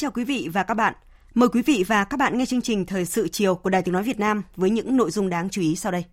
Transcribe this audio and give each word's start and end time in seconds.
Chào 0.00 0.10
quý 0.10 0.24
vị 0.24 0.48
và 0.52 0.62
các 0.62 0.74
bạn. 0.74 0.94
Mời 1.34 1.48
quý 1.48 1.62
vị 1.62 1.84
và 1.86 2.04
các 2.04 2.16
bạn 2.16 2.38
nghe 2.38 2.46
chương 2.46 2.62
trình 2.62 2.86
Thời 2.86 3.04
sự 3.04 3.28
chiều 3.28 3.54
của 3.54 3.70
Đài 3.70 3.82
Tiếng 3.82 3.92
Nói 3.92 4.02
Việt 4.02 4.20
Nam 4.20 4.42
với 4.56 4.70
những 4.70 4.96
nội 4.96 5.10
dung 5.10 5.30
đáng 5.30 5.48
chú 5.50 5.62
ý 5.62 5.76
sau 5.76 5.92
đây. 5.92 6.04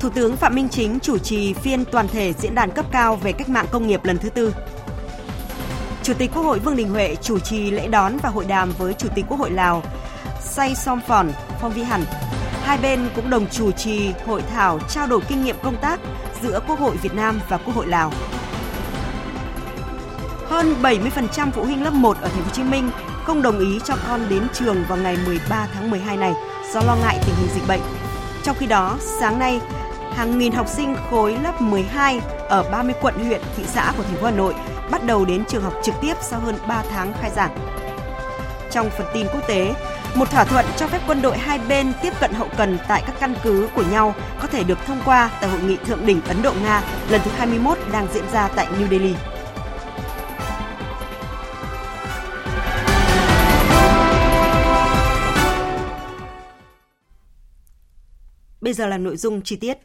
Thủ 0.00 0.10
tướng 0.14 0.36
Phạm 0.36 0.54
Minh 0.54 0.68
Chính 0.68 0.98
chủ 1.00 1.18
trì 1.18 1.52
phiên 1.52 1.84
toàn 1.84 2.08
thể 2.08 2.32
diễn 2.32 2.54
đàn 2.54 2.70
cấp 2.70 2.86
cao 2.92 3.16
về 3.16 3.32
cách 3.32 3.48
mạng 3.48 3.66
công 3.70 3.86
nghiệp 3.86 4.04
lần 4.04 4.18
thứ 4.18 4.30
tư. 4.30 4.54
Chủ 6.02 6.14
tịch 6.14 6.30
Quốc 6.34 6.42
hội 6.42 6.58
Vương 6.58 6.76
Đình 6.76 6.88
Huệ 6.88 7.16
chủ 7.22 7.38
trì 7.38 7.70
lễ 7.70 7.88
đón 7.88 8.16
và 8.22 8.28
hội 8.28 8.44
đàm 8.44 8.72
với 8.78 8.94
Chủ 8.94 9.08
tịch 9.14 9.24
Quốc 9.28 9.38
hội 9.38 9.50
Lào 9.50 9.82
Say 10.42 10.74
Som 10.74 11.00
Phòn, 11.00 11.32
Phong 11.60 11.72
Vi 11.72 11.82
Hẳn. 11.82 12.27
Hai 12.68 12.78
bên 12.78 13.08
cũng 13.16 13.30
đồng 13.30 13.46
chủ 13.50 13.70
trì 13.72 14.12
hội 14.26 14.42
thảo 14.42 14.78
trao 14.88 15.06
đổi 15.06 15.20
kinh 15.28 15.44
nghiệm 15.44 15.56
công 15.62 15.76
tác 15.76 16.00
giữa 16.42 16.60
Quốc 16.68 16.78
hội 16.78 16.96
Việt 16.96 17.14
Nam 17.14 17.40
và 17.48 17.56
Quốc 17.56 17.74
hội 17.74 17.86
Lào. 17.86 18.12
Hơn 20.46 20.74
70% 20.82 21.50
phụ 21.50 21.64
huynh 21.64 21.84
lớp 21.84 21.92
1 21.92 22.16
ở 22.20 22.28
Thành 22.28 22.38
phố 22.38 22.44
Hồ 22.44 22.50
Chí 22.52 22.62
Minh 22.62 22.90
không 23.24 23.42
đồng 23.42 23.58
ý 23.58 23.80
cho 23.84 23.94
con 24.08 24.28
đến 24.28 24.42
trường 24.52 24.84
vào 24.88 24.98
ngày 24.98 25.16
13 25.26 25.68
tháng 25.74 25.90
12 25.90 26.16
này 26.16 26.32
do 26.72 26.80
lo 26.80 26.96
ngại 27.02 27.18
tình 27.26 27.34
hình 27.38 27.48
dịch 27.54 27.68
bệnh. 27.68 27.80
Trong 28.44 28.56
khi 28.58 28.66
đó, 28.66 28.96
sáng 29.20 29.38
nay, 29.38 29.60
hàng 30.14 30.38
nghìn 30.38 30.52
học 30.52 30.68
sinh 30.68 30.96
khối 31.10 31.38
lớp 31.42 31.60
12 31.60 32.20
ở 32.48 32.62
30 32.72 32.94
quận 33.00 33.14
huyện, 33.14 33.40
thị 33.56 33.64
xã 33.66 33.92
của 33.96 34.02
thành 34.02 34.16
phố 34.16 34.24
Hà 34.24 34.30
Nội 34.30 34.54
bắt 34.90 35.04
đầu 35.06 35.24
đến 35.24 35.44
trường 35.48 35.62
học 35.62 35.74
trực 35.82 35.94
tiếp 36.02 36.14
sau 36.22 36.40
hơn 36.40 36.54
3 36.68 36.82
tháng 36.90 37.12
khai 37.20 37.30
giảng. 37.36 37.56
Trong 38.70 38.90
phần 38.90 39.06
tin 39.14 39.26
quốc 39.32 39.48
tế, 39.48 39.74
một 40.18 40.30
thỏa 40.30 40.44
thuận 40.44 40.66
cho 40.76 40.86
phép 40.86 41.00
quân 41.06 41.22
đội 41.22 41.38
hai 41.38 41.60
bên 41.68 41.92
tiếp 42.02 42.12
cận 42.20 42.32
hậu 42.32 42.48
cần 42.56 42.78
tại 42.88 43.02
các 43.06 43.16
căn 43.20 43.34
cứ 43.42 43.68
của 43.74 43.84
nhau 43.90 44.14
có 44.40 44.48
thể 44.48 44.64
được 44.64 44.78
thông 44.86 45.00
qua 45.04 45.30
tại 45.40 45.50
hội 45.50 45.60
nghị 45.62 45.76
thượng 45.76 46.06
đỉnh 46.06 46.20
Ấn 46.22 46.42
Độ 46.42 46.52
Nga 46.62 46.82
lần 47.10 47.20
thứ 47.24 47.30
21 47.30 47.78
đang 47.92 48.06
diễn 48.12 48.24
ra 48.32 48.48
tại 48.48 48.66
New 48.66 48.88
Delhi. 48.88 49.14
Bây 58.60 58.72
giờ 58.72 58.86
là 58.86 58.98
nội 58.98 59.16
dung 59.16 59.42
chi 59.42 59.56
tiết. 59.56 59.78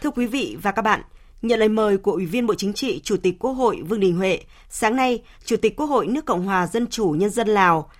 Thưa 0.00 0.10
quý 0.10 0.26
vị 0.26 0.56
và 0.62 0.72
các 0.72 0.82
bạn, 0.82 1.02
Nhận 1.42 1.60
lời 1.60 1.68
mời 1.68 1.98
của 1.98 2.12
Ủy 2.12 2.26
viên 2.26 2.46
Bộ 2.46 2.54
Chính 2.54 2.72
trị, 2.72 3.00
Chủ 3.04 3.16
tịch 3.16 3.38
Quốc 3.38 3.50
hội 3.50 3.82
Vương 3.88 4.00
Đình 4.00 4.16
Huệ, 4.16 4.40
sáng 4.68 4.96
nay, 4.96 5.22
Chủ 5.44 5.56
tịch 5.56 5.76
Quốc 5.76 5.86
hội 5.86 6.06
nước 6.06 6.24
Cộng 6.24 6.44
hòa 6.44 6.66
Dân 6.66 6.86
chủ 6.86 7.10
Nhân 7.10 7.30
dân 7.30 7.48
Lào, 7.48 7.90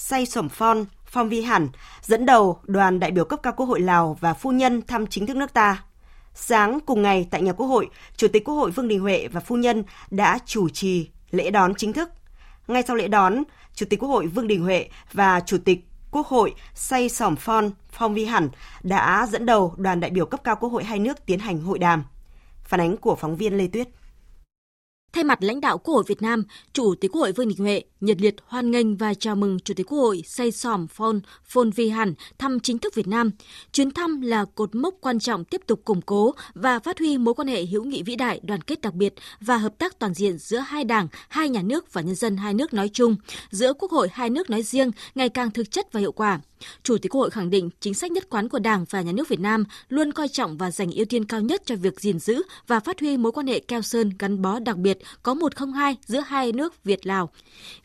Say 0.00 0.26
Sổm 0.26 0.48
Phon, 0.48 0.84
Phong 1.04 1.28
Vi 1.28 1.42
Hẳn, 1.42 1.68
dẫn 2.02 2.26
đầu 2.26 2.60
đoàn 2.64 3.00
đại 3.00 3.10
biểu 3.10 3.24
cấp 3.24 3.40
cao 3.42 3.52
Quốc 3.56 3.66
hội 3.66 3.80
Lào 3.80 4.16
và 4.20 4.34
phu 4.34 4.52
nhân 4.52 4.82
thăm 4.82 5.06
chính 5.06 5.26
thức 5.26 5.36
nước 5.36 5.52
ta. 5.52 5.84
Sáng 6.34 6.78
cùng 6.86 7.02
ngày 7.02 7.28
tại 7.30 7.42
nhà 7.42 7.52
Quốc 7.52 7.66
hội, 7.66 7.88
Chủ 8.16 8.28
tịch 8.28 8.44
Quốc 8.44 8.54
hội 8.54 8.70
Vương 8.70 8.88
Đình 8.88 9.00
Huệ 9.00 9.28
và 9.32 9.40
phu 9.40 9.56
nhân 9.56 9.84
đã 10.10 10.38
chủ 10.46 10.68
trì 10.68 11.10
lễ 11.30 11.50
đón 11.50 11.74
chính 11.74 11.92
thức. 11.92 12.10
Ngay 12.68 12.82
sau 12.86 12.96
lễ 12.96 13.08
đón, 13.08 13.42
Chủ 13.74 13.86
tịch 13.90 14.00
Quốc 14.00 14.08
hội 14.08 14.26
Vương 14.26 14.48
Đình 14.48 14.62
Huệ 14.62 14.88
và 15.12 15.40
Chủ 15.40 15.58
tịch 15.64 15.84
Quốc 16.10 16.26
hội 16.26 16.54
Say 16.74 17.08
Sỏm 17.08 17.36
Phon 17.36 17.70
Phong 17.92 18.14
Vi 18.14 18.24
Hẳn 18.24 18.48
đã 18.82 19.26
dẫn 19.30 19.46
đầu 19.46 19.74
đoàn 19.76 20.00
đại 20.00 20.10
biểu 20.10 20.26
cấp 20.26 20.40
cao 20.44 20.56
Quốc 20.56 20.68
hội 20.68 20.84
hai 20.84 20.98
nước 20.98 21.26
tiến 21.26 21.38
hành 21.38 21.60
hội 21.60 21.78
đàm. 21.78 22.04
Phản 22.64 22.80
ánh 22.80 22.96
của 22.96 23.14
phóng 23.14 23.36
viên 23.36 23.58
Lê 23.58 23.66
Tuyết. 23.66 23.88
Thay 25.12 25.24
mặt 25.24 25.42
lãnh 25.42 25.60
đạo 25.60 25.78
Quốc 25.78 25.94
hội 25.94 26.04
Việt 26.06 26.22
Nam, 26.22 26.44
Chủ 26.72 26.94
tịch 26.94 27.12
Quốc 27.12 27.20
hội 27.20 27.32
Vương 27.32 27.48
Đình 27.48 27.58
Huệ 27.58 27.82
nhiệt 28.00 28.20
liệt 28.20 28.34
hoan 28.46 28.70
nghênh 28.70 28.96
và 28.96 29.14
chào 29.14 29.36
mừng 29.36 29.60
Chủ 29.60 29.74
tịch 29.74 29.86
Quốc 29.86 29.98
hội 29.98 30.22
Say 30.26 30.52
Sòm 30.52 30.86
Phon 30.86 31.20
Phon 31.44 31.70
Vi 31.70 31.88
Hàn 31.88 32.14
thăm 32.38 32.60
chính 32.60 32.78
thức 32.78 32.94
Việt 32.94 33.08
Nam. 33.08 33.30
Chuyến 33.72 33.90
thăm 33.90 34.20
là 34.20 34.44
cột 34.44 34.74
mốc 34.74 34.94
quan 35.00 35.18
trọng 35.18 35.44
tiếp 35.44 35.60
tục 35.66 35.80
củng 35.84 36.02
cố 36.02 36.34
và 36.54 36.78
phát 36.78 36.98
huy 36.98 37.18
mối 37.18 37.34
quan 37.34 37.48
hệ 37.48 37.64
hữu 37.64 37.84
nghị 37.84 38.02
vĩ 38.02 38.16
đại, 38.16 38.40
đoàn 38.42 38.62
kết 38.62 38.80
đặc 38.80 38.94
biệt 38.94 39.14
và 39.40 39.56
hợp 39.56 39.78
tác 39.78 39.98
toàn 39.98 40.14
diện 40.14 40.38
giữa 40.38 40.58
hai 40.58 40.84
đảng, 40.84 41.08
hai 41.28 41.48
nhà 41.48 41.62
nước 41.62 41.92
và 41.92 42.00
nhân 42.00 42.14
dân 42.14 42.36
hai 42.36 42.54
nước 42.54 42.74
nói 42.74 42.90
chung, 42.92 43.16
giữa 43.50 43.72
Quốc 43.72 43.90
hội 43.90 44.08
hai 44.12 44.30
nước 44.30 44.50
nói 44.50 44.62
riêng 44.62 44.90
ngày 45.14 45.28
càng 45.28 45.50
thực 45.50 45.70
chất 45.70 45.92
và 45.92 46.00
hiệu 46.00 46.12
quả. 46.12 46.40
Chủ 46.82 46.98
tịch 46.98 47.12
Quốc 47.12 47.20
hội 47.20 47.30
khẳng 47.30 47.50
định 47.50 47.70
chính 47.80 47.94
sách 47.94 48.12
nhất 48.12 48.30
quán 48.30 48.48
của 48.48 48.58
Đảng 48.58 48.84
và 48.90 49.00
Nhà 49.00 49.12
nước 49.12 49.28
Việt 49.28 49.40
Nam 49.40 49.64
luôn 49.88 50.12
coi 50.12 50.28
trọng 50.28 50.58
và 50.58 50.70
dành 50.70 50.90
ưu 50.90 51.04
tiên 51.04 51.24
cao 51.24 51.40
nhất 51.40 51.62
cho 51.64 51.76
việc 51.76 52.00
gìn 52.00 52.18
giữ 52.18 52.42
và 52.66 52.80
phát 52.80 53.00
huy 53.00 53.16
mối 53.16 53.32
quan 53.32 53.46
hệ 53.46 53.60
keo 53.60 53.82
sơn 53.82 54.12
gắn 54.18 54.42
bó 54.42 54.58
đặc 54.58 54.76
biệt 54.76 54.98
có 55.22 55.34
102 55.34 55.96
giữa 56.06 56.20
hai 56.20 56.52
nước 56.52 56.84
Việt 56.84 57.06
Lào. 57.06 57.30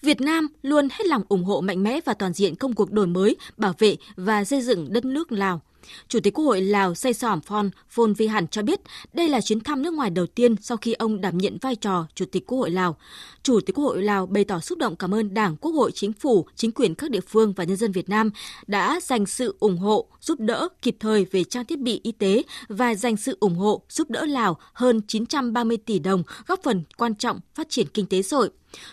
Việt 0.01 0.21
Nam 0.21 0.47
luôn 0.61 0.87
hết 0.91 1.05
lòng 1.05 1.23
ủng 1.29 1.43
hộ 1.43 1.61
mạnh 1.61 1.83
mẽ 1.83 1.99
và 2.05 2.13
toàn 2.13 2.33
diện 2.33 2.55
công 2.55 2.73
cuộc 2.73 2.91
đổi 2.91 3.07
mới, 3.07 3.35
bảo 3.57 3.73
vệ 3.77 3.95
và 4.15 4.43
xây 4.43 4.61
dựng 4.61 4.93
đất 4.93 5.05
nước 5.05 5.31
Lào. 5.31 5.61
Chủ 6.07 6.19
tịch 6.19 6.33
Quốc 6.33 6.45
hội 6.45 6.61
Lào 6.61 6.95
Say 6.95 7.13
Sỏm 7.13 7.41
Phon 7.41 7.69
Phon 7.89 8.13
Vi 8.13 8.27
Hẳn 8.27 8.47
cho 8.47 8.61
biết 8.61 8.79
đây 9.13 9.29
là 9.29 9.41
chuyến 9.41 9.59
thăm 9.59 9.81
nước 9.81 9.93
ngoài 9.93 10.09
đầu 10.09 10.25
tiên 10.25 10.55
sau 10.61 10.77
khi 10.77 10.93
ông 10.93 11.21
đảm 11.21 11.37
nhiệm 11.37 11.57
vai 11.57 11.75
trò 11.75 12.07
Chủ 12.15 12.25
tịch 12.31 12.45
Quốc 12.45 12.57
hội 12.57 12.71
Lào. 12.71 12.97
Chủ 13.43 13.59
tịch 13.59 13.75
Quốc 13.75 13.85
hội 13.85 14.03
Lào 14.03 14.25
bày 14.25 14.43
tỏ 14.43 14.59
xúc 14.59 14.77
động 14.77 14.95
cảm 14.95 15.13
ơn 15.13 15.33
Đảng, 15.33 15.55
Quốc 15.57 15.71
hội, 15.71 15.91
Chính 15.91 16.13
phủ, 16.13 16.45
chính 16.55 16.71
quyền 16.71 16.95
các 16.95 17.11
địa 17.11 17.19
phương 17.27 17.53
và 17.53 17.63
nhân 17.63 17.77
dân 17.77 17.91
Việt 17.91 18.09
Nam 18.09 18.31
đã 18.67 18.99
dành 19.03 19.25
sự 19.25 19.55
ủng 19.59 19.77
hộ, 19.77 20.07
giúp 20.21 20.39
đỡ 20.39 20.67
kịp 20.81 20.95
thời 20.99 21.25
về 21.25 21.43
trang 21.43 21.65
thiết 21.65 21.79
bị 21.79 21.99
y 22.03 22.11
tế 22.11 22.43
và 22.67 22.95
dành 22.95 23.17
sự 23.17 23.37
ủng 23.39 23.55
hộ, 23.55 23.81
giúp 23.89 24.09
đỡ 24.09 24.25
Lào 24.25 24.57
hơn 24.73 25.01
930 25.07 25.77
tỷ 25.77 25.99
đồng, 25.99 26.23
góp 26.47 26.59
phần 26.63 26.83
quan 26.97 27.15
trọng 27.15 27.39
phát 27.55 27.69
triển 27.69 27.87
kinh 27.93 28.05
tế 28.05 28.21
xã 28.21 28.37
hội. 28.37 28.49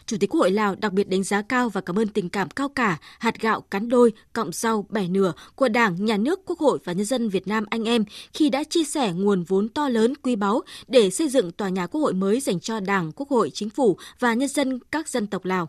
Chủ 0.07 0.17
tịch 0.21 0.31
Quốc 0.31 0.41
hội 0.41 0.51
Lào 0.51 0.75
đặc 0.75 0.93
biệt 0.93 1.09
đánh 1.09 1.25
giá 1.25 1.43
cao 1.43 1.69
và 1.69 1.81
cảm 1.81 1.99
ơn 1.99 2.09
tình 2.09 2.29
cảm 2.29 2.51
cao 2.51 2.69
cả, 2.69 2.99
hạt 3.19 3.41
gạo 3.41 3.61
cắn 3.61 3.89
đôi, 3.89 4.13
cọng 4.33 4.53
rau 4.53 4.87
bẻ 4.91 5.09
nửa 5.09 5.33
của 5.55 5.69
Đảng, 5.69 6.05
Nhà 6.05 6.17
nước, 6.17 6.41
Quốc 6.47 6.59
hội 6.59 6.79
và 6.85 6.93
nhân 6.93 7.07
dân 7.07 7.29
Việt 7.29 7.49
Nam 7.49 7.65
anh 7.71 7.85
em 7.85 8.05
khi 8.33 8.49
đã 8.49 8.65
chia 8.65 8.85
sẻ 8.85 9.13
nguồn 9.13 9.43
vốn 9.43 9.69
to 9.69 9.89
lớn 9.89 10.15
quý 10.23 10.37
báu 10.37 10.61
để 10.89 11.11
xây 11.11 11.29
dựng 11.29 11.53
tòa 11.53 11.69
nhà 11.69 11.87
Quốc 11.87 12.01
hội 12.01 12.15
mới 12.15 12.41
dành 12.41 12.61
cho 12.61 12.81
Đảng, 12.81 13.13
Quốc 13.13 13.29
hội, 13.29 13.51
Chính 13.55 13.71
phủ 13.71 13.97
và 14.19 14.35
nhân 14.35 14.49
dân 14.49 14.79
các 14.91 15.09
dân 15.09 15.27
tộc 15.27 15.45
Lào. 15.45 15.69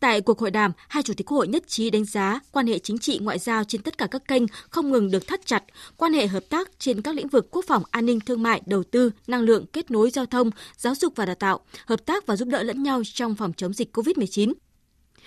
Tại 0.00 0.20
cuộc 0.20 0.38
hội 0.38 0.50
đàm, 0.50 0.72
hai 0.88 1.02
chủ 1.02 1.14
tịch 1.14 1.26
Quốc 1.26 1.36
hội 1.36 1.48
nhất 1.48 1.62
trí 1.66 1.90
đánh 1.90 2.04
giá 2.04 2.40
quan 2.52 2.66
hệ 2.66 2.78
chính 2.78 2.98
trị 2.98 3.18
ngoại 3.18 3.38
giao 3.38 3.64
trên 3.64 3.82
tất 3.82 3.98
cả 3.98 4.06
các 4.06 4.28
kênh 4.28 4.42
không 4.70 4.90
ngừng 4.90 5.10
được 5.10 5.26
thắt 5.26 5.46
chặt, 5.46 5.64
quan 5.96 6.12
hệ 6.12 6.26
hợp 6.26 6.44
tác 6.48 6.70
trên 6.78 7.02
các 7.02 7.14
lĩnh 7.14 7.28
vực 7.28 7.46
quốc 7.50 7.64
phòng, 7.68 7.82
an 7.90 8.06
ninh, 8.06 8.20
thương 8.20 8.42
mại, 8.42 8.62
đầu 8.66 8.82
tư, 8.82 9.10
năng 9.26 9.40
lượng, 9.40 9.66
kết 9.72 9.90
nối 9.90 10.10
giao 10.10 10.26
thông, 10.26 10.50
giáo 10.76 10.94
dục 10.94 11.12
và 11.16 11.26
đào 11.26 11.34
tạo, 11.34 11.60
hợp 11.86 12.06
tác 12.06 12.26
và 12.26 12.36
giúp 12.36 12.48
đỡ 12.48 12.62
lẫn 12.62 12.82
nhau 12.82 13.02
trong 13.14 13.34
phòng 13.34 13.51
chống 13.52 13.72
dịch 13.72 13.96
COVID-19. 13.96 14.52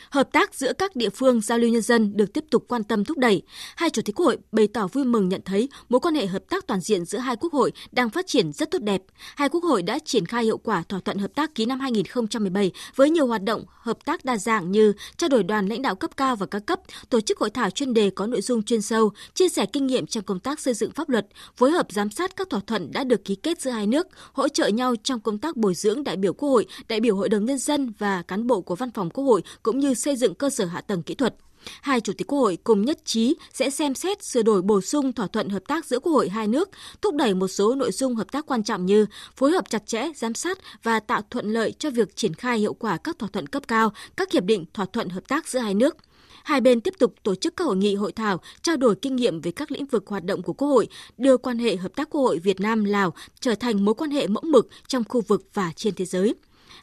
Hợp 0.09 0.31
tác 0.31 0.55
giữa 0.55 0.73
các 0.73 0.95
địa 0.95 1.09
phương 1.09 1.41
giao 1.41 1.57
lưu 1.57 1.69
nhân 1.69 1.81
dân 1.81 2.17
được 2.17 2.33
tiếp 2.33 2.45
tục 2.51 2.65
quan 2.67 2.83
tâm 2.83 3.05
thúc 3.05 3.17
đẩy. 3.17 3.41
Hai 3.75 3.89
chủ 3.89 4.01
tịch 4.01 4.15
Quốc 4.15 4.25
hội 4.25 4.37
bày 4.51 4.67
tỏ 4.67 4.87
vui 4.87 5.05
mừng 5.05 5.29
nhận 5.29 5.41
thấy 5.45 5.69
mối 5.89 5.99
quan 5.99 6.15
hệ 6.15 6.25
hợp 6.25 6.43
tác 6.49 6.67
toàn 6.67 6.79
diện 6.79 7.05
giữa 7.05 7.17
hai 7.17 7.35
quốc 7.35 7.53
hội 7.53 7.71
đang 7.91 8.09
phát 8.09 8.27
triển 8.27 8.51
rất 8.51 8.71
tốt 8.71 8.81
đẹp. 8.81 9.01
Hai 9.35 9.49
quốc 9.49 9.63
hội 9.63 9.81
đã 9.83 9.99
triển 10.05 10.25
khai 10.25 10.43
hiệu 10.43 10.57
quả 10.57 10.83
thỏa 10.89 10.99
thuận 10.99 11.17
hợp 11.17 11.35
tác 11.35 11.55
ký 11.55 11.65
năm 11.65 11.79
2017 11.79 12.71
với 12.95 13.09
nhiều 13.09 13.27
hoạt 13.27 13.43
động 13.43 13.63
hợp 13.67 14.05
tác 14.05 14.25
đa 14.25 14.37
dạng 14.37 14.71
như 14.71 14.93
trao 15.17 15.29
đổi 15.29 15.43
đoàn 15.43 15.67
lãnh 15.67 15.81
đạo 15.81 15.95
cấp 15.95 16.17
cao 16.17 16.35
và 16.35 16.45
các 16.45 16.65
cấp, 16.65 16.79
tổ 17.09 17.21
chức 17.21 17.39
hội 17.39 17.49
thảo 17.49 17.69
chuyên 17.69 17.93
đề 17.93 18.09
có 18.09 18.27
nội 18.27 18.41
dung 18.41 18.63
chuyên 18.63 18.81
sâu, 18.81 19.11
chia 19.33 19.49
sẻ 19.49 19.65
kinh 19.65 19.87
nghiệm 19.87 20.05
trong 20.05 20.23
công 20.23 20.39
tác 20.39 20.59
xây 20.59 20.73
dựng 20.73 20.91
pháp 20.91 21.09
luật, 21.09 21.27
phối 21.55 21.71
hợp 21.71 21.91
giám 21.91 22.09
sát 22.09 22.35
các 22.35 22.49
thỏa 22.49 22.59
thuận 22.67 22.91
đã 22.91 23.03
được 23.03 23.25
ký 23.25 23.35
kết 23.35 23.61
giữa 23.61 23.71
hai 23.71 23.87
nước, 23.87 24.07
hỗ 24.33 24.47
trợ 24.47 24.67
nhau 24.67 24.95
trong 25.03 25.19
công 25.19 25.37
tác 25.37 25.57
bồi 25.57 25.73
dưỡng 25.73 26.03
đại 26.03 26.17
biểu 26.17 26.33
Quốc 26.33 26.49
hội, 26.49 26.65
đại 26.87 26.99
biểu 26.99 27.15
Hội 27.15 27.29
đồng 27.29 27.45
nhân 27.45 27.57
dân 27.57 27.93
và 27.97 28.21
cán 28.21 28.47
bộ 28.47 28.61
của 28.61 28.75
Văn 28.75 28.91
phòng 28.91 29.09
Quốc 29.09 29.23
hội 29.23 29.43
cũng 29.63 29.79
như 29.79 29.84
như 29.85 29.93
xây 29.93 30.15
dựng 30.15 30.35
cơ 30.35 30.49
sở 30.49 30.65
hạ 30.65 30.81
tầng 30.81 31.03
kỹ 31.03 31.15
thuật. 31.15 31.35
Hai 31.81 32.01
chủ 32.01 32.13
tịch 32.17 32.27
Quốc 32.27 32.39
hội 32.39 32.57
cùng 32.63 32.85
nhất 32.85 33.05
trí 33.05 33.35
sẽ 33.53 33.69
xem 33.69 33.95
xét 33.95 34.23
sửa 34.23 34.43
đổi 34.43 34.61
bổ 34.61 34.81
sung 34.81 35.13
thỏa 35.13 35.27
thuận 35.27 35.49
hợp 35.49 35.63
tác 35.67 35.85
giữa 35.85 35.99
Quốc 35.99 36.13
hội 36.13 36.29
hai 36.29 36.47
nước, 36.47 36.69
thúc 37.01 37.15
đẩy 37.15 37.33
một 37.33 37.47
số 37.47 37.75
nội 37.75 37.91
dung 37.91 38.15
hợp 38.15 38.31
tác 38.31 38.45
quan 38.45 38.63
trọng 38.63 38.85
như 38.85 39.05
phối 39.35 39.51
hợp 39.51 39.69
chặt 39.69 39.87
chẽ, 39.87 40.07
giám 40.15 40.33
sát 40.33 40.57
và 40.83 40.99
tạo 40.99 41.21
thuận 41.29 41.53
lợi 41.53 41.71
cho 41.71 41.89
việc 41.89 42.15
triển 42.15 42.33
khai 42.33 42.59
hiệu 42.59 42.73
quả 42.73 42.97
các 42.97 43.19
thỏa 43.19 43.29
thuận 43.33 43.47
cấp 43.47 43.63
cao, 43.67 43.93
các 44.17 44.31
hiệp 44.31 44.43
định 44.43 44.65
thỏa 44.73 44.85
thuận 44.85 45.09
hợp 45.09 45.27
tác 45.27 45.47
giữa 45.47 45.59
hai 45.59 45.73
nước. 45.73 45.97
Hai 46.43 46.61
bên 46.61 46.81
tiếp 46.81 46.93
tục 46.99 47.13
tổ 47.23 47.35
chức 47.35 47.55
các 47.57 47.65
hội 47.65 47.75
nghị 47.75 47.95
hội 47.95 48.11
thảo, 48.11 48.41
trao 48.61 48.77
đổi 48.77 48.95
kinh 48.95 49.15
nghiệm 49.15 49.41
về 49.41 49.51
các 49.51 49.71
lĩnh 49.71 49.85
vực 49.85 50.07
hoạt 50.07 50.23
động 50.23 50.41
của 50.41 50.53
Quốc 50.53 50.67
hội, 50.67 50.87
đưa 51.17 51.37
quan 51.37 51.59
hệ 51.59 51.75
hợp 51.75 51.95
tác 51.95 52.09
Quốc 52.09 52.21
hội 52.21 52.39
Việt 52.39 52.59
Nam 52.59 52.83
Lào 52.83 53.13
trở 53.39 53.55
thành 53.55 53.85
mối 53.85 53.95
quan 53.95 54.11
hệ 54.11 54.27
mẫu 54.27 54.43
mực 54.45 54.69
trong 54.87 55.03
khu 55.09 55.21
vực 55.21 55.47
và 55.53 55.71
trên 55.75 55.95
thế 55.95 56.05
giới 56.05 56.35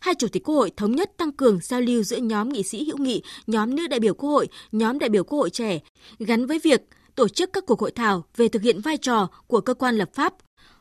hai 0.02 0.14
chủ 0.14 0.28
tịch 0.28 0.43
Quốc 0.44 0.54
hội 0.54 0.70
thống 0.76 0.93
nhất 0.93 1.10
tăng 1.16 1.32
cường 1.32 1.58
giao 1.62 1.81
lưu 1.81 2.02
giữa 2.02 2.16
nhóm 2.16 2.49
nghị 2.49 2.62
sĩ 2.62 2.84
hữu 2.84 2.99
nghị, 2.99 3.22
nhóm 3.46 3.75
nữ 3.75 3.87
đại 3.87 4.00
biểu 4.00 4.14
Quốc 4.14 4.31
hội, 4.31 4.49
nhóm 4.72 4.99
đại 4.99 5.10
biểu 5.10 5.25
Quốc 5.25 5.38
hội 5.38 5.50
trẻ, 5.50 5.81
gắn 6.19 6.46
với 6.46 6.58
việc 6.58 6.81
tổ 7.14 7.28
chức 7.28 7.52
các 7.52 7.66
cuộc 7.66 7.81
hội 7.81 7.90
thảo 7.90 8.25
về 8.37 8.49
thực 8.49 8.62
hiện 8.62 8.81
vai 8.81 8.96
trò 8.96 9.28
của 9.46 9.60
cơ 9.60 9.75
quan 9.75 9.96
lập 9.96 10.08
pháp, 10.14 10.34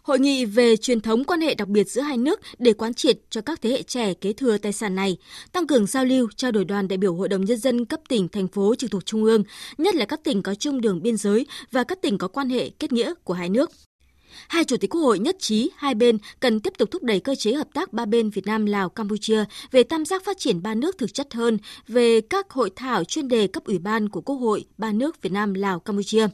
Hội 0.04 0.20
nghị 0.20 0.46
về 0.46 0.78
truyền 0.78 1.02
thống 1.02 1.24
quan 1.24 1.42
hệ 1.42 1.56
đặc 1.56 1.68
biệt 1.68 1.90
giữa 1.90 2.02
hai 2.02 2.18
nước 2.18 2.40
để 2.60 2.74
quán 2.74 2.94
triệt 2.94 3.18
cho 3.30 3.42
các 3.42 3.62
thế 3.62 3.70
hệ 3.70 3.84
trẻ 3.84 4.14
kế 4.14 4.34
thừa 4.34 4.58
tài 4.58 4.74
sản 4.74 4.96
này, 4.96 5.18
tăng 5.52 5.68
cường 5.68 5.86
giao 5.86 6.06
lưu, 6.06 6.28
trao 6.36 6.52
đổi 6.52 6.66
đoàn 6.66 6.88
đại 6.88 6.98
biểu 6.98 7.16
Hội 7.16 7.30
đồng 7.30 7.46
Nhân 7.46 7.58
dân 7.58 7.86
cấp 7.86 8.00
tỉnh, 8.10 8.28
thành 8.28 8.48
phố 8.48 8.76
trực 8.76 8.92
thuộc 8.92 9.06
Trung 9.06 9.24
ương, 9.24 9.44
nhất 9.78 9.96
là 9.96 10.06
các 10.06 10.24
tỉnh 10.24 10.44
có 10.44 10.56
chung 10.56 10.82
đường 10.82 11.02
biên 11.02 11.18
giới 11.18 11.46
và 11.72 11.84
các 11.84 12.02
tỉnh 12.02 12.18
có 12.18 12.28
quan 12.28 12.50
hệ 12.50 12.70
kết 12.70 12.92
nghĩa 12.92 13.14
của 13.24 13.34
hai 13.34 13.50
nước. 13.50 13.72
Hai 14.48 14.64
chủ 14.64 14.78
tịch 14.78 14.90
Quốc 14.90 15.02
hội 15.02 15.20
nhất 15.20 15.36
trí 15.40 15.70
hai 15.76 15.96
bên 15.96 16.18
cần 16.40 16.60
tiếp 16.60 16.74
tục 16.78 16.92
thúc 16.92 17.04
đẩy 17.04 17.20
cơ 17.20 17.36
chế 17.36 17.54
hợp 17.54 17.68
tác 17.74 17.94
ba 17.94 18.06
bên 18.06 18.30
Việt 18.30 18.46
Nam, 18.46 18.66
Lào, 18.66 18.90
Campuchia 18.90 19.44
về 19.72 19.84
tam 19.84 20.06
giác 20.06 20.26
phát 20.26 20.38
triển 20.38 20.62
ba 20.62 20.76
nước 20.76 20.98
thực 20.98 21.14
chất 21.14 21.34
hơn, 21.34 21.58
về 21.88 22.22
các 22.22 22.50
hội 22.50 22.70
thảo 22.76 23.04
chuyên 23.04 23.28
đề 23.28 23.48
cấp 23.48 23.64
ủy 23.64 23.80
ban 23.80 24.10
của 24.10 24.22
Quốc 24.22 24.36
hội 24.36 24.66
ba 24.78 24.92
nước 24.92 25.22
Việt 25.22 25.32
Nam, 25.32 25.54
Lào, 25.54 25.80
Campuchia. 25.80 26.28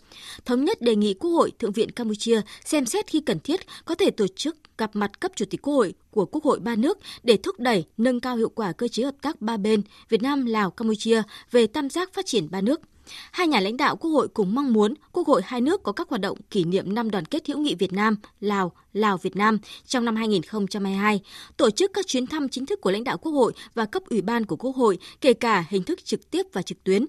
Thống 0.46 0.66
nhất 0.66 0.82
đề 0.82 0.96
nghị 0.96 1.14
Quốc 1.14 1.32
hội 1.32 1.52
Thượng 1.60 1.72
viện 1.72 1.92
Campuchia 1.92 2.42
xem 2.66 2.86
xét 2.86 3.08
khi 3.08 3.20
cần 3.20 3.40
thiết 3.40 3.60
có 3.86 3.96
thể 3.96 4.12
tổ 4.12 4.28
chức 4.28 4.58
gặp 4.78 4.90
mặt 4.94 5.20
cấp 5.20 5.32
chủ 5.36 5.46
tịch 5.50 5.62
Quốc 5.62 5.74
hội 5.74 5.94
của 6.12 6.26
Quốc 6.26 6.44
hội 6.44 6.60
ba 6.60 6.76
nước 6.76 6.98
để 7.24 7.38
thúc 7.38 7.60
đẩy 7.60 7.86
nâng 7.98 8.20
cao 8.20 8.36
hiệu 8.36 8.50
quả 8.50 8.72
cơ 8.72 8.88
chế 8.88 9.04
hợp 9.04 9.16
tác 9.22 9.42
ba 9.42 9.58
bên 9.58 9.82
Việt 10.10 10.22
Nam, 10.22 10.46
Lào, 10.46 10.72
Campuchia 10.72 11.22
về 11.52 11.68
tam 11.68 11.90
giác 11.90 12.14
phát 12.14 12.26
triển 12.26 12.48
ba 12.52 12.62
nước. 12.62 12.82
Hai 13.32 13.48
nhà 13.48 13.60
lãnh 13.60 13.78
đạo 13.78 13.96
Quốc 13.96 14.12
hội 14.12 14.28
cùng 14.28 14.56
mong 14.56 14.74
muốn 14.74 14.94
Quốc 15.12 15.28
hội 15.28 15.42
hai 15.46 15.62
nước 15.62 15.84
có 15.84 15.92
các 15.92 16.10
hoạt 16.10 16.22
động 16.22 16.38
kỷ 16.52 16.64
niệm 16.64 16.96
năm 16.96 17.12
đoàn 17.12 17.26
kết 17.26 17.48
hữu 17.48 17.58
nghị 17.58 17.76
Việt 17.76 17.94
Nam, 17.94 18.16
Lào, 18.40 18.72
Lào 18.98 19.18
Việt 19.18 19.36
Nam 19.36 19.58
trong 19.86 20.06
năm 20.06 20.16
2022, 20.16 21.22
tổ 21.58 21.70
chức 21.70 21.92
các 21.94 22.08
chuyến 22.08 22.28
thăm 22.28 22.50
chính 22.50 22.66
thức 22.66 22.82
của 22.82 22.92
lãnh 22.92 23.04
đạo 23.04 23.18
Quốc 23.18 23.32
hội 23.32 23.54
và 23.76 23.86
cấp 23.86 24.04
ủy 24.10 24.22
ban 24.22 24.46
của 24.46 24.56
Quốc 24.56 24.76
hội, 24.76 24.98
kể 25.22 25.34
cả 25.34 25.66
hình 25.70 25.84
thức 25.84 26.06
trực 26.06 26.32
tiếp 26.32 26.46
và 26.54 26.62
trực 26.62 26.84
tuyến, 26.84 27.06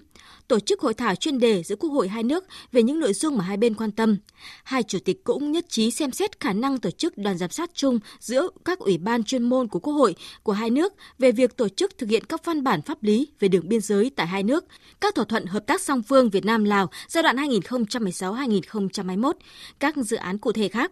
tổ 0.47 0.59
chức 0.59 0.81
hội 0.81 0.93
thảo 0.93 1.15
chuyên 1.15 1.39
đề 1.39 1.63
giữa 1.63 1.75
Quốc 1.75 1.89
hội 1.89 2.07
hai 2.07 2.23
nước 2.23 2.45
về 2.71 2.83
những 2.83 2.99
nội 2.99 3.13
dung 3.13 3.37
mà 3.37 3.43
hai 3.43 3.57
bên 3.57 3.73
quan 3.73 3.91
tâm. 3.91 4.17
Hai 4.63 4.83
chủ 4.83 4.99
tịch 5.05 5.23
cũng 5.23 5.51
nhất 5.51 5.65
trí 5.69 5.91
xem 5.91 6.11
xét 6.11 6.39
khả 6.39 6.53
năng 6.53 6.79
tổ 6.79 6.91
chức 6.91 7.17
đoàn 7.17 7.37
giám 7.37 7.49
sát 7.49 7.69
chung 7.73 7.99
giữa 8.19 8.49
các 8.65 8.79
ủy 8.79 8.97
ban 8.97 9.23
chuyên 9.23 9.43
môn 9.43 9.67
của 9.67 9.79
Quốc 9.79 9.93
hội 9.93 10.15
của 10.43 10.53
hai 10.53 10.69
nước 10.69 10.93
về 11.19 11.31
việc 11.31 11.57
tổ 11.57 11.69
chức 11.69 11.97
thực 11.97 12.09
hiện 12.09 12.23
các 12.23 12.45
văn 12.45 12.63
bản 12.63 12.81
pháp 12.81 13.03
lý 13.03 13.27
về 13.39 13.47
đường 13.47 13.69
biên 13.69 13.81
giới 13.81 14.11
tại 14.15 14.27
hai 14.27 14.43
nước, 14.43 14.65
các 15.01 15.15
thỏa 15.15 15.25
thuận 15.25 15.45
hợp 15.45 15.67
tác 15.67 15.81
song 15.81 16.03
phương 16.03 16.29
Việt 16.29 16.45
Nam 16.45 16.63
Lào 16.63 16.89
giai 17.07 17.23
đoạn 17.23 17.35
2016-2021, 17.35 19.33
các 19.79 19.97
dự 19.97 20.17
án 20.17 20.37
cụ 20.37 20.51
thể 20.51 20.69
khác. 20.69 20.91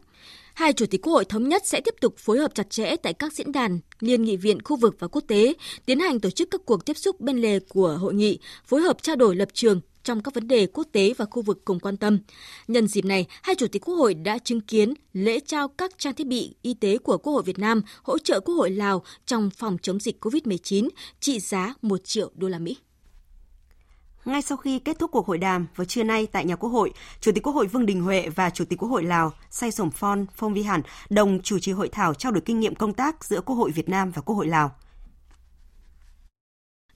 Hai 0.57 0.73
chủ 0.73 0.85
tịch 0.85 1.01
Quốc 1.01 1.13
hội 1.13 1.25
thống 1.25 1.49
nhất 1.49 1.67
sẽ 1.67 1.81
tiếp 1.81 1.95
tục 2.01 2.17
phối 2.17 2.37
hợp 2.37 2.55
chặt 2.55 2.69
chẽ 2.69 2.95
tại 2.95 3.13
các 3.13 3.33
diễn 3.33 3.51
đàn, 3.51 3.79
liên 3.99 4.23
nghị 4.23 4.37
viện 4.37 4.61
khu 4.61 4.75
vực 4.75 4.95
và 4.99 5.07
quốc 5.07 5.23
tế, 5.27 5.53
tiến 5.85 5.99
hành 5.99 6.19
tổ 6.19 6.29
chức 6.29 6.51
các 6.51 6.61
cuộc 6.65 6.85
tiếp 6.85 6.97
xúc 6.97 7.21
bên 7.21 7.37
lề 7.37 7.59
của 7.59 7.97
hội 8.01 8.13
nghị, 8.13 8.39
phối 8.65 8.81
hợp 8.81 9.03
trao 9.03 9.15
đổi 9.15 9.35
lập 9.35 9.49
trường 9.53 9.81
trong 10.03 10.23
các 10.23 10.33
vấn 10.33 10.47
đề 10.47 10.67
quốc 10.67 10.87
tế 10.91 11.13
và 11.17 11.25
khu 11.31 11.41
vực 11.41 11.65
cùng 11.65 11.79
quan 11.79 11.97
tâm. 11.97 12.19
Nhân 12.67 12.87
dịp 12.87 13.05
này, 13.05 13.25
hai 13.43 13.55
chủ 13.55 13.67
tịch 13.67 13.85
Quốc 13.85 13.95
hội 13.95 14.13
đã 14.13 14.37
chứng 14.37 14.61
kiến 14.61 14.93
lễ 15.13 15.39
trao 15.39 15.67
các 15.67 15.91
trang 15.97 16.13
thiết 16.13 16.27
bị 16.27 16.55
y 16.61 16.73
tế 16.73 16.97
của 16.97 17.17
Quốc 17.17 17.33
hội 17.33 17.43
Việt 17.43 17.59
Nam 17.59 17.81
hỗ 18.03 18.17
trợ 18.17 18.39
Quốc 18.39 18.55
hội 18.55 18.71
Lào 18.71 19.03
trong 19.25 19.49
phòng 19.49 19.77
chống 19.81 19.99
dịch 19.99 20.25
COVID-19 20.25 20.89
trị 21.19 21.39
giá 21.39 21.73
1 21.81 22.03
triệu 22.03 22.31
đô 22.35 22.47
la 22.47 22.59
Mỹ. 22.59 22.77
Ngay 24.27 24.41
sau 24.41 24.57
khi 24.57 24.79
kết 24.79 24.99
thúc 24.99 25.11
cuộc 25.11 25.27
hội 25.27 25.37
đàm 25.37 25.67
vào 25.75 25.85
trưa 25.85 26.03
nay 26.03 26.27
tại 26.31 26.45
nhà 26.45 26.55
Quốc 26.55 26.69
hội, 26.69 26.93
Chủ 27.21 27.31
tịch 27.31 27.43
Quốc 27.43 27.53
hội 27.53 27.67
Vương 27.67 27.85
Đình 27.85 28.01
Huệ 28.01 28.29
và 28.29 28.49
Chủ 28.49 28.65
tịch 28.65 28.79
Quốc 28.79 28.89
hội 28.89 29.03
Lào 29.03 29.31
Say 29.49 29.71
Sổm 29.71 29.91
Phon 29.91 30.25
Phong 30.35 30.53
Vi 30.53 30.63
hẳn 30.63 30.81
đồng 31.09 31.39
chủ 31.43 31.59
trì 31.59 31.71
hội 31.71 31.89
thảo 31.89 32.13
trao 32.13 32.31
đổi 32.31 32.41
kinh 32.41 32.59
nghiệm 32.59 32.75
công 32.75 32.93
tác 32.93 33.25
giữa 33.25 33.41
Quốc 33.41 33.55
hội 33.55 33.71
Việt 33.71 33.89
Nam 33.89 34.11
và 34.11 34.21
Quốc 34.21 34.35
hội 34.35 34.47
Lào. 34.47 34.71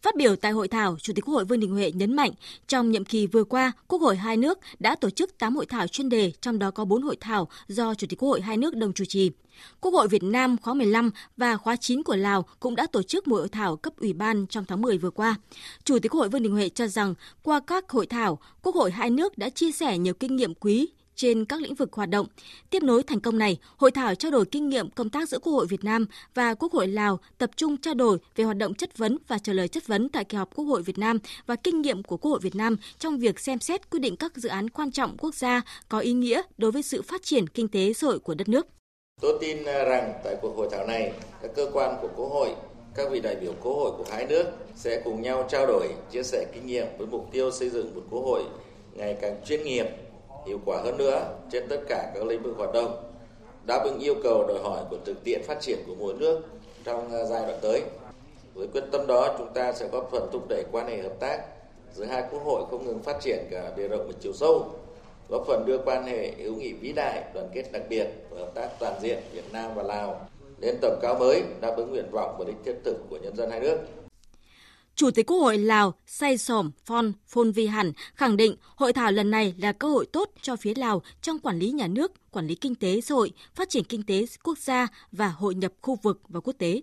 Phát 0.01 0.15
biểu 0.15 0.35
tại 0.35 0.51
hội 0.51 0.67
thảo, 0.67 0.97
Chủ 1.01 1.13
tịch 1.13 1.25
Quốc 1.25 1.33
hội 1.33 1.45
Vương 1.45 1.59
Đình 1.59 1.71
Huệ 1.71 1.91
nhấn 1.91 2.15
mạnh, 2.15 2.31
trong 2.67 2.91
nhiệm 2.91 3.05
kỳ 3.05 3.27
vừa 3.27 3.43
qua, 3.43 3.71
Quốc 3.87 4.01
hội 4.01 4.15
hai 4.15 4.37
nước 4.37 4.59
đã 4.79 4.95
tổ 4.95 5.09
chức 5.09 5.37
8 5.37 5.55
hội 5.55 5.65
thảo 5.65 5.87
chuyên 5.87 6.09
đề, 6.09 6.31
trong 6.41 6.59
đó 6.59 6.71
có 6.71 6.85
4 6.85 7.01
hội 7.01 7.15
thảo 7.19 7.47
do 7.67 7.95
Chủ 7.95 8.07
tịch 8.07 8.19
Quốc 8.19 8.29
hội 8.29 8.41
hai 8.41 8.57
nước 8.57 8.75
đồng 8.75 8.93
chủ 8.93 9.05
trì. 9.05 9.31
Quốc 9.81 9.91
hội 9.91 10.07
Việt 10.07 10.23
Nam 10.23 10.57
khóa 10.57 10.73
15 10.73 11.11
và 11.37 11.57
khóa 11.57 11.75
9 11.75 12.03
của 12.03 12.15
Lào 12.15 12.45
cũng 12.59 12.75
đã 12.75 12.87
tổ 12.91 13.03
chức 13.03 13.27
một 13.27 13.35
hội 13.35 13.49
thảo 13.49 13.75
cấp 13.77 13.93
ủy 13.97 14.13
ban 14.13 14.47
trong 14.47 14.65
tháng 14.65 14.81
10 14.81 14.97
vừa 14.97 15.09
qua. 15.09 15.35
Chủ 15.83 15.99
tịch 15.99 16.11
Quốc 16.11 16.19
hội 16.19 16.29
Vương 16.29 16.43
Đình 16.43 16.51
Huệ 16.51 16.69
cho 16.69 16.87
rằng, 16.87 17.13
qua 17.43 17.59
các 17.67 17.89
hội 17.89 18.05
thảo, 18.05 18.39
Quốc 18.61 18.75
hội 18.75 18.91
hai 18.91 19.09
nước 19.09 19.37
đã 19.37 19.49
chia 19.49 19.71
sẻ 19.71 19.97
nhiều 19.97 20.13
kinh 20.13 20.35
nghiệm 20.35 20.53
quý 20.53 20.87
trên 21.21 21.45
các 21.45 21.61
lĩnh 21.61 21.75
vực 21.75 21.93
hoạt 21.93 22.09
động. 22.09 22.27
Tiếp 22.69 22.83
nối 22.83 23.03
thành 23.03 23.19
công 23.19 23.37
này, 23.37 23.57
hội 23.77 23.91
thảo 23.91 24.15
trao 24.15 24.31
đổi 24.31 24.45
kinh 24.45 24.69
nghiệm 24.69 24.89
công 24.89 25.09
tác 25.09 25.29
giữa 25.29 25.39
Quốc 25.39 25.53
hội 25.53 25.65
Việt 25.67 25.83
Nam 25.83 26.05
và 26.33 26.53
Quốc 26.53 26.73
hội 26.73 26.87
Lào 26.87 27.19
tập 27.37 27.49
trung 27.55 27.77
trao 27.77 27.93
đổi 27.93 28.17
về 28.35 28.43
hoạt 28.43 28.57
động 28.57 28.73
chất 28.73 28.97
vấn 28.97 29.17
và 29.27 29.37
trả 29.37 29.53
lời 29.53 29.67
chất 29.67 29.87
vấn 29.87 30.09
tại 30.09 30.23
kỳ 30.23 30.37
họp 30.37 30.55
Quốc 30.55 30.65
hội 30.65 30.81
Việt 30.81 30.97
Nam 30.97 31.19
và 31.45 31.55
kinh 31.55 31.81
nghiệm 31.81 32.03
của 32.03 32.17
Quốc 32.17 32.31
hội 32.31 32.39
Việt 32.43 32.55
Nam 32.55 32.77
trong 32.99 33.19
việc 33.19 33.39
xem 33.39 33.59
xét 33.59 33.89
quyết 33.89 33.99
định 33.99 34.15
các 34.15 34.37
dự 34.37 34.49
án 34.49 34.69
quan 34.69 34.91
trọng 34.91 35.17
quốc 35.17 35.35
gia 35.35 35.61
có 35.89 35.99
ý 35.99 36.13
nghĩa 36.13 36.41
đối 36.57 36.71
với 36.71 36.81
sự 36.81 37.01
phát 37.01 37.23
triển 37.23 37.47
kinh 37.47 37.67
tế 37.67 37.93
xã 37.93 38.07
hội 38.07 38.19
của 38.19 38.33
đất 38.33 38.49
nước. 38.49 38.67
Tôi 39.21 39.37
tin 39.41 39.63
rằng 39.63 40.13
tại 40.23 40.35
cuộc 40.41 40.57
hội 40.57 40.67
thảo 40.71 40.87
này, 40.87 41.13
các 41.41 41.51
cơ 41.55 41.69
quan 41.73 41.95
của 42.01 42.09
Quốc 42.15 42.29
hội, 42.29 42.49
các 42.95 43.11
vị 43.11 43.19
đại 43.19 43.35
biểu 43.35 43.53
Quốc 43.63 43.73
hội 43.73 43.91
của 43.97 44.05
hai 44.11 44.25
nước 44.25 44.45
sẽ 44.75 45.01
cùng 45.05 45.21
nhau 45.21 45.47
trao 45.51 45.67
đổi, 45.67 45.87
chia 46.11 46.23
sẻ 46.23 46.45
kinh 46.53 46.67
nghiệm 46.67 46.87
với 46.97 47.07
mục 47.07 47.29
tiêu 47.31 47.51
xây 47.51 47.69
dựng 47.69 47.95
một 47.95 48.01
Quốc 48.09 48.21
hội 48.21 48.43
ngày 48.93 49.17
càng 49.21 49.41
chuyên 49.45 49.63
nghiệp, 49.63 49.85
hiệu 50.45 50.59
quả 50.65 50.81
hơn 50.83 50.97
nữa 50.97 51.33
trên 51.51 51.67
tất 51.69 51.81
cả 51.89 52.11
các 52.15 52.23
lĩnh 52.23 52.43
vực 52.43 52.53
hoạt 52.57 52.73
động, 52.73 53.03
đáp 53.67 53.83
ứng 53.83 53.99
yêu 53.99 54.15
cầu 54.23 54.47
đòi 54.47 54.59
hỏi 54.63 54.83
của 54.89 54.97
thực 55.05 55.23
tiễn 55.23 55.43
phát 55.43 55.61
triển 55.61 55.77
của 55.87 55.95
mỗi 55.99 56.13
nước 56.13 56.41
trong 56.83 57.11
à, 57.13 57.23
giai 57.23 57.41
đoạn 57.41 57.59
tới. 57.61 57.81
Với 58.53 58.67
quyết 58.67 58.83
tâm 58.91 59.07
đó, 59.07 59.35
chúng 59.37 59.53
ta 59.53 59.73
sẽ 59.73 59.87
góp 59.87 60.09
phần 60.11 60.29
thúc 60.31 60.47
đẩy 60.49 60.63
quan 60.71 60.87
hệ 60.87 61.01
hợp 61.01 61.19
tác 61.19 61.41
giữa 61.93 62.05
hai 62.05 62.23
quốc 62.31 62.43
hội 62.45 62.63
không 62.71 62.85
ngừng 62.85 63.03
phát 63.03 63.17
triển 63.21 63.45
cả 63.51 63.71
bề 63.77 63.87
rộng 63.87 64.07
và 64.07 64.13
chiều 64.19 64.33
sâu, 64.33 64.65
góp 65.29 65.43
phần 65.47 65.65
đưa 65.65 65.77
quan 65.77 66.03
hệ 66.03 66.31
hữu 66.37 66.55
nghị 66.55 66.73
vĩ 66.73 66.93
đại, 66.95 67.23
đoàn 67.33 67.49
kết 67.53 67.71
đặc 67.71 67.81
biệt 67.89 68.07
và 68.29 68.39
hợp 68.39 68.51
tác 68.53 68.69
toàn 68.79 68.93
diện 69.01 69.19
Việt 69.33 69.53
Nam 69.53 69.71
và 69.75 69.83
Lào 69.83 70.27
lên 70.59 70.77
tầm 70.81 70.99
cao 71.01 71.15
mới, 71.15 71.43
đáp 71.61 71.73
ứng 71.77 71.91
nguyện 71.91 72.11
vọng 72.11 72.35
và 72.39 72.45
đích 72.45 72.55
thiết 72.65 72.75
thực 72.85 72.97
của 73.09 73.17
nhân 73.17 73.35
dân 73.35 73.51
hai 73.51 73.59
nước. 73.59 73.77
Chủ 75.01 75.11
tịch 75.11 75.27
Quốc 75.27 75.37
hội 75.37 75.57
Lào 75.57 75.93
Say 76.05 76.37
Sổm 76.37 76.71
Phon 76.85 77.13
Phon 77.27 77.51
Vi 77.51 77.67
Hẳn 77.67 77.91
khẳng 78.15 78.37
định 78.37 78.55
hội 78.75 78.93
thảo 78.93 79.11
lần 79.11 79.31
này 79.31 79.55
là 79.57 79.71
cơ 79.71 79.87
hội 79.87 80.05
tốt 80.13 80.29
cho 80.41 80.55
phía 80.55 80.73
Lào 80.75 81.01
trong 81.21 81.39
quản 81.39 81.59
lý 81.59 81.71
nhà 81.71 81.87
nước, 81.87 82.11
quản 82.31 82.47
lý 82.47 82.55
kinh 82.55 82.75
tế 82.75 83.01
xã 83.01 83.15
hội, 83.15 83.31
phát 83.55 83.69
triển 83.69 83.83
kinh 83.83 84.03
tế 84.03 84.25
quốc 84.43 84.57
gia 84.57 84.87
và 85.11 85.27
hội 85.27 85.55
nhập 85.55 85.71
khu 85.81 85.97
vực 86.03 86.21
và 86.29 86.39
quốc 86.39 86.53
tế. 86.57 86.81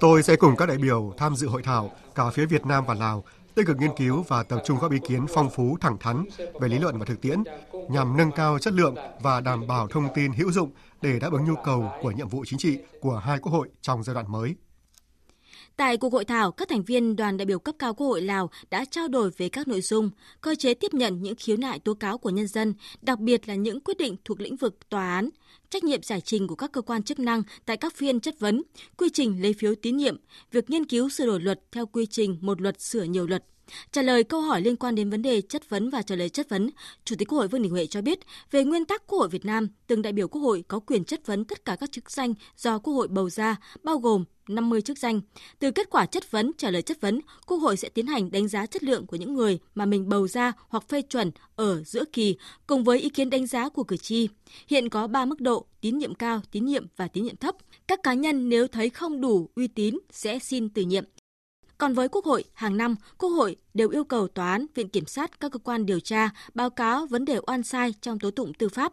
Tôi 0.00 0.22
sẽ 0.22 0.36
cùng 0.36 0.56
các 0.56 0.66
đại 0.66 0.78
biểu 0.78 1.12
tham 1.16 1.36
dự 1.36 1.48
hội 1.48 1.62
thảo 1.62 1.90
cả 2.14 2.30
phía 2.30 2.46
Việt 2.46 2.66
Nam 2.66 2.84
và 2.86 2.94
Lào 2.94 3.24
tích 3.58 3.66
cực 3.66 3.78
nghiên 3.78 3.96
cứu 3.96 4.22
và 4.28 4.42
tập 4.42 4.62
trung 4.64 4.78
góp 4.78 4.92
ý 4.92 4.98
kiến 5.08 5.26
phong 5.34 5.50
phú, 5.50 5.76
thẳng 5.80 5.98
thắn 5.98 6.24
về 6.60 6.68
lý 6.68 6.78
luận 6.78 6.98
và 6.98 7.04
thực 7.04 7.20
tiễn, 7.20 7.42
nhằm 7.88 8.16
nâng 8.16 8.30
cao 8.30 8.58
chất 8.58 8.74
lượng 8.74 8.94
và 9.20 9.40
đảm 9.40 9.66
bảo 9.66 9.88
thông 9.88 10.08
tin 10.14 10.32
hữu 10.32 10.52
dụng 10.52 10.70
để 11.02 11.18
đáp 11.18 11.32
ứng 11.32 11.44
nhu 11.44 11.54
cầu 11.64 11.92
của 12.02 12.10
nhiệm 12.10 12.28
vụ 12.28 12.44
chính 12.46 12.58
trị 12.58 12.78
của 13.00 13.16
hai 13.16 13.38
quốc 13.38 13.52
hội 13.52 13.68
trong 13.80 14.02
giai 14.02 14.14
đoạn 14.14 14.32
mới. 14.32 14.54
Tại 15.78 15.96
cuộc 15.96 16.12
hội 16.12 16.24
thảo, 16.24 16.52
các 16.52 16.68
thành 16.68 16.82
viên 16.82 17.16
đoàn 17.16 17.36
đại 17.36 17.46
biểu 17.46 17.58
cấp 17.58 17.74
cao 17.78 17.94
Quốc 17.94 18.06
hội 18.06 18.22
Lào 18.22 18.50
đã 18.70 18.84
trao 18.84 19.08
đổi 19.08 19.30
về 19.36 19.48
các 19.48 19.68
nội 19.68 19.80
dung, 19.80 20.10
cơ 20.40 20.54
chế 20.54 20.74
tiếp 20.74 20.94
nhận 20.94 21.22
những 21.22 21.34
khiếu 21.38 21.56
nại 21.56 21.78
tố 21.78 21.94
cáo 21.94 22.18
của 22.18 22.30
nhân 22.30 22.46
dân, 22.46 22.74
đặc 23.02 23.18
biệt 23.18 23.48
là 23.48 23.54
những 23.54 23.80
quyết 23.80 23.98
định 23.98 24.16
thuộc 24.24 24.40
lĩnh 24.40 24.56
vực 24.56 24.88
tòa 24.88 25.14
án, 25.14 25.30
trách 25.70 25.84
nhiệm 25.84 26.02
giải 26.02 26.20
trình 26.20 26.46
của 26.46 26.54
các 26.54 26.72
cơ 26.72 26.80
quan 26.80 27.02
chức 27.02 27.18
năng 27.18 27.42
tại 27.66 27.76
các 27.76 27.94
phiên 27.94 28.20
chất 28.20 28.40
vấn, 28.40 28.62
quy 28.96 29.08
trình 29.12 29.42
lấy 29.42 29.52
phiếu 29.52 29.74
tín 29.74 29.96
nhiệm, 29.96 30.16
việc 30.52 30.70
nghiên 30.70 30.84
cứu 30.84 31.08
sửa 31.08 31.26
đổi 31.26 31.40
luật 31.40 31.60
theo 31.72 31.86
quy 31.86 32.06
trình 32.06 32.38
một 32.40 32.60
luật 32.60 32.80
sửa 32.80 33.02
nhiều 33.02 33.26
luật. 33.26 33.44
Trả 33.92 34.02
lời 34.02 34.24
câu 34.24 34.40
hỏi 34.40 34.60
liên 34.60 34.76
quan 34.76 34.94
đến 34.94 35.10
vấn 35.10 35.22
đề 35.22 35.40
chất 35.40 35.70
vấn 35.70 35.90
và 35.90 36.02
trả 36.02 36.16
lời 36.16 36.28
chất 36.28 36.48
vấn, 36.48 36.70
Chủ 37.04 37.16
tịch 37.18 37.28
Quốc 37.28 37.38
hội 37.38 37.48
Vương 37.48 37.62
Đình 37.62 37.72
Huệ 37.72 37.86
cho 37.86 38.02
biết, 38.02 38.18
về 38.50 38.64
nguyên 38.64 38.84
tắc 38.84 39.06
Quốc 39.06 39.18
hội 39.18 39.28
Việt 39.28 39.44
Nam, 39.44 39.68
từng 39.86 40.02
đại 40.02 40.12
biểu 40.12 40.28
Quốc 40.28 40.40
hội 40.40 40.64
có 40.68 40.78
quyền 40.78 41.04
chất 41.04 41.26
vấn 41.26 41.44
tất 41.44 41.64
cả 41.64 41.76
các 41.76 41.92
chức 41.92 42.10
danh 42.10 42.34
do 42.56 42.78
Quốc 42.78 42.94
hội 42.94 43.08
bầu 43.08 43.30
ra, 43.30 43.56
bao 43.82 43.98
gồm 43.98 44.24
50 44.48 44.82
chức 44.82 44.98
danh. 44.98 45.20
Từ 45.58 45.70
kết 45.70 45.90
quả 45.90 46.06
chất 46.06 46.30
vấn, 46.30 46.52
trả 46.58 46.70
lời 46.70 46.82
chất 46.82 47.00
vấn, 47.00 47.20
Quốc 47.46 47.58
hội 47.58 47.76
sẽ 47.76 47.88
tiến 47.88 48.06
hành 48.06 48.30
đánh 48.30 48.48
giá 48.48 48.66
chất 48.66 48.82
lượng 48.82 49.06
của 49.06 49.16
những 49.16 49.34
người 49.34 49.58
mà 49.74 49.86
mình 49.86 50.08
bầu 50.08 50.28
ra 50.28 50.52
hoặc 50.68 50.88
phê 50.88 51.02
chuẩn 51.02 51.30
ở 51.56 51.82
giữa 51.82 52.04
kỳ, 52.12 52.36
cùng 52.66 52.84
với 52.84 52.98
ý 53.00 53.08
kiến 53.08 53.30
đánh 53.30 53.46
giá 53.46 53.68
của 53.68 53.84
cử 53.84 53.96
tri. 53.96 54.28
Hiện 54.68 54.88
có 54.88 55.06
3 55.06 55.24
mức 55.24 55.40
độ, 55.40 55.66
tín 55.80 55.98
nhiệm 55.98 56.14
cao, 56.14 56.40
tín 56.50 56.66
nhiệm 56.66 56.86
và 56.96 57.08
tín 57.08 57.24
nhiệm 57.24 57.36
thấp. 57.36 57.56
Các 57.88 58.02
cá 58.02 58.14
nhân 58.14 58.48
nếu 58.48 58.66
thấy 58.66 58.90
không 58.90 59.20
đủ 59.20 59.50
uy 59.56 59.68
tín 59.68 59.98
sẽ 60.10 60.38
xin 60.38 60.68
từ 60.68 60.82
nhiệm. 60.82 61.04
Còn 61.78 61.94
với 61.94 62.08
Quốc 62.08 62.24
hội, 62.24 62.44
hàng 62.52 62.76
năm, 62.76 62.96
Quốc 63.18 63.28
hội 63.28 63.56
đều 63.74 63.88
yêu 63.88 64.04
cầu 64.04 64.28
tòa 64.28 64.52
án, 64.52 64.66
viện 64.74 64.88
kiểm 64.88 65.06
sát, 65.06 65.40
các 65.40 65.52
cơ 65.52 65.58
quan 65.58 65.86
điều 65.86 66.00
tra 66.00 66.30
báo 66.54 66.70
cáo 66.70 67.06
vấn 67.06 67.24
đề 67.24 67.38
oan 67.46 67.62
sai 67.62 67.94
trong 68.00 68.18
tố 68.18 68.30
tụng 68.30 68.54
tư 68.54 68.68
pháp. 68.68 68.92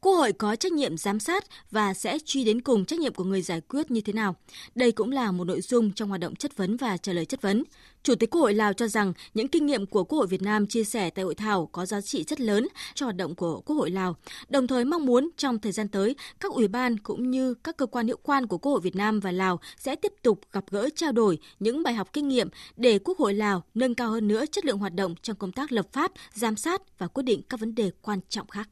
Quốc 0.00 0.14
hội 0.14 0.32
có 0.32 0.56
trách 0.56 0.72
nhiệm 0.72 0.96
giám 0.96 1.20
sát 1.20 1.44
và 1.70 1.94
sẽ 1.94 2.18
truy 2.24 2.44
đến 2.44 2.60
cùng 2.60 2.84
trách 2.84 3.00
nhiệm 3.00 3.14
của 3.14 3.24
người 3.24 3.42
giải 3.42 3.60
quyết 3.60 3.90
như 3.90 4.00
thế 4.00 4.12
nào. 4.12 4.36
Đây 4.74 4.92
cũng 4.92 5.12
là 5.12 5.32
một 5.32 5.44
nội 5.44 5.60
dung 5.60 5.92
trong 5.92 6.08
hoạt 6.08 6.20
động 6.20 6.36
chất 6.36 6.56
vấn 6.56 6.76
và 6.76 6.96
trả 6.96 7.12
lời 7.12 7.24
chất 7.24 7.42
vấn. 7.42 7.64
Chủ 8.02 8.14
tịch 8.14 8.30
Quốc 8.30 8.40
hội 8.40 8.54
Lào 8.54 8.72
cho 8.72 8.88
rằng 8.88 9.12
những 9.34 9.48
kinh 9.48 9.66
nghiệm 9.66 9.86
của 9.86 10.04
Quốc 10.04 10.18
hội 10.18 10.26
Việt 10.26 10.42
Nam 10.42 10.66
chia 10.66 10.84
sẻ 10.84 11.10
tại 11.10 11.24
hội 11.24 11.34
thảo 11.34 11.68
có 11.72 11.86
giá 11.86 12.00
trị 12.00 12.24
rất 12.24 12.40
lớn 12.40 12.68
cho 12.94 13.06
hoạt 13.06 13.16
động 13.16 13.34
của 13.34 13.60
Quốc 13.60 13.76
hội 13.76 13.90
Lào, 13.90 14.16
đồng 14.48 14.66
thời 14.66 14.84
mong 14.84 15.06
muốn 15.06 15.30
trong 15.36 15.58
thời 15.58 15.72
gian 15.72 15.88
tới, 15.88 16.16
các 16.40 16.52
ủy 16.52 16.68
ban 16.68 16.98
cũng 16.98 17.30
như 17.30 17.54
các 17.54 17.76
cơ 17.76 17.86
quan 17.86 18.06
hiệu 18.06 18.18
quan 18.22 18.46
của 18.46 18.58
Quốc 18.58 18.72
hội 18.72 18.80
Việt 18.80 18.96
Nam 18.96 19.20
và 19.20 19.32
Lào 19.32 19.60
sẽ 19.78 19.96
tiếp 19.96 20.12
tục 20.22 20.40
gặp 20.52 20.64
gỡ 20.70 20.88
trao 20.96 21.12
đổi 21.12 21.38
những 21.60 21.82
bài 21.82 21.94
học 21.94 22.12
kinh 22.12 22.28
nghiệm 22.28 22.48
để 22.76 22.98
Quốc 22.98 23.18
hội 23.18 23.34
Lào 23.34 23.62
nâng 23.74 23.94
cao 23.94 24.10
hơn 24.10 24.28
nữa 24.28 24.44
chất 24.46 24.64
lượng 24.64 24.78
hoạt 24.78 24.94
động 24.94 25.14
trong 25.22 25.36
công 25.36 25.52
tác 25.52 25.72
lập 25.72 25.86
pháp, 25.92 26.12
giám 26.34 26.56
sát 26.56 26.98
và 26.98 27.06
quyết 27.06 27.22
định 27.22 27.42
các 27.48 27.60
vấn 27.60 27.74
đề 27.74 27.90
quan 28.02 28.20
trọng 28.28 28.48
khác. 28.48 28.68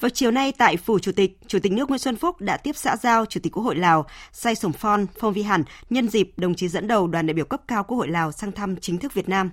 Vào 0.00 0.08
chiều 0.08 0.30
nay 0.30 0.52
tại 0.58 0.76
Phủ 0.76 0.98
Chủ 0.98 1.12
tịch, 1.12 1.38
Chủ 1.46 1.58
tịch 1.62 1.72
nước 1.72 1.88
Nguyễn 1.88 1.98
Xuân 1.98 2.16
Phúc 2.16 2.40
đã 2.40 2.56
tiếp 2.56 2.76
xã 2.76 2.96
giao 2.96 3.26
Chủ 3.26 3.40
tịch 3.42 3.52
Quốc 3.52 3.62
hội 3.62 3.76
Lào 3.76 4.06
Say 4.32 4.54
Sổm 4.54 4.72
Phon 4.72 5.06
Phong 5.18 5.32
Vi 5.32 5.42
Hẳn 5.42 5.62
nhân 5.90 6.08
dịp 6.08 6.30
đồng 6.36 6.54
chí 6.54 6.68
dẫn 6.68 6.86
đầu 6.86 7.06
đoàn 7.06 7.26
đại 7.26 7.34
biểu 7.34 7.44
cấp 7.44 7.60
cao 7.68 7.84
Quốc 7.84 7.96
hội 7.96 8.08
Lào 8.08 8.32
sang 8.32 8.52
thăm 8.52 8.76
chính 8.76 8.98
thức 8.98 9.14
Việt 9.14 9.28
Nam. 9.28 9.50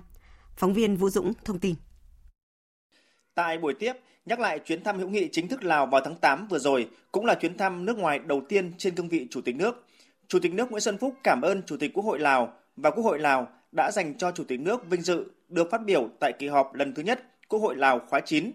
Phóng 0.56 0.74
viên 0.74 0.96
Vũ 0.96 1.10
Dũng 1.10 1.32
thông 1.44 1.58
tin. 1.58 1.74
Tại 3.34 3.58
buổi 3.58 3.74
tiếp, 3.74 3.92
nhắc 4.26 4.40
lại 4.40 4.58
chuyến 4.64 4.84
thăm 4.84 4.98
hữu 4.98 5.08
nghị 5.08 5.28
chính 5.32 5.48
thức 5.48 5.64
Lào 5.64 5.86
vào 5.86 6.00
tháng 6.04 6.14
8 6.14 6.48
vừa 6.48 6.58
rồi 6.58 6.88
cũng 7.12 7.26
là 7.26 7.34
chuyến 7.34 7.56
thăm 7.56 7.84
nước 7.84 7.98
ngoài 7.98 8.18
đầu 8.18 8.42
tiên 8.48 8.72
trên 8.78 8.94
cương 8.94 9.08
vị 9.08 9.26
Chủ 9.30 9.40
tịch 9.40 9.56
nước. 9.56 9.86
Chủ 10.28 10.38
tịch 10.38 10.54
nước 10.54 10.70
Nguyễn 10.70 10.80
Xuân 10.80 10.98
Phúc 10.98 11.14
cảm 11.22 11.40
ơn 11.42 11.62
Chủ 11.62 11.76
tịch 11.76 11.90
Quốc 11.94 12.04
hội 12.04 12.18
Lào 12.18 12.52
và 12.76 12.90
Quốc 12.90 13.04
hội 13.04 13.18
Lào 13.18 13.48
đã 13.72 13.90
dành 13.90 14.18
cho 14.18 14.32
Chủ 14.32 14.44
tịch 14.44 14.60
nước 14.60 14.90
vinh 14.90 15.02
dự 15.02 15.24
được 15.48 15.70
phát 15.70 15.84
biểu 15.84 16.08
tại 16.20 16.32
kỳ 16.38 16.48
họp 16.48 16.74
lần 16.74 16.94
thứ 16.94 17.02
nhất 17.02 17.22
Quốc 17.48 17.60
hội 17.60 17.76
Lào 17.76 18.00
khóa 18.08 18.20
9, 18.20 18.52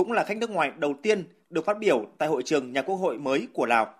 cũng 0.00 0.12
là 0.12 0.24
khách 0.24 0.36
nước 0.36 0.50
ngoài 0.50 0.72
đầu 0.78 0.94
tiên 1.02 1.24
được 1.50 1.64
phát 1.64 1.78
biểu 1.78 2.06
tại 2.18 2.28
hội 2.28 2.42
trường 2.42 2.72
nhà 2.72 2.82
quốc 2.82 2.96
hội 2.96 3.18
mới 3.18 3.46
của 3.52 3.66
Lào. 3.66 3.94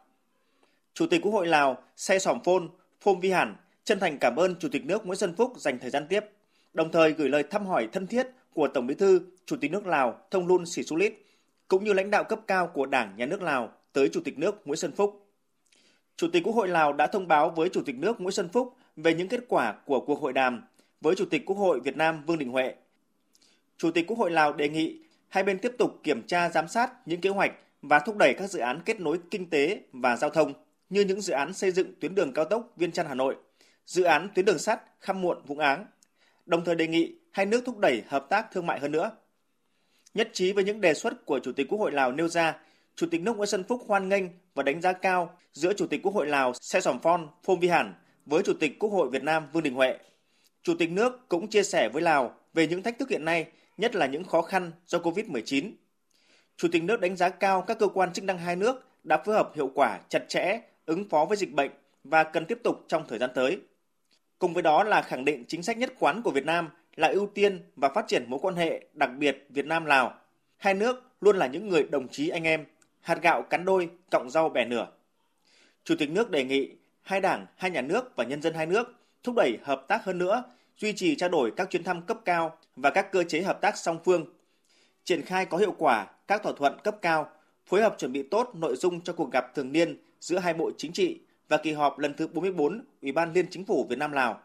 Chủ 0.95 1.07
tịch 1.07 1.23
Quốc 1.23 1.33
hội 1.33 1.47
Lào 1.47 1.83
Say 1.97 2.21
Sỏm 2.21 2.43
Phôn 2.45 2.69
Phôm 3.01 3.21
Vi 3.21 3.31
Hẳn 3.31 3.57
chân 3.85 4.01
thành 4.01 4.19
cảm 4.19 4.37
ơn 4.37 4.55
Chủ 4.59 4.69
tịch 4.73 4.85
nước 4.85 5.07
Nguyễn 5.07 5.19
Xuân 5.19 5.35
Phúc 5.37 5.53
dành 5.57 5.79
thời 5.79 5.91
gian 5.91 6.07
tiếp, 6.09 6.25
đồng 6.73 6.93
thời 6.93 7.13
gửi 7.13 7.29
lời 7.29 7.43
thăm 7.43 7.67
hỏi 7.67 7.89
thân 7.93 8.07
thiết 8.07 8.27
của 8.55 8.69
Tổng 8.69 8.87
Bí 8.87 8.95
thư 8.95 9.21
Chủ 9.47 9.57
tịch 9.61 9.71
nước 9.71 9.87
Lào 9.87 10.21
Thông 10.31 10.49
Luân 10.49 10.67
Sĩ 10.67 10.83
Xu 10.83 10.97
Lít 10.97 11.13
cũng 11.69 11.85
như 11.85 11.93
lãnh 11.93 12.11
đạo 12.11 12.25
cấp 12.25 12.41
cao 12.47 12.67
của 12.75 12.87
Đảng, 12.87 13.17
Nhà 13.17 13.27
nước 13.27 13.43
Lào 13.43 13.73
tới 13.93 14.09
Chủ 14.13 14.21
tịch 14.25 14.39
nước 14.39 14.67
Nguyễn 14.67 14.77
Xuân 14.77 14.93
Phúc. 14.93 15.27
Chủ 16.17 16.29
tịch 16.33 16.43
Quốc 16.45 16.55
hội 16.55 16.69
Lào 16.69 16.93
đã 16.93 17.07
thông 17.07 17.29
báo 17.29 17.51
với 17.51 17.69
Chủ 17.69 17.83
tịch 17.87 17.97
nước 17.97 18.21
Nguyễn 18.21 18.33
Xuân 18.33 18.49
Phúc 18.49 18.75
về 18.97 19.15
những 19.15 19.29
kết 19.29 19.41
quả 19.49 19.75
của 19.85 20.01
cuộc 20.01 20.21
hội 20.21 20.33
đàm 20.33 20.63
với 21.01 21.15
Chủ 21.15 21.25
tịch 21.25 21.47
Quốc 21.47 21.57
hội 21.57 21.81
Việt 21.81 21.97
Nam 21.97 22.23
Vương 22.27 22.39
Đình 22.39 22.51
Huệ. 22.51 22.75
Chủ 23.77 23.91
tịch 23.91 24.07
Quốc 24.07 24.19
hội 24.19 24.31
Lào 24.31 24.53
đề 24.53 24.69
nghị 24.69 24.99
hai 25.31 25.45
bên 25.45 25.59
tiếp 25.59 25.73
tục 25.79 26.01
kiểm 26.03 26.23
tra 26.27 26.51
giám 26.51 26.69
sát 26.69 26.93
những 27.07 27.21
kế 27.21 27.31
hoạch 27.31 27.53
và 27.83 27.99
thúc 27.99 28.17
đẩy 28.17 28.35
các 28.35 28.51
dự 28.51 28.59
án 28.59 28.81
kết 28.85 29.01
nối 29.01 29.19
kinh 29.31 29.51
tế 29.51 29.81
và 29.93 30.17
giao 30.17 30.31
thông 30.31 30.53
như 30.89 31.01
những 31.01 31.21
dự 31.21 31.33
án 31.33 31.53
xây 31.53 31.71
dựng 31.71 31.93
tuyến 32.01 32.15
đường 32.15 32.33
cao 32.33 32.45
tốc 32.45 32.73
Viên 32.77 32.93
Chăn 32.93 33.07
Hà 33.07 33.15
Nội, 33.15 33.37
dự 33.87 34.03
án 34.03 34.29
tuyến 34.35 34.45
đường 34.45 34.59
sắt 34.59 34.81
Khăm 35.01 35.21
Muộn 35.21 35.43
Vũng 35.47 35.59
Áng, 35.59 35.87
đồng 36.47 36.65
thời 36.65 36.75
đề 36.75 36.87
nghị 36.87 37.15
hai 37.33 37.47
nước 37.47 37.63
thúc 37.67 37.79
đẩy 37.79 38.03
hợp 38.09 38.27
tác 38.31 38.47
thương 38.53 38.67
mại 38.67 38.81
hơn 38.81 38.93
nữa. 38.93 39.11
Nhất 40.15 40.31
trí 40.33 40.53
với 40.53 40.65
những 40.65 40.81
đề 40.81 40.95
xuất 40.95 41.27
của 41.27 41.39
Chủ 41.39 41.53
tịch 41.53 41.67
Quốc 41.69 41.79
hội 41.79 41.93
Lào 41.93 42.13
nêu 42.13 42.29
ra, 42.29 42.57
Chủ 42.97 43.07
tịch 43.11 43.21
nước 43.21 43.37
Nguyễn 43.37 43.47
Xuân 43.47 43.65
Phúc 43.65 43.83
hoan 43.87 44.09
nghênh 44.09 44.25
và 44.55 44.63
đánh 44.63 44.81
giá 44.81 44.93
cao 44.93 45.39
giữa 45.53 45.73
Chủ 45.73 45.87
tịch 45.87 46.03
Quốc 46.03 46.15
hội 46.15 46.27
Lào 46.27 46.53
xe 46.61 46.81
Sỏm 46.81 47.01
Phon 47.01 47.29
Phôm 47.45 47.59
Vi 47.61 47.69
Hẳn 47.69 47.95
với 48.27 48.43
Chủ 48.43 48.53
tịch 48.61 48.79
Quốc 48.79 48.91
hội 48.91 49.11
Việt 49.11 49.23
Nam 49.23 49.47
Vương 49.53 49.63
Đình 49.63 49.75
Huệ. 49.75 49.99
Chủ 50.63 50.75
tịch 50.79 50.91
nước 50.91 51.29
cũng 51.29 51.49
chia 51.49 51.63
sẻ 51.63 51.89
với 51.89 52.03
Lào 52.03 52.35
về 52.55 52.67
những 52.67 52.83
thách 52.83 52.99
thức 52.99 53.11
hiện 53.11 53.25
nay 53.25 53.47
nhất 53.81 53.95
là 53.95 54.07
những 54.07 54.25
khó 54.25 54.43
khăn 54.43 54.73
do 54.87 54.99
COVID-19. 54.99 55.73
Chủ 56.57 56.69
tịch 56.73 56.83
nước 56.83 57.01
đánh 57.01 57.17
giá 57.17 57.29
cao 57.29 57.63
các 57.63 57.79
cơ 57.79 57.89
quan 57.89 58.13
chức 58.13 58.25
năng 58.25 58.39
hai 58.39 58.57
nước 58.57 58.87
đã 59.05 59.23
phối 59.25 59.35
hợp 59.35 59.51
hiệu 59.55 59.71
quả 59.75 60.01
chặt 60.09 60.29
chẽ 60.29 60.61
ứng 60.87 61.09
phó 61.09 61.25
với 61.25 61.37
dịch 61.37 61.53
bệnh 61.53 61.71
và 62.05 62.25
cần 62.25 62.47
tiếp 62.47 62.59
tục 62.65 62.85
trong 62.89 63.05
thời 63.09 63.19
gian 63.19 63.31
tới. 63.35 63.61
Cùng 64.39 64.55
với 64.55 64.63
đó 64.63 64.85
là 64.85 65.03
khẳng 65.03 65.25
định 65.25 65.45
chính 65.49 65.63
sách 65.63 65.79
nhất 65.79 65.93
quán 65.99 66.23
của 66.23 66.31
Việt 66.31 66.45
Nam 66.47 66.69
là 66.97 67.09
ưu 67.09 67.27
tiên 67.27 67.63
và 67.77 67.89
phát 67.89 68.05
triển 68.09 68.25
mối 68.29 68.41
quan 68.43 68.55
hệ 68.55 68.87
đặc 68.93 69.11
biệt 69.19 69.47
Việt 69.49 69.67
Nam 69.67 69.85
Lào. 69.85 70.15
Hai 70.57 70.75
nước 70.75 71.03
luôn 71.21 71.37
là 71.37 71.47
những 71.47 71.69
người 71.69 71.83
đồng 71.91 72.09
chí 72.09 72.29
anh 72.29 72.45
em, 72.45 72.65
hạt 73.01 73.19
gạo 73.23 73.43
cắn 73.43 73.65
đôi, 73.65 73.89
cọng 74.11 74.31
rau 74.31 74.49
bẻ 74.49 74.65
nửa. 74.65 74.87
Chủ 75.85 75.95
tịch 75.99 76.11
nước 76.11 76.31
đề 76.31 76.45
nghị 76.45 76.71
hai 77.03 77.21
đảng, 77.21 77.47
hai 77.57 77.71
nhà 77.71 77.81
nước 77.81 78.17
và 78.17 78.25
nhân 78.25 78.43
dân 78.43 78.55
hai 78.55 78.67
nước 78.67 78.95
thúc 79.23 79.35
đẩy 79.37 79.59
hợp 79.63 79.85
tác 79.89 80.05
hơn 80.05 80.19
nữa 80.19 80.43
duy 80.81 80.93
trì 80.93 81.17
trao 81.17 81.29
đổi 81.29 81.51
các 81.57 81.71
chuyến 81.71 81.85
thăm 81.85 82.03
cấp 82.03 82.19
cao 82.25 82.57
và 82.77 82.91
các 82.91 83.13
cơ 83.13 83.25
chế 83.25 83.43
hợp 83.43 83.61
tác 83.61 83.77
song 83.77 83.99
phương, 84.05 84.25
triển 85.05 85.23
khai 85.23 85.47
có 85.47 85.59
hiệu 85.59 85.75
quả 85.79 86.07
các 86.29 86.43
thỏa 86.43 86.53
thuận 86.57 86.79
cấp 86.85 86.97
cao, 87.03 87.29
phối 87.67 87.83
hợp 87.83 87.95
chuẩn 87.99 88.13
bị 88.13 88.23
tốt 88.23 88.51
nội 88.55 88.77
dung 88.77 89.01
cho 89.01 89.13
cuộc 89.13 89.33
gặp 89.33 89.55
thường 89.55 89.73
niên 89.73 89.97
giữa 90.21 90.39
hai 90.39 90.55
bộ 90.55 90.71
chính 90.79 90.93
trị 90.93 91.21
và 91.49 91.57
kỳ 91.57 91.73
họp 91.73 91.99
lần 91.99 92.15
thứ 92.15 92.29
44 92.29 92.85
Ủy 93.03 93.13
ban 93.13 93.33
Liên 93.33 93.47
Chính 93.51 93.65
phủ 93.65 93.87
Việt 93.89 93.99
Nam 93.99 94.13
Lào, 94.13 94.41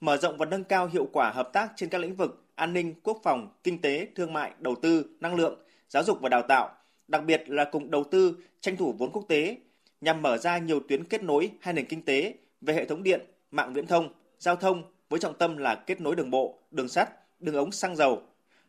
mở 0.00 0.16
rộng 0.16 0.36
và 0.36 0.46
nâng 0.46 0.64
cao 0.64 0.86
hiệu 0.86 1.08
quả 1.12 1.30
hợp 1.30 1.50
tác 1.52 1.72
trên 1.76 1.88
các 1.88 2.00
lĩnh 2.00 2.16
vực 2.16 2.44
an 2.54 2.72
ninh, 2.72 2.94
quốc 3.02 3.20
phòng, 3.22 3.48
kinh 3.64 3.80
tế, 3.80 4.08
thương 4.14 4.32
mại, 4.32 4.52
đầu 4.58 4.74
tư, 4.82 5.04
năng 5.20 5.34
lượng, 5.34 5.58
giáo 5.88 6.02
dục 6.02 6.18
và 6.20 6.28
đào 6.28 6.42
tạo, 6.42 6.74
đặc 7.08 7.24
biệt 7.24 7.42
là 7.46 7.64
cùng 7.64 7.90
đầu 7.90 8.04
tư 8.04 8.36
tranh 8.60 8.76
thủ 8.76 8.94
vốn 8.98 9.10
quốc 9.12 9.24
tế 9.28 9.56
nhằm 10.00 10.22
mở 10.22 10.38
ra 10.38 10.58
nhiều 10.58 10.80
tuyến 10.88 11.04
kết 11.04 11.22
nối 11.22 11.50
hai 11.60 11.74
nền 11.74 11.86
kinh 11.86 12.02
tế 12.02 12.34
về 12.60 12.74
hệ 12.74 12.84
thống 12.84 13.02
điện, 13.02 13.20
mạng 13.50 13.72
viễn 13.72 13.86
thông, 13.86 14.08
giao 14.38 14.56
thông, 14.56 14.82
với 15.08 15.20
trọng 15.20 15.38
tâm 15.38 15.56
là 15.56 15.74
kết 15.74 16.00
nối 16.00 16.16
đường 16.16 16.30
bộ, 16.30 16.58
đường 16.70 16.88
sắt, 16.88 17.10
đường 17.40 17.54
ống 17.54 17.72
xăng 17.72 17.96
dầu, 17.96 18.22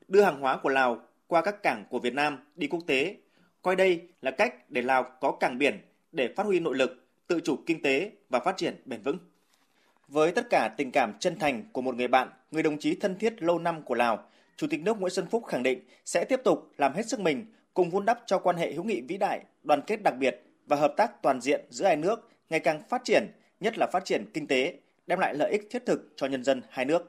đưa 0.07 0.21
hàng 0.21 0.39
hóa 0.39 0.57
của 0.57 0.69
Lào 0.69 1.01
qua 1.27 1.41
các 1.41 1.63
cảng 1.63 1.85
của 1.89 1.99
Việt 1.99 2.13
Nam 2.13 2.39
đi 2.55 2.67
quốc 2.67 2.83
tế, 2.87 3.15
coi 3.61 3.75
đây 3.75 4.07
là 4.21 4.31
cách 4.31 4.69
để 4.69 4.81
Lào 4.81 5.03
có 5.21 5.31
cảng 5.31 5.57
biển 5.57 5.79
để 6.11 6.33
phát 6.35 6.45
huy 6.45 6.59
nội 6.59 6.75
lực, 6.75 7.05
tự 7.27 7.39
chủ 7.43 7.57
kinh 7.65 7.81
tế 7.81 8.11
và 8.29 8.39
phát 8.39 8.57
triển 8.57 8.81
bền 8.85 9.01
vững. 9.01 9.17
Với 10.07 10.31
tất 10.31 10.47
cả 10.49 10.73
tình 10.77 10.91
cảm 10.91 11.13
chân 11.19 11.39
thành 11.39 11.63
của 11.71 11.81
một 11.81 11.95
người 11.95 12.07
bạn, 12.07 12.29
người 12.51 12.63
đồng 12.63 12.79
chí 12.79 12.95
thân 12.95 13.15
thiết 13.19 13.43
lâu 13.43 13.59
năm 13.59 13.81
của 13.81 13.95
Lào, 13.95 14.29
Chủ 14.57 14.67
tịch 14.67 14.81
nước 14.81 14.99
Nguyễn 14.99 15.13
Xuân 15.13 15.27
Phúc 15.31 15.45
khẳng 15.45 15.63
định 15.63 15.79
sẽ 16.05 16.25
tiếp 16.25 16.41
tục 16.43 16.71
làm 16.77 16.93
hết 16.93 17.07
sức 17.07 17.19
mình 17.19 17.45
cùng 17.73 17.89
vun 17.89 18.05
đắp 18.05 18.19
cho 18.25 18.39
quan 18.39 18.55
hệ 18.55 18.73
hữu 18.73 18.83
nghị 18.83 19.01
vĩ 19.01 19.17
đại, 19.17 19.39
đoàn 19.63 19.81
kết 19.87 20.03
đặc 20.03 20.13
biệt 20.19 20.43
và 20.67 20.75
hợp 20.75 20.93
tác 20.97 21.21
toàn 21.21 21.41
diện 21.41 21.65
giữa 21.69 21.85
hai 21.85 21.95
nước 21.95 22.29
ngày 22.49 22.59
càng 22.59 22.81
phát 22.89 23.01
triển, 23.03 23.27
nhất 23.59 23.77
là 23.77 23.87
phát 23.87 24.05
triển 24.05 24.25
kinh 24.33 24.47
tế, 24.47 24.73
đem 25.07 25.19
lại 25.19 25.35
lợi 25.35 25.51
ích 25.51 25.67
thiết 25.71 25.85
thực 25.85 26.13
cho 26.15 26.27
nhân 26.27 26.43
dân 26.43 26.61
hai 26.69 26.85
nước. 26.85 27.01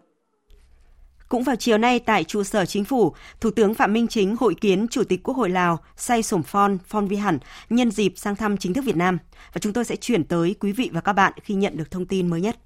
Cũng 1.29 1.43
vào 1.43 1.57
chiều 1.57 1.79
nay 1.79 2.01
tại 2.01 2.25
trụ 2.25 2.45
sở 2.45 2.67
chính 2.67 2.85
phủ, 2.85 3.15
Thủ 3.41 3.51
tướng 3.51 3.75
Phạm 3.75 3.93
Minh 3.93 4.09
Chính 4.09 4.37
hội 4.37 4.55
kiến 4.55 4.87
Chủ 4.91 5.05
tịch 5.05 5.23
Quốc 5.23 5.37
hội 5.37 5.51
Lào 5.51 5.79
Say 5.97 6.23
Sổm 6.23 6.43
Phon 6.43 6.79
Phon 6.87 7.09
Vi 7.09 7.17
Hẳn 7.17 7.39
nhân 7.71 7.91
dịp 7.91 8.13
sang 8.17 8.37
thăm 8.37 8.57
chính 8.57 8.75
thức 8.75 8.85
Việt 8.85 8.97
Nam. 8.97 9.19
Và 9.53 9.59
chúng 9.61 9.73
tôi 9.73 9.85
sẽ 9.85 9.97
chuyển 9.97 10.25
tới 10.25 10.55
quý 10.61 10.73
vị 10.73 10.91
và 10.93 11.01
các 11.01 11.13
bạn 11.13 11.33
khi 11.43 11.55
nhận 11.55 11.77
được 11.77 11.91
thông 11.91 12.07
tin 12.07 12.31
mới 12.31 12.41
nhất. 12.41 12.57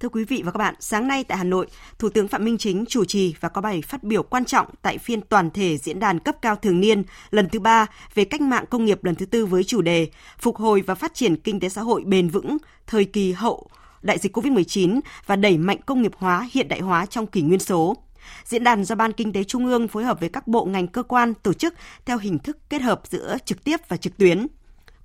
Thưa 0.00 0.08
quý 0.08 0.24
vị 0.24 0.42
và 0.44 0.52
các 0.52 0.58
bạn, 0.58 0.74
sáng 0.80 1.08
nay 1.08 1.24
tại 1.24 1.38
Hà 1.38 1.44
Nội, 1.44 1.66
Thủ 1.98 2.08
tướng 2.08 2.28
Phạm 2.28 2.44
Minh 2.44 2.58
Chính 2.58 2.84
chủ 2.86 3.04
trì 3.04 3.34
và 3.40 3.48
có 3.48 3.60
bài 3.60 3.82
phát 3.82 4.02
biểu 4.02 4.22
quan 4.22 4.44
trọng 4.44 4.66
tại 4.82 4.98
phiên 4.98 5.20
toàn 5.20 5.50
thể 5.50 5.78
diễn 5.78 5.98
đàn 5.98 6.18
cấp 6.18 6.36
cao 6.42 6.56
thường 6.56 6.80
niên 6.80 7.02
lần 7.30 7.48
thứ 7.48 7.60
ba 7.60 7.86
về 8.14 8.24
cách 8.24 8.40
mạng 8.40 8.64
công 8.70 8.84
nghiệp 8.84 9.04
lần 9.04 9.14
thứ 9.14 9.26
tư 9.26 9.46
với 9.46 9.64
chủ 9.64 9.82
đề 9.82 10.08
Phục 10.38 10.56
hồi 10.56 10.80
và 10.80 10.94
phát 10.94 11.14
triển 11.14 11.36
kinh 11.36 11.60
tế 11.60 11.68
xã 11.68 11.82
hội 11.82 12.02
bền 12.06 12.28
vững 12.28 12.56
thời 12.86 13.04
kỳ 13.04 13.32
hậu 13.32 13.68
đại 14.02 14.18
dịch 14.18 14.36
COVID-19 14.36 15.00
và 15.26 15.36
đẩy 15.36 15.58
mạnh 15.58 15.78
công 15.86 16.02
nghiệp 16.02 16.12
hóa, 16.16 16.48
hiện 16.52 16.68
đại 16.68 16.80
hóa 16.80 17.06
trong 17.06 17.26
kỷ 17.26 17.42
nguyên 17.42 17.60
số. 17.60 17.96
Diễn 18.44 18.64
đàn 18.64 18.84
do 18.84 18.94
Ban 18.94 19.12
Kinh 19.12 19.32
tế 19.32 19.44
Trung 19.44 19.66
ương 19.66 19.88
phối 19.88 20.04
hợp 20.04 20.20
với 20.20 20.28
các 20.28 20.48
bộ 20.48 20.64
ngành 20.64 20.86
cơ 20.86 21.02
quan 21.02 21.34
tổ 21.34 21.52
chức 21.52 21.74
theo 22.06 22.18
hình 22.18 22.38
thức 22.38 22.58
kết 22.70 22.82
hợp 22.82 23.00
giữa 23.04 23.36
trực 23.44 23.64
tiếp 23.64 23.80
và 23.88 23.96
trực 23.96 24.16
tuyến. 24.16 24.46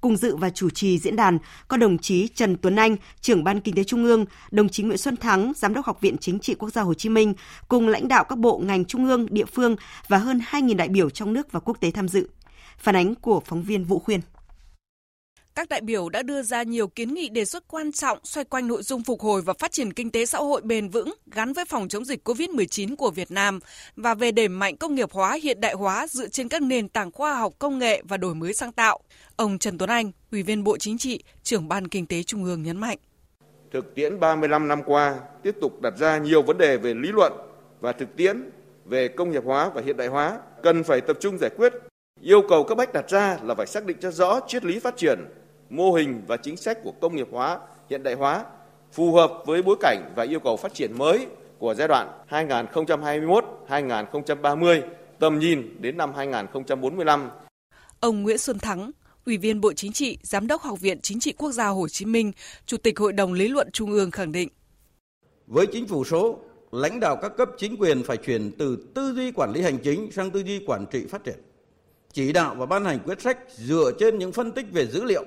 Cùng 0.01 0.17
dự 0.17 0.35
và 0.35 0.49
chủ 0.49 0.69
trì 0.69 0.99
diễn 0.99 1.15
đàn 1.15 1.37
có 1.67 1.77
đồng 1.77 1.97
chí 1.97 2.27
Trần 2.27 2.57
Tuấn 2.57 2.75
Anh, 2.75 2.95
trưởng 3.21 3.43
Ban 3.43 3.61
Kinh 3.61 3.75
tế 3.75 3.83
Trung 3.83 4.03
ương, 4.03 4.25
đồng 4.51 4.69
chí 4.69 4.83
Nguyễn 4.83 4.97
Xuân 4.97 5.17
Thắng, 5.17 5.53
Giám 5.55 5.73
đốc 5.73 5.85
Học 5.85 6.01
viện 6.01 6.17
Chính 6.17 6.39
trị 6.39 6.55
Quốc 6.55 6.69
gia 6.69 6.81
Hồ 6.81 6.93
Chí 6.93 7.09
Minh, 7.09 7.33
cùng 7.67 7.87
lãnh 7.87 8.07
đạo 8.07 8.23
các 8.23 8.37
bộ 8.37 8.57
ngành 8.57 8.85
trung 8.85 9.05
ương, 9.05 9.27
địa 9.29 9.45
phương 9.45 9.75
và 10.07 10.17
hơn 10.17 10.41
2.000 10.51 10.75
đại 10.75 10.87
biểu 10.87 11.09
trong 11.09 11.33
nước 11.33 11.51
và 11.51 11.59
quốc 11.59 11.77
tế 11.79 11.91
tham 11.91 12.07
dự. 12.07 12.29
Phản 12.77 12.95
ánh 12.95 13.15
của 13.15 13.41
phóng 13.45 13.63
viên 13.63 13.83
Vũ 13.83 13.99
Khuyên 13.99 14.21
các 15.55 15.69
đại 15.69 15.81
biểu 15.81 16.09
đã 16.09 16.23
đưa 16.23 16.41
ra 16.41 16.63
nhiều 16.63 16.87
kiến 16.87 17.13
nghị 17.13 17.29
đề 17.29 17.45
xuất 17.45 17.63
quan 17.67 17.91
trọng 17.91 18.19
xoay 18.23 18.43
quanh 18.43 18.67
nội 18.67 18.83
dung 18.83 19.03
phục 19.03 19.21
hồi 19.21 19.41
và 19.41 19.53
phát 19.59 19.71
triển 19.71 19.93
kinh 19.93 20.11
tế 20.11 20.25
xã 20.25 20.37
hội 20.37 20.61
bền 20.61 20.89
vững 20.89 21.13
gắn 21.31 21.53
với 21.53 21.65
phòng 21.65 21.87
chống 21.87 22.05
dịch 22.05 22.29
COVID-19 22.29 22.95
của 22.95 23.11
Việt 23.11 23.31
Nam 23.31 23.59
và 23.95 24.13
về 24.13 24.31
đẩy 24.31 24.47
mạnh 24.47 24.77
công 24.77 24.95
nghiệp 24.95 25.11
hóa 25.11 25.37
hiện 25.43 25.61
đại 25.61 25.73
hóa 25.73 26.07
dựa 26.07 26.27
trên 26.27 26.49
các 26.49 26.61
nền 26.61 26.89
tảng 26.89 27.11
khoa 27.11 27.35
học 27.35 27.53
công 27.59 27.79
nghệ 27.79 28.01
và 28.07 28.17
đổi 28.17 28.35
mới 28.35 28.53
sáng 28.53 28.71
tạo. 28.71 28.99
Ông 29.35 29.59
Trần 29.59 29.77
Tuấn 29.77 29.89
Anh, 29.89 30.11
Ủy 30.31 30.43
viên 30.43 30.63
Bộ 30.63 30.77
Chính 30.77 30.97
trị, 30.97 31.23
trưởng 31.43 31.67
Ban 31.67 31.87
Kinh 31.87 32.05
tế 32.05 32.23
Trung 32.23 32.43
ương 32.43 32.63
nhấn 32.63 32.77
mạnh. 32.77 32.97
Thực 33.71 33.95
tiễn 33.95 34.19
35 34.19 34.67
năm 34.67 34.81
qua 34.85 35.15
tiếp 35.43 35.55
tục 35.61 35.81
đặt 35.81 35.93
ra 35.97 36.17
nhiều 36.17 36.41
vấn 36.41 36.57
đề 36.57 36.77
về 36.77 36.93
lý 36.93 37.09
luận 37.11 37.33
và 37.79 37.91
thực 37.91 38.15
tiễn 38.15 38.49
về 38.85 39.07
công 39.07 39.31
nghiệp 39.31 39.43
hóa 39.45 39.71
và 39.75 39.81
hiện 39.85 39.97
đại 39.97 40.07
hóa 40.07 40.39
cần 40.63 40.83
phải 40.83 41.01
tập 41.01 41.17
trung 41.19 41.37
giải 41.37 41.49
quyết. 41.57 41.73
Yêu 42.21 42.41
cầu 42.49 42.63
cấp 42.63 42.77
bách 42.77 42.93
đặt 42.93 43.09
ra 43.09 43.37
là 43.43 43.55
phải 43.55 43.67
xác 43.67 43.85
định 43.85 43.97
cho 43.99 44.11
rõ 44.11 44.39
triết 44.47 44.65
lý 44.65 44.79
phát 44.79 44.97
triển, 44.97 45.19
mô 45.75 45.91
hình 45.91 46.21
và 46.27 46.37
chính 46.37 46.57
sách 46.57 46.77
của 46.83 46.91
công 46.91 47.15
nghiệp 47.15 47.27
hóa, 47.31 47.59
hiện 47.89 48.03
đại 48.03 48.13
hóa 48.13 48.45
phù 48.91 49.13
hợp 49.13 49.31
với 49.45 49.61
bối 49.61 49.75
cảnh 49.79 50.13
và 50.15 50.23
yêu 50.23 50.39
cầu 50.39 50.57
phát 50.57 50.73
triển 50.73 50.97
mới 50.97 51.27
của 51.57 51.73
giai 51.73 51.87
đoạn 51.87 52.07
2021-2030, 52.29 54.81
tầm 55.19 55.39
nhìn 55.39 55.75
đến 55.79 55.97
năm 55.97 56.13
2045. 56.15 57.29
Ông 57.99 58.23
Nguyễn 58.23 58.37
Xuân 58.37 58.59
Thắng, 58.59 58.91
Ủy 59.25 59.37
viên 59.37 59.61
Bộ 59.61 59.73
Chính 59.73 59.91
trị, 59.91 60.17
Giám 60.23 60.47
đốc 60.47 60.61
Học 60.61 60.79
viện 60.79 60.99
Chính 61.01 61.19
trị 61.19 61.33
Quốc 61.37 61.51
gia 61.51 61.67
Hồ 61.67 61.87
Chí 61.87 62.05
Minh, 62.05 62.31
Chủ 62.65 62.77
tịch 62.77 62.99
Hội 62.99 63.13
đồng 63.13 63.33
Lý 63.33 63.47
luận 63.47 63.69
Trung 63.73 63.91
ương 63.91 64.11
khẳng 64.11 64.31
định. 64.31 64.49
Với 65.47 65.65
chính 65.65 65.87
phủ 65.87 66.03
số, 66.03 66.39
lãnh 66.71 66.99
đạo 66.99 67.17
các 67.21 67.31
cấp 67.37 67.49
chính 67.57 67.77
quyền 67.77 68.03
phải 68.03 68.17
chuyển 68.17 68.51
từ 68.57 68.77
tư 68.95 69.13
duy 69.15 69.31
quản 69.31 69.51
lý 69.51 69.61
hành 69.61 69.77
chính 69.77 70.11
sang 70.11 70.31
tư 70.31 70.39
duy 70.39 70.63
quản 70.65 70.85
trị 70.85 71.05
phát 71.09 71.23
triển. 71.23 71.37
Chỉ 72.13 72.33
đạo 72.33 72.55
và 72.55 72.65
ban 72.65 72.85
hành 72.85 72.99
quyết 73.05 73.21
sách 73.21 73.37
dựa 73.55 73.91
trên 73.99 74.19
những 74.19 74.31
phân 74.31 74.51
tích 74.51 74.65
về 74.71 74.87
dữ 74.87 75.03
liệu, 75.03 75.25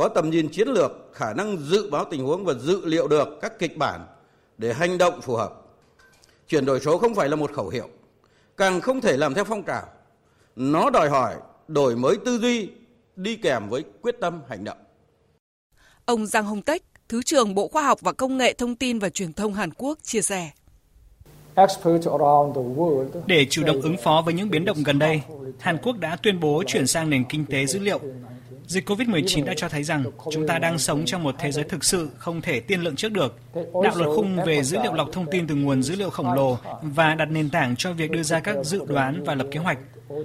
có 0.00 0.08
tầm 0.08 0.30
nhìn 0.30 0.48
chiến 0.48 0.68
lược, 0.68 0.92
khả 1.12 1.32
năng 1.32 1.56
dự 1.58 1.90
báo 1.90 2.04
tình 2.10 2.24
huống 2.24 2.44
và 2.44 2.54
dự 2.54 2.84
liệu 2.84 3.08
được 3.08 3.28
các 3.40 3.58
kịch 3.58 3.76
bản 3.76 4.06
để 4.58 4.72
hành 4.72 4.98
động 4.98 5.20
phù 5.20 5.36
hợp. 5.36 5.52
Chuyển 6.48 6.64
đổi 6.64 6.80
số 6.80 6.98
không 6.98 7.14
phải 7.14 7.28
là 7.28 7.36
một 7.36 7.52
khẩu 7.52 7.68
hiệu, 7.68 7.88
càng 8.56 8.80
không 8.80 9.00
thể 9.00 9.16
làm 9.16 9.34
theo 9.34 9.44
phong 9.44 9.62
trào. 9.62 9.82
Nó 10.56 10.90
đòi 10.90 11.10
hỏi 11.10 11.34
đổi 11.68 11.96
mới 11.96 12.16
tư 12.24 12.38
duy 12.38 12.70
đi 13.16 13.36
kèm 13.36 13.68
với 13.68 13.84
quyết 14.02 14.16
tâm 14.20 14.40
hành 14.48 14.64
động. 14.64 14.78
Ông 16.04 16.26
Giang 16.26 16.44
Hồng 16.44 16.62
Tech, 16.62 16.82
Thứ 17.08 17.22
trưởng 17.22 17.54
Bộ 17.54 17.68
Khoa 17.68 17.82
học 17.82 18.00
và 18.00 18.12
Công 18.12 18.38
nghệ 18.38 18.52
Thông 18.52 18.76
tin 18.76 18.98
và 18.98 19.08
Truyền 19.08 19.32
thông 19.32 19.54
Hàn 19.54 19.70
Quốc 19.76 19.98
chia 20.02 20.22
sẻ. 20.22 20.50
Để 23.26 23.46
chủ 23.50 23.64
động 23.64 23.80
ứng 23.82 23.96
phó 24.04 24.22
với 24.24 24.34
những 24.34 24.50
biến 24.50 24.64
động 24.64 24.82
gần 24.84 24.98
đây, 24.98 25.22
Hàn 25.58 25.78
Quốc 25.82 25.98
đã 25.98 26.16
tuyên 26.16 26.40
bố 26.40 26.62
chuyển 26.66 26.86
sang 26.86 27.10
nền 27.10 27.24
kinh 27.28 27.44
tế 27.46 27.66
dữ 27.66 27.78
liệu. 27.78 28.00
Dịch 28.70 28.88
COVID-19 28.90 29.44
đã 29.44 29.54
cho 29.56 29.68
thấy 29.68 29.82
rằng 29.82 30.04
chúng 30.30 30.46
ta 30.46 30.58
đang 30.58 30.78
sống 30.78 31.04
trong 31.06 31.22
một 31.22 31.34
thế 31.38 31.52
giới 31.52 31.64
thực 31.64 31.84
sự 31.84 32.10
không 32.18 32.40
thể 32.40 32.60
tiên 32.60 32.80
lượng 32.80 32.96
trước 32.96 33.12
được. 33.12 33.36
Đạo 33.54 33.96
luật 33.96 34.08
khung 34.16 34.38
về 34.46 34.62
dữ 34.62 34.78
liệu 34.82 34.94
lọc 34.94 35.08
thông 35.12 35.26
tin 35.30 35.46
từ 35.46 35.54
nguồn 35.54 35.82
dữ 35.82 35.96
liệu 35.96 36.10
khổng 36.10 36.32
lồ 36.32 36.58
và 36.82 37.14
đặt 37.14 37.24
nền 37.24 37.50
tảng 37.50 37.76
cho 37.76 37.92
việc 37.92 38.10
đưa 38.10 38.22
ra 38.22 38.40
các 38.40 38.56
dự 38.64 38.84
đoán 38.88 39.24
và 39.24 39.34
lập 39.34 39.46
kế 39.50 39.60
hoạch. 39.60 39.78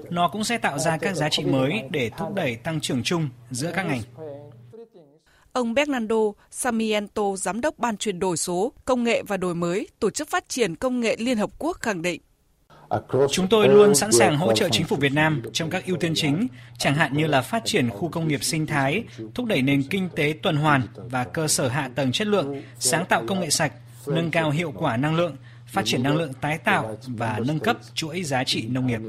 Nó 0.09 0.27
cũng 0.27 0.43
sẽ 0.43 0.57
tạo 0.57 0.79
ra 0.79 0.97
các 0.97 1.15
giá 1.15 1.29
trị 1.29 1.43
mới 1.43 1.83
để 1.89 2.11
thúc 2.17 2.33
đẩy 2.35 2.55
tăng 2.55 2.81
trưởng 2.81 3.03
chung 3.03 3.29
giữa 3.51 3.71
các 3.75 3.83
ngành. 3.83 4.01
Ông 5.53 5.73
Bernardo 5.73 6.31
Samiento, 6.51 7.35
Giám 7.35 7.61
đốc 7.61 7.79
Ban 7.79 7.97
chuyển 7.97 8.19
đổi 8.19 8.37
số, 8.37 8.73
công 8.85 9.03
nghệ 9.03 9.23
và 9.27 9.37
đổi 9.37 9.55
mới, 9.55 9.87
Tổ 9.99 10.09
chức 10.09 10.29
Phát 10.29 10.49
triển 10.49 10.75
Công 10.75 10.99
nghệ 10.99 11.15
Liên 11.19 11.37
Hợp 11.37 11.49
Quốc 11.59 11.77
khẳng 11.81 12.01
định. 12.01 12.21
Chúng 13.31 13.47
tôi 13.47 13.67
luôn 13.67 13.95
sẵn 13.95 14.11
sàng 14.11 14.37
hỗ 14.37 14.53
trợ 14.53 14.69
chính 14.71 14.85
phủ 14.85 14.95
Việt 14.95 15.13
Nam 15.13 15.41
trong 15.53 15.69
các 15.69 15.85
ưu 15.85 15.97
tiên 15.97 16.13
chính, 16.15 16.47
chẳng 16.77 16.95
hạn 16.95 17.17
như 17.17 17.27
là 17.27 17.41
phát 17.41 17.65
triển 17.65 17.89
khu 17.89 18.09
công 18.09 18.27
nghiệp 18.27 18.43
sinh 18.43 18.67
thái, 18.67 19.03
thúc 19.35 19.45
đẩy 19.45 19.61
nền 19.61 19.83
kinh 19.83 20.09
tế 20.15 20.33
tuần 20.43 20.55
hoàn 20.55 20.87
và 20.95 21.23
cơ 21.23 21.47
sở 21.47 21.67
hạ 21.67 21.89
tầng 21.95 22.11
chất 22.11 22.27
lượng, 22.27 22.61
sáng 22.79 23.05
tạo 23.05 23.23
công 23.27 23.39
nghệ 23.39 23.49
sạch, 23.49 23.73
nâng 24.07 24.31
cao 24.31 24.51
hiệu 24.51 24.73
quả 24.77 24.97
năng 24.97 25.15
lượng, 25.15 25.35
phát 25.67 25.81
triển 25.85 26.03
năng 26.03 26.15
lượng 26.15 26.33
tái 26.41 26.57
tạo 26.57 26.97
và 27.07 27.39
nâng 27.47 27.59
cấp 27.59 27.77
chuỗi 27.93 28.23
giá 28.23 28.43
trị 28.43 28.67
nông 28.67 28.87
nghiệp. 28.87 28.99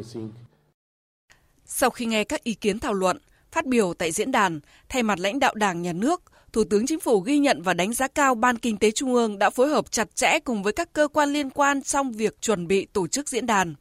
Sau 1.64 1.90
khi 1.90 2.06
nghe 2.06 2.24
các 2.24 2.44
ý 2.44 2.54
kiến 2.54 2.78
thảo 2.78 2.92
luận, 2.92 3.18
phát 3.52 3.66
biểu 3.66 3.94
tại 3.94 4.12
diễn 4.12 4.32
đàn, 4.32 4.60
thay 4.88 5.02
mặt 5.02 5.18
lãnh 5.18 5.38
đạo 5.38 5.54
Đảng, 5.54 5.82
Nhà 5.82 5.92
nước, 5.92 6.22
Thủ 6.56 6.64
tướng 6.64 6.86
Chính 6.86 7.00
phủ 7.00 7.20
ghi 7.20 7.38
nhận 7.38 7.62
và 7.62 7.74
đánh 7.74 7.92
giá 7.92 8.08
cao 8.08 8.34
Ban 8.34 8.58
Kinh 8.58 8.76
tế 8.78 8.90
Trung 8.90 9.14
ương 9.14 9.38
đã 9.38 9.50
phối 9.50 9.68
hợp 9.68 9.92
chặt 9.92 10.16
chẽ 10.16 10.38
cùng 10.44 10.62
với 10.62 10.72
các 10.72 10.92
cơ 10.92 11.08
quan 11.08 11.32
liên 11.32 11.50
quan 11.50 11.82
trong 11.82 12.12
việc 12.12 12.40
chuẩn 12.40 12.66
bị 12.66 12.86
tổ 12.92 13.06
chức 13.06 13.28
diễn 13.28 13.46
đàn. 13.46 13.74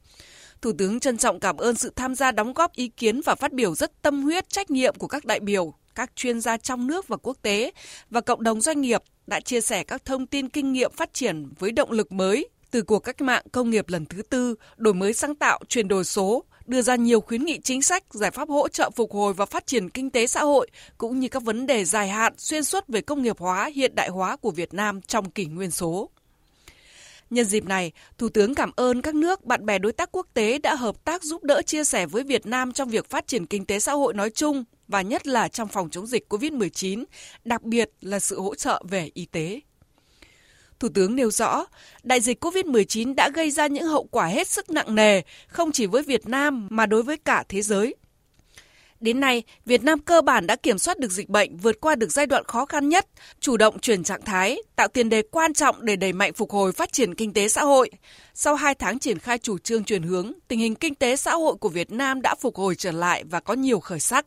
Thủ 0.62 0.72
tướng 0.78 1.00
trân 1.00 1.18
trọng 1.18 1.40
cảm 1.40 1.58
ơn 1.58 1.76
sự 1.76 1.94
tham 1.96 2.16
gia 2.16 2.32
đóng 2.32 2.54
góp 2.54 2.74
ý 2.76 2.88
kiến 2.88 3.22
và 3.26 3.36
phát 3.36 3.54
biểu 3.54 3.76
rất 3.76 4.02
tâm 4.02 4.24
huyết 4.24 4.50
trách 4.50 4.72
nhiệm 4.72 4.96
của 4.96 5.08
các 5.08 5.26
đại 5.26 5.40
biểu, 5.40 5.74
các 5.96 6.12
chuyên 6.16 6.42
gia 6.42 6.58
trong 6.58 6.88
nước 6.88 7.08
và 7.08 7.18
quốc 7.18 7.38
tế 7.42 7.72
và 8.10 8.22
cộng 8.22 8.44
đồng 8.44 8.62
doanh 8.62 8.82
nghiệp 8.82 9.02
đã 9.28 9.40
chia 9.40 9.62
sẻ 9.62 9.84
các 9.84 10.06
thông 10.06 10.28
tin 10.28 10.50
kinh 10.50 10.74
nghiệm 10.74 10.92
phát 10.92 11.14
triển 11.14 11.50
với 11.60 11.72
động 11.72 11.92
lực 11.92 12.12
mới 12.12 12.50
từ 12.72 12.82
cuộc 12.82 13.00
cách 13.00 13.22
mạng 13.22 13.44
công 13.52 13.70
nghiệp 13.70 13.90
lần 13.90 14.06
thứ 14.06 14.22
tư, 14.22 14.56
đổi 14.78 14.94
mới 14.94 15.14
sáng 15.14 15.36
tạo, 15.36 15.60
chuyển 15.68 15.88
đổi 15.88 16.04
số, 16.04 16.44
đưa 16.68 16.82
ra 16.82 16.96
nhiều 16.96 17.22
khuyến 17.22 17.46
nghị 17.46 17.60
chính 17.64 17.82
sách, 17.82 18.04
giải 18.12 18.32
pháp 18.32 18.50
hỗ 18.50 18.68
trợ 18.68 18.90
phục 18.96 19.14
hồi 19.14 19.34
và 19.34 19.46
phát 19.46 19.68
triển 19.68 19.90
kinh 19.90 20.10
tế 20.10 20.28
xã 20.28 20.44
hội, 20.44 20.70
cũng 20.98 21.20
như 21.20 21.28
các 21.28 21.44
vấn 21.44 21.66
đề 21.66 21.86
dài 21.86 22.10
hạn 22.10 22.34
xuyên 22.38 22.64
suốt 22.64 22.88
về 22.88 23.02
công 23.02 23.22
nghiệp 23.22 23.40
hóa, 23.40 23.70
hiện 23.76 23.96
đại 23.96 24.10
hóa 24.10 24.36
của 24.36 24.52
Việt 24.52 24.74
Nam 24.74 25.02
trong 25.02 25.32
kỷ 25.32 25.46
nguyên 25.46 25.72
số. 25.72 26.10
Nhân 27.30 27.46
dịp 27.46 27.66
này, 27.66 27.92
Thủ 28.18 28.30
tướng 28.30 28.56
cảm 28.56 28.72
ơn 28.76 29.02
các 29.02 29.16
nước, 29.16 29.46
bạn 29.46 29.66
bè 29.66 29.80
đối 29.80 29.92
tác 29.92 30.10
quốc 30.12 30.28
tế 30.34 30.58
đã 30.58 30.76
hợp 30.76 31.06
tác 31.06 31.24
giúp 31.24 31.44
đỡ 31.44 31.62
chia 31.62 31.84
sẻ 31.84 32.06
với 32.06 32.24
Việt 32.24 32.46
Nam 32.46 32.72
trong 32.72 32.90
việc 32.90 33.10
phát 33.10 33.28
triển 33.28 33.46
kinh 33.46 33.66
tế 33.66 33.80
xã 33.80 33.94
hội 33.94 34.14
nói 34.14 34.30
chung 34.30 34.64
và 34.88 35.02
nhất 35.02 35.28
là 35.28 35.48
trong 35.48 35.68
phòng 35.68 35.90
chống 35.90 36.08
dịch 36.08 36.34
COVID-19, 36.34 37.04
đặc 37.46 37.64
biệt 37.64 37.92
là 38.02 38.20
sự 38.20 38.42
hỗ 38.42 38.56
trợ 38.56 38.84
về 38.90 39.10
y 39.14 39.26
tế. 39.26 39.60
Thủ 40.80 40.90
tướng 40.94 41.16
nêu 41.16 41.32
rõ, 41.32 41.66
đại 42.04 42.22
dịch 42.22 42.46
COVID-19 42.46 43.16
đã 43.16 43.30
gây 43.30 43.52
ra 43.52 43.68
những 43.68 43.88
hậu 43.88 44.04
quả 44.04 44.26
hết 44.26 44.48
sức 44.48 44.70
nặng 44.70 44.96
nề, 44.96 45.22
không 45.48 45.72
chỉ 45.72 45.86
với 45.86 46.04
Việt 46.04 46.28
Nam 46.28 46.68
mà 46.72 46.86
đối 46.86 47.04
với 47.04 47.18
cả 47.18 47.44
thế 47.50 47.62
giới. 47.62 47.96
Đến 49.00 49.20
nay, 49.20 49.44
Việt 49.66 49.84
Nam 49.84 50.00
cơ 50.00 50.22
bản 50.22 50.48
đã 50.48 50.56
kiểm 50.56 50.78
soát 50.78 51.00
được 51.00 51.12
dịch 51.12 51.30
bệnh, 51.30 51.58
vượt 51.58 51.82
qua 51.82 51.96
được 51.96 52.12
giai 52.12 52.26
đoạn 52.26 52.44
khó 52.44 52.66
khăn 52.66 52.90
nhất, 52.90 53.08
chủ 53.40 53.58
động 53.58 53.80
chuyển 53.80 54.04
trạng 54.04 54.22
thái, 54.22 54.58
tạo 54.76 54.88
tiền 54.88 55.10
đề 55.10 55.22
quan 55.22 55.54
trọng 55.54 55.86
để 55.86 55.96
đẩy 55.96 56.14
mạnh 56.14 56.34
phục 56.34 56.52
hồi 56.52 56.72
phát 56.72 56.94
triển 56.94 57.16
kinh 57.16 57.34
tế 57.34 57.50
xã 57.50 57.64
hội. 57.64 57.90
Sau 58.34 58.56
2 58.56 58.76
tháng 58.76 59.00
triển 59.00 59.20
khai 59.20 59.38
chủ 59.38 59.58
trương 59.58 59.84
chuyển 59.84 60.04
hướng, 60.04 60.32
tình 60.48 60.60
hình 60.60 60.76
kinh 60.76 60.96
tế 60.96 61.16
xã 61.16 61.34
hội 61.34 61.56
của 61.56 61.70
Việt 61.70 61.92
Nam 61.92 62.22
đã 62.22 62.36
phục 62.42 62.56
hồi 62.56 62.76
trở 62.76 62.92
lại 62.92 63.24
và 63.30 63.40
có 63.40 63.54
nhiều 63.54 63.80
khởi 63.80 64.00
sắc. 64.00 64.26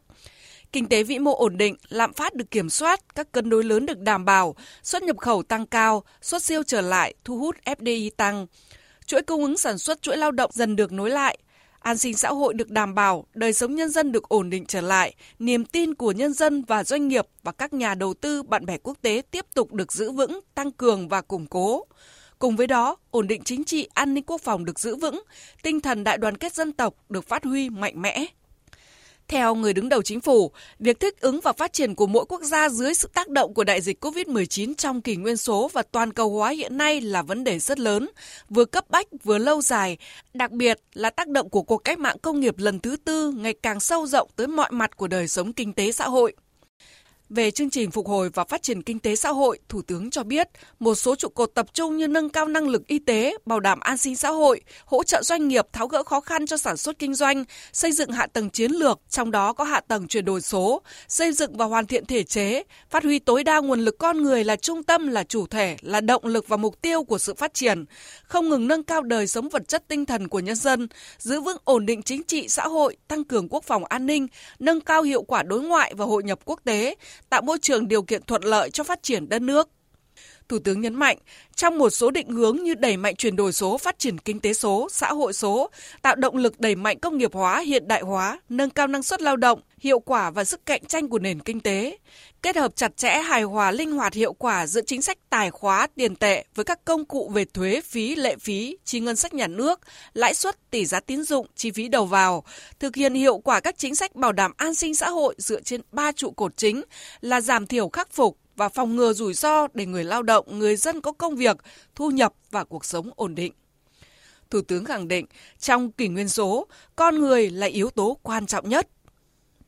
Kinh 0.73 0.89
tế 0.89 1.03
vĩ 1.03 1.19
mô 1.19 1.35
ổn 1.35 1.57
định, 1.57 1.77
lạm 1.89 2.13
phát 2.13 2.35
được 2.35 2.51
kiểm 2.51 2.71
soát, 2.71 3.15
các 3.15 3.33
cân 3.33 3.51
đối 3.51 3.65
lớn 3.65 3.87
được 3.87 3.99
đảm 3.99 4.25
bảo, 4.25 4.55
xuất 4.83 5.03
nhập 5.03 5.19
khẩu 5.19 5.43
tăng 5.43 5.67
cao, 5.67 6.05
xuất 6.23 6.43
siêu 6.43 6.63
trở 6.63 6.81
lại, 6.81 7.15
thu 7.25 7.39
hút 7.39 7.57
FDI 7.65 8.11
tăng. 8.17 8.47
Chuỗi 9.07 9.23
cung 9.23 9.43
ứng 9.43 9.57
sản 9.57 9.79
xuất, 9.79 10.03
chuỗi 10.03 10.17
lao 10.17 10.31
động 10.31 10.51
dần 10.55 10.77
được 10.77 10.93
nối 10.93 11.11
lại, 11.11 11.39
an 11.81 11.99
sinh 11.99 12.17
xã 12.17 12.29
hội 12.29 12.55
được 12.55 12.71
đảm 12.71 12.95
bảo, 12.95 13.27
đời 13.35 13.53
sống 13.53 13.75
nhân 13.75 13.91
dân 13.91 14.13
được 14.13 14.29
ổn 14.29 14.51
định 14.51 14.67
trở 14.67 14.81
lại, 14.81 15.15
niềm 15.39 15.65
tin 15.65 15.95
của 15.95 16.13
nhân 16.13 16.33
dân 16.33 16.65
và 16.65 16.85
doanh 16.85 17.09
nghiệp 17.09 17.27
và 17.43 17.53
các 17.53 17.73
nhà 17.73 17.95
đầu 17.95 18.15
tư, 18.15 18.43
bạn 18.43 18.67
bè 18.67 18.79
quốc 18.79 18.99
tế 19.03 19.23
tiếp 19.31 19.47
tục 19.55 19.73
được 19.73 19.93
giữ 19.93 20.11
vững, 20.11 20.41
tăng 20.55 20.73
cường 20.73 21.09
và 21.09 21.21
củng 21.21 21.47
cố. 21.47 21.87
Cùng 22.39 22.57
với 22.57 22.67
đó, 22.67 22.97
ổn 23.11 23.27
định 23.27 23.43
chính 23.45 23.65
trị, 23.65 23.89
an 23.95 24.15
ninh 24.15 24.25
quốc 24.27 24.41
phòng 24.41 24.65
được 24.65 24.81
giữ 24.81 24.97
vững, 24.97 25.23
tinh 25.63 25.81
thần 25.81 26.05
đại 26.05 26.19
đoàn 26.19 26.37
kết 26.37 26.55
dân 26.55 26.73
tộc 26.73 26.95
được 27.09 27.29
phát 27.29 27.45
huy 27.45 27.71
mạnh 27.71 28.03
mẽ. 28.03 28.27
Theo 29.29 29.55
người 29.55 29.73
đứng 29.73 29.89
đầu 29.89 30.03
chính 30.03 30.21
phủ, 30.21 30.53
việc 30.79 31.01
thích 31.01 31.21
ứng 31.21 31.41
và 31.41 31.53
phát 31.53 31.73
triển 31.73 31.95
của 31.95 32.07
mỗi 32.07 32.25
quốc 32.29 32.43
gia 32.43 32.69
dưới 32.69 32.95
sự 32.95 33.09
tác 33.15 33.29
động 33.29 33.55
của 33.55 33.65
đại 33.65 33.81
dịch 33.81 34.05
COVID-19 34.05 34.75
trong 34.75 35.03
kỷ 35.03 35.17
nguyên 35.17 35.37
số 35.37 35.71
và 35.73 35.83
toàn 35.83 36.13
cầu 36.13 36.31
hóa 36.31 36.51
hiện 36.51 36.77
nay 36.77 37.01
là 37.01 37.23
vấn 37.23 37.45
đề 37.45 37.59
rất 37.59 37.79
lớn, 37.79 38.09
vừa 38.51 38.65
cấp 38.65 38.91
bách 38.91 39.07
vừa 39.25 39.39
lâu 39.39 39.63
dài, 39.63 39.97
đặc 40.35 40.51
biệt 40.51 40.81
là 40.95 41.11
tác 41.11 41.29
động 41.29 41.51
của 41.51 41.63
cuộc 41.63 41.79
cách 41.79 41.99
mạng 41.99 42.17
công 42.23 42.41
nghiệp 42.41 42.59
lần 42.59 42.81
thứ 42.81 42.97
tư 43.05 43.33
ngày 43.37 43.55
càng 43.63 43.81
sâu 43.81 44.07
rộng 44.07 44.29
tới 44.37 44.47
mọi 44.47 44.71
mặt 44.73 44.97
của 44.97 45.09
đời 45.09 45.29
sống 45.29 45.53
kinh 45.53 45.73
tế 45.73 45.93
xã 45.93 46.09
hội. 46.09 46.35
Về 47.31 47.51
chương 47.51 47.71
trình 47.71 47.91
phục 47.91 48.09
hồi 48.09 48.31
và 48.35 48.45
phát 48.45 48.63
triển 48.63 48.83
kinh 48.83 48.99
tế 48.99 49.17
xã 49.17 49.29
hội, 49.29 49.59
Thủ 49.69 49.83
tướng 49.83 50.11
cho 50.11 50.23
biết 50.23 50.49
một 50.81 50.95
số 50.95 51.15
trụ 51.15 51.29
cột 51.29 51.51
tập 51.55 51.67
trung 51.75 51.97
như 51.97 52.07
nâng 52.07 52.29
cao 52.29 52.49
năng 52.49 52.69
lực 52.69 52.87
y 52.87 52.99
tế, 52.99 53.35
bảo 53.47 53.61
đảm 53.61 53.81
an 53.81 53.97
sinh 53.97 54.17
xã 54.17 54.31
hội, 54.31 54.61
hỗ 54.85 55.05
trợ 55.05 55.23
doanh 55.23 55.49
nghiệp 55.49 55.67
tháo 55.73 55.89
gỡ 55.89 56.03
khó 56.03 56.21
khăn 56.21 56.47
cho 56.47 56.57
sản 56.57 56.77
xuất 56.77 56.99
kinh 56.99 57.15
doanh, 57.15 57.45
xây 57.73 57.93
dựng 57.93 58.11
hạ 58.11 58.27
tầng 58.27 58.51
chiến 58.51 58.73
lược, 58.73 59.01
trong 59.09 59.31
đó 59.31 59.53
có 59.53 59.65
hạ 59.65 59.81
tầng 59.81 60.09
chuyển 60.09 60.25
đổi 60.25 60.41
số, 60.41 60.83
xây 61.09 61.33
dựng 61.33 61.57
và 61.57 61.65
hoàn 61.65 61.87
thiện 61.87 62.07
thể 62.07 62.23
chế, 62.23 62.63
phát 62.91 63.05
huy 63.05 63.19
tối 63.19 63.45
đa 63.45 63.61
nguồn 63.61 63.81
lực 63.81 63.99
con 63.99 64.23
người 64.23 64.45
là 64.45 64.57
trung 64.57 64.83
tâm, 64.83 65.09
là 65.09 65.25
chủ 65.25 65.47
thể, 65.47 65.77
là 65.81 66.01
động 66.01 66.25
lực 66.25 66.49
và 66.49 66.57
mục 66.57 66.83
tiêu 66.83 67.05
của 67.05 67.19
sự 67.19 67.35
phát 67.35 67.55
triển, 67.55 67.85
không 68.23 68.49
ngừng 68.49 68.69
nâng 68.69 68.83
cao 68.83 69.03
đời 69.03 69.27
sống 69.27 69.49
vật 69.49 69.69
chất 69.69 69.89
tinh 69.89 70.07
thần 70.07 70.29
của 70.29 70.41
nhân 70.41 70.57
dân, 70.57 70.89
giữ 71.19 71.41
vững 71.41 71.59
ổn 71.65 71.87
định 71.87 72.03
chính 72.03 72.23
trị 72.23 72.49
xã 72.49 72.69
hội, 72.69 72.97
tăng 73.09 73.25
cường 73.25 73.49
quốc 73.49 73.65
phòng 73.65 73.85
an 73.85 74.07
ninh, 74.07 74.27
nâng 74.59 74.81
cao 74.81 75.03
hiệu 75.03 75.23
quả 75.23 75.43
đối 75.43 75.63
ngoại 75.63 75.95
và 75.97 76.05
hội 76.05 76.23
nhập 76.23 76.39
quốc 76.45 76.61
tế, 76.65 76.95
tạo 77.31 77.43
môi 77.43 77.59
trường 77.63 77.89
điều 77.89 78.03
kiện 78.03 78.23
thuận 78.23 78.43
lợi 78.45 78.71
cho 78.71 78.85
phát 78.85 79.03
triển 79.03 79.29
đất 79.29 79.43
nước. 79.43 79.69
Thủ 80.49 80.59
tướng 80.59 80.81
nhấn 80.81 80.95
mạnh, 80.95 81.19
trong 81.57 81.79
một 81.79 81.91
số 81.91 82.11
định 82.11 82.29
hướng 82.29 82.57
như 82.57 82.75
đẩy 82.75 82.97
mạnh 82.97 83.17
chuyển 83.17 83.37
đổi 83.37 83.53
số, 83.53 83.79
phát 83.79 83.99
triển 83.99 84.19
kinh 84.19 84.41
tế 84.41 84.53
số, 84.53 84.89
xã 84.91 85.13
hội 85.13 85.33
số, 85.33 85.71
tạo 86.03 86.15
động 86.15 86.37
lực 86.37 86.61
đẩy 86.61 86.75
mạnh 86.75 86.99
công 86.99 87.19
nghiệp 87.19 87.35
hóa, 87.35 87.61
hiện 87.61 87.89
đại 87.89 88.03
hóa, 88.03 88.41
nâng 88.49 88.71
cao 88.71 88.87
năng 88.87 89.03
suất 89.03 89.23
lao 89.23 89.37
động, 89.37 89.61
hiệu 89.81 89.99
quả 89.99 90.31
và 90.31 90.45
sức 90.45 90.67
cạnh 90.67 90.85
tranh 90.85 91.09
của 91.09 91.19
nền 91.19 91.41
kinh 91.41 91.61
tế, 91.61 91.99
kết 92.43 92.57
hợp 92.57 92.77
chặt 92.77 92.97
chẽ, 92.97 93.09
hài 93.09 93.43
hòa, 93.43 93.71
linh 93.71 93.93
hoạt 93.93 94.15
hiệu 94.15 94.33
quả 94.33 94.67
giữa 94.67 94.81
chính 94.87 95.03
sách 95.03 95.19
tài 95.31 95.51
khóa, 95.51 95.87
tiền 95.95 96.17
tệ 96.17 96.45
với 96.55 96.65
các 96.65 96.85
công 96.85 97.05
cụ 97.05 97.31
về 97.35 97.45
thuế, 97.45 97.81
phí, 97.85 98.17
lệ 98.17 98.37
phí, 98.41 98.77
chi 98.85 99.01
ngân 99.01 99.17
sách 99.17 99.35
nhà 99.35 99.47
nước, 99.47 99.81
lãi 100.15 100.35
suất, 100.35 100.71
tỷ 100.71 100.85
giá 100.85 101.01
tín 101.01 101.23
dụng, 101.23 101.47
chi 101.57 101.71
phí 101.71 101.89
đầu 101.89 102.07
vào, 102.07 102.45
thực 102.81 102.97
hiện 102.97 103.15
hiệu 103.15 103.39
quả 103.39 103.61
các 103.61 103.79
chính 103.79 103.95
sách 103.95 104.15
bảo 104.15 104.33
đảm 104.33 104.53
an 104.57 104.75
sinh 104.75 104.95
xã 104.95 105.11
hội 105.11 105.35
dựa 105.39 105.61
trên 105.61 105.81
ba 105.93 106.13
trụ 106.13 106.31
cột 106.31 106.57
chính 106.57 106.83
là 107.21 107.41
giảm 107.41 107.67
thiểu 107.67 107.89
khắc 107.89 108.13
phục, 108.13 108.39
và 108.59 108.69
phòng 108.69 108.97
ngừa 108.97 109.13
rủi 109.13 109.35
ro 109.35 109.67
để 109.75 109.87
người 109.87 110.05
lao 110.05 110.23
động, 110.23 110.59
người 110.59 110.77
dân 110.77 111.01
có 111.01 111.13
công 111.13 111.37
việc, 111.37 111.57
thu 111.95 112.11
nhập 112.11 112.33
và 112.51 112.65
cuộc 112.65 112.85
sống 112.85 113.11
ổn 113.17 113.35
định. 113.35 113.53
Thủ 114.51 114.61
tướng 114.69 114.85
khẳng 114.85 115.09
định, 115.09 115.27
trong 115.59 115.93
kỷ 115.93 116.09
nguyên 116.09 116.29
số, 116.29 116.67
con 116.97 117.19
người 117.19 117.51
là 117.51 117.67
yếu 117.67 117.91
tố 117.91 118.17
quan 118.23 118.47
trọng 118.47 118.69
nhất. 118.69 118.89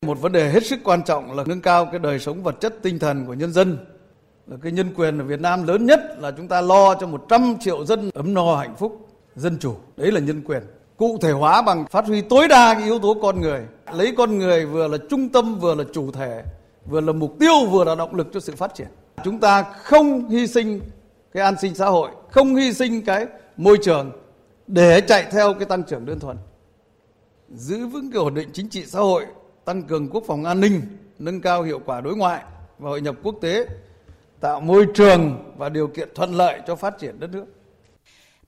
Một 0.01 0.19
vấn 0.21 0.31
đề 0.31 0.49
hết 0.49 0.65
sức 0.65 0.79
quan 0.83 1.03
trọng 1.03 1.31
là 1.31 1.43
nâng 1.47 1.61
cao 1.61 1.85
cái 1.91 1.99
đời 1.99 2.19
sống 2.19 2.43
vật 2.43 2.55
chất 2.61 2.75
tinh 2.83 2.99
thần 2.99 3.25
của 3.25 3.33
nhân 3.33 3.53
dân. 3.53 3.77
Cái 4.61 4.71
nhân 4.71 4.93
quyền 4.95 5.19
ở 5.19 5.25
Việt 5.25 5.41
Nam 5.41 5.67
lớn 5.67 5.85
nhất 5.85 5.99
là 6.17 6.31
chúng 6.31 6.47
ta 6.47 6.61
lo 6.61 6.95
cho 6.95 7.07
100 7.07 7.55
triệu 7.59 7.85
dân 7.85 8.09
ấm 8.13 8.33
no 8.33 8.55
hạnh 8.55 8.75
phúc, 8.79 9.07
dân 9.35 9.57
chủ. 9.59 9.75
Đấy 9.97 10.11
là 10.11 10.19
nhân 10.19 10.41
quyền. 10.45 10.63
Cụ 10.97 11.17
thể 11.21 11.31
hóa 11.31 11.61
bằng 11.61 11.85
phát 11.91 12.05
huy 12.05 12.21
tối 12.21 12.47
đa 12.47 12.73
cái 12.73 12.83
yếu 12.83 12.99
tố 12.99 13.17
con 13.21 13.41
người. 13.41 13.61
Lấy 13.93 14.13
con 14.17 14.37
người 14.37 14.65
vừa 14.65 14.87
là 14.87 14.97
trung 15.09 15.29
tâm 15.29 15.59
vừa 15.59 15.75
là 15.75 15.83
chủ 15.93 16.11
thể 16.11 16.43
vừa 16.85 17.01
là 17.01 17.13
mục 17.13 17.35
tiêu 17.39 17.65
vừa 17.65 17.83
là 17.83 17.95
động 17.95 18.15
lực 18.15 18.27
cho 18.33 18.39
sự 18.39 18.55
phát 18.55 18.75
triển. 18.75 18.87
Chúng 19.23 19.39
ta 19.39 19.63
không 19.63 20.29
hy 20.29 20.47
sinh 20.47 20.81
cái 21.33 21.43
an 21.43 21.55
sinh 21.61 21.75
xã 21.75 21.85
hội, 21.85 22.11
không 22.29 22.55
hy 22.55 22.73
sinh 22.73 23.01
cái 23.05 23.25
môi 23.57 23.77
trường 23.83 24.11
để 24.67 25.01
chạy 25.01 25.27
theo 25.31 25.53
cái 25.53 25.65
tăng 25.65 25.83
trưởng 25.83 26.05
đơn 26.05 26.19
thuần. 26.19 26.37
Giữ 27.49 27.87
vững 27.87 28.11
cái 28.11 28.17
ổn 28.19 28.33
định 28.33 28.49
chính 28.53 28.69
trị 28.69 28.85
xã 28.85 28.99
hội, 28.99 29.25
tăng 29.65 29.83
cường 29.83 30.09
quốc 30.09 30.23
phòng 30.27 30.43
an 30.43 30.59
ninh, 30.59 30.81
nâng 31.19 31.41
cao 31.41 31.63
hiệu 31.63 31.81
quả 31.85 32.01
đối 32.01 32.15
ngoại 32.15 32.43
và 32.79 32.89
hội 32.89 33.01
nhập 33.01 33.15
quốc 33.23 33.35
tế, 33.41 33.65
tạo 34.39 34.61
môi 34.61 34.85
trường 34.93 35.53
và 35.57 35.69
điều 35.69 35.87
kiện 35.87 36.09
thuận 36.15 36.33
lợi 36.33 36.59
cho 36.67 36.75
phát 36.75 36.99
triển 36.99 37.19
đất 37.19 37.29
nước. 37.33 37.45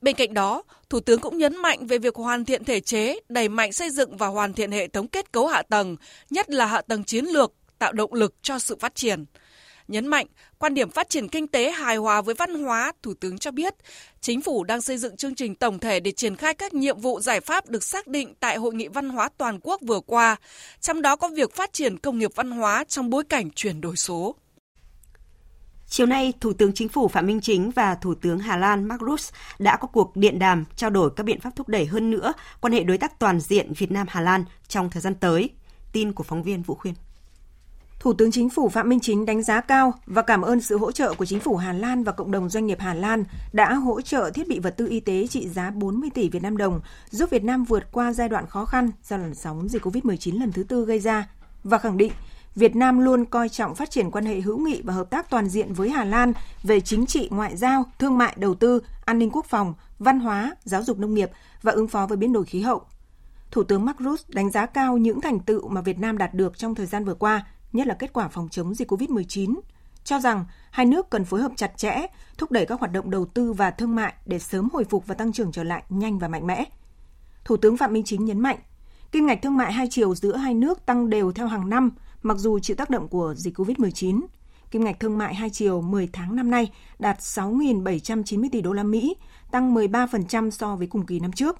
Bên 0.00 0.16
cạnh 0.16 0.34
đó, 0.34 0.62
Thủ 0.90 1.00
tướng 1.00 1.20
cũng 1.20 1.38
nhấn 1.38 1.56
mạnh 1.56 1.86
về 1.86 1.98
việc 1.98 2.16
hoàn 2.16 2.44
thiện 2.44 2.64
thể 2.64 2.80
chế, 2.80 3.20
đẩy 3.28 3.48
mạnh 3.48 3.72
xây 3.72 3.90
dựng 3.90 4.16
và 4.16 4.26
hoàn 4.26 4.52
thiện 4.52 4.72
hệ 4.72 4.88
thống 4.88 5.08
kết 5.08 5.32
cấu 5.32 5.46
hạ 5.46 5.62
tầng, 5.62 5.96
nhất 6.30 6.50
là 6.50 6.66
hạ 6.66 6.82
tầng 6.82 7.04
chiến 7.04 7.24
lược 7.24 7.52
tạo 7.78 7.92
động 7.92 8.14
lực 8.14 8.34
cho 8.42 8.58
sự 8.58 8.76
phát 8.80 8.94
triển. 8.94 9.24
Nhấn 9.88 10.06
mạnh, 10.06 10.26
quan 10.58 10.74
điểm 10.74 10.90
phát 10.90 11.08
triển 11.08 11.28
kinh 11.28 11.48
tế 11.48 11.70
hài 11.70 11.96
hòa 11.96 12.22
với 12.22 12.34
văn 12.34 12.64
hóa, 12.64 12.92
Thủ 13.02 13.14
tướng 13.20 13.38
cho 13.38 13.50
biết, 13.50 13.74
chính 14.20 14.40
phủ 14.40 14.64
đang 14.64 14.80
xây 14.80 14.98
dựng 14.98 15.16
chương 15.16 15.34
trình 15.34 15.54
tổng 15.54 15.78
thể 15.78 16.00
để 16.00 16.10
triển 16.10 16.36
khai 16.36 16.54
các 16.54 16.74
nhiệm 16.74 17.00
vụ 17.00 17.20
giải 17.20 17.40
pháp 17.40 17.68
được 17.68 17.84
xác 17.84 18.06
định 18.06 18.34
tại 18.40 18.56
Hội 18.56 18.74
nghị 18.74 18.88
văn 18.88 19.08
hóa 19.08 19.28
toàn 19.38 19.60
quốc 19.62 19.80
vừa 19.86 20.00
qua, 20.00 20.36
trong 20.80 21.02
đó 21.02 21.16
có 21.16 21.28
việc 21.28 21.54
phát 21.54 21.72
triển 21.72 21.98
công 21.98 22.18
nghiệp 22.18 22.30
văn 22.34 22.50
hóa 22.50 22.84
trong 22.84 23.10
bối 23.10 23.24
cảnh 23.24 23.50
chuyển 23.50 23.80
đổi 23.80 23.96
số. 23.96 24.34
Chiều 25.88 26.06
nay, 26.06 26.32
Thủ 26.40 26.52
tướng 26.52 26.72
Chính 26.74 26.88
phủ 26.88 27.08
Phạm 27.08 27.26
Minh 27.26 27.40
Chính 27.40 27.70
và 27.70 27.94
Thủ 27.94 28.14
tướng 28.14 28.38
Hà 28.38 28.56
Lan 28.56 28.84
Mark 28.84 29.00
Rutte 29.00 29.38
đã 29.58 29.76
có 29.76 29.88
cuộc 29.88 30.16
điện 30.16 30.38
đàm 30.38 30.64
trao 30.76 30.90
đổi 30.90 31.10
các 31.16 31.24
biện 31.24 31.40
pháp 31.40 31.56
thúc 31.56 31.68
đẩy 31.68 31.86
hơn 31.86 32.10
nữa 32.10 32.32
quan 32.60 32.72
hệ 32.72 32.84
đối 32.84 32.98
tác 32.98 33.18
toàn 33.18 33.40
diện 33.40 33.72
Việt 33.72 33.90
Nam-Hà 33.90 34.20
Lan 34.20 34.44
trong 34.68 34.90
thời 34.90 35.02
gian 35.02 35.14
tới. 35.14 35.50
Tin 35.92 36.12
của 36.12 36.24
phóng 36.24 36.42
viên 36.42 36.62
Vũ 36.62 36.74
Khuyên. 36.74 36.94
Thủ 38.04 38.12
tướng 38.12 38.30
Chính 38.30 38.50
phủ 38.50 38.68
Phạm 38.68 38.88
Minh 38.88 39.00
Chính 39.00 39.26
đánh 39.26 39.42
giá 39.42 39.60
cao 39.60 39.94
và 40.06 40.22
cảm 40.22 40.42
ơn 40.42 40.60
sự 40.60 40.78
hỗ 40.78 40.92
trợ 40.92 41.14
của 41.14 41.24
Chính 41.24 41.40
phủ 41.40 41.56
Hà 41.56 41.72
Lan 41.72 42.04
và 42.04 42.12
cộng 42.12 42.30
đồng 42.30 42.48
doanh 42.48 42.66
nghiệp 42.66 42.78
Hà 42.80 42.94
Lan 42.94 43.24
đã 43.52 43.74
hỗ 43.74 44.00
trợ 44.00 44.30
thiết 44.34 44.48
bị 44.48 44.58
vật 44.58 44.74
tư 44.76 44.86
y 44.88 45.00
tế 45.00 45.26
trị 45.26 45.48
giá 45.48 45.70
40 45.70 46.10
tỷ 46.14 46.28
Việt 46.28 46.42
Nam 46.42 46.56
đồng, 46.56 46.80
giúp 47.10 47.30
Việt 47.30 47.44
Nam 47.44 47.64
vượt 47.64 47.92
qua 47.92 48.12
giai 48.12 48.28
đoạn 48.28 48.46
khó 48.46 48.64
khăn 48.64 48.90
do 49.04 49.16
làn 49.16 49.34
sóng 49.34 49.68
dịch 49.68 49.86
COVID-19 49.86 50.40
lần 50.40 50.52
thứ 50.52 50.62
tư 50.62 50.84
gây 50.84 50.98
ra 50.98 51.28
và 51.62 51.78
khẳng 51.78 51.96
định 51.96 52.12
Việt 52.54 52.76
Nam 52.76 52.98
luôn 52.98 53.24
coi 53.24 53.48
trọng 53.48 53.74
phát 53.74 53.90
triển 53.90 54.10
quan 54.10 54.26
hệ 54.26 54.40
hữu 54.40 54.58
nghị 54.58 54.82
và 54.82 54.94
hợp 54.94 55.10
tác 55.10 55.30
toàn 55.30 55.48
diện 55.48 55.72
với 55.72 55.90
Hà 55.90 56.04
Lan 56.04 56.32
về 56.62 56.80
chính 56.80 57.06
trị, 57.06 57.28
ngoại 57.30 57.56
giao, 57.56 57.84
thương 57.98 58.18
mại, 58.18 58.34
đầu 58.38 58.54
tư, 58.54 58.82
an 59.04 59.18
ninh 59.18 59.30
quốc 59.30 59.46
phòng, 59.46 59.74
văn 59.98 60.20
hóa, 60.20 60.56
giáo 60.64 60.82
dục 60.82 60.98
nông 60.98 61.14
nghiệp 61.14 61.30
và 61.62 61.72
ứng 61.72 61.88
phó 61.88 62.06
với 62.06 62.16
biến 62.16 62.32
đổi 62.32 62.44
khí 62.44 62.60
hậu. 62.60 62.82
Thủ 63.50 63.62
tướng 63.62 63.84
Mark 63.84 64.00
Rutte 64.00 64.24
đánh 64.28 64.50
giá 64.50 64.66
cao 64.66 64.96
những 64.96 65.20
thành 65.20 65.40
tựu 65.40 65.68
mà 65.68 65.80
Việt 65.80 65.98
Nam 65.98 66.18
đạt 66.18 66.34
được 66.34 66.58
trong 66.58 66.74
thời 66.74 66.86
gian 66.86 67.04
vừa 67.04 67.14
qua, 67.14 67.46
nhất 67.74 67.86
là 67.86 67.94
kết 67.94 68.12
quả 68.12 68.28
phòng 68.28 68.48
chống 68.48 68.74
dịch 68.74 68.92
COVID-19, 68.92 69.54
cho 70.04 70.20
rằng 70.20 70.44
hai 70.70 70.86
nước 70.86 71.10
cần 71.10 71.24
phối 71.24 71.40
hợp 71.40 71.52
chặt 71.56 71.72
chẽ, 71.76 72.06
thúc 72.38 72.50
đẩy 72.50 72.66
các 72.66 72.80
hoạt 72.80 72.92
động 72.92 73.10
đầu 73.10 73.24
tư 73.24 73.52
và 73.52 73.70
thương 73.70 73.94
mại 73.94 74.14
để 74.26 74.38
sớm 74.38 74.68
hồi 74.72 74.84
phục 74.84 75.06
và 75.06 75.14
tăng 75.14 75.32
trưởng 75.32 75.52
trở 75.52 75.64
lại 75.64 75.82
nhanh 75.88 76.18
và 76.18 76.28
mạnh 76.28 76.46
mẽ. 76.46 76.64
Thủ 77.44 77.56
tướng 77.56 77.76
Phạm 77.76 77.92
Minh 77.92 78.04
Chính 78.04 78.24
nhấn 78.24 78.40
mạnh, 78.40 78.58
kim 79.12 79.26
ngạch 79.26 79.42
thương 79.42 79.56
mại 79.56 79.72
hai 79.72 79.86
chiều 79.90 80.14
giữa 80.14 80.36
hai 80.36 80.54
nước 80.54 80.86
tăng 80.86 81.10
đều 81.10 81.32
theo 81.32 81.46
hàng 81.46 81.68
năm, 81.68 81.90
mặc 82.22 82.38
dù 82.38 82.58
chịu 82.58 82.76
tác 82.76 82.90
động 82.90 83.08
của 83.08 83.34
dịch 83.36 83.58
COVID-19. 83.58 84.20
Kim 84.70 84.84
ngạch 84.84 85.00
thương 85.00 85.18
mại 85.18 85.34
hai 85.34 85.50
chiều 85.50 85.80
10 85.80 86.08
tháng 86.12 86.36
năm 86.36 86.50
nay 86.50 86.70
đạt 86.98 87.18
6.790 87.18 88.48
tỷ 88.52 88.60
đô 88.62 88.72
la 88.72 88.82
Mỹ, 88.82 89.16
tăng 89.50 89.74
13% 89.74 90.50
so 90.50 90.76
với 90.76 90.86
cùng 90.86 91.06
kỳ 91.06 91.20
năm 91.20 91.32
trước. 91.32 91.56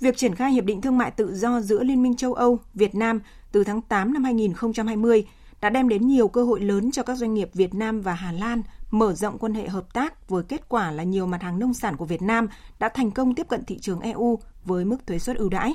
Việc 0.00 0.16
triển 0.16 0.34
khai 0.34 0.52
hiệp 0.52 0.64
định 0.64 0.80
thương 0.80 0.98
mại 0.98 1.10
tự 1.10 1.34
do 1.34 1.60
giữa 1.60 1.82
Liên 1.82 2.02
minh 2.02 2.16
châu 2.16 2.34
Âu, 2.34 2.58
Việt 2.74 2.94
Nam 2.94 3.20
từ 3.52 3.64
tháng 3.64 3.80
8 3.80 4.12
năm 4.12 4.24
2020 4.24 5.26
đã 5.66 5.70
đem 5.70 5.88
đến 5.88 6.06
nhiều 6.06 6.28
cơ 6.28 6.44
hội 6.44 6.60
lớn 6.60 6.90
cho 6.90 7.02
các 7.02 7.14
doanh 7.14 7.34
nghiệp 7.34 7.50
Việt 7.54 7.74
Nam 7.74 8.00
và 8.00 8.14
Hà 8.14 8.32
Lan 8.32 8.62
mở 8.90 9.14
rộng 9.14 9.38
quan 9.38 9.54
hệ 9.54 9.68
hợp 9.68 9.94
tác 9.94 10.28
với 10.28 10.42
kết 10.42 10.68
quả 10.68 10.90
là 10.90 11.02
nhiều 11.02 11.26
mặt 11.26 11.42
hàng 11.42 11.58
nông 11.58 11.74
sản 11.74 11.96
của 11.96 12.04
Việt 12.04 12.22
Nam 12.22 12.48
đã 12.78 12.88
thành 12.88 13.10
công 13.10 13.34
tiếp 13.34 13.48
cận 13.48 13.64
thị 13.64 13.78
trường 13.78 14.00
EU 14.00 14.38
với 14.64 14.84
mức 14.84 15.06
thuế 15.06 15.18
suất 15.18 15.36
ưu 15.36 15.48
đãi. 15.48 15.74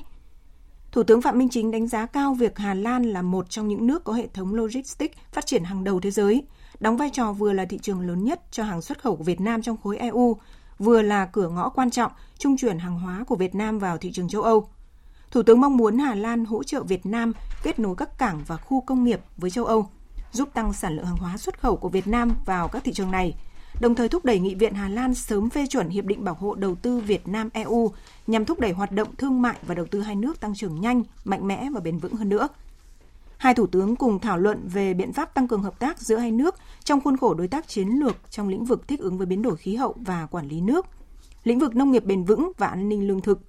Thủ 0.91 1.03
tướng 1.03 1.21
Phạm 1.21 1.37
Minh 1.37 1.49
Chính 1.49 1.71
đánh 1.71 1.87
giá 1.87 2.05
cao 2.05 2.33
việc 2.33 2.57
Hà 2.57 2.73
Lan 2.73 3.03
là 3.03 3.21
một 3.21 3.49
trong 3.49 3.67
những 3.67 3.87
nước 3.87 4.03
có 4.03 4.13
hệ 4.13 4.27
thống 4.27 4.53
logistics 4.53 5.17
phát 5.31 5.45
triển 5.45 5.63
hàng 5.63 5.83
đầu 5.83 5.99
thế 5.99 6.11
giới, 6.11 6.43
đóng 6.79 6.97
vai 6.97 7.09
trò 7.13 7.33
vừa 7.33 7.53
là 7.53 7.65
thị 7.65 7.79
trường 7.81 8.01
lớn 8.01 8.23
nhất 8.23 8.41
cho 8.51 8.63
hàng 8.63 8.81
xuất 8.81 9.03
khẩu 9.03 9.15
của 9.15 9.23
Việt 9.23 9.41
Nam 9.41 9.61
trong 9.61 9.77
khối 9.77 9.97
EU, 9.97 10.37
vừa 10.79 11.01
là 11.01 11.25
cửa 11.25 11.49
ngõ 11.49 11.69
quan 11.69 11.91
trọng 11.91 12.11
trung 12.37 12.57
chuyển 12.57 12.79
hàng 12.79 12.99
hóa 12.99 13.23
của 13.27 13.35
Việt 13.35 13.55
Nam 13.55 13.79
vào 13.79 13.97
thị 13.97 14.11
trường 14.11 14.27
châu 14.27 14.41
Âu. 14.41 14.67
Thủ 15.31 15.43
tướng 15.43 15.61
mong 15.61 15.77
muốn 15.77 15.97
Hà 15.97 16.15
Lan 16.15 16.45
hỗ 16.45 16.63
trợ 16.63 16.83
Việt 16.83 17.05
Nam 17.05 17.33
kết 17.63 17.79
nối 17.79 17.95
các 17.95 18.17
cảng 18.17 18.41
và 18.47 18.57
khu 18.57 18.81
công 18.81 19.03
nghiệp 19.03 19.19
với 19.37 19.49
châu 19.49 19.65
Âu, 19.65 19.89
giúp 20.31 20.49
tăng 20.53 20.73
sản 20.73 20.95
lượng 20.95 21.05
hàng 21.05 21.17
hóa 21.17 21.37
xuất 21.37 21.59
khẩu 21.59 21.75
của 21.75 21.89
Việt 21.89 22.07
Nam 22.07 22.31
vào 22.45 22.67
các 22.67 22.83
thị 22.83 22.93
trường 22.93 23.11
này, 23.11 23.35
đồng 23.81 23.95
thời 23.95 24.09
thúc 24.09 24.25
đẩy 24.25 24.39
Nghị 24.39 24.55
viện 24.55 24.73
Hà 24.73 24.89
Lan 24.89 25.13
sớm 25.13 25.49
phê 25.49 25.67
chuẩn 25.67 25.89
Hiệp 25.89 26.05
định 26.05 26.23
Bảo 26.23 26.33
hộ 26.33 26.55
Đầu 26.55 26.75
tư 26.75 26.99
Việt 26.99 27.27
Nam-EU 27.27 27.91
nhằm 28.27 28.45
thúc 28.45 28.59
đẩy 28.59 28.71
hoạt 28.71 28.91
động 28.91 29.15
thương 29.17 29.41
mại 29.41 29.55
và 29.67 29.75
đầu 29.75 29.85
tư 29.85 30.01
hai 30.01 30.15
nước 30.15 30.39
tăng 30.39 30.55
trưởng 30.55 30.81
nhanh, 30.81 31.03
mạnh 31.25 31.47
mẽ 31.47 31.69
và 31.73 31.79
bền 31.79 31.97
vững 31.97 32.15
hơn 32.15 32.29
nữa. 32.29 32.47
Hai 33.37 33.53
thủ 33.53 33.67
tướng 33.67 33.95
cùng 33.95 34.19
thảo 34.19 34.37
luận 34.37 34.67
về 34.67 34.93
biện 34.93 35.13
pháp 35.13 35.33
tăng 35.33 35.47
cường 35.47 35.63
hợp 35.63 35.79
tác 35.79 35.99
giữa 35.99 36.17
hai 36.17 36.31
nước 36.31 36.55
trong 36.83 37.01
khuôn 37.01 37.17
khổ 37.17 37.33
đối 37.33 37.47
tác 37.47 37.67
chiến 37.67 37.87
lược 37.87 38.15
trong 38.29 38.47
lĩnh 38.47 38.65
vực 38.65 38.87
thích 38.87 38.99
ứng 38.99 39.17
với 39.17 39.27
biến 39.27 39.41
đổi 39.41 39.55
khí 39.55 39.75
hậu 39.75 39.95
và 39.99 40.25
quản 40.31 40.47
lý 40.47 40.61
nước, 40.61 40.85
lĩnh 41.43 41.59
vực 41.59 41.75
nông 41.75 41.91
nghiệp 41.91 42.05
bền 42.05 42.23
vững 42.23 42.51
và 42.57 42.67
an 42.67 42.89
ninh 42.89 43.07
lương 43.07 43.21
thực. 43.21 43.39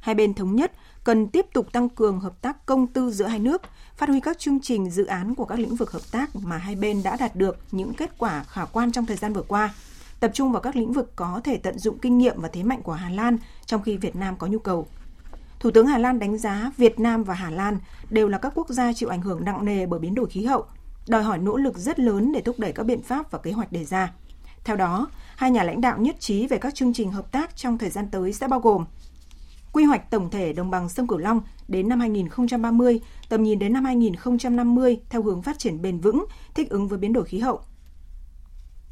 Hai 0.00 0.14
bên 0.14 0.34
thống 0.34 0.56
nhất 0.56 0.72
cần 1.08 1.28
tiếp 1.28 1.46
tục 1.52 1.72
tăng 1.72 1.88
cường 1.88 2.20
hợp 2.20 2.42
tác 2.42 2.66
công 2.66 2.86
tư 2.86 3.10
giữa 3.10 3.26
hai 3.26 3.38
nước, 3.38 3.62
phát 3.96 4.08
huy 4.08 4.20
các 4.20 4.38
chương 4.38 4.60
trình 4.60 4.90
dự 4.90 5.06
án 5.06 5.34
của 5.34 5.44
các 5.44 5.58
lĩnh 5.58 5.76
vực 5.76 5.90
hợp 5.90 6.02
tác 6.12 6.36
mà 6.36 6.56
hai 6.56 6.74
bên 6.74 7.02
đã 7.02 7.16
đạt 7.20 7.36
được 7.36 7.56
những 7.72 7.94
kết 7.94 8.18
quả 8.18 8.44
khả 8.44 8.64
quan 8.64 8.92
trong 8.92 9.06
thời 9.06 9.16
gian 9.16 9.32
vừa 9.32 9.42
qua, 9.42 9.74
tập 10.20 10.30
trung 10.34 10.52
vào 10.52 10.62
các 10.62 10.76
lĩnh 10.76 10.92
vực 10.92 11.12
có 11.16 11.40
thể 11.44 11.56
tận 11.56 11.78
dụng 11.78 11.98
kinh 11.98 12.18
nghiệm 12.18 12.40
và 12.40 12.48
thế 12.48 12.62
mạnh 12.62 12.82
của 12.82 12.92
Hà 12.92 13.10
Lan 13.10 13.38
trong 13.66 13.82
khi 13.82 13.96
Việt 13.96 14.16
Nam 14.16 14.36
có 14.36 14.46
nhu 14.46 14.58
cầu. 14.58 14.86
Thủ 15.60 15.70
tướng 15.70 15.86
Hà 15.86 15.98
Lan 15.98 16.18
đánh 16.18 16.38
giá 16.38 16.72
Việt 16.76 17.00
Nam 17.00 17.24
và 17.24 17.34
Hà 17.34 17.50
Lan 17.50 17.78
đều 18.10 18.28
là 18.28 18.38
các 18.38 18.52
quốc 18.54 18.68
gia 18.68 18.92
chịu 18.92 19.08
ảnh 19.08 19.22
hưởng 19.22 19.44
nặng 19.44 19.64
nề 19.64 19.86
bởi 19.86 20.00
biến 20.00 20.14
đổi 20.14 20.26
khí 20.26 20.44
hậu, 20.44 20.64
đòi 21.08 21.22
hỏi 21.22 21.38
nỗ 21.38 21.56
lực 21.56 21.78
rất 21.78 22.00
lớn 22.00 22.32
để 22.32 22.40
thúc 22.40 22.58
đẩy 22.58 22.72
các 22.72 22.82
biện 22.82 23.02
pháp 23.02 23.30
và 23.30 23.38
kế 23.38 23.52
hoạch 23.52 23.72
đề 23.72 23.84
ra. 23.84 24.12
Theo 24.64 24.76
đó, 24.76 25.08
hai 25.36 25.50
nhà 25.50 25.62
lãnh 25.62 25.80
đạo 25.80 25.98
nhất 25.98 26.20
trí 26.20 26.46
về 26.46 26.58
các 26.58 26.74
chương 26.74 26.92
trình 26.92 27.12
hợp 27.12 27.32
tác 27.32 27.56
trong 27.56 27.78
thời 27.78 27.90
gian 27.90 28.08
tới 28.10 28.32
sẽ 28.32 28.48
bao 28.48 28.60
gồm 28.60 28.84
quy 29.72 29.84
hoạch 29.84 30.10
tổng 30.10 30.30
thể 30.30 30.52
đồng 30.52 30.70
bằng 30.70 30.88
sông 30.88 31.06
Cửu 31.06 31.18
Long 31.18 31.40
đến 31.68 31.88
năm 31.88 32.00
2030, 32.00 33.00
tầm 33.28 33.42
nhìn 33.42 33.58
đến 33.58 33.72
năm 33.72 33.84
2050 33.84 35.00
theo 35.10 35.22
hướng 35.22 35.42
phát 35.42 35.58
triển 35.58 35.82
bền 35.82 35.98
vững, 35.98 36.24
thích 36.54 36.70
ứng 36.70 36.88
với 36.88 36.98
biến 36.98 37.12
đổi 37.12 37.24
khí 37.24 37.38
hậu. 37.38 37.60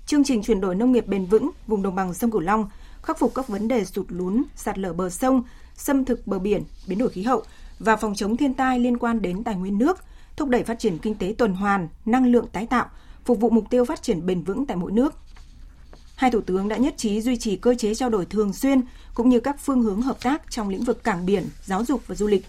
Chương 0.06 0.24
trình 0.24 0.42
chuyển 0.42 0.60
đổi 0.60 0.74
nông 0.74 0.92
nghiệp 0.92 1.06
bền 1.06 1.26
vững 1.26 1.50
vùng 1.66 1.82
đồng 1.82 1.94
bằng 1.94 2.14
sông 2.14 2.30
Cửu 2.30 2.40
Long, 2.40 2.70
khắc 3.02 3.18
phục 3.18 3.34
các 3.34 3.48
vấn 3.48 3.68
đề 3.68 3.84
sụt 3.84 4.06
lún, 4.08 4.42
sạt 4.56 4.78
lở 4.78 4.92
bờ 4.92 5.10
sông, 5.10 5.42
xâm 5.74 6.04
thực 6.04 6.26
bờ 6.26 6.38
biển, 6.38 6.62
biến 6.88 6.98
đổi 6.98 7.08
khí 7.08 7.22
hậu 7.22 7.42
và 7.78 7.96
phòng 7.96 8.14
chống 8.14 8.36
thiên 8.36 8.54
tai 8.54 8.78
liên 8.78 8.98
quan 8.98 9.22
đến 9.22 9.44
tài 9.44 9.54
nguyên 9.54 9.78
nước, 9.78 9.98
thúc 10.36 10.48
đẩy 10.48 10.62
phát 10.62 10.78
triển 10.78 10.98
kinh 10.98 11.14
tế 11.14 11.34
tuần 11.38 11.54
hoàn, 11.54 11.88
năng 12.04 12.26
lượng 12.26 12.46
tái 12.52 12.66
tạo, 12.66 12.86
phục 13.24 13.40
vụ 13.40 13.50
mục 13.50 13.64
tiêu 13.70 13.84
phát 13.84 14.02
triển 14.02 14.26
bền 14.26 14.42
vững 14.42 14.66
tại 14.66 14.76
mỗi 14.76 14.92
nước. 14.92 15.14
Hai 16.16 16.30
thủ 16.30 16.40
tướng 16.40 16.68
đã 16.68 16.76
nhất 16.76 16.94
trí 16.96 17.20
duy 17.20 17.36
trì 17.36 17.56
cơ 17.56 17.74
chế 17.74 17.94
trao 17.94 18.10
đổi 18.10 18.26
thường 18.26 18.52
xuyên 18.52 18.82
cũng 19.14 19.28
như 19.28 19.40
các 19.40 19.60
phương 19.60 19.82
hướng 19.82 20.02
hợp 20.02 20.22
tác 20.22 20.50
trong 20.50 20.68
lĩnh 20.68 20.84
vực 20.84 21.04
cảng 21.04 21.26
biển, 21.26 21.48
giáo 21.64 21.84
dục 21.84 22.02
và 22.06 22.14
du 22.14 22.26
lịch. 22.26 22.46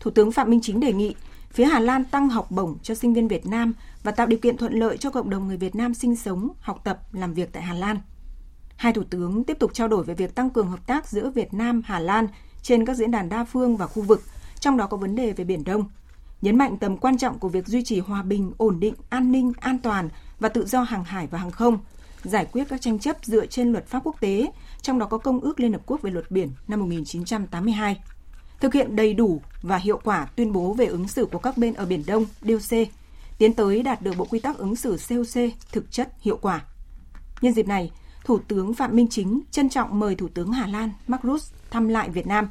Thủ 0.00 0.10
tướng 0.10 0.32
Phạm 0.32 0.50
Minh 0.50 0.60
Chính 0.62 0.80
đề 0.80 0.92
nghị 0.92 1.14
Phía 1.50 1.64
Hà 1.64 1.80
Lan 1.80 2.04
tăng 2.04 2.28
học 2.28 2.50
bổng 2.50 2.78
cho 2.82 2.94
sinh 2.94 3.14
viên 3.14 3.28
Việt 3.28 3.46
Nam 3.46 3.72
và 4.02 4.12
tạo 4.12 4.26
điều 4.26 4.38
kiện 4.38 4.56
thuận 4.56 4.72
lợi 4.72 4.96
cho 4.96 5.10
cộng 5.10 5.30
đồng 5.30 5.48
người 5.48 5.56
Việt 5.56 5.74
Nam 5.74 5.94
sinh 5.94 6.16
sống, 6.16 6.48
học 6.60 6.80
tập, 6.84 7.00
làm 7.12 7.34
việc 7.34 7.52
tại 7.52 7.62
Hà 7.62 7.74
Lan. 7.74 7.98
Hai 8.76 8.92
thủ 8.92 9.02
tướng 9.10 9.44
tiếp 9.44 9.56
tục 9.58 9.74
trao 9.74 9.88
đổi 9.88 10.04
về 10.04 10.14
việc 10.14 10.34
tăng 10.34 10.50
cường 10.50 10.70
hợp 10.70 10.86
tác 10.86 11.08
giữa 11.08 11.30
Việt 11.30 11.54
Nam, 11.54 11.82
Hà 11.84 11.98
Lan 11.98 12.26
trên 12.62 12.86
các 12.86 12.94
diễn 12.94 13.10
đàn 13.10 13.28
đa 13.28 13.44
phương 13.44 13.76
và 13.76 13.86
khu 13.86 14.02
vực, 14.02 14.22
trong 14.60 14.76
đó 14.76 14.86
có 14.86 14.96
vấn 14.96 15.16
đề 15.16 15.32
về 15.32 15.44
Biển 15.44 15.64
Đông. 15.64 15.84
Nhấn 16.42 16.58
mạnh 16.58 16.76
tầm 16.76 16.96
quan 16.96 17.18
trọng 17.18 17.38
của 17.38 17.48
việc 17.48 17.66
duy 17.66 17.84
trì 17.84 18.00
hòa 18.00 18.22
bình, 18.22 18.52
ổn 18.56 18.80
định, 18.80 18.94
an 19.08 19.32
ninh, 19.32 19.52
an 19.60 19.78
toàn 19.78 20.08
và 20.38 20.48
tự 20.48 20.66
do 20.66 20.82
hàng 20.82 21.04
hải 21.04 21.26
và 21.26 21.38
hàng 21.38 21.50
không, 21.50 21.78
giải 22.24 22.46
quyết 22.52 22.64
các 22.68 22.80
tranh 22.80 22.98
chấp 22.98 23.16
dựa 23.22 23.46
trên 23.46 23.72
luật 23.72 23.86
pháp 23.86 24.00
quốc 24.04 24.20
tế, 24.20 24.50
trong 24.82 24.98
đó 24.98 25.06
có 25.06 25.18
Công 25.18 25.40
ước 25.40 25.60
Liên 25.60 25.72
Hợp 25.72 25.82
Quốc 25.86 26.02
về 26.02 26.10
luật 26.10 26.30
biển 26.30 26.50
năm 26.68 26.80
1982 26.80 28.00
thực 28.64 28.74
hiện 28.74 28.96
đầy 28.96 29.14
đủ 29.14 29.40
và 29.62 29.76
hiệu 29.76 30.00
quả 30.04 30.26
tuyên 30.36 30.52
bố 30.52 30.72
về 30.72 30.86
ứng 30.86 31.08
xử 31.08 31.26
của 31.26 31.38
các 31.38 31.56
bên 31.56 31.74
ở 31.74 31.86
Biển 31.86 32.02
Đông 32.06 32.26
DOC, 32.42 32.78
tiến 33.38 33.52
tới 33.52 33.82
đạt 33.82 34.02
được 34.02 34.16
bộ 34.16 34.24
quy 34.24 34.40
tắc 34.40 34.58
ứng 34.58 34.76
xử 34.76 34.96
COC 35.08 35.42
thực 35.72 35.92
chất 35.92 36.12
hiệu 36.20 36.38
quả. 36.42 36.64
Nhân 37.40 37.54
dịp 37.54 37.68
này, 37.68 37.90
Thủ 38.24 38.38
tướng 38.48 38.74
Phạm 38.74 38.96
Minh 38.96 39.08
Chính 39.08 39.40
trân 39.50 39.68
trọng 39.68 40.00
mời 40.00 40.14
Thủ 40.14 40.28
tướng 40.28 40.52
Hà 40.52 40.66
Lan 40.66 40.90
Mark 41.06 41.24
Rutte 41.24 41.44
thăm 41.70 41.88
lại 41.88 42.10
Việt 42.10 42.26
Nam. 42.26 42.48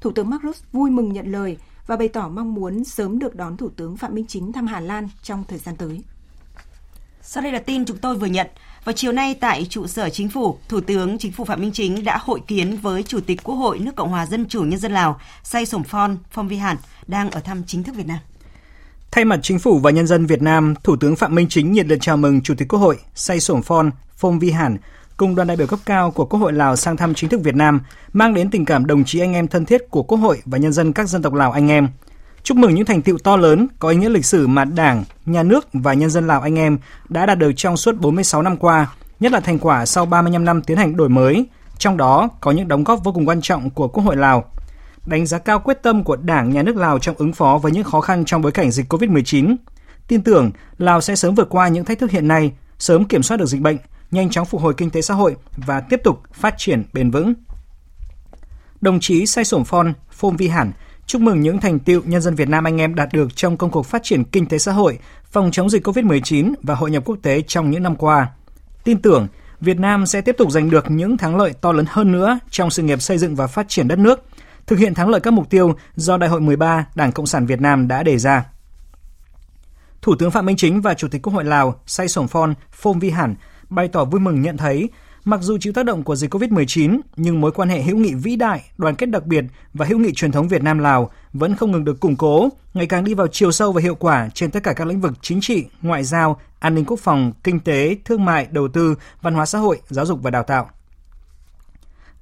Thủ 0.00 0.12
tướng 0.12 0.30
Mark 0.30 0.42
Rutte 0.42 0.60
vui 0.72 0.90
mừng 0.90 1.12
nhận 1.12 1.32
lời 1.32 1.56
và 1.86 1.96
bày 1.96 2.08
tỏ 2.08 2.28
mong 2.28 2.54
muốn 2.54 2.84
sớm 2.84 3.18
được 3.18 3.34
đón 3.34 3.56
Thủ 3.56 3.68
tướng 3.68 3.96
Phạm 3.96 4.14
Minh 4.14 4.26
Chính 4.26 4.52
thăm 4.52 4.66
Hà 4.66 4.80
Lan 4.80 5.08
trong 5.22 5.44
thời 5.48 5.58
gian 5.58 5.76
tới. 5.76 6.02
Sau 7.34 7.42
đây 7.42 7.52
là 7.52 7.58
tin 7.58 7.84
chúng 7.84 7.96
tôi 7.96 8.16
vừa 8.16 8.26
nhận. 8.26 8.46
Vào 8.84 8.92
chiều 8.92 9.12
nay 9.12 9.34
tại 9.40 9.66
trụ 9.70 9.86
sở 9.86 10.08
chính 10.08 10.28
phủ, 10.28 10.58
Thủ 10.68 10.80
tướng 10.80 11.18
Chính 11.18 11.32
phủ 11.32 11.44
Phạm 11.44 11.60
Minh 11.60 11.72
Chính 11.72 12.04
đã 12.04 12.18
hội 12.20 12.40
kiến 12.46 12.76
với 12.76 13.02
Chủ 13.02 13.20
tịch 13.20 13.42
Quốc 13.42 13.54
hội 13.54 13.78
nước 13.78 13.96
Cộng 13.96 14.08
hòa 14.08 14.26
Dân 14.26 14.48
chủ 14.48 14.62
Nhân 14.62 14.78
dân 14.80 14.92
Lào, 14.92 15.20
Say 15.42 15.66
Sổm 15.66 15.82
Phon 15.84 16.16
Phong 16.30 16.48
Vi 16.48 16.56
Hàn, 16.56 16.76
đang 17.06 17.30
ở 17.30 17.40
thăm 17.40 17.62
chính 17.66 17.82
thức 17.82 17.94
Việt 17.94 18.06
Nam. 18.06 18.18
Thay 19.10 19.24
mặt 19.24 19.40
chính 19.42 19.58
phủ 19.58 19.78
và 19.78 19.90
nhân 19.90 20.06
dân 20.06 20.26
Việt 20.26 20.42
Nam, 20.42 20.74
Thủ 20.84 20.96
tướng 20.96 21.16
Phạm 21.16 21.34
Minh 21.34 21.46
Chính 21.48 21.72
nhiệt 21.72 21.86
liệt 21.86 21.98
chào 22.00 22.16
mừng 22.16 22.40
Chủ 22.40 22.54
tịch 22.58 22.68
Quốc 22.68 22.78
hội 22.78 22.98
Say 23.14 23.40
Sổm 23.40 23.62
Phon 23.62 23.90
Phong 24.16 24.38
Vi 24.38 24.50
Hàn 24.50 24.76
cùng 25.16 25.34
đoàn 25.34 25.48
đại 25.48 25.56
biểu 25.56 25.66
cấp 25.66 25.78
cao 25.84 26.10
của 26.10 26.24
Quốc 26.24 26.40
hội 26.40 26.52
Lào 26.52 26.76
sang 26.76 26.96
thăm 26.96 27.14
chính 27.14 27.30
thức 27.30 27.40
Việt 27.44 27.54
Nam, 27.54 27.80
mang 28.12 28.34
đến 28.34 28.50
tình 28.50 28.64
cảm 28.64 28.86
đồng 28.86 29.04
chí 29.04 29.20
anh 29.20 29.32
em 29.32 29.48
thân 29.48 29.64
thiết 29.64 29.90
của 29.90 30.02
Quốc 30.02 30.18
hội 30.18 30.42
và 30.44 30.58
nhân 30.58 30.72
dân 30.72 30.92
các 30.92 31.08
dân 31.08 31.22
tộc 31.22 31.34
Lào 31.34 31.52
anh 31.52 31.68
em– 31.68 31.88
chúc 32.42 32.56
mừng 32.56 32.74
những 32.74 32.84
thành 32.84 33.02
tựu 33.02 33.18
to 33.18 33.36
lớn 33.36 33.66
có 33.78 33.88
ý 33.88 33.96
nghĩa 33.96 34.08
lịch 34.08 34.24
sử 34.24 34.46
mà 34.46 34.64
Đảng, 34.64 35.04
Nhà 35.26 35.42
nước 35.42 35.68
và 35.72 35.94
nhân 35.94 36.10
dân 36.10 36.26
Lào 36.26 36.40
anh 36.40 36.58
em 36.58 36.78
đã 37.08 37.26
đạt 37.26 37.38
được 37.38 37.52
trong 37.56 37.76
suốt 37.76 38.00
46 38.00 38.42
năm 38.42 38.56
qua, 38.56 38.94
nhất 39.20 39.32
là 39.32 39.40
thành 39.40 39.58
quả 39.58 39.86
sau 39.86 40.06
35 40.06 40.44
năm 40.44 40.62
tiến 40.62 40.76
hành 40.76 40.96
đổi 40.96 41.08
mới, 41.08 41.46
trong 41.78 41.96
đó 41.96 42.28
có 42.40 42.50
những 42.50 42.68
đóng 42.68 42.84
góp 42.84 43.04
vô 43.04 43.12
cùng 43.12 43.28
quan 43.28 43.40
trọng 43.40 43.70
của 43.70 43.88
Quốc 43.88 44.04
hội 44.04 44.16
Lào. 44.16 44.44
Đánh 45.06 45.26
giá 45.26 45.38
cao 45.38 45.60
quyết 45.60 45.82
tâm 45.82 46.04
của 46.04 46.16
Đảng, 46.16 46.50
Nhà 46.50 46.62
nước 46.62 46.76
Lào 46.76 46.98
trong 46.98 47.16
ứng 47.18 47.32
phó 47.32 47.58
với 47.58 47.72
những 47.72 47.84
khó 47.84 48.00
khăn 48.00 48.24
trong 48.24 48.42
bối 48.42 48.52
cảnh 48.52 48.70
dịch 48.70 48.92
COVID-19. 48.92 49.56
Tin 50.08 50.22
tưởng 50.22 50.50
Lào 50.78 51.00
sẽ 51.00 51.16
sớm 51.16 51.34
vượt 51.34 51.48
qua 51.50 51.68
những 51.68 51.84
thách 51.84 51.98
thức 51.98 52.10
hiện 52.10 52.28
nay, 52.28 52.52
sớm 52.78 53.04
kiểm 53.04 53.22
soát 53.22 53.36
được 53.36 53.46
dịch 53.46 53.60
bệnh, 53.60 53.76
nhanh 54.10 54.30
chóng 54.30 54.46
phục 54.46 54.60
hồi 54.60 54.74
kinh 54.76 54.90
tế 54.90 55.02
xã 55.02 55.14
hội 55.14 55.36
và 55.56 55.80
tiếp 55.80 56.00
tục 56.04 56.22
phát 56.32 56.54
triển 56.58 56.84
bền 56.92 57.10
vững. 57.10 57.34
Đồng 58.80 59.00
chí 59.00 59.26
Sai 59.26 59.44
Sổm 59.44 59.64
Phon, 59.64 59.92
Phom 60.10 60.36
Vi 60.36 60.48
Hẳn, 60.48 60.72
chúc 61.12 61.22
mừng 61.22 61.40
những 61.40 61.60
thành 61.60 61.78
tiệu 61.78 62.02
nhân 62.04 62.22
dân 62.22 62.34
Việt 62.34 62.48
Nam 62.48 62.64
anh 62.64 62.80
em 62.80 62.94
đạt 62.94 63.08
được 63.12 63.36
trong 63.36 63.56
công 63.56 63.70
cuộc 63.70 63.86
phát 63.86 64.02
triển 64.02 64.24
kinh 64.24 64.46
tế 64.46 64.58
xã 64.58 64.72
hội, 64.72 64.98
phòng 65.24 65.50
chống 65.50 65.70
dịch 65.70 65.86
COVID-19 65.86 66.54
và 66.62 66.74
hội 66.74 66.90
nhập 66.90 67.02
quốc 67.06 67.16
tế 67.22 67.42
trong 67.42 67.70
những 67.70 67.82
năm 67.82 67.96
qua. 67.96 68.28
Tin 68.84 69.02
tưởng 69.02 69.28
Việt 69.60 69.78
Nam 69.78 70.06
sẽ 70.06 70.20
tiếp 70.20 70.34
tục 70.38 70.50
giành 70.50 70.70
được 70.70 70.90
những 70.90 71.16
thắng 71.16 71.36
lợi 71.36 71.52
to 71.60 71.72
lớn 71.72 71.84
hơn 71.88 72.12
nữa 72.12 72.38
trong 72.50 72.70
sự 72.70 72.82
nghiệp 72.82 73.02
xây 73.02 73.18
dựng 73.18 73.34
và 73.34 73.46
phát 73.46 73.68
triển 73.68 73.88
đất 73.88 73.98
nước, 73.98 74.24
thực 74.66 74.78
hiện 74.78 74.94
thắng 74.94 75.08
lợi 75.08 75.20
các 75.20 75.32
mục 75.32 75.50
tiêu 75.50 75.74
do 75.96 76.16
Đại 76.16 76.30
hội 76.30 76.40
13 76.40 76.86
Đảng 76.94 77.12
Cộng 77.12 77.26
sản 77.26 77.46
Việt 77.46 77.60
Nam 77.60 77.88
đã 77.88 78.02
đề 78.02 78.18
ra. 78.18 78.44
Thủ 80.02 80.14
tướng 80.18 80.30
Phạm 80.30 80.46
Minh 80.46 80.56
Chính 80.56 80.80
và 80.80 80.94
Chủ 80.94 81.08
tịch 81.08 81.22
Quốc 81.22 81.32
hội 81.32 81.44
Lào 81.44 81.80
Say 81.86 82.08
Sổm 82.08 82.28
Phon 82.28 82.54
Phom 82.70 82.98
Vi 82.98 83.10
Hẳn 83.10 83.34
bày 83.68 83.88
tỏ 83.88 84.04
vui 84.04 84.20
mừng 84.20 84.42
nhận 84.42 84.56
thấy 84.56 84.88
Mặc 85.24 85.40
dù 85.42 85.58
chịu 85.58 85.72
tác 85.72 85.86
động 85.86 86.02
của 86.02 86.16
dịch 86.16 86.34
COVID-19, 86.34 87.00
nhưng 87.16 87.40
mối 87.40 87.52
quan 87.52 87.68
hệ 87.68 87.82
hữu 87.82 87.96
nghị 87.96 88.14
vĩ 88.14 88.36
đại, 88.36 88.64
đoàn 88.78 88.94
kết 88.94 89.06
đặc 89.06 89.26
biệt 89.26 89.44
và 89.74 89.86
hữu 89.86 89.98
nghị 89.98 90.12
truyền 90.12 90.32
thống 90.32 90.48
Việt 90.48 90.62
Nam 90.62 90.78
Lào 90.78 91.10
vẫn 91.32 91.56
không 91.56 91.72
ngừng 91.72 91.84
được 91.84 92.00
củng 92.00 92.16
cố, 92.16 92.48
ngày 92.74 92.86
càng 92.86 93.04
đi 93.04 93.14
vào 93.14 93.26
chiều 93.26 93.52
sâu 93.52 93.72
và 93.72 93.80
hiệu 93.80 93.94
quả 93.94 94.28
trên 94.34 94.50
tất 94.50 94.62
cả 94.62 94.72
các 94.72 94.86
lĩnh 94.86 95.00
vực 95.00 95.12
chính 95.22 95.40
trị, 95.40 95.66
ngoại 95.82 96.04
giao, 96.04 96.40
an 96.58 96.74
ninh 96.74 96.84
quốc 96.84 97.00
phòng, 97.00 97.32
kinh 97.44 97.60
tế, 97.60 97.96
thương 98.04 98.24
mại, 98.24 98.48
đầu 98.50 98.68
tư, 98.68 98.94
văn 99.22 99.34
hóa 99.34 99.46
xã 99.46 99.58
hội, 99.58 99.80
giáo 99.88 100.06
dục 100.06 100.22
và 100.22 100.30
đào 100.30 100.42
tạo. 100.42 100.70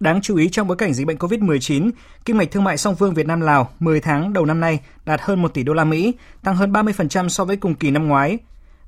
Đáng 0.01 0.21
chú 0.21 0.37
ý 0.37 0.49
trong 0.49 0.69
bối 0.69 0.77
cảnh 0.77 0.95
dịch 0.95 1.07
bệnh 1.07 1.17
COVID-19, 1.17 1.91
kim 2.25 2.39
ngạch 2.39 2.51
thương 2.51 2.65
mại 2.65 2.77
song 2.77 2.97
phương 2.97 3.15
Việt 3.15 3.27
Nam 3.27 3.41
Lào 3.41 3.71
10 3.81 4.01
tháng 4.01 4.33
đầu 4.33 4.45
năm 4.45 4.61
nay 4.61 4.81
đạt 5.05 5.21
hơn 5.23 5.43
1 5.43 5.55
tỷ 5.55 5.63
đô 5.63 5.73
la 5.73 5.85
Mỹ, 5.85 6.15
tăng 6.43 6.57
hơn 6.57 6.73
30% 6.73 7.29
so 7.29 7.45
với 7.45 7.57
cùng 7.57 7.75
kỳ 7.75 7.91
năm 7.91 8.09
ngoái. 8.09 8.39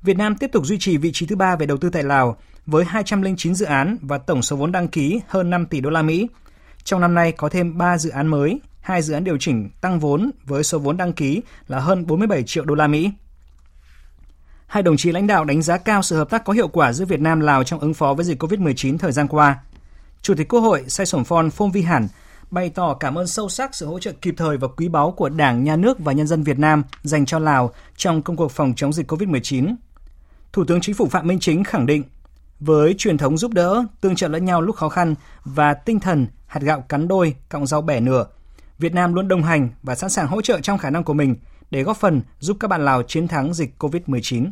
Việt 0.01 0.17
Nam 0.17 0.35
tiếp 0.35 0.49
tục 0.51 0.65
duy 0.65 0.77
trì 0.79 0.97
vị 0.97 1.11
trí 1.13 1.25
thứ 1.25 1.35
ba 1.35 1.55
về 1.55 1.65
đầu 1.65 1.77
tư 1.77 1.89
tại 1.89 2.03
Lào 2.03 2.37
với 2.65 2.85
209 2.85 3.55
dự 3.55 3.65
án 3.65 3.97
và 4.01 4.17
tổng 4.17 4.41
số 4.41 4.55
vốn 4.55 4.71
đăng 4.71 4.87
ký 4.87 5.21
hơn 5.27 5.49
5 5.49 5.65
tỷ 5.65 5.81
đô 5.81 5.89
la 5.89 6.01
Mỹ. 6.01 6.27
Trong 6.83 7.01
năm 7.01 7.15
nay 7.15 7.31
có 7.31 7.49
thêm 7.49 7.77
3 7.77 7.97
dự 7.97 8.09
án 8.09 8.27
mới, 8.27 8.59
hai 8.81 9.01
dự 9.01 9.13
án 9.13 9.23
điều 9.23 9.37
chỉnh 9.39 9.69
tăng 9.81 9.99
vốn 9.99 10.31
với 10.45 10.63
số 10.63 10.79
vốn 10.79 10.97
đăng 10.97 11.13
ký 11.13 11.41
là 11.67 11.79
hơn 11.79 12.07
47 12.07 12.43
triệu 12.43 12.65
đô 12.65 12.75
la 12.75 12.87
Mỹ. 12.87 13.11
Hai 14.67 14.83
đồng 14.83 14.97
chí 14.97 15.11
lãnh 15.11 15.27
đạo 15.27 15.45
đánh 15.45 15.61
giá 15.61 15.77
cao 15.77 16.01
sự 16.01 16.17
hợp 16.17 16.29
tác 16.29 16.45
có 16.45 16.53
hiệu 16.53 16.67
quả 16.67 16.93
giữa 16.93 17.05
Việt 17.05 17.19
Nam 17.19 17.39
Lào 17.39 17.63
trong 17.63 17.79
ứng 17.79 17.93
phó 17.93 18.13
với 18.13 18.25
dịch 18.25 18.43
COVID-19 18.43 18.97
thời 18.97 19.11
gian 19.11 19.27
qua. 19.27 19.59
Chủ 20.21 20.33
tịch 20.35 20.47
Quốc 20.47 20.59
hội 20.59 20.83
Say 20.87 21.05
Sổm 21.05 21.23
Phon 21.23 21.49
Phong 21.49 21.71
Vi 21.71 21.81
Hẳn 21.81 22.07
bày 22.51 22.69
tỏ 22.69 22.93
cảm 22.93 23.17
ơn 23.17 23.27
sâu 23.27 23.49
sắc 23.49 23.75
sự 23.75 23.85
hỗ 23.85 23.99
trợ 23.99 24.11
kịp 24.21 24.33
thời 24.37 24.57
và 24.57 24.67
quý 24.67 24.87
báu 24.87 25.11
của 25.11 25.29
Đảng, 25.29 25.63
Nhà 25.63 25.75
nước 25.75 25.99
và 25.99 26.13
nhân 26.13 26.27
dân 26.27 26.43
Việt 26.43 26.59
Nam 26.59 26.83
dành 27.03 27.25
cho 27.25 27.39
Lào 27.39 27.73
trong 27.95 28.21
công 28.21 28.35
cuộc 28.35 28.51
phòng 28.51 28.73
chống 28.75 28.93
dịch 28.93 29.11
COVID-19. 29.11 29.75
Thủ 30.53 30.63
tướng 30.67 30.81
Chính 30.81 30.95
phủ 30.95 31.07
Phạm 31.07 31.27
Minh 31.27 31.39
Chính 31.39 31.63
khẳng 31.63 31.85
định 31.85 32.03
với 32.65 32.95
truyền 32.97 33.17
thống 33.17 33.37
giúp 33.37 33.53
đỡ, 33.53 33.85
tương 34.01 34.15
trợ 34.15 34.27
lẫn 34.27 34.45
nhau 34.45 34.61
lúc 34.61 34.75
khó 34.75 34.89
khăn 34.89 35.15
và 35.45 35.73
tinh 35.73 35.99
thần 35.99 36.27
hạt 36.45 36.61
gạo 36.61 36.81
cắn 36.81 37.07
đôi, 37.07 37.35
cọng 37.49 37.67
rau 37.67 37.81
bẻ 37.81 37.99
nửa, 37.99 38.25
Việt 38.79 38.93
Nam 38.93 39.13
luôn 39.13 39.27
đồng 39.27 39.43
hành 39.43 39.69
và 39.83 39.95
sẵn 39.95 40.09
sàng 40.09 40.27
hỗ 40.27 40.41
trợ 40.41 40.59
trong 40.61 40.77
khả 40.77 40.89
năng 40.89 41.03
của 41.03 41.13
mình 41.13 41.35
để 41.71 41.83
góp 41.83 41.97
phần 41.97 42.21
giúp 42.39 42.57
các 42.59 42.67
bạn 42.67 42.85
Lào 42.85 43.03
chiến 43.03 43.27
thắng 43.27 43.53
dịch 43.53 43.73
COVID-19. 43.79 44.49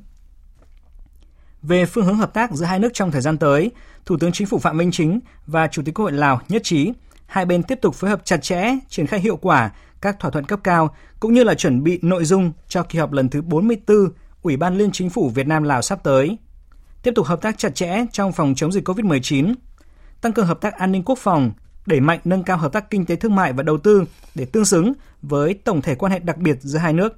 Về 1.62 1.86
phương 1.86 2.06
hướng 2.06 2.18
hợp 2.18 2.34
tác 2.34 2.52
giữa 2.52 2.66
hai 2.66 2.80
nước 2.80 2.90
trong 2.94 3.12
thời 3.12 3.22
gian 3.22 3.38
tới, 3.38 3.72
Thủ 4.06 4.18
tướng 4.18 4.32
Chính 4.32 4.48
phủ 4.48 4.60
Phạm 4.60 4.78
Minh 4.78 4.92
Chính 4.92 5.20
và 5.48 5.68
Chủ 5.68 5.82
tịch 5.86 5.96
Quốc 5.96 6.04
hội 6.04 6.12
Lào 6.12 6.42
nhất 6.50 6.62
trí 6.66 6.94
hai 7.26 7.46
bên 7.46 7.64
tiếp 7.64 7.80
tục 7.82 7.96
phối 7.96 8.10
hợp 8.10 8.22
chặt 8.26 8.38
chẽ, 8.38 8.78
triển 8.90 9.08
khai 9.08 9.20
hiệu 9.20 9.36
quả 9.36 9.72
các 10.02 10.20
thỏa 10.20 10.32
thuận 10.32 10.46
cấp 10.46 10.60
cao 10.64 10.96
cũng 11.20 11.34
như 11.34 11.44
là 11.44 11.54
chuẩn 11.54 11.84
bị 11.84 12.00
nội 12.02 12.26
dung 12.26 12.52
cho 12.68 12.84
kỳ 12.84 13.00
họp 13.00 13.12
lần 13.12 13.30
thứ 13.30 13.42
44 13.42 13.98
Ủy 14.42 14.58
ban 14.58 14.78
Liên 14.78 14.92
Chính 14.92 15.10
phủ 15.10 15.30
Việt 15.30 15.48
Nam 15.48 15.64
Lào 15.64 15.82
sắp 15.82 16.04
tới 16.04 16.38
tiếp 17.04 17.12
tục 17.16 17.26
hợp 17.26 17.42
tác 17.42 17.58
chặt 17.58 17.76
chẽ 17.76 18.06
trong 18.12 18.32
phòng 18.32 18.54
chống 18.56 18.72
dịch 18.72 18.88
COVID-19, 18.88 19.54
tăng 20.22 20.34
cường 20.34 20.48
hợp 20.48 20.62
tác 20.62 20.74
an 20.74 20.92
ninh 20.92 21.04
quốc 21.04 21.20
phòng, 21.20 21.52
đẩy 21.86 22.00
mạnh 22.00 22.20
nâng 22.24 22.44
cao 22.44 22.58
hợp 22.58 22.74
tác 22.74 22.90
kinh 22.90 23.06
tế 23.06 23.16
thương 23.16 23.36
mại 23.36 23.54
và 23.54 23.64
đầu 23.64 23.78
tư 23.78 24.06
để 24.36 24.46
tương 24.46 24.66
xứng 24.66 24.94
với 25.22 25.54
tổng 25.54 25.82
thể 25.82 25.96
quan 25.96 26.12
hệ 26.12 26.20
đặc 26.20 26.38
biệt 26.38 26.58
giữa 26.62 26.80
hai 26.80 26.94
nước. 26.94 27.14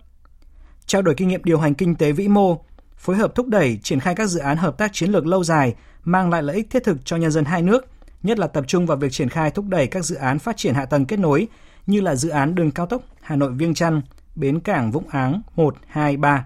Trao 0.85 1.01
đổi 1.01 1.15
kinh 1.15 1.27
nghiệm 1.27 1.43
điều 1.43 1.59
hành 1.59 1.73
kinh 1.73 1.95
tế 1.95 2.11
vĩ 2.11 2.27
mô, 2.27 2.65
phối 2.97 3.15
hợp 3.15 3.35
thúc 3.35 3.47
đẩy 3.47 3.79
triển 3.83 3.99
khai 3.99 4.15
các 4.15 4.25
dự 4.25 4.39
án 4.39 4.57
hợp 4.57 4.77
tác 4.77 4.93
chiến 4.93 5.11
lược 5.11 5.25
lâu 5.25 5.43
dài 5.43 5.75
mang 6.03 6.29
lại 6.29 6.43
lợi 6.43 6.55
ích 6.55 6.69
thiết 6.69 6.83
thực 6.83 7.05
cho 7.05 7.17
nhân 7.17 7.31
dân 7.31 7.45
hai 7.45 7.61
nước, 7.61 7.87
nhất 8.23 8.39
là 8.39 8.47
tập 8.47 8.63
trung 8.67 8.85
vào 8.85 8.97
việc 8.97 9.11
triển 9.11 9.29
khai 9.29 9.51
thúc 9.51 9.65
đẩy 9.67 9.87
các 9.87 10.05
dự 10.05 10.15
án 10.15 10.39
phát 10.39 10.57
triển 10.57 10.73
hạ 10.73 10.85
tầng 10.85 11.05
kết 11.05 11.19
nối 11.19 11.47
như 11.87 12.01
là 12.01 12.15
dự 12.15 12.29
án 12.29 12.55
đường 12.55 12.71
cao 12.71 12.85
tốc 12.85 13.01
Hà 13.21 13.35
Nội 13.35 13.51
Viêng 13.51 13.73
Chăn, 13.73 14.01
bến 14.35 14.59
cảng 14.59 14.91
Vũng 14.91 15.07
Áng 15.09 15.41
1, 15.55 15.75
2, 15.87 16.17
3 16.17 16.45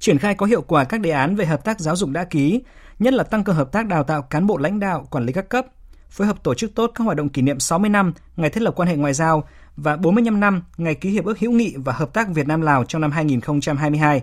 triển 0.00 0.18
khai 0.18 0.34
có 0.34 0.46
hiệu 0.46 0.62
quả 0.62 0.84
các 0.84 1.00
đề 1.00 1.10
án 1.10 1.36
về 1.36 1.46
hợp 1.46 1.64
tác 1.64 1.80
giáo 1.80 1.96
dục 1.96 2.10
đã 2.10 2.24
ký, 2.24 2.62
nhất 2.98 3.14
là 3.14 3.24
tăng 3.24 3.44
cường 3.44 3.56
hợp 3.56 3.72
tác 3.72 3.86
đào 3.86 4.04
tạo 4.04 4.22
cán 4.22 4.46
bộ 4.46 4.56
lãnh 4.56 4.80
đạo, 4.80 5.06
quản 5.10 5.26
lý 5.26 5.32
các 5.32 5.48
cấp, 5.48 5.66
phối 6.10 6.26
hợp 6.26 6.42
tổ 6.42 6.54
chức 6.54 6.74
tốt 6.74 6.90
các 6.94 7.04
hoạt 7.04 7.16
động 7.16 7.28
kỷ 7.28 7.42
niệm 7.42 7.60
60 7.60 7.90
năm 7.90 8.12
ngày 8.36 8.50
thiết 8.50 8.62
lập 8.62 8.74
quan 8.76 8.88
hệ 8.88 8.96
ngoại 8.96 9.14
giao 9.14 9.48
và 9.76 9.96
45 9.96 10.40
năm 10.40 10.62
ngày 10.76 10.94
ký 10.94 11.10
hiệp 11.10 11.24
ước 11.24 11.38
hữu 11.38 11.52
nghị 11.52 11.74
và 11.76 11.92
hợp 11.92 12.14
tác 12.14 12.28
Việt 12.28 12.46
Nam 12.46 12.60
Lào 12.60 12.84
trong 12.84 13.02
năm 13.02 13.10
2022, 13.10 14.22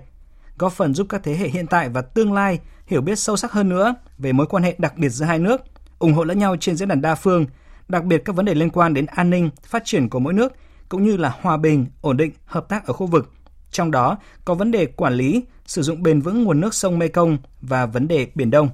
góp 0.57 0.73
phần 0.73 0.93
giúp 0.93 1.07
các 1.09 1.21
thế 1.23 1.35
hệ 1.35 1.47
hiện 1.47 1.67
tại 1.67 1.89
và 1.89 2.01
tương 2.01 2.33
lai 2.33 2.59
hiểu 2.87 3.01
biết 3.01 3.19
sâu 3.19 3.37
sắc 3.37 3.51
hơn 3.51 3.69
nữa 3.69 3.95
về 4.17 4.31
mối 4.31 4.47
quan 4.47 4.63
hệ 4.63 4.75
đặc 4.77 4.97
biệt 4.97 5.09
giữa 5.09 5.25
hai 5.25 5.39
nước, 5.39 5.61
ủng 5.99 6.13
hộ 6.13 6.23
lẫn 6.23 6.39
nhau 6.39 6.55
trên 6.59 6.75
diễn 6.75 6.87
đàn 6.87 7.01
đa 7.01 7.15
phương, 7.15 7.45
đặc 7.87 8.03
biệt 8.03 8.21
các 8.25 8.35
vấn 8.35 8.45
đề 8.45 8.53
liên 8.53 8.69
quan 8.69 8.93
đến 8.93 9.05
an 9.05 9.29
ninh, 9.29 9.49
phát 9.63 9.85
triển 9.85 10.09
của 10.09 10.19
mỗi 10.19 10.33
nước 10.33 10.53
cũng 10.89 11.03
như 11.03 11.17
là 11.17 11.35
hòa 11.41 11.57
bình, 11.57 11.85
ổn 12.01 12.17
định, 12.17 12.31
hợp 12.45 12.69
tác 12.69 12.85
ở 12.85 12.93
khu 12.93 13.07
vực. 13.07 13.33
Trong 13.71 13.91
đó 13.91 14.17
có 14.45 14.53
vấn 14.53 14.71
đề 14.71 14.85
quản 14.85 15.13
lý, 15.13 15.43
sử 15.65 15.81
dụng 15.81 16.03
bền 16.03 16.21
vững 16.21 16.43
nguồn 16.43 16.61
nước 16.61 16.73
sông 16.73 16.99
Mekong 16.99 17.37
và 17.61 17.85
vấn 17.85 18.07
đề 18.07 18.27
Biển 18.35 18.51
Đông. 18.51 18.69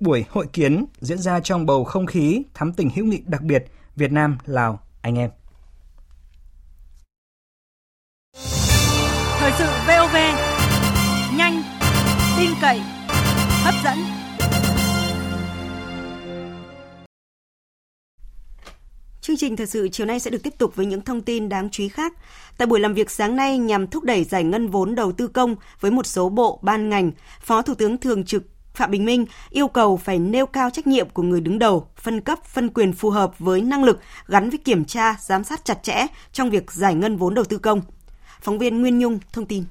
Buổi 0.00 0.24
hội 0.30 0.46
kiến 0.52 0.84
diễn 1.00 1.18
ra 1.18 1.40
trong 1.40 1.66
bầu 1.66 1.84
không 1.84 2.06
khí 2.06 2.42
thắm 2.54 2.72
tình 2.72 2.90
hữu 2.94 3.06
nghị 3.06 3.22
đặc 3.26 3.42
biệt 3.42 3.64
Việt 3.96 4.12
Nam 4.12 4.38
Lào 4.44 4.80
anh 5.02 5.18
em. 5.18 5.30
Thời 9.38 9.52
sự 9.58 9.66
VOV 9.86 10.16
nhanh, 11.36 11.62
tin 12.38 12.50
cậy, 12.60 12.80
hấp 13.62 13.74
dẫn. 13.84 13.98
Chương 19.20 19.36
trình 19.36 19.56
thời 19.56 19.66
sự 19.66 19.88
chiều 19.92 20.06
nay 20.06 20.20
sẽ 20.20 20.30
được 20.30 20.42
tiếp 20.42 20.54
tục 20.58 20.76
với 20.76 20.86
những 20.86 21.00
thông 21.00 21.22
tin 21.22 21.48
đáng 21.48 21.68
chú 21.70 21.82
ý 21.82 21.88
khác. 21.88 22.12
Tại 22.58 22.66
buổi 22.66 22.80
làm 22.80 22.94
việc 22.94 23.10
sáng 23.10 23.36
nay 23.36 23.58
nhằm 23.58 23.86
thúc 23.86 24.04
đẩy 24.04 24.24
giải 24.24 24.44
ngân 24.44 24.68
vốn 24.68 24.94
đầu 24.94 25.12
tư 25.12 25.28
công 25.28 25.56
với 25.80 25.90
một 25.90 26.06
số 26.06 26.28
bộ 26.28 26.58
ban 26.62 26.88
ngành, 26.88 27.12
Phó 27.40 27.62
Thủ 27.62 27.74
tướng 27.74 27.98
Thường 27.98 28.24
trực 28.24 28.42
Phạm 28.74 28.90
Bình 28.90 29.04
Minh 29.04 29.26
yêu 29.50 29.68
cầu 29.68 29.96
phải 29.96 30.18
nêu 30.18 30.46
cao 30.46 30.70
trách 30.70 30.86
nhiệm 30.86 31.08
của 31.08 31.22
người 31.22 31.40
đứng 31.40 31.58
đầu, 31.58 31.88
phân 31.96 32.20
cấp, 32.20 32.44
phân 32.44 32.68
quyền 32.68 32.92
phù 32.92 33.10
hợp 33.10 33.38
với 33.38 33.60
năng 33.60 33.84
lực 33.84 34.00
gắn 34.26 34.50
với 34.50 34.58
kiểm 34.58 34.84
tra, 34.84 35.16
giám 35.20 35.44
sát 35.44 35.64
chặt 35.64 35.82
chẽ 35.82 36.06
trong 36.32 36.50
việc 36.50 36.72
giải 36.72 36.94
ngân 36.94 37.16
vốn 37.16 37.34
đầu 37.34 37.44
tư 37.44 37.58
công. 37.58 37.80
Phóng 38.40 38.58
viên 38.58 38.80
Nguyên 38.80 38.98
Nhung 38.98 39.18
thông 39.32 39.46
tin. 39.46 39.64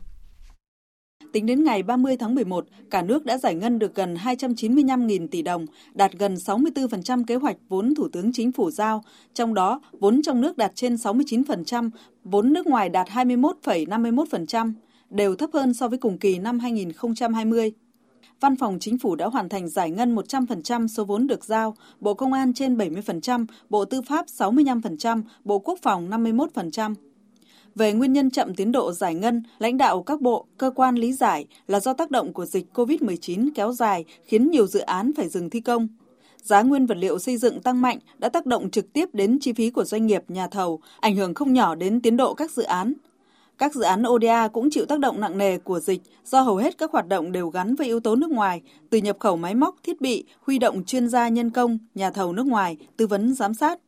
Tính 1.31 1.45
đến 1.45 1.63
ngày 1.63 1.83
30 1.83 2.17
tháng 2.17 2.35
11, 2.35 2.65
cả 2.89 3.01
nước 3.01 3.25
đã 3.25 3.37
giải 3.37 3.55
ngân 3.55 3.79
được 3.79 3.95
gần 3.95 4.15
295.000 4.15 5.27
tỷ 5.27 5.41
đồng, 5.41 5.65
đạt 5.93 6.11
gần 6.13 6.33
64% 6.33 7.23
kế 7.27 7.35
hoạch 7.35 7.57
vốn 7.69 7.95
Thủ 7.95 8.07
tướng 8.07 8.33
Chính 8.33 8.51
phủ 8.51 8.71
giao, 8.71 9.03
trong 9.33 9.53
đó 9.53 9.81
vốn 9.99 10.21
trong 10.21 10.41
nước 10.41 10.57
đạt 10.57 10.71
trên 10.75 10.95
69%, 10.95 11.89
vốn 12.23 12.53
nước 12.53 12.67
ngoài 12.67 12.89
đạt 12.89 13.07
21,51%, 13.07 14.73
đều 15.09 15.35
thấp 15.35 15.49
hơn 15.53 15.73
so 15.73 15.87
với 15.87 15.97
cùng 15.97 16.17
kỳ 16.17 16.39
năm 16.39 16.59
2020. 16.59 17.71
Văn 18.39 18.55
phòng 18.55 18.77
Chính 18.79 18.97
phủ 18.97 19.15
đã 19.15 19.25
hoàn 19.25 19.49
thành 19.49 19.69
giải 19.69 19.91
ngân 19.91 20.15
100% 20.15 20.87
số 20.87 21.03
vốn 21.03 21.27
được 21.27 21.45
giao, 21.45 21.75
Bộ 21.99 22.13
Công 22.13 22.33
an 22.33 22.53
trên 22.53 22.77
70%, 22.77 23.45
Bộ 23.69 23.85
Tư 23.85 24.01
pháp 24.01 24.25
65%, 24.25 25.21
Bộ 25.43 25.59
Quốc 25.59 25.79
phòng 25.81 26.09
51%. 26.09 26.95
Về 27.77 27.93
nguyên 27.93 28.13
nhân 28.13 28.29
chậm 28.31 28.55
tiến 28.55 28.71
độ 28.71 28.91
giải 28.91 29.15
ngân, 29.15 29.43
lãnh 29.59 29.77
đạo 29.77 30.03
các 30.03 30.21
bộ, 30.21 30.45
cơ 30.57 30.71
quan 30.75 30.95
lý 30.95 31.13
giải 31.13 31.45
là 31.67 31.79
do 31.79 31.93
tác 31.93 32.11
động 32.11 32.33
của 32.33 32.45
dịch 32.45 32.65
COVID-19 32.73 33.49
kéo 33.55 33.73
dài 33.73 34.05
khiến 34.25 34.51
nhiều 34.51 34.67
dự 34.67 34.79
án 34.79 35.11
phải 35.17 35.29
dừng 35.29 35.49
thi 35.49 35.59
công. 35.59 35.87
Giá 36.43 36.61
nguyên 36.61 36.85
vật 36.85 36.97
liệu 36.97 37.19
xây 37.19 37.37
dựng 37.37 37.61
tăng 37.61 37.81
mạnh 37.81 37.99
đã 38.17 38.29
tác 38.29 38.45
động 38.45 38.69
trực 38.69 38.93
tiếp 38.93 39.09
đến 39.13 39.37
chi 39.41 39.53
phí 39.53 39.69
của 39.69 39.83
doanh 39.83 40.05
nghiệp, 40.05 40.23
nhà 40.27 40.47
thầu, 40.47 40.79
ảnh 40.99 41.15
hưởng 41.15 41.33
không 41.33 41.53
nhỏ 41.53 41.75
đến 41.75 42.01
tiến 42.01 42.17
độ 42.17 42.33
các 42.33 42.51
dự 42.51 42.63
án. 42.63 42.93
Các 43.57 43.75
dự 43.75 43.81
án 43.81 44.03
ODA 44.07 44.47
cũng 44.47 44.69
chịu 44.69 44.85
tác 44.85 44.99
động 44.99 45.21
nặng 45.21 45.37
nề 45.37 45.57
của 45.57 45.79
dịch 45.79 46.01
do 46.25 46.41
hầu 46.41 46.55
hết 46.55 46.77
các 46.77 46.91
hoạt 46.91 47.07
động 47.07 47.31
đều 47.31 47.49
gắn 47.49 47.75
với 47.75 47.87
yếu 47.87 47.99
tố 47.99 48.15
nước 48.15 48.31
ngoài, 48.31 48.61
từ 48.89 48.97
nhập 48.97 49.17
khẩu 49.19 49.37
máy 49.37 49.55
móc, 49.55 49.75
thiết 49.83 50.01
bị, 50.01 50.23
huy 50.41 50.59
động 50.59 50.83
chuyên 50.83 51.09
gia 51.09 51.29
nhân 51.29 51.49
công, 51.49 51.77
nhà 51.95 52.11
thầu 52.11 52.33
nước 52.33 52.47
ngoài, 52.47 52.77
tư 52.97 53.07
vấn 53.07 53.33
giám 53.33 53.53
sát. 53.53 53.79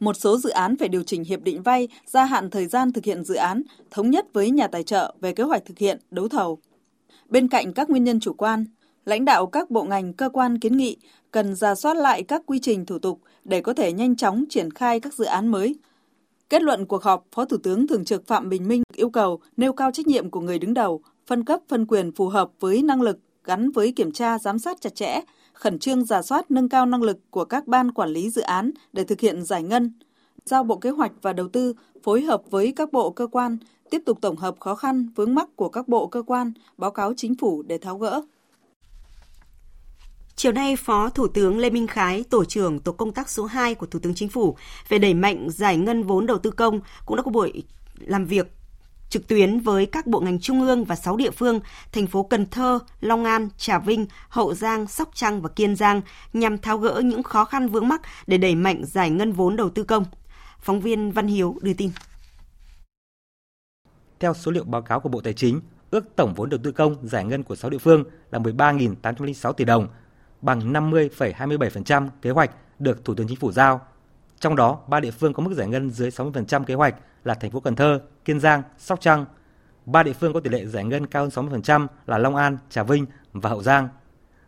Một 0.00 0.16
số 0.16 0.38
dự 0.38 0.50
án 0.50 0.76
phải 0.76 0.88
điều 0.88 1.02
chỉnh 1.02 1.24
hiệp 1.24 1.42
định 1.42 1.62
vay, 1.62 1.88
gia 2.06 2.24
hạn 2.24 2.50
thời 2.50 2.66
gian 2.66 2.92
thực 2.92 3.04
hiện 3.04 3.24
dự 3.24 3.34
án, 3.34 3.62
thống 3.90 4.10
nhất 4.10 4.26
với 4.32 4.50
nhà 4.50 4.66
tài 4.66 4.82
trợ 4.82 5.14
về 5.20 5.32
kế 5.32 5.44
hoạch 5.44 5.64
thực 5.64 5.78
hiện, 5.78 5.98
đấu 6.10 6.28
thầu. 6.28 6.58
Bên 7.28 7.48
cạnh 7.48 7.72
các 7.72 7.90
nguyên 7.90 8.04
nhân 8.04 8.20
chủ 8.20 8.32
quan, 8.32 8.64
lãnh 9.04 9.24
đạo 9.24 9.46
các 9.46 9.70
bộ 9.70 9.82
ngành 9.84 10.12
cơ 10.12 10.28
quan 10.28 10.58
kiến 10.58 10.76
nghị 10.76 10.96
cần 11.30 11.54
ra 11.54 11.74
soát 11.74 11.94
lại 11.94 12.22
các 12.22 12.42
quy 12.46 12.58
trình 12.58 12.86
thủ 12.86 12.98
tục 12.98 13.20
để 13.44 13.60
có 13.60 13.72
thể 13.74 13.92
nhanh 13.92 14.16
chóng 14.16 14.44
triển 14.50 14.70
khai 14.70 15.00
các 15.00 15.14
dự 15.14 15.24
án 15.24 15.48
mới. 15.48 15.76
Kết 16.50 16.62
luận 16.62 16.86
cuộc 16.86 17.02
họp, 17.02 17.26
Phó 17.32 17.44
Thủ 17.44 17.56
tướng 17.56 17.86
Thường 17.86 18.04
trực 18.04 18.26
Phạm 18.26 18.48
Bình 18.48 18.68
Minh 18.68 18.82
yêu 18.94 19.10
cầu 19.10 19.40
nêu 19.56 19.72
cao 19.72 19.90
trách 19.90 20.06
nhiệm 20.06 20.30
của 20.30 20.40
người 20.40 20.58
đứng 20.58 20.74
đầu, 20.74 21.02
phân 21.26 21.44
cấp 21.44 21.60
phân 21.68 21.86
quyền 21.86 22.12
phù 22.12 22.28
hợp 22.28 22.50
với 22.60 22.82
năng 22.82 23.02
lực 23.02 23.18
gắn 23.44 23.70
với 23.70 23.92
kiểm 23.92 24.12
tra 24.12 24.38
giám 24.38 24.58
sát 24.58 24.80
chặt 24.80 24.94
chẽ, 24.94 25.20
khẩn 25.54 25.78
trương 25.78 26.04
giả 26.04 26.22
soát 26.22 26.50
nâng 26.50 26.68
cao 26.68 26.86
năng 26.86 27.02
lực 27.02 27.18
của 27.30 27.44
các 27.44 27.66
ban 27.66 27.92
quản 27.92 28.08
lý 28.08 28.30
dự 28.30 28.42
án 28.42 28.70
để 28.92 29.04
thực 29.04 29.20
hiện 29.20 29.44
giải 29.44 29.62
ngân, 29.62 29.92
giao 30.44 30.64
Bộ 30.64 30.76
Kế 30.76 30.90
hoạch 30.90 31.12
và 31.22 31.32
Đầu 31.32 31.48
tư 31.48 31.74
phối 32.02 32.22
hợp 32.22 32.42
với 32.50 32.72
các 32.76 32.92
bộ 32.92 33.10
cơ 33.10 33.26
quan 33.26 33.58
tiếp 33.90 34.02
tục 34.06 34.18
tổng 34.20 34.36
hợp 34.36 34.60
khó 34.60 34.74
khăn 34.74 35.08
vướng 35.14 35.34
mắc 35.34 35.48
của 35.56 35.68
các 35.68 35.88
bộ 35.88 36.06
cơ 36.06 36.22
quan, 36.22 36.52
báo 36.78 36.90
cáo 36.90 37.12
chính 37.16 37.34
phủ 37.34 37.62
để 37.62 37.78
tháo 37.78 37.98
gỡ. 37.98 38.22
Chiều 40.36 40.52
nay, 40.52 40.76
Phó 40.76 41.08
Thủ 41.08 41.28
tướng 41.28 41.58
Lê 41.58 41.70
Minh 41.70 41.86
Khái, 41.86 42.24
Tổ 42.30 42.44
trưởng 42.44 42.78
Tổ 42.78 42.92
công 42.92 43.12
tác 43.12 43.28
số 43.28 43.44
2 43.44 43.74
của 43.74 43.86
Thủ 43.86 43.98
tướng 43.98 44.14
Chính 44.14 44.28
phủ 44.28 44.56
về 44.88 44.98
đẩy 44.98 45.14
mạnh 45.14 45.48
giải 45.50 45.76
ngân 45.76 46.02
vốn 46.02 46.26
đầu 46.26 46.38
tư 46.38 46.50
công 46.50 46.80
cũng 47.06 47.16
đã 47.16 47.22
có 47.22 47.30
buổi 47.30 47.62
làm 47.98 48.26
việc 48.26 48.46
trực 49.14 49.28
tuyến 49.28 49.60
với 49.60 49.86
các 49.86 50.06
bộ 50.06 50.20
ngành 50.20 50.40
trung 50.40 50.60
ương 50.60 50.84
và 50.84 50.96
6 50.96 51.16
địa 51.16 51.30
phương, 51.30 51.60
thành 51.92 52.06
phố 52.06 52.22
Cần 52.22 52.46
Thơ, 52.46 52.78
Long 53.00 53.24
An, 53.24 53.48
Trà 53.56 53.78
Vinh, 53.78 54.06
Hậu 54.28 54.54
Giang, 54.54 54.86
Sóc 54.86 55.10
Trăng 55.14 55.42
và 55.42 55.48
Kiên 55.48 55.76
Giang 55.76 56.00
nhằm 56.32 56.58
tháo 56.58 56.78
gỡ 56.78 57.02
những 57.04 57.22
khó 57.22 57.44
khăn 57.44 57.68
vướng 57.68 57.88
mắc 57.88 58.00
để 58.26 58.38
đẩy 58.38 58.54
mạnh 58.54 58.84
giải 58.84 59.10
ngân 59.10 59.32
vốn 59.32 59.56
đầu 59.56 59.70
tư 59.70 59.84
công. 59.84 60.04
Phóng 60.60 60.80
viên 60.80 61.12
Văn 61.12 61.26
Hiếu 61.26 61.56
đưa 61.62 61.72
tin. 61.72 61.90
Theo 64.20 64.34
số 64.34 64.50
liệu 64.50 64.64
báo 64.64 64.82
cáo 64.82 65.00
của 65.00 65.08
Bộ 65.08 65.20
Tài 65.20 65.32
chính, 65.32 65.60
ước 65.90 66.16
tổng 66.16 66.34
vốn 66.34 66.50
đầu 66.50 66.60
tư 66.62 66.72
công 66.72 66.96
giải 67.02 67.24
ngân 67.24 67.42
của 67.42 67.56
6 67.56 67.70
địa 67.70 67.78
phương 67.78 68.04
là 68.30 68.38
13.806 68.38 69.52
tỷ 69.52 69.64
đồng, 69.64 69.88
bằng 70.42 70.72
50,27% 70.72 72.08
kế 72.22 72.30
hoạch 72.30 72.50
được 72.78 73.04
Thủ 73.04 73.14
tướng 73.14 73.28
Chính 73.28 73.38
phủ 73.38 73.52
giao. 73.52 73.80
Trong 74.40 74.56
đó, 74.56 74.78
ba 74.88 75.00
địa 75.00 75.10
phương 75.10 75.32
có 75.32 75.42
mức 75.42 75.54
giải 75.54 75.68
ngân 75.68 75.90
dưới 75.90 76.10
60% 76.10 76.64
kế 76.64 76.74
hoạch 76.74 76.94
là 77.24 77.34
thành 77.34 77.50
phố 77.50 77.60
Cần 77.60 77.76
Thơ, 77.76 78.00
Kiên 78.24 78.40
Giang, 78.40 78.62
Sóc 78.78 79.00
Trăng. 79.00 79.24
Ba 79.86 80.02
địa 80.02 80.12
phương 80.12 80.32
có 80.32 80.40
tỷ 80.40 80.50
lệ 80.50 80.66
giải 80.66 80.84
ngân 80.84 81.06
cao 81.06 81.22
hơn 81.22 81.48
60% 81.48 81.86
là 82.06 82.18
Long 82.18 82.36
An, 82.36 82.58
Trà 82.70 82.82
Vinh 82.82 83.06
và 83.32 83.50
Hậu 83.50 83.62
Giang. 83.62 83.88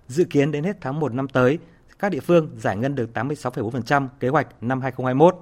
Dự 0.08 0.24
kiến 0.24 0.52
đến 0.52 0.64
hết 0.64 0.76
tháng 0.80 1.00
1 1.00 1.14
năm 1.14 1.28
tới, 1.28 1.58
các 1.98 2.12
địa 2.12 2.20
phương 2.20 2.50
giải 2.56 2.76
ngân 2.76 2.94
được 2.94 3.10
86,4% 3.14 4.08
kế 4.20 4.28
hoạch 4.28 4.46
năm 4.60 4.80
2021. 4.80 5.36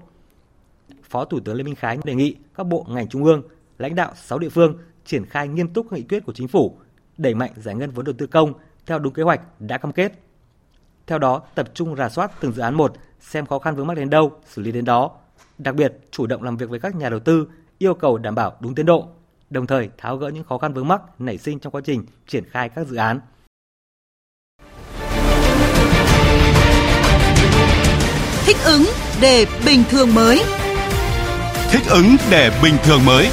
Phó 1.03 1.25
Thủ 1.25 1.41
tướng 1.41 1.57
Lê 1.57 1.63
Minh 1.63 1.75
Khái 1.75 1.99
đề 2.05 2.15
nghị 2.15 2.37
các 2.55 2.67
bộ 2.67 2.87
ngành 2.89 3.09
trung 3.09 3.25
ương, 3.25 3.43
lãnh 3.79 3.95
đạo 3.95 4.13
6 4.15 4.39
địa 4.39 4.49
phương 4.49 4.79
triển 5.05 5.27
khai 5.27 5.49
nghiêm 5.49 5.69
túc 5.69 5.93
nghị 5.93 6.03
quyết 6.03 6.25
của 6.27 6.33
chính 6.33 6.49
phủ, 6.49 6.79
đẩy 7.19 7.35
mạnh 7.35 7.51
giải 7.57 7.75
ngân 7.75 7.91
vốn 7.91 8.05
đầu 8.05 8.15
tư 8.19 8.27
công 8.27 8.53
theo 8.87 8.99
đúng 8.99 9.13
kế 9.13 9.23
hoạch 9.23 9.41
đã 9.61 9.79
cam 9.79 9.93
kết. 9.93 10.24
Theo 11.07 11.19
đó, 11.19 11.43
tập 11.55 11.69
trung 11.75 11.97
rà 11.97 12.09
soát 12.09 12.31
từng 12.41 12.53
dự 12.53 12.63
án 12.63 12.75
một, 12.75 12.93
xem 13.21 13.47
khó 13.47 13.59
khăn 13.59 13.77
vướng 13.77 13.87
mắc 13.87 13.95
đến 13.97 14.11
đâu, 14.11 14.33
xử 14.47 14.63
lý 14.63 14.73
đến 14.73 14.85
đó. 14.85 15.11
Đặc 15.59 15.75
biệt, 15.75 15.93
chủ 16.11 16.27
động 16.27 16.43
làm 16.43 16.57
việc 16.57 16.71
với 16.71 16.81
các 16.81 16.95
nhà 16.95 17.09
đầu 17.09 17.21
tư, 17.21 17.49
yêu 17.79 17.95
cầu 17.95 18.19
đảm 18.19 18.35
bảo 18.35 18.57
đúng 18.61 18.75
tiến 18.75 18.87
độ, 18.87 19.09
đồng 19.51 19.67
thời 19.67 19.89
tháo 19.99 20.17
gỡ 20.17 20.29
những 20.29 20.45
khó 20.45 20.59
khăn 20.59 20.75
vướng 20.75 20.89
mắc 20.89 21.01
nảy 21.19 21.39
sinh 21.39 21.59
trong 21.59 21.73
quá 21.73 21.81
trình 21.85 22.07
triển 22.27 22.45
khai 22.51 22.69
các 22.69 22.87
dự 22.87 22.97
án. 22.97 23.21
Thích 28.47 28.57
ứng 28.65 28.85
để 29.21 29.47
bình 29.67 29.85
thường 29.91 30.15
mới. 30.15 30.43
Thích 31.71 31.83
ứng 31.91 32.17
để 32.31 32.61
bình 32.63 32.75
thường 32.85 33.05
mới. 33.07 33.29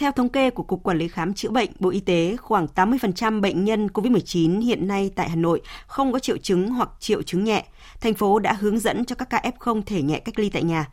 Theo 0.00 0.12
thống 0.12 0.28
kê 0.28 0.50
của 0.50 0.62
Cục 0.62 0.82
Quản 0.82 0.98
lý 0.98 1.08
Khám 1.08 1.34
Chữa 1.34 1.50
Bệnh, 1.50 1.70
Bộ 1.78 1.90
Y 1.90 2.00
tế, 2.00 2.36
khoảng 2.36 2.66
80% 2.74 3.40
bệnh 3.40 3.64
nhân 3.64 3.86
COVID-19 3.86 4.60
hiện 4.60 4.88
nay 4.88 5.10
tại 5.14 5.28
Hà 5.28 5.36
Nội 5.36 5.60
không 5.86 6.12
có 6.12 6.18
triệu 6.18 6.36
chứng 6.36 6.70
hoặc 6.70 6.90
triệu 7.00 7.22
chứng 7.22 7.44
nhẹ. 7.44 7.64
Thành 8.00 8.14
phố 8.14 8.38
đã 8.38 8.52
hướng 8.52 8.78
dẫn 8.78 9.04
cho 9.04 9.14
các 9.14 9.30
ca 9.30 9.42
F0 9.58 9.82
thể 9.86 10.02
nhẹ 10.02 10.18
cách 10.20 10.38
ly 10.38 10.50
tại 10.50 10.62
nhà. 10.62 10.88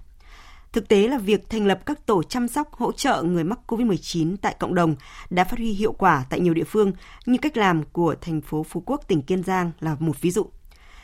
Thực 0.72 0.88
tế 0.88 1.08
là 1.08 1.18
việc 1.18 1.50
thành 1.50 1.66
lập 1.66 1.80
các 1.86 2.06
tổ 2.06 2.24
chăm 2.24 2.48
sóc 2.48 2.74
hỗ 2.74 2.92
trợ 2.92 3.24
người 3.24 3.44
mắc 3.44 3.60
COVID-19 3.68 4.36
tại 4.42 4.56
cộng 4.60 4.76
đồng 4.76 4.96
đã 5.30 5.44
phát 5.44 5.58
huy 5.58 5.72
hiệu 5.72 5.92
quả 5.92 6.26
tại 6.30 6.40
nhiều 6.40 6.54
địa 6.54 6.64
phương, 6.64 6.92
như 7.26 7.38
cách 7.42 7.58
làm 7.58 7.84
của 7.84 8.16
thành 8.22 8.42
phố 8.42 8.64
Phú 8.64 8.84
Quốc, 8.86 9.02
tỉnh 9.08 9.22
Kiên 9.22 9.44
Giang 9.44 9.72
là 9.80 9.96
một 10.00 10.22
ví 10.22 10.32
dụ. 10.32 10.46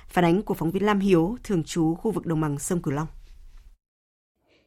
Phản 0.08 0.26
ánh 0.26 0.42
của 0.42 0.54
phóng 0.54 0.72
viên 0.72 0.86
Lam 0.86 1.00
Hiếu, 1.00 1.38
thường 1.44 1.64
trú 1.64 1.96
khu 1.96 2.12
vực 2.12 2.26
đồng 2.26 2.42
bằng 2.42 2.60
sông 2.60 2.82
Cửu 2.82 2.94
Long. 2.94 3.08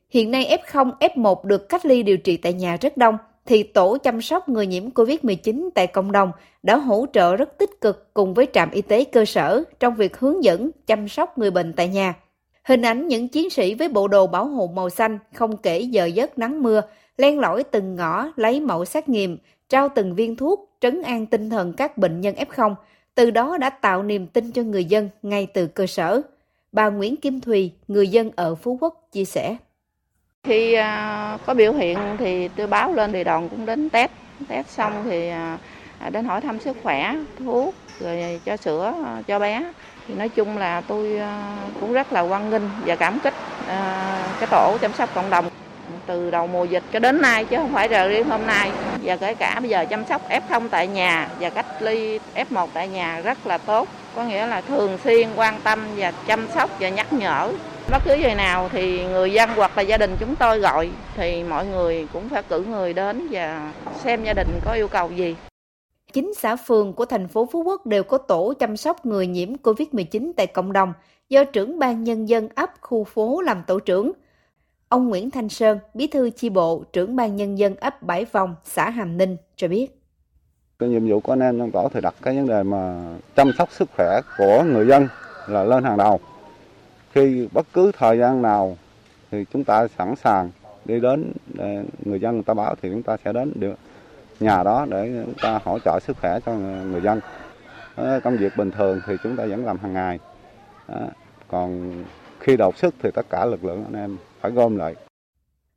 Hiện 0.09 0.31
nay 0.31 0.59
F0, 0.67 0.91
F1 1.01 1.45
được 1.45 1.69
cách 1.69 1.87
ly 1.87 2.03
điều 2.03 2.17
trị 2.17 2.37
tại 2.37 2.53
nhà 2.53 2.77
rất 2.81 2.97
đông, 2.97 3.19
thì 3.47 3.63
tổ 3.63 3.97
chăm 3.99 4.21
sóc 4.21 4.49
người 4.49 4.67
nhiễm 4.67 4.91
COVID-19 4.91 5.69
tại 5.75 5.87
cộng 5.87 6.13
đồng 6.13 6.33
đã 6.63 6.77
hỗ 6.77 7.07
trợ 7.13 7.37
rất 7.37 7.59
tích 7.59 7.81
cực 7.81 8.15
cùng 8.15 8.35
với 8.35 8.47
trạm 8.53 8.71
y 8.71 8.83
tế 8.83 9.05
cơ 9.05 9.25
sở 9.25 9.63
trong 9.81 9.95
việc 9.95 10.17
hướng 10.17 10.45
dẫn 10.45 10.71
chăm 10.87 11.09
sóc 11.09 11.39
người 11.39 11.51
bệnh 11.51 11.73
tại 11.73 11.89
nhà. 11.89 12.15
Hình 12.65 12.83
ảnh 12.83 13.09
những 13.09 13.29
chiến 13.29 13.51
sĩ 13.51 13.75
với 13.75 13.89
bộ 13.89 14.09
đồ 14.09 14.27
bảo 14.27 14.47
hộ 14.47 14.71
màu 14.75 14.91
xanh 14.91 15.19
không 15.35 15.57
kể 15.57 15.81
giờ 15.81 16.05
giấc 16.05 16.39
nắng 16.39 16.63
mưa, 16.63 16.83
len 17.17 17.39
lỏi 17.39 17.65
từng 17.65 17.97
ngõ 17.97 18.29
lấy 18.37 18.61
mẫu 18.61 18.85
xét 18.85 19.09
nghiệm, 19.09 19.39
trao 19.69 19.89
từng 19.95 20.15
viên 20.15 20.37
thuốc, 20.37 20.71
trấn 20.81 21.03
an 21.03 21.27
tinh 21.27 21.51
thần 21.51 21.73
các 21.73 21.99
bệnh 21.99 22.21
nhân 22.21 22.35
F0, 22.35 22.75
từ 23.15 23.31
đó 23.31 23.59
đã 23.59 23.71
tạo 23.71 24.03
niềm 24.03 24.27
tin 24.27 24.53
cho 24.53 24.63
người 24.63 24.85
dân 24.85 25.09
ngay 25.23 25.47
từ 25.47 25.67
cơ 25.67 25.87
sở. 25.87 26.23
Bà 26.73 26.89
Nguyễn 26.91 27.17
Kim 27.17 27.41
Thùy, 27.41 27.73
người 27.89 28.09
dân 28.09 28.31
ở 28.37 28.55
Phú 28.55 28.79
Quốc, 28.81 29.09
chia 29.13 29.25
sẻ. 29.25 29.57
Khi 30.47 30.73
à, 30.73 31.39
có 31.47 31.55
biểu 31.55 31.73
hiện 31.73 31.99
thì 32.19 32.49
tôi 32.49 32.67
báo 32.67 32.93
lên 32.93 33.13
thì 33.13 33.25
đoàn 33.25 33.49
cũng 33.49 33.67
đến 33.67 33.91
test, 33.91 34.11
test 34.49 34.69
xong 34.69 34.93
thì 35.11 35.29
à, 35.29 35.59
à, 35.99 36.11
đến 36.11 36.25
hỏi 36.25 36.41
thăm 36.41 36.61
sức 36.61 36.77
khỏe, 36.83 37.15
thuốc, 37.39 37.75
rồi 38.01 38.41
cho 38.45 38.57
sữa 38.57 38.95
cho 39.27 39.39
bé. 39.39 39.73
Thì 40.09 40.15
nói 40.15 40.29
chung 40.29 40.59
là 40.59 40.81
tôi 40.81 41.21
cũng 41.81 41.93
rất 41.93 42.13
là 42.13 42.21
quan 42.21 42.51
nghênh 42.51 42.63
và 42.85 42.97
cảm 42.97 43.19
kích 43.21 43.35
cái 44.41 44.49
tổ 44.51 44.77
chăm 44.81 44.93
sóc 44.93 45.09
cộng 45.15 45.31
đồng 45.31 45.51
từ 46.07 46.31
đầu 46.31 46.47
mùa 46.47 46.65
dịch 46.65 46.83
cho 46.93 46.99
đến 46.99 47.23
nay 47.23 47.45
chứ 47.45 47.57
không 47.57 47.73
phải 47.73 47.89
là 47.89 48.07
riêng 48.07 48.29
hôm 48.29 48.47
nay. 48.47 48.71
Và 49.03 49.17
kể 49.17 49.35
cả 49.35 49.61
bây 49.61 49.71
giờ 49.71 49.85
chăm 49.91 50.05
sóc 50.05 50.23
F0 50.31 50.69
tại 50.71 50.87
nhà 50.87 51.29
và 51.41 51.51
cách 51.51 51.67
ly 51.81 52.19
F1 52.35 52.67
tại 52.75 52.89
nhà 52.89 53.21
rất 53.21 53.47
là 53.47 53.59
tốt 53.59 53.89
có 54.17 54.25
nghĩa 54.25 54.47
là 54.47 54.61
thường 54.61 54.99
xuyên 55.05 55.29
quan 55.37 55.61
tâm 55.65 55.81
và 55.97 56.11
chăm 56.11 56.49
sóc 56.55 56.71
và 56.81 56.89
nhắc 56.89 57.13
nhở 57.13 57.53
bất 57.91 58.03
cứ 58.05 58.15
giờ 58.15 58.35
nào 58.35 58.69
thì 58.73 59.05
người 59.05 59.33
dân 59.33 59.51
hoặc 59.57 59.77
là 59.77 59.83
gia 59.83 59.97
đình 59.97 60.17
chúng 60.21 60.37
tôi 60.37 60.59
gọi 60.59 60.91
thì 61.17 61.45
mọi 61.45 61.67
người 61.67 62.07
cũng 62.13 62.29
phải 62.29 62.43
cử 62.43 62.65
người 62.65 62.93
đến 62.93 63.29
và 63.31 63.73
xem 64.05 64.25
gia 64.25 64.33
đình 64.33 64.49
có 64.65 64.73
yêu 64.73 64.89
cầu 64.89 65.11
gì 65.11 65.35
19 66.17 66.33
xã 66.37 66.57
phường 66.57 66.93
của 66.93 67.05
thành 67.05 67.29
phố 67.29 67.49
Phú 67.53 67.63
Quốc 67.63 67.87
đều 67.87 68.03
có 68.03 68.19
tổ 68.19 68.55
chăm 68.59 68.77
sóc 68.77 69.07
người 69.07 69.27
nhiễm 69.27 69.49
COVID-19 69.63 70.33
tại 70.37 70.47
cộng 70.47 70.73
đồng 70.73 70.93
do 71.29 71.45
trưởng 71.45 71.79
ban 71.79 72.05
nhân 72.05 72.29
dân 72.29 72.49
ấp 72.55 72.71
khu 72.81 73.05
phố 73.05 73.41
làm 73.41 73.63
tổ 73.67 73.79
trưởng. 73.79 74.13
Ông 74.89 75.09
Nguyễn 75.09 75.31
Thanh 75.31 75.49
Sơn, 75.49 75.79
bí 75.95 76.07
thư 76.07 76.31
chi 76.31 76.49
bộ, 76.49 76.85
trưởng 76.93 77.17
ban 77.17 77.37
nhân 77.37 77.59
dân 77.59 77.77
ấp 77.77 78.03
Bãi 78.03 78.25
Vòng, 78.25 78.55
xã 78.65 78.91
Hàm 78.91 79.17
Ninh 79.17 79.37
cho 79.57 79.69
biết. 79.69 80.01
Cái 80.79 80.89
nhiệm 80.89 81.09
vụ 81.09 81.21
của 81.21 81.33
anh 81.33 81.41
em 81.41 81.59
trong 81.59 81.71
tổ 81.71 81.89
thì 81.95 82.01
đặt 82.01 82.15
cái 82.23 82.37
vấn 82.37 82.47
đề 82.47 82.63
mà 82.63 82.95
chăm 83.37 83.53
sóc 83.59 83.69
sức 83.73 83.89
khỏe 83.97 84.21
của 84.39 84.63
người 84.63 84.87
dân 84.87 85.09
là 85.49 85.65
lên 85.65 85.85
hàng 85.85 85.97
đầu. 85.97 86.21
Khi 87.13 87.49
bất 87.53 87.67
cứ 87.73 87.93
thời 87.99 88.19
gian 88.19 88.43
nào 88.43 88.77
thì 89.31 89.45
chúng 89.53 89.65
ta 89.65 89.89
sẵn 89.99 90.17
sàng 90.17 90.51
đi 90.85 91.01
đến, 91.01 91.33
để 91.55 91.85
người 92.05 92.21
dân 92.21 92.35
người 92.35 92.43
ta 92.43 92.55
báo 92.55 92.75
thì 92.83 92.91
chúng 92.91 93.03
ta 93.03 93.17
sẽ 93.25 93.33
đến 93.33 93.53
được 93.55 93.75
nhà 94.41 94.63
đó 94.63 94.87
để 94.91 95.23
chúng 95.25 95.35
ta 95.43 95.61
hỗ 95.65 95.79
trợ 95.79 95.99
sức 96.01 96.17
khỏe 96.21 96.39
cho 96.47 96.53
người 96.53 97.01
dân. 97.01 97.21
Công 97.97 98.37
việc 98.37 98.57
bình 98.57 98.71
thường 98.71 99.01
thì 99.07 99.17
chúng 99.23 99.37
ta 99.37 99.47
vẫn 99.47 99.67
làm 99.67 99.79
hàng 99.79 99.93
ngày. 99.93 100.19
Còn 101.49 101.93
khi 102.41 102.57
đột 102.57 102.79
sức 102.79 102.95
thì 103.03 103.11
tất 103.15 103.27
cả 103.31 103.45
lực 103.45 103.65
lượng 103.65 103.85
anh 103.85 104.03
em 104.03 104.17
phải 104.41 104.51
gom 104.51 104.77
lại. 104.77 104.95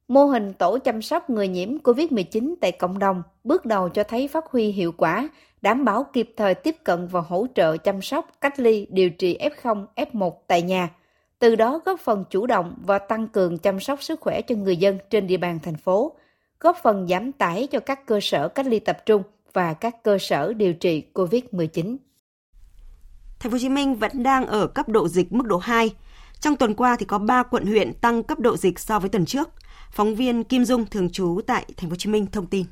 Mô 0.10 0.26
hình 0.26 0.54
tổ 0.54 0.78
chăm 0.78 1.02
sóc 1.02 1.30
người 1.30 1.48
nhiễm 1.48 1.78
COVID-19 1.78 2.56
tại 2.62 2.72
cộng 2.72 3.00
đồng 3.00 3.24
bước 3.44 3.66
đầu 3.66 3.90
cho 3.90 4.04
thấy 4.04 4.28
phát 4.28 4.46
huy 4.52 4.72
hiệu 4.72 4.92
quả, 4.92 5.30
đảm 5.62 5.86
bảo 5.86 6.06
kịp 6.14 6.34
thời 6.38 6.54
tiếp 6.54 6.76
cận 6.84 7.08
và 7.08 7.22
hỗ 7.22 7.48
trợ 7.56 7.78
chăm 7.78 8.02
sóc, 8.02 8.28
cách 8.42 8.60
ly, 8.60 8.88
điều 8.90 9.10
trị 9.10 9.38
F0, 9.38 9.86
F1 9.96 10.32
tại 10.48 10.62
nhà. 10.62 10.90
Từ 11.40 11.56
đó 11.56 11.80
góp 11.86 12.00
phần 12.00 12.24
chủ 12.30 12.46
động 12.46 12.76
và 12.86 13.00
tăng 13.00 13.28
cường 13.28 13.58
chăm 13.58 13.80
sóc 13.80 14.04
sức 14.04 14.20
khỏe 14.20 14.42
cho 14.42 14.56
người 14.56 14.78
dân 14.78 14.98
trên 15.10 15.28
địa 15.28 15.38
bàn 15.38 15.60
thành 15.64 15.78
phố, 15.78 16.16
góp 16.60 16.78
phần 16.84 17.08
giảm 17.08 17.32
tải 17.32 17.68
cho 17.68 17.80
các 17.80 18.06
cơ 18.06 18.20
sở 18.22 18.48
cách 18.48 18.66
ly 18.68 18.80
tập 18.80 18.98
trung 19.06 19.24
và 19.54 19.74
các 19.74 20.04
cơ 20.04 20.18
sở 20.18 20.54
điều 20.54 20.74
trị 20.74 21.04
COVID-19. 21.14 21.98
Thành 23.40 23.52
phố 23.52 23.56
Hồ 23.56 23.58
Chí 23.60 23.70
Minh 23.70 23.96
vẫn 23.96 24.24
đang 24.24 24.46
ở 24.46 24.68
cấp 24.68 24.90
độ 24.90 25.08
dịch 25.08 25.32
mức 25.32 25.46
độ 25.46 25.58
2. 25.58 25.96
Trong 26.40 26.56
tuần 26.56 26.76
qua 26.76 26.96
thì 27.00 27.06
có 27.06 27.18
3 27.18 27.44
quận 27.44 27.66
huyện 27.66 27.94
tăng 27.94 28.24
cấp 28.24 28.40
độ 28.40 28.58
dịch 28.58 28.80
so 28.80 29.00
với 29.00 29.10
tuần 29.10 29.26
trước. 29.26 29.50
Phóng 29.92 30.16
viên 30.16 30.44
Kim 30.44 30.66
Dung 30.66 30.86
thường 30.86 31.10
trú 31.10 31.42
tại 31.48 31.66
Thành 31.78 31.90
phố 31.90 31.94
Hồ 31.94 31.96
Chí 31.96 32.10
Minh 32.10 32.28
thông 32.32 32.48
tin. 32.48 32.66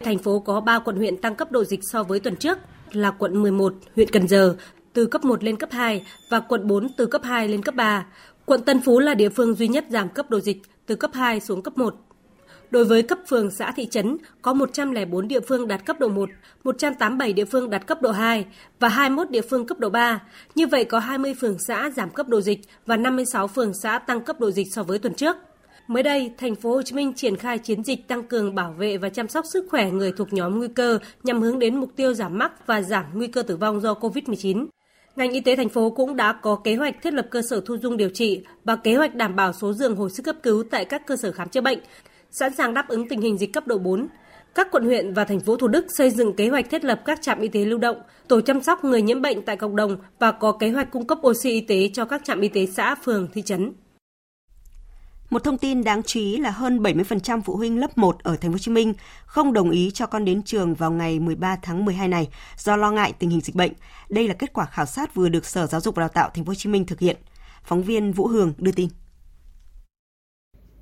Thành 0.00 0.18
phố 0.18 0.40
có 0.40 0.60
3 0.60 0.78
quận 0.78 0.96
huyện 0.96 1.16
tăng 1.16 1.34
cấp 1.34 1.52
độ 1.52 1.64
dịch 1.64 1.80
so 1.82 2.02
với 2.02 2.20
tuần 2.20 2.36
trước 2.36 2.58
là 2.92 3.10
quận 3.10 3.42
11, 3.42 3.74
huyện 3.96 4.08
Cần 4.10 4.28
Giờ 4.28 4.56
từ 4.92 5.06
cấp 5.06 5.24
1 5.24 5.44
lên 5.44 5.56
cấp 5.56 5.68
2 5.72 6.04
và 6.30 6.40
quận 6.40 6.66
4 6.66 6.88
từ 6.96 7.06
cấp 7.06 7.22
2 7.24 7.48
lên 7.48 7.62
cấp 7.62 7.74
3. 7.74 8.06
Quận 8.46 8.62
Tân 8.62 8.80
Phú 8.80 8.98
là 8.98 9.14
địa 9.14 9.28
phương 9.28 9.54
duy 9.54 9.68
nhất 9.68 9.84
giảm 9.90 10.08
cấp 10.08 10.30
độ 10.30 10.40
dịch 10.40 10.62
từ 10.86 10.96
cấp 10.96 11.10
2 11.14 11.40
xuống 11.40 11.62
cấp 11.62 11.78
1. 11.78 11.94
Đối 12.70 12.84
với 12.84 13.02
cấp 13.02 13.18
phường 13.28 13.50
xã 13.50 13.72
thị 13.72 13.86
trấn, 13.86 14.16
có 14.42 14.52
104 14.52 15.28
địa 15.28 15.40
phương 15.40 15.68
đạt 15.68 15.86
cấp 15.86 15.96
độ 16.00 16.08
1, 16.08 16.30
187 16.64 17.32
địa 17.32 17.44
phương 17.44 17.70
đạt 17.70 17.86
cấp 17.86 18.02
độ 18.02 18.10
2 18.10 18.46
và 18.80 18.88
21 18.88 19.30
địa 19.30 19.40
phương 19.40 19.66
cấp 19.66 19.78
độ 19.78 19.90
3. 19.90 20.22
Như 20.54 20.66
vậy 20.66 20.84
có 20.84 20.98
20 20.98 21.34
phường 21.40 21.56
xã 21.58 21.90
giảm 21.96 22.10
cấp 22.10 22.28
độ 22.28 22.40
dịch 22.40 22.60
và 22.86 22.96
56 22.96 23.48
phường 23.48 23.74
xã 23.74 23.98
tăng 23.98 24.24
cấp 24.24 24.40
độ 24.40 24.50
dịch 24.50 24.66
so 24.72 24.82
với 24.82 24.98
tuần 24.98 25.14
trước. 25.14 25.36
Mới 25.88 26.02
đây, 26.02 26.32
thành 26.38 26.54
phố 26.54 26.70
Hồ 26.70 26.82
Chí 26.82 26.94
Minh 26.94 27.12
triển 27.12 27.36
khai 27.36 27.58
chiến 27.58 27.84
dịch 27.84 28.08
tăng 28.08 28.22
cường 28.22 28.54
bảo 28.54 28.72
vệ 28.78 28.96
và 28.96 29.08
chăm 29.08 29.28
sóc 29.28 29.46
sức 29.46 29.66
khỏe 29.70 29.90
người 29.90 30.12
thuộc 30.12 30.32
nhóm 30.32 30.58
nguy 30.58 30.68
cơ 30.68 30.98
nhằm 31.22 31.40
hướng 31.40 31.58
đến 31.58 31.76
mục 31.76 31.90
tiêu 31.96 32.14
giảm 32.14 32.38
mắc 32.38 32.66
và 32.66 32.82
giảm 32.82 33.04
nguy 33.12 33.26
cơ 33.26 33.42
tử 33.42 33.56
vong 33.56 33.80
do 33.80 33.94
COVID-19. 33.94 34.66
Ngành 35.16 35.30
y 35.30 35.40
tế 35.40 35.56
thành 35.56 35.68
phố 35.68 35.90
cũng 35.90 36.16
đã 36.16 36.32
có 36.32 36.56
kế 36.64 36.74
hoạch 36.74 37.02
thiết 37.02 37.14
lập 37.14 37.26
cơ 37.30 37.42
sở 37.50 37.60
thu 37.66 37.76
dung 37.78 37.96
điều 37.96 38.08
trị 38.08 38.44
và 38.64 38.76
kế 38.76 38.94
hoạch 38.94 39.14
đảm 39.14 39.36
bảo 39.36 39.52
số 39.52 39.72
giường 39.72 39.96
hồi 39.96 40.10
sức 40.10 40.22
cấp 40.22 40.36
cứu 40.42 40.64
tại 40.70 40.84
các 40.84 41.06
cơ 41.06 41.16
sở 41.16 41.32
khám 41.32 41.48
chữa 41.48 41.60
bệnh, 41.60 41.78
sẵn 42.30 42.54
sàng 42.54 42.74
đáp 42.74 42.88
ứng 42.88 43.08
tình 43.08 43.20
hình 43.20 43.38
dịch 43.38 43.52
cấp 43.52 43.66
độ 43.66 43.78
4. 43.78 44.08
Các 44.54 44.68
quận 44.70 44.84
huyện 44.84 45.14
và 45.14 45.24
thành 45.24 45.40
phố 45.40 45.56
Thủ 45.56 45.68
Đức 45.68 45.86
xây 45.88 46.10
dựng 46.10 46.36
kế 46.36 46.48
hoạch 46.48 46.70
thiết 46.70 46.84
lập 46.84 47.00
các 47.04 47.22
trạm 47.22 47.40
y 47.40 47.48
tế 47.48 47.64
lưu 47.64 47.78
động, 47.78 47.96
tổ 48.28 48.40
chăm 48.40 48.62
sóc 48.62 48.84
người 48.84 49.02
nhiễm 49.02 49.22
bệnh 49.22 49.42
tại 49.42 49.56
cộng 49.56 49.76
đồng 49.76 49.96
và 50.18 50.32
có 50.32 50.52
kế 50.52 50.70
hoạch 50.70 50.90
cung 50.90 51.06
cấp 51.06 51.18
oxy 51.26 51.50
y 51.50 51.60
tế 51.60 51.90
cho 51.92 52.04
các 52.04 52.24
trạm 52.24 52.40
y 52.40 52.48
tế 52.48 52.66
xã, 52.66 52.94
phường, 52.94 53.28
thị 53.34 53.42
trấn. 53.42 53.72
Một 55.30 55.44
thông 55.44 55.58
tin 55.58 55.84
đáng 55.84 56.02
chú 56.02 56.20
ý 56.20 56.36
là 56.36 56.50
hơn 56.50 56.78
70% 56.82 57.40
phụ 57.42 57.56
huynh 57.56 57.80
lớp 57.80 57.98
1 57.98 58.22
ở 58.22 58.36
thành 58.36 58.50
phố 58.50 58.54
Hồ 58.54 58.58
Chí 58.58 58.70
Minh 58.70 58.94
không 59.26 59.52
đồng 59.52 59.70
ý 59.70 59.90
cho 59.90 60.06
con 60.06 60.24
đến 60.24 60.42
trường 60.42 60.74
vào 60.74 60.90
ngày 60.90 61.20
13 61.20 61.56
tháng 61.62 61.84
12 61.84 62.08
này 62.08 62.28
do 62.56 62.76
lo 62.76 62.90
ngại 62.90 63.12
tình 63.18 63.30
hình 63.30 63.40
dịch 63.40 63.54
bệnh. 63.54 63.72
Đây 64.08 64.28
là 64.28 64.34
kết 64.34 64.52
quả 64.52 64.66
khảo 64.66 64.86
sát 64.86 65.14
vừa 65.14 65.28
được 65.28 65.46
Sở 65.46 65.66
Giáo 65.66 65.80
dục 65.80 65.94
và 65.94 66.00
Đào 66.00 66.08
tạo 66.08 66.30
thành 66.34 66.44
phố 66.44 66.50
Hồ 66.50 66.54
Chí 66.54 66.68
Minh 66.68 66.86
thực 66.86 67.00
hiện. 67.00 67.16
Phóng 67.64 67.82
viên 67.82 68.12
Vũ 68.12 68.26
Hường 68.26 68.52
đưa 68.58 68.72
tin. 68.72 68.88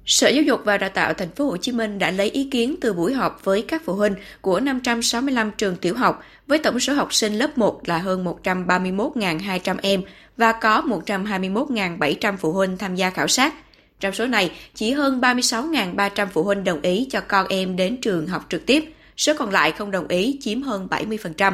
Sở 0.05 0.29
Giáo 0.29 0.43
dục 0.43 0.61
và 0.65 0.79
Đào 0.79 0.91
tạo 0.91 1.15
thành 1.15 1.31
phố 1.31 1.45
Hồ 1.45 1.57
Chí 1.57 1.73
Minh 1.73 1.99
đã 1.99 2.11
lấy 2.11 2.31
ý 2.31 2.49
kiến 2.51 2.77
từ 2.81 2.93
buổi 2.93 3.15
họp 3.15 3.45
với 3.45 3.63
các 3.63 3.83
phụ 3.85 3.95
huynh 3.95 4.15
của 4.41 4.61
565 4.61 5.51
trường 5.59 5.77
tiểu 5.77 5.95
học 5.95 6.23
với 6.47 6.59
tổng 6.59 6.81
số 6.81 6.95
học 6.95 7.15
sinh 7.15 7.35
lớp 7.35 7.59
1 7.59 7.81
là 7.89 7.99
hơn 7.99 8.25
131.200 8.43 9.77
em 9.83 10.03
và 10.37 10.53
có 10.53 10.83
121.700 10.87 12.37
phụ 12.37 12.53
huynh 12.53 12.79
tham 12.79 12.95
gia 12.95 13.11
khảo 13.11 13.29
sát. 13.29 13.55
Trong 14.01 14.13
số 14.13 14.27
này, 14.27 14.51
chỉ 14.75 14.93
hơn 14.93 15.21
36.300 15.21 16.27
phụ 16.33 16.43
huynh 16.43 16.65
đồng 16.65 16.81
ý 16.81 17.09
cho 17.11 17.21
con 17.21 17.47
em 17.49 17.77
đến 17.77 17.97
trường 18.01 18.27
học 18.27 18.47
trực 18.49 18.67
tiếp, 18.67 18.85
số 19.17 19.33
còn 19.39 19.51
lại 19.51 19.73
không 19.73 19.91
đồng 19.91 20.09
ý 20.09 20.39
chiếm 20.41 20.63
hơn 20.63 20.89
70%. 20.91 21.53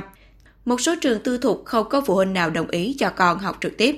Một 0.64 0.80
số 0.80 0.94
trường 1.00 1.20
tư 1.20 1.38
thục 1.38 1.62
không 1.64 1.88
có 1.88 2.00
phụ 2.00 2.14
huynh 2.14 2.32
nào 2.32 2.50
đồng 2.50 2.68
ý 2.68 2.96
cho 2.98 3.10
con 3.10 3.38
học 3.38 3.58
trực 3.60 3.76
tiếp. 3.76 3.96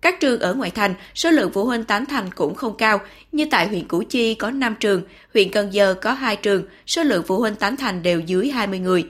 Các 0.00 0.20
trường 0.20 0.40
ở 0.40 0.54
ngoại 0.54 0.70
thành, 0.70 0.94
số 1.14 1.30
lượng 1.30 1.50
phụ 1.54 1.64
huynh 1.64 1.84
tán 1.84 2.06
thành 2.06 2.30
cũng 2.34 2.54
không 2.54 2.76
cao, 2.76 3.00
như 3.32 3.44
tại 3.50 3.68
huyện 3.68 3.88
Củ 3.88 4.02
Chi 4.02 4.34
có 4.34 4.50
5 4.50 4.74
trường, 4.80 5.02
huyện 5.34 5.50
Cần 5.50 5.72
Giờ 5.72 5.94
có 5.94 6.12
2 6.12 6.36
trường, 6.36 6.64
số 6.86 7.02
lượng 7.02 7.24
phụ 7.26 7.38
huynh 7.38 7.54
tán 7.54 7.76
thành 7.76 8.02
đều 8.02 8.20
dưới 8.20 8.50
20 8.50 8.78
người. 8.78 9.06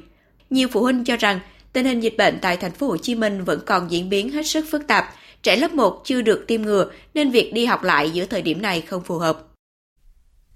Nhiều 0.50 0.68
phụ 0.72 0.82
huynh 0.82 1.04
cho 1.04 1.16
rằng 1.16 1.40
tình 1.72 1.86
hình 1.86 2.00
dịch 2.00 2.14
bệnh 2.18 2.38
tại 2.40 2.56
thành 2.56 2.72
phố 2.72 2.86
Hồ 2.86 2.96
Chí 2.96 3.14
Minh 3.14 3.44
vẫn 3.44 3.60
còn 3.66 3.90
diễn 3.90 4.08
biến 4.08 4.30
hết 4.30 4.46
sức 4.46 4.64
phức 4.70 4.86
tạp, 4.86 5.14
trẻ 5.46 5.56
lớp 5.56 5.74
1 5.74 6.02
chưa 6.04 6.22
được 6.22 6.44
tiêm 6.48 6.62
ngừa 6.62 6.90
nên 7.14 7.30
việc 7.30 7.52
đi 7.54 7.66
học 7.66 7.82
lại 7.82 8.10
giữa 8.10 8.26
thời 8.26 8.42
điểm 8.42 8.62
này 8.62 8.80
không 8.80 9.02
phù 9.02 9.18
hợp. 9.18 9.38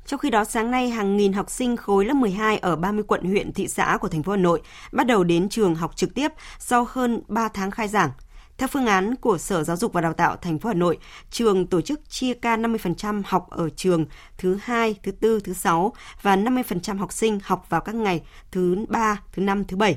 Trong 0.06 0.20
khi 0.20 0.30
đó, 0.30 0.44
sáng 0.44 0.70
nay, 0.70 0.90
hàng 0.90 1.16
nghìn 1.16 1.32
học 1.32 1.50
sinh 1.50 1.76
khối 1.76 2.04
lớp 2.04 2.14
12 2.14 2.58
ở 2.58 2.76
30 2.76 3.04
quận 3.08 3.24
huyện, 3.24 3.52
thị 3.52 3.68
xã 3.68 3.98
của 4.00 4.08
thành 4.08 4.22
phố 4.22 4.32
Hà 4.32 4.38
Nội 4.38 4.60
bắt 4.92 5.06
đầu 5.06 5.24
đến 5.24 5.48
trường 5.48 5.74
học 5.74 5.96
trực 5.96 6.14
tiếp 6.14 6.28
sau 6.58 6.86
hơn 6.88 7.22
3 7.28 7.48
tháng 7.48 7.70
khai 7.70 7.88
giảng. 7.88 8.10
Theo 8.58 8.68
phương 8.68 8.86
án 8.86 9.16
của 9.16 9.38
Sở 9.38 9.64
Giáo 9.64 9.76
dục 9.76 9.92
và 9.92 10.00
Đào 10.00 10.12
tạo 10.12 10.36
thành 10.36 10.58
phố 10.58 10.68
Hà 10.68 10.74
Nội, 10.74 10.98
trường 11.30 11.66
tổ 11.66 11.80
chức 11.80 12.10
chia 12.10 12.34
ca 12.34 12.56
50% 12.56 13.22
học 13.26 13.50
ở 13.50 13.68
trường 13.76 14.06
thứ 14.38 14.58
hai, 14.62 14.94
thứ 15.02 15.12
tư, 15.12 15.40
thứ 15.40 15.52
sáu 15.52 15.92
và 16.22 16.36
50% 16.36 16.98
học 16.98 17.12
sinh 17.12 17.38
học 17.42 17.66
vào 17.68 17.80
các 17.80 17.94
ngày 17.94 18.22
thứ 18.50 18.84
ba, 18.88 19.22
thứ 19.32 19.42
năm, 19.42 19.64
thứ 19.64 19.76
bảy. 19.76 19.96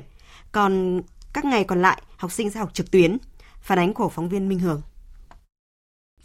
Còn 0.52 1.02
các 1.32 1.44
ngày 1.44 1.64
còn 1.64 1.82
lại, 1.82 2.02
học 2.16 2.32
sinh 2.32 2.50
sẽ 2.50 2.60
học 2.60 2.74
trực 2.74 2.90
tuyến. 2.90 3.18
Phản 3.64 3.78
ánh 3.78 3.94
của 3.94 4.08
phóng 4.08 4.28
viên 4.28 4.48
Minh 4.48 4.58
Hường. 4.58 4.82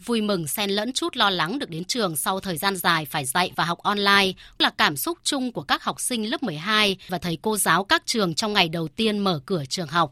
Vui 0.05 0.21
mừng 0.21 0.47
xen 0.47 0.69
lẫn 0.69 0.93
chút 0.93 1.17
lo 1.17 1.29
lắng 1.29 1.59
được 1.59 1.69
đến 1.69 1.83
trường 1.83 2.15
sau 2.15 2.39
thời 2.39 2.57
gian 2.57 2.75
dài 2.75 3.05
phải 3.05 3.25
dạy 3.25 3.51
và 3.55 3.63
học 3.63 3.77
online 3.83 4.31
là 4.59 4.71
cảm 4.77 4.97
xúc 4.97 5.17
chung 5.23 5.51
của 5.51 5.61
các 5.61 5.83
học 5.83 5.99
sinh 5.99 6.29
lớp 6.29 6.43
12 6.43 6.97
và 7.09 7.17
thầy 7.17 7.37
cô 7.41 7.57
giáo 7.57 7.83
các 7.83 8.03
trường 8.05 8.35
trong 8.35 8.53
ngày 8.53 8.69
đầu 8.69 8.87
tiên 8.87 9.19
mở 9.19 9.39
cửa 9.45 9.63
trường 9.69 9.87
học. 9.87 10.11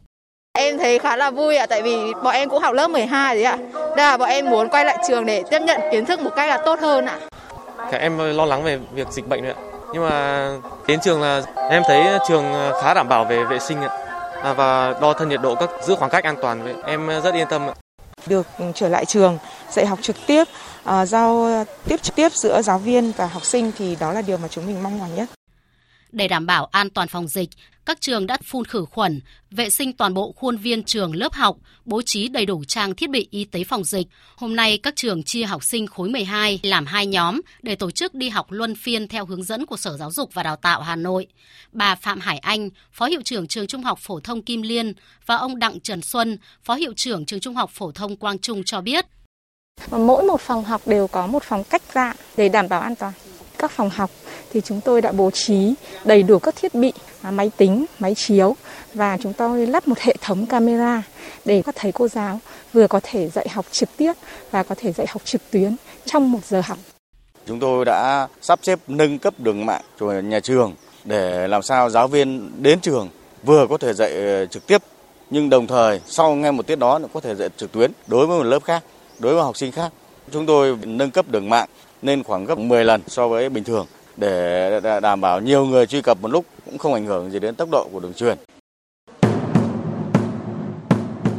Em 0.52 0.78
thấy 0.78 0.98
khá 0.98 1.16
là 1.16 1.30
vui 1.30 1.56
ạ, 1.56 1.66
tại 1.66 1.82
vì 1.82 1.96
bọn 2.24 2.34
em 2.34 2.48
cũng 2.48 2.62
học 2.62 2.74
lớp 2.74 2.88
12 2.88 3.34
đấy 3.34 3.44
ạ. 3.44 3.56
Đây 3.72 4.06
là 4.06 4.16
bọn 4.16 4.28
em 4.28 4.50
muốn 4.50 4.68
quay 4.68 4.84
lại 4.84 4.98
trường 5.08 5.26
để 5.26 5.42
tiếp 5.50 5.60
nhận 5.66 5.80
kiến 5.92 6.06
thức 6.06 6.20
một 6.20 6.30
cách 6.36 6.48
là 6.48 6.62
tốt 6.64 6.78
hơn 6.80 7.06
ạ. 7.06 7.18
Các 7.90 7.98
em 7.98 8.18
lo 8.18 8.44
lắng 8.44 8.62
về 8.62 8.78
việc 8.94 9.08
dịch 9.10 9.28
bệnh 9.28 9.44
ạ. 9.44 9.54
Nhưng 9.92 10.08
mà 10.08 10.50
đến 10.86 11.00
trường 11.00 11.22
là 11.22 11.42
em 11.70 11.82
thấy 11.86 12.02
trường 12.28 12.44
khá 12.82 12.94
đảm 12.94 13.08
bảo 13.08 13.24
về 13.24 13.44
vệ 13.44 13.58
sinh 13.58 13.80
ạ. 13.80 14.07
À, 14.42 14.52
và 14.52 14.94
đo 15.00 15.12
thân 15.12 15.28
nhiệt 15.28 15.40
độ 15.42 15.54
các 15.54 15.70
giữ 15.82 15.94
khoảng 15.94 16.10
cách 16.10 16.24
an 16.24 16.36
toàn 16.42 16.82
em 16.84 17.10
rất 17.24 17.34
yên 17.34 17.46
tâm 17.50 17.66
ạ. 17.66 17.74
Được 18.26 18.46
trở 18.74 18.88
lại 18.88 19.04
trường 19.04 19.38
dạy 19.70 19.86
học 19.86 19.98
trực 20.02 20.16
tiếp, 20.26 20.44
à, 20.84 21.06
giao 21.06 21.64
tiếp 21.84 22.02
trực 22.02 22.14
tiếp 22.14 22.32
giữa 22.32 22.62
giáo 22.62 22.78
viên 22.78 23.12
và 23.16 23.26
học 23.26 23.44
sinh 23.44 23.72
thì 23.78 23.96
đó 24.00 24.12
là 24.12 24.22
điều 24.22 24.36
mà 24.36 24.48
chúng 24.48 24.66
mình 24.66 24.82
mong 24.82 24.98
mỏi 24.98 25.08
nhất. 25.16 25.28
Để 26.12 26.28
đảm 26.28 26.46
bảo 26.46 26.64
an 26.64 26.90
toàn 26.90 27.08
phòng 27.08 27.28
dịch, 27.28 27.50
các 27.86 28.00
trường 28.00 28.26
đã 28.26 28.38
phun 28.44 28.64
khử 28.64 28.84
khuẩn, 28.84 29.20
vệ 29.50 29.70
sinh 29.70 29.92
toàn 29.92 30.14
bộ 30.14 30.32
khuôn 30.36 30.56
viên 30.56 30.82
trường 30.82 31.16
lớp 31.16 31.32
học, 31.32 31.56
bố 31.84 32.02
trí 32.02 32.28
đầy 32.28 32.46
đủ 32.46 32.64
trang 32.64 32.94
thiết 32.94 33.10
bị 33.10 33.28
y 33.30 33.44
tế 33.44 33.64
phòng 33.64 33.84
dịch. 33.84 34.06
Hôm 34.36 34.56
nay, 34.56 34.78
các 34.78 34.96
trường 34.96 35.22
chia 35.22 35.44
học 35.44 35.64
sinh 35.64 35.86
khối 35.86 36.08
12 36.08 36.60
làm 36.62 36.86
hai 36.86 37.06
nhóm 37.06 37.40
để 37.62 37.74
tổ 37.74 37.90
chức 37.90 38.14
đi 38.14 38.28
học 38.28 38.52
luân 38.52 38.74
phiên 38.74 39.08
theo 39.08 39.26
hướng 39.26 39.42
dẫn 39.42 39.66
của 39.66 39.76
Sở 39.76 39.96
Giáo 39.96 40.10
dục 40.10 40.34
và 40.34 40.42
Đào 40.42 40.56
tạo 40.56 40.82
Hà 40.82 40.96
Nội. 40.96 41.26
Bà 41.72 41.94
Phạm 41.94 42.20
Hải 42.20 42.38
Anh, 42.38 42.70
Phó 42.92 43.06
Hiệu 43.06 43.20
trưởng 43.24 43.46
Trường 43.46 43.66
Trung 43.66 43.82
học 43.82 43.98
Phổ 44.02 44.20
thông 44.20 44.42
Kim 44.42 44.62
Liên 44.62 44.92
và 45.26 45.36
ông 45.36 45.58
Đặng 45.58 45.80
Trần 45.80 46.02
Xuân, 46.02 46.38
Phó 46.64 46.74
Hiệu 46.74 46.92
trưởng 46.96 47.26
Trường 47.26 47.40
Trung 47.40 47.54
học 47.54 47.70
Phổ 47.72 47.92
thông 47.92 48.16
Quang 48.16 48.38
Trung 48.38 48.64
cho 48.64 48.80
biết. 48.80 49.06
Mỗi 49.90 50.24
một 50.24 50.40
phòng 50.40 50.64
học 50.64 50.82
đều 50.86 51.06
có 51.06 51.26
một 51.26 51.42
phòng 51.42 51.64
cách 51.64 51.82
ra 51.94 52.14
để 52.36 52.48
đảm 52.48 52.68
bảo 52.68 52.80
an 52.80 52.94
toàn. 52.94 53.12
Các 53.58 53.70
phòng 53.70 53.90
học 53.90 54.10
thì 54.52 54.60
chúng 54.64 54.80
tôi 54.80 55.00
đã 55.00 55.12
bố 55.12 55.30
trí 55.30 55.74
đầy 56.04 56.22
đủ 56.22 56.38
các 56.38 56.56
thiết 56.56 56.74
bị 56.74 56.92
à, 57.22 57.30
máy 57.30 57.50
tính, 57.56 57.84
máy 57.98 58.14
chiếu 58.14 58.56
và 58.94 59.18
chúng 59.22 59.32
tôi 59.32 59.66
lắp 59.66 59.88
một 59.88 59.98
hệ 59.98 60.16
thống 60.20 60.46
camera 60.46 61.02
để 61.44 61.62
các 61.66 61.74
thầy 61.78 61.92
cô 61.92 62.08
giáo 62.08 62.40
vừa 62.72 62.86
có 62.86 63.00
thể 63.02 63.28
dạy 63.28 63.48
học 63.48 63.66
trực 63.70 63.88
tiếp 63.96 64.12
và 64.50 64.62
có 64.62 64.74
thể 64.78 64.92
dạy 64.92 65.06
học 65.10 65.22
trực 65.24 65.50
tuyến 65.50 65.76
trong 66.04 66.32
một 66.32 66.44
giờ 66.44 66.60
học. 66.64 66.78
Chúng 67.46 67.60
tôi 67.60 67.84
đã 67.84 68.28
sắp 68.40 68.58
xếp 68.62 68.78
nâng 68.88 69.18
cấp 69.18 69.34
đường 69.38 69.66
mạng 69.66 69.82
của 69.98 70.12
nhà 70.12 70.40
trường 70.40 70.74
để 71.04 71.48
làm 71.48 71.62
sao 71.62 71.90
giáo 71.90 72.08
viên 72.08 72.50
đến 72.62 72.80
trường 72.80 73.08
vừa 73.42 73.66
có 73.66 73.78
thể 73.78 73.92
dạy 73.92 74.12
ờ, 74.12 74.46
trực 74.46 74.66
tiếp 74.66 74.82
nhưng 75.30 75.50
đồng 75.50 75.66
thời 75.66 76.00
sau 76.06 76.34
nghe 76.34 76.50
một 76.50 76.66
tiết 76.66 76.78
đó 76.78 77.00
có 77.12 77.20
thể 77.20 77.34
dạy 77.34 77.48
trực 77.56 77.72
tuyến 77.72 77.92
đối 78.06 78.26
với 78.26 78.38
một 78.38 78.44
lớp 78.44 78.64
khác, 78.64 78.84
đối 79.18 79.34
với 79.34 79.42
học 79.42 79.56
sinh 79.56 79.72
khác. 79.72 79.92
Chúng 80.32 80.46
tôi 80.46 80.76
nâng 80.84 81.10
cấp 81.10 81.28
đường 81.28 81.50
mạng 81.50 81.68
lên 82.02 82.22
khoảng 82.22 82.44
gấp 82.44 82.58
10 82.58 82.84
lần 82.84 83.00
so 83.06 83.28
với 83.28 83.48
bình 83.48 83.64
thường 83.64 83.86
để 84.18 84.80
đảm 85.02 85.20
bảo 85.20 85.40
nhiều 85.40 85.66
người 85.66 85.86
truy 85.86 86.02
cập 86.02 86.18
một 86.20 86.28
lúc 86.28 86.44
cũng 86.64 86.78
không 86.78 86.94
ảnh 86.94 87.06
hưởng 87.06 87.30
gì 87.30 87.38
đến 87.38 87.54
tốc 87.54 87.68
độ 87.70 87.88
của 87.92 88.00
đường 88.00 88.14
truyền. 88.14 88.38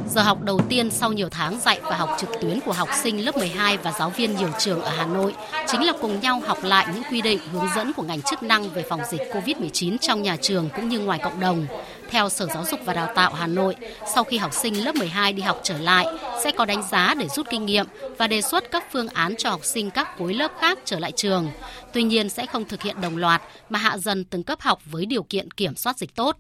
Giờ 0.10 0.22
học 0.22 0.38
đầu 0.44 0.60
tiên 0.70 0.92
sau 0.92 1.14
nhiều 1.14 1.30
tháng 1.32 1.60
dạy 1.60 1.80
và 1.84 1.98
học 1.98 2.10
trực 2.20 2.30
tuyến 2.42 2.60
của 2.66 2.72
học 2.72 2.90
sinh 3.04 3.26
lớp 3.26 3.38
12 3.38 3.78
và 3.78 3.92
giáo 4.00 4.10
viên 4.10 4.36
nhiều 4.36 4.50
trường 4.60 4.82
ở 4.82 4.92
Hà 4.98 5.06
Nội 5.06 5.36
chính 5.68 5.84
là 5.84 5.94
cùng 6.02 6.20
nhau 6.20 6.42
học 6.46 6.58
lại 6.64 6.88
những 6.94 7.04
quy 7.12 7.22
định, 7.22 7.40
hướng 7.54 7.68
dẫn 7.76 7.94
của 7.94 8.04
ngành 8.04 8.22
chức 8.22 8.44
năng 8.44 8.70
về 8.70 8.84
phòng 8.90 9.02
dịch 9.10 9.22
COVID-19 9.34 9.98
trong 9.98 10.22
nhà 10.22 10.38
trường 10.42 10.70
cũng 10.76 10.90
như 10.90 11.00
ngoài 11.00 11.20
cộng 11.24 11.40
đồng. 11.40 11.66
Theo 12.10 12.30
Sở 12.30 12.48
Giáo 12.54 12.66
dục 12.66 12.80
và 12.86 12.94
Đào 12.94 13.14
tạo 13.16 13.34
Hà 13.34 13.48
Nội, 13.48 13.76
sau 14.14 14.24
khi 14.24 14.38
học 14.38 14.54
sinh 14.54 14.84
lớp 14.86 14.96
12 14.96 15.34
đi 15.34 15.42
học 15.42 15.60
trở 15.64 15.78
lại, 15.78 16.06
sẽ 16.44 16.52
có 16.52 16.66
đánh 16.66 16.84
giá 16.92 17.14
để 17.20 17.28
rút 17.28 17.48
kinh 17.50 17.66
nghiệm 17.66 17.86
và 18.18 18.28
đề 18.28 18.42
xuất 18.42 18.72
các 18.72 18.84
phương 18.92 19.08
án 19.08 19.36
cho 19.36 19.50
học 19.50 19.66
sinh 19.66 19.92
các 19.92 20.18
khối 20.18 20.34
lớp 20.34 20.52
khác 20.60 20.80
trở 20.86 21.00
lại 21.00 21.12
trường. 21.12 21.52
Tuy 21.94 22.04
nhiên 22.04 22.30
sẽ 22.30 22.46
không 22.46 22.66
thực 22.66 22.82
hiện 22.82 23.02
đồng 23.02 23.18
loạt 23.18 23.42
mà 23.70 23.80
hạ 23.80 23.98
dần 23.98 24.26
từng 24.26 24.44
cấp 24.44 24.62
học 24.62 24.80
với 24.86 25.06
điều 25.06 25.24
kiện 25.24 25.52
kiểm 25.52 25.76
soát 25.76 25.98
dịch 25.98 26.16
tốt. 26.16 26.38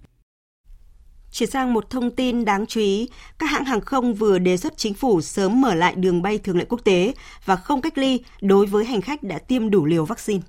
Chuyển 1.32 1.50
sang 1.50 1.74
một 1.74 1.90
thông 1.90 2.12
tin 2.12 2.46
đáng 2.46 2.66
chú 2.66 2.80
ý, 2.80 3.10
các 3.40 3.46
hãng 3.46 3.66
hàng 3.66 3.82
không 3.82 4.14
vừa 4.14 4.40
đề 4.40 4.58
xuất 4.58 4.78
chính 4.78 4.94
phủ 4.94 5.22
sớm 5.22 5.62
mở 5.62 5.74
lại 5.74 5.96
đường 5.96 6.22
bay 6.22 6.38
thường 6.38 6.58
lệ 6.58 6.66
quốc 6.70 6.82
tế 6.84 7.14
và 7.46 7.56
không 7.56 7.82
cách 7.82 7.98
ly 7.98 8.20
đối 8.42 8.66
với 8.66 8.86
hành 8.86 9.02
khách 9.02 9.24
đã 9.24 9.40
tiêm 9.40 9.70
đủ 9.70 9.86
liều 9.86 10.06
vaccine. 10.06 10.42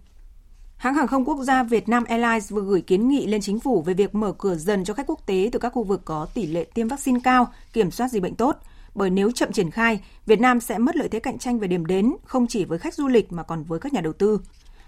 Hãng 0.80 0.94
hàng 0.94 1.06
không 1.06 1.24
quốc 1.24 1.42
gia 1.42 1.62
Việt 1.62 1.88
Nam 1.88 2.04
Airlines 2.04 2.50
vừa 2.50 2.62
gửi 2.62 2.80
kiến 2.80 3.08
nghị 3.08 3.26
lên 3.26 3.40
chính 3.40 3.60
phủ 3.60 3.82
về 3.82 3.94
việc 3.94 4.14
mở 4.14 4.32
cửa 4.32 4.54
dần 4.54 4.84
cho 4.84 4.94
khách 4.94 5.06
quốc 5.06 5.26
tế 5.26 5.48
từ 5.52 5.58
các 5.58 5.72
khu 5.72 5.82
vực 5.82 6.02
có 6.04 6.26
tỷ 6.34 6.46
lệ 6.46 6.64
tiêm 6.64 6.88
vaccine 6.88 7.20
cao, 7.24 7.52
kiểm 7.72 7.90
soát 7.90 8.08
dịch 8.08 8.22
bệnh 8.22 8.34
tốt. 8.34 8.56
Bởi 8.94 9.10
nếu 9.10 9.30
chậm 9.30 9.52
triển 9.52 9.70
khai, 9.70 10.00
Việt 10.26 10.40
Nam 10.40 10.60
sẽ 10.60 10.78
mất 10.78 10.96
lợi 10.96 11.08
thế 11.08 11.20
cạnh 11.20 11.38
tranh 11.38 11.58
về 11.58 11.68
điểm 11.68 11.86
đến, 11.86 12.12
không 12.24 12.46
chỉ 12.46 12.64
với 12.64 12.78
khách 12.78 12.94
du 12.94 13.08
lịch 13.08 13.32
mà 13.32 13.42
còn 13.42 13.62
với 13.62 13.78
các 13.78 13.92
nhà 13.92 14.00
đầu 14.00 14.12
tư. 14.12 14.40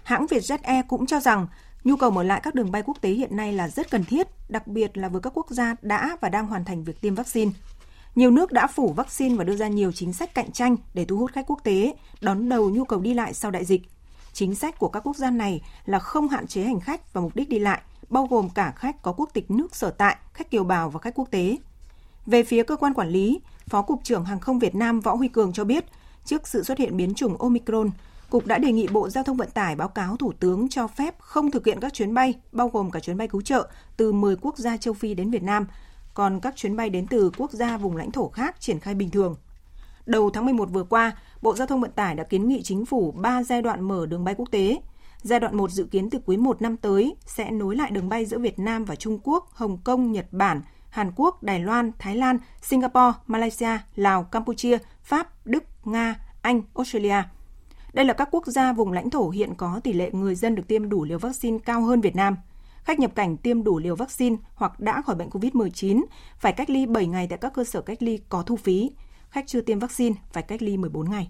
Hãng 0.03 0.25
Vietjet 0.25 0.57
Air 0.63 0.85
cũng 0.87 1.05
cho 1.05 1.19
rằng 1.19 1.47
Nhu 1.83 1.95
cầu 1.95 2.11
mở 2.11 2.23
lại 2.23 2.41
các 2.43 2.55
đường 2.55 2.71
bay 2.71 2.83
quốc 2.85 2.97
tế 3.01 3.09
hiện 3.09 3.35
nay 3.35 3.53
là 3.53 3.69
rất 3.69 3.91
cần 3.91 4.03
thiết, 4.03 4.27
đặc 4.49 4.67
biệt 4.67 4.97
là 4.97 5.09
với 5.09 5.21
các 5.21 5.37
quốc 5.37 5.49
gia 5.49 5.75
đã 5.81 6.17
và 6.21 6.29
đang 6.29 6.47
hoàn 6.47 6.65
thành 6.65 6.83
việc 6.83 7.01
tiêm 7.01 7.15
vaccine. 7.15 7.51
Nhiều 8.15 8.31
nước 8.31 8.51
đã 8.51 8.67
phủ 8.67 8.93
vaccine 8.93 9.35
và 9.35 9.43
đưa 9.43 9.55
ra 9.55 9.67
nhiều 9.67 9.91
chính 9.91 10.13
sách 10.13 10.35
cạnh 10.35 10.51
tranh 10.51 10.75
để 10.93 11.05
thu 11.05 11.17
hút 11.17 11.31
khách 11.31 11.47
quốc 11.47 11.59
tế, 11.63 11.93
đón 12.21 12.49
đầu 12.49 12.69
nhu 12.69 12.85
cầu 12.85 12.99
đi 12.99 13.13
lại 13.13 13.33
sau 13.33 13.51
đại 13.51 13.65
dịch. 13.65 13.81
Chính 14.33 14.55
sách 14.55 14.79
của 14.79 14.87
các 14.87 14.99
quốc 14.99 15.15
gia 15.15 15.29
này 15.29 15.61
là 15.85 15.99
không 15.99 16.27
hạn 16.27 16.47
chế 16.47 16.63
hành 16.63 16.79
khách 16.79 17.13
và 17.13 17.21
mục 17.21 17.35
đích 17.35 17.49
đi 17.49 17.59
lại, 17.59 17.81
bao 18.09 18.27
gồm 18.29 18.49
cả 18.49 18.73
khách 18.75 19.01
có 19.01 19.13
quốc 19.13 19.29
tịch 19.33 19.51
nước 19.51 19.75
sở 19.75 19.89
tại, 19.89 20.15
khách 20.33 20.51
kiều 20.51 20.63
bào 20.63 20.89
và 20.89 20.99
khách 20.99 21.15
quốc 21.15 21.27
tế. 21.31 21.57
Về 22.25 22.43
phía 22.43 22.63
cơ 22.63 22.75
quan 22.75 22.93
quản 22.93 23.09
lý, 23.09 23.41
Phó 23.67 23.81
Cục 23.81 24.03
trưởng 24.03 24.25
Hàng 24.25 24.39
không 24.39 24.59
Việt 24.59 24.75
Nam 24.75 24.99
Võ 24.99 25.15
Huy 25.15 25.27
Cường 25.27 25.53
cho 25.53 25.63
biết, 25.63 25.85
trước 26.25 26.47
sự 26.47 26.63
xuất 26.63 26.77
hiện 26.77 26.97
biến 26.97 27.13
chủng 27.13 27.37
Omicron, 27.37 27.89
Cục 28.29 28.45
đã 28.45 28.57
đề 28.57 28.71
nghị 28.71 28.87
Bộ 28.87 29.09
Giao 29.09 29.23
thông 29.23 29.37
Vận 29.37 29.49
tải 29.49 29.75
báo 29.75 29.87
cáo 29.87 30.17
Thủ 30.17 30.33
tướng 30.39 30.69
cho 30.69 30.87
phép 30.87 31.15
không 31.19 31.51
thực 31.51 31.65
hiện 31.65 31.79
các 31.79 31.93
chuyến 31.93 32.13
bay, 32.13 32.33
bao 32.51 32.69
gồm 32.69 32.91
cả 32.91 32.99
chuyến 32.99 33.17
bay 33.17 33.27
cứu 33.27 33.41
trợ, 33.41 33.67
từ 33.97 34.11
10 34.11 34.35
quốc 34.35 34.57
gia 34.57 34.77
châu 34.77 34.93
Phi 34.93 35.13
đến 35.13 35.31
Việt 35.31 35.43
Nam, 35.43 35.67
còn 36.13 36.39
các 36.39 36.55
chuyến 36.55 36.75
bay 36.75 36.89
đến 36.89 37.07
từ 37.07 37.31
quốc 37.37 37.51
gia 37.51 37.77
vùng 37.77 37.97
lãnh 37.97 38.11
thổ 38.11 38.29
khác 38.29 38.55
triển 38.59 38.79
khai 38.79 38.95
bình 38.95 39.09
thường. 39.09 39.35
Đầu 40.05 40.29
tháng 40.29 40.45
11 40.45 40.69
vừa 40.71 40.83
qua, 40.83 41.11
Bộ 41.41 41.55
Giao 41.55 41.67
thông 41.67 41.81
Vận 41.81 41.91
tải 41.91 42.15
đã 42.15 42.23
kiến 42.23 42.47
nghị 42.47 42.61
chính 42.63 42.85
phủ 42.85 43.11
3 43.11 43.43
giai 43.43 43.61
đoạn 43.61 43.81
mở 43.81 44.05
đường 44.05 44.23
bay 44.23 44.35
quốc 44.37 44.51
tế. 44.51 44.77
Giai 45.21 45.39
đoạn 45.39 45.57
1 45.57 45.71
dự 45.71 45.83
kiến 45.83 46.09
từ 46.09 46.19
quý 46.25 46.37
1 46.37 46.61
năm 46.61 46.77
tới 46.77 47.15
sẽ 47.25 47.51
nối 47.51 47.75
lại 47.75 47.91
đường 47.91 48.09
bay 48.09 48.25
giữa 48.25 48.39
Việt 48.39 48.59
Nam 48.59 48.85
và 48.85 48.95
Trung 48.95 49.19
Quốc, 49.23 49.49
Hồng 49.53 49.77
Kông, 49.83 50.11
Nhật 50.11 50.25
Bản, 50.31 50.61
Hàn 50.89 51.11
Quốc, 51.15 51.43
Đài 51.43 51.59
Loan, 51.59 51.91
Thái 51.99 52.15
Lan, 52.15 52.37
Singapore, 52.61 53.17
Malaysia, 53.27 53.77
Lào, 53.95 54.23
Campuchia, 54.23 54.77
Pháp, 55.03 55.45
Đức, 55.45 55.63
Nga, 55.85 56.15
Anh, 56.41 56.61
Australia– 56.75 57.23
đây 57.93 58.05
là 58.05 58.13
các 58.13 58.27
quốc 58.31 58.47
gia 58.47 58.73
vùng 58.73 58.91
lãnh 58.91 59.09
thổ 59.09 59.29
hiện 59.29 59.55
có 59.55 59.81
tỷ 59.83 59.93
lệ 59.93 60.09
người 60.13 60.35
dân 60.35 60.55
được 60.55 60.67
tiêm 60.67 60.89
đủ 60.89 61.03
liều 61.03 61.19
vaccine 61.19 61.57
cao 61.65 61.81
hơn 61.81 62.01
Việt 62.01 62.15
Nam. 62.15 62.37
Khách 62.83 62.99
nhập 62.99 63.11
cảnh 63.15 63.37
tiêm 63.37 63.63
đủ 63.63 63.79
liều 63.79 63.95
vaccine 63.95 64.35
hoặc 64.55 64.79
đã 64.79 65.01
khỏi 65.01 65.15
bệnh 65.15 65.29
COVID-19 65.29 66.03
phải 66.37 66.53
cách 66.53 66.69
ly 66.69 66.85
7 66.85 67.07
ngày 67.07 67.27
tại 67.29 67.37
các 67.37 67.53
cơ 67.53 67.63
sở 67.63 67.81
cách 67.81 68.03
ly 68.03 68.19
có 68.29 68.43
thu 68.43 68.55
phí. 68.55 68.91
Khách 69.33 69.47
chưa 69.47 69.61
tiêm 69.61 69.79
vaccine 69.79 70.15
phải 70.31 70.43
cách 70.43 70.61
ly 70.61 70.77
14 70.77 71.09
ngày. 71.09 71.29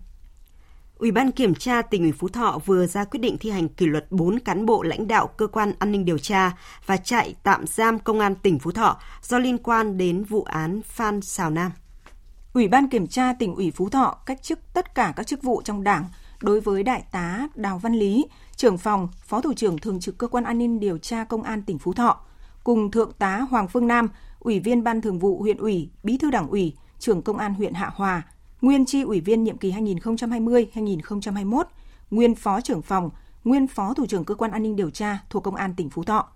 Ủy 0.98 1.12
ban 1.12 1.32
kiểm 1.32 1.56
tra 1.56 1.82
tỉnh 1.82 2.02
ủy 2.02 2.12
Phú 2.12 2.28
Thọ 2.28 2.60
vừa 2.66 2.88
ra 2.88 3.06
quyết 3.06 3.20
định 3.20 3.38
thi 3.38 3.50
hành 3.50 3.70
kỷ 3.70 3.86
luật 3.86 4.12
4 4.12 4.40
cán 4.40 4.66
bộ 4.66 4.84
lãnh 4.84 5.08
đạo 5.08 5.28
cơ 5.28 5.48
quan 5.48 5.74
an 5.80 5.92
ninh 5.92 6.06
điều 6.06 6.18
tra 6.18 6.58
và 6.86 6.98
trại 6.98 7.36
tạm 7.44 7.68
giam 7.68 8.00
công 8.00 8.20
an 8.20 8.36
tỉnh 8.36 8.60
Phú 8.60 8.72
Thọ 8.72 9.00
do 9.22 9.40
liên 9.40 9.58
quan 9.58 9.98
đến 9.98 10.24
vụ 10.24 10.44
án 10.44 10.82
Phan 10.82 11.22
Xào 11.22 11.50
Nam. 11.50 11.72
Ủy 12.54 12.68
ban 12.68 12.90
kiểm 12.90 13.08
tra 13.08 13.34
tỉnh 13.34 13.56
ủy 13.56 13.72
Phú 13.72 13.90
Thọ 13.90 14.18
cách 14.26 14.42
chức 14.42 14.60
tất 14.74 14.96
cả 14.96 15.14
các 15.16 15.28
chức 15.28 15.44
vụ 15.44 15.62
trong 15.62 15.84
Đảng, 15.84 16.06
đối 16.42 16.62
với 16.62 16.84
Đại 16.84 17.04
tá 17.12 17.48
Đào 17.56 17.80
Văn 17.80 17.94
Lý, 17.94 18.26
trưởng 18.56 18.78
phòng, 18.78 19.08
Phó 19.22 19.42
Thủ 19.42 19.54
trưởng 19.54 19.78
Thường 19.78 20.00
trực 20.00 20.18
Cơ 20.18 20.28
quan 20.28 20.44
An 20.44 20.58
ninh 20.58 20.80
Điều 20.80 20.98
tra 20.98 21.24
Công 21.24 21.44
an 21.44 21.62
tỉnh 21.62 21.80
Phú 21.80 21.94
Thọ, 21.94 22.22
cùng 22.64 22.92
Thượng 22.92 23.12
tá 23.20 23.38
Hoàng 23.38 23.68
Phương 23.68 23.88
Nam, 23.88 24.10
Ủy 24.40 24.60
viên 24.60 24.84
Ban 24.84 25.02
Thường 25.02 25.20
vụ 25.20 25.42
huyện 25.42 25.58
ủy, 25.58 25.90
Bí 26.04 26.18
thư 26.18 26.32
Đảng 26.32 26.48
ủy, 26.48 26.76
trưởng 27.04 27.22
Công 27.22 27.38
an 27.38 27.54
huyện 27.54 27.74
Hạ 27.74 27.92
Hòa, 27.96 28.22
nguyên 28.62 28.86
tri 28.86 29.02
ủy 29.02 29.22
viên 29.22 29.44
nhiệm 29.44 29.58
kỳ 29.58 29.72
2020-2021, 29.72 31.64
nguyên 32.12 32.36
Phó 32.36 32.62
trưởng 32.62 32.82
phòng, 32.82 33.10
nguyên 33.44 33.68
Phó 33.68 33.94
Thủ 33.94 34.06
trưởng 34.06 34.26
Cơ 34.26 34.36
quan 34.36 34.52
An 34.52 34.64
ninh 34.64 34.76
Điều 34.76 34.90
tra 34.90 35.20
thuộc 35.30 35.44
Công 35.44 35.56
an 35.56 35.74
tỉnh 35.76 35.90
Phú 35.90 36.04
Thọ. 36.04 36.28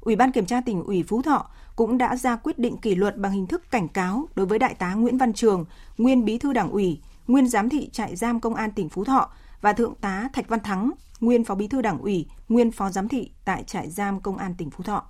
Ủy 0.00 0.16
ban 0.16 0.32
Kiểm 0.32 0.46
tra 0.46 0.60
tỉnh 0.60 0.82
ủy 0.84 1.02
Phú 1.02 1.22
Thọ 1.22 1.46
cũng 1.76 1.98
đã 1.98 2.16
ra 2.16 2.36
quyết 2.36 2.58
định 2.58 2.76
kỷ 2.76 2.94
luật 2.94 3.16
bằng 3.16 3.32
hình 3.32 3.46
thức 3.46 3.70
cảnh 3.70 3.88
cáo 3.88 4.28
đối 4.34 4.46
với 4.46 4.58
Đại 4.58 4.74
tá 4.74 4.94
Nguyễn 4.94 5.18
Văn 5.18 5.32
Trường, 5.32 5.64
nguyên 5.98 6.24
Bí 6.24 6.38
thư 6.38 6.52
Đảng 6.52 6.70
ủy, 6.70 7.00
nguyên 7.26 7.48
Giám 7.48 7.68
thị 7.68 7.88
trại 7.92 8.16
giam 8.16 8.40
Công 8.40 8.54
an 8.54 8.72
tỉnh 8.72 8.88
Phú 8.88 9.04
Thọ 9.04 9.28
và 9.60 9.72
Thượng 9.72 9.94
tá 9.94 10.28
Thạch 10.32 10.48
Văn 10.48 10.60
Thắng, 10.60 10.90
nguyên 11.20 11.44
Phó 11.44 11.54
Bí 11.54 11.68
thư 11.68 11.82
Đảng 11.82 11.98
ủy, 11.98 12.26
nguyên 12.48 12.72
Phó 12.72 12.90
Giám 12.90 13.08
thị 13.08 13.30
tại 13.44 13.64
trại 13.66 13.90
giam 13.90 14.20
Công 14.20 14.36
an 14.36 14.54
tỉnh 14.58 14.70
Phú 14.70 14.84
Thọ. 14.84 15.04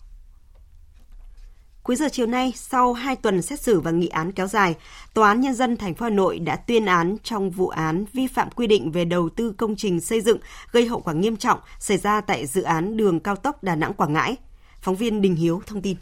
Cuối 1.85 1.97
giờ 1.97 2.09
chiều 2.12 2.26
nay, 2.26 2.53
sau 2.57 2.93
2 2.93 3.16
tuần 3.16 3.43
xét 3.43 3.61
xử 3.61 3.80
và 3.80 3.91
nghị 3.91 4.09
án 4.09 4.32
kéo 4.32 4.47
dài, 4.47 4.74
Tòa 5.14 5.28
án 5.28 5.41
Nhân 5.41 5.55
dân 5.55 5.76
thành 5.76 5.95
phố 5.95 6.05
Hà 6.05 6.11
Nội 6.11 6.39
đã 6.39 6.57
tuyên 6.57 6.87
án 6.87 7.16
trong 7.22 7.51
vụ 7.51 7.68
án 7.68 8.05
vi 8.12 8.26
phạm 8.26 8.51
quy 8.51 8.66
định 8.66 8.91
về 8.93 9.05
đầu 9.05 9.28
tư 9.28 9.53
công 9.53 9.76
trình 9.76 10.01
xây 10.01 10.20
dựng 10.20 10.39
gây 10.72 10.87
hậu 10.87 11.01
quả 11.01 11.14
nghiêm 11.14 11.37
trọng 11.37 11.59
xảy 11.78 11.99
ra 11.99 12.20
tại 12.20 12.47
dự 12.47 12.62
án 12.62 12.97
đường 12.97 13.20
cao 13.20 13.37
tốc 13.37 13.62
Đà 13.62 13.74
Nẵng 13.74 13.95
Quảng 13.95 14.12
Ngãi. 14.12 14.37
Phóng 14.80 14.97
viên 14.97 15.22
Đình 15.22 15.35
Hiếu 15.35 15.62
thông 15.66 15.82
tin. 15.82 15.97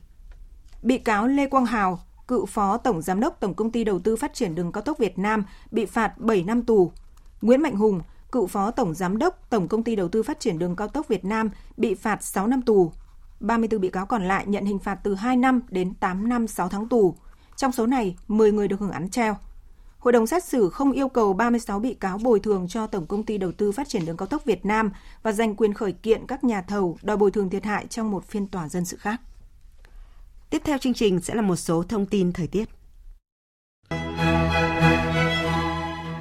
Bị 0.83 0.99
cáo 0.99 1.27
Lê 1.27 1.47
Quang 1.47 1.67
Hào, 1.67 2.01
cựu 2.29 2.47
phó 2.47 2.77
tổng 2.77 3.03
giám 3.03 3.21
đốc 3.21 3.41
Tổng 3.41 3.55
công 3.55 3.73
ty 3.73 3.85
Đầu 3.85 3.99
tư 3.99 4.17
Phát 4.17 4.35
triển 4.35 4.55
đường 4.55 4.73
cao 4.73 4.83
tốc 4.83 4.99
Việt 4.99 5.19
Nam 5.19 5.45
bị 5.71 5.87
phạt 5.87 6.19
7 6.19 6.43
năm 6.43 6.63
tù. 6.63 6.93
Nguyễn 7.41 7.63
Mạnh 7.63 7.77
Hùng, 7.77 8.01
cựu 8.33 8.47
phó 8.47 8.71
tổng 8.71 8.95
giám 8.95 9.19
đốc 9.19 9.51
Tổng 9.51 9.69
công 9.69 9.85
ty 9.85 9.97
Đầu 9.97 10.09
tư 10.09 10.23
Phát 10.23 10.41
triển 10.41 10.59
đường 10.59 10.77
cao 10.77 10.89
tốc 10.89 11.09
Việt 11.09 11.25
Nam 11.25 11.51
bị 11.77 11.95
phạt 11.95 12.25
6 12.25 12.47
năm 12.47 12.63
tù. 12.63 12.93
34 13.43 13.81
bị 13.81 13.91
cáo 13.91 14.07
còn 14.07 14.29
lại 14.29 14.47
nhận 14.47 14.65
hình 14.65 14.79
phạt 14.79 14.95
từ 14.95 15.15
2 15.15 15.37
năm 15.37 15.61
đến 15.71 15.95
8 15.95 16.29
năm 16.29 16.47
6 16.47 16.69
tháng 16.69 16.89
tù. 16.89 17.15
Trong 17.57 17.73
số 17.73 17.87
này, 17.87 18.17
10 18.29 18.53
người 18.53 18.69
được 18.69 18.81
hưởng 18.81 18.91
án 18.91 19.09
treo. 19.09 19.37
Hội 19.99 20.13
đồng 20.13 20.27
xét 20.27 20.45
xử 20.45 20.71
không 20.71 20.93
yêu 20.93 21.09
cầu 21.09 21.33
36 21.33 21.79
bị 21.79 21.95
cáo 21.95 22.19
bồi 22.19 22.41
thường 22.41 22.69
cho 22.69 22.87
Tổng 22.87 23.07
công 23.07 23.23
ty 23.23 23.39
Đầu 23.39 23.53
tư 23.53 23.73
Phát 23.73 23.89
triển 23.89 24.07
đường 24.07 24.17
cao 24.17 24.27
tốc 24.27 24.45
Việt 24.45 24.67
Nam 24.67 24.93
và 25.23 25.33
giành 25.33 25.57
quyền 25.57 25.75
khởi 25.75 25.93
kiện 25.93 26.27
các 26.27 26.45
nhà 26.45 26.63
thầu 26.63 26.99
đòi 27.03 27.17
bồi 27.17 27.31
thường 27.31 27.51
thiệt 27.51 27.65
hại 27.65 27.87
trong 27.87 28.11
một 28.11 28.25
phiên 28.25 28.47
tòa 28.47 28.69
dân 28.69 28.85
sự 28.85 28.97
khác. 28.97 29.21
Tiếp 30.51 30.63
theo 30.65 30.79
chương 30.79 30.95
trình 30.95 31.21
sẽ 31.21 31.35
là 31.35 31.43
một 31.43 31.57
số 31.57 31.83
thông 31.83 32.07
tin 32.07 32.33
thời 32.33 32.47
tiết. 32.47 32.69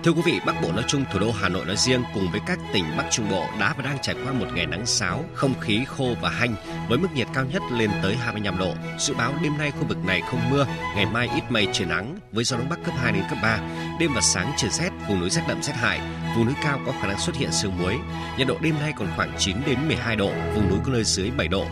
Thưa 0.03 0.11
quý 0.11 0.21
vị, 0.25 0.39
Bắc 0.45 0.61
Bộ 0.61 0.71
nói 0.71 0.83
chung, 0.87 1.05
thủ 1.13 1.19
đô 1.19 1.31
Hà 1.31 1.49
Nội 1.49 1.65
nói 1.65 1.75
riêng 1.77 2.03
cùng 2.13 2.31
với 2.31 2.41
các 2.47 2.59
tỉnh 2.73 2.85
Bắc 2.97 3.05
Trung 3.11 3.29
Bộ 3.29 3.45
đã 3.59 3.73
và 3.77 3.83
đang 3.83 3.97
trải 4.01 4.15
qua 4.23 4.33
một 4.33 4.45
ngày 4.53 4.65
nắng 4.65 4.85
sáo, 4.85 5.25
không 5.33 5.59
khí 5.59 5.85
khô 5.87 6.15
và 6.21 6.29
hanh 6.29 6.55
với 6.89 6.97
mức 6.97 7.07
nhiệt 7.15 7.27
cao 7.33 7.45
nhất 7.45 7.61
lên 7.71 7.89
tới 8.03 8.15
25 8.15 8.57
độ. 8.57 8.73
Dự 8.99 9.13
báo 9.13 9.33
đêm 9.43 9.57
nay 9.57 9.71
khu 9.71 9.87
vực 9.87 9.97
này 10.05 10.21
không 10.21 10.49
mưa, 10.49 10.65
ngày 10.95 11.05
mai 11.05 11.29
ít 11.35 11.43
mây 11.49 11.67
trời 11.73 11.87
nắng 11.87 12.17
với 12.31 12.43
gió 12.43 12.57
đông 12.57 12.69
bắc 12.69 12.83
cấp 12.85 12.93
2 12.97 13.11
đến 13.11 13.23
cấp 13.29 13.37
3. 13.43 13.59
Đêm 13.99 14.11
và 14.15 14.21
sáng 14.21 14.53
trời 14.57 14.69
rét, 14.69 14.89
vùng 15.07 15.19
núi 15.19 15.29
rét 15.29 15.41
đậm 15.47 15.63
rét 15.63 15.73
hại, 15.73 15.99
vùng 16.35 16.45
núi 16.45 16.55
cao 16.63 16.79
có 16.85 16.91
khả 17.01 17.07
năng 17.07 17.19
xuất 17.19 17.35
hiện 17.35 17.51
sương 17.51 17.77
muối. 17.77 17.95
Nhiệt 18.37 18.47
độ 18.47 18.57
đêm 18.61 18.75
nay 18.79 18.93
còn 18.97 19.07
khoảng 19.15 19.31
9 19.37 19.57
đến 19.65 19.87
12 19.87 20.15
độ, 20.15 20.31
vùng 20.55 20.69
núi 20.69 20.79
có 20.85 20.91
nơi 20.91 21.03
dưới 21.03 21.31
7 21.31 21.47
độ. 21.47 21.65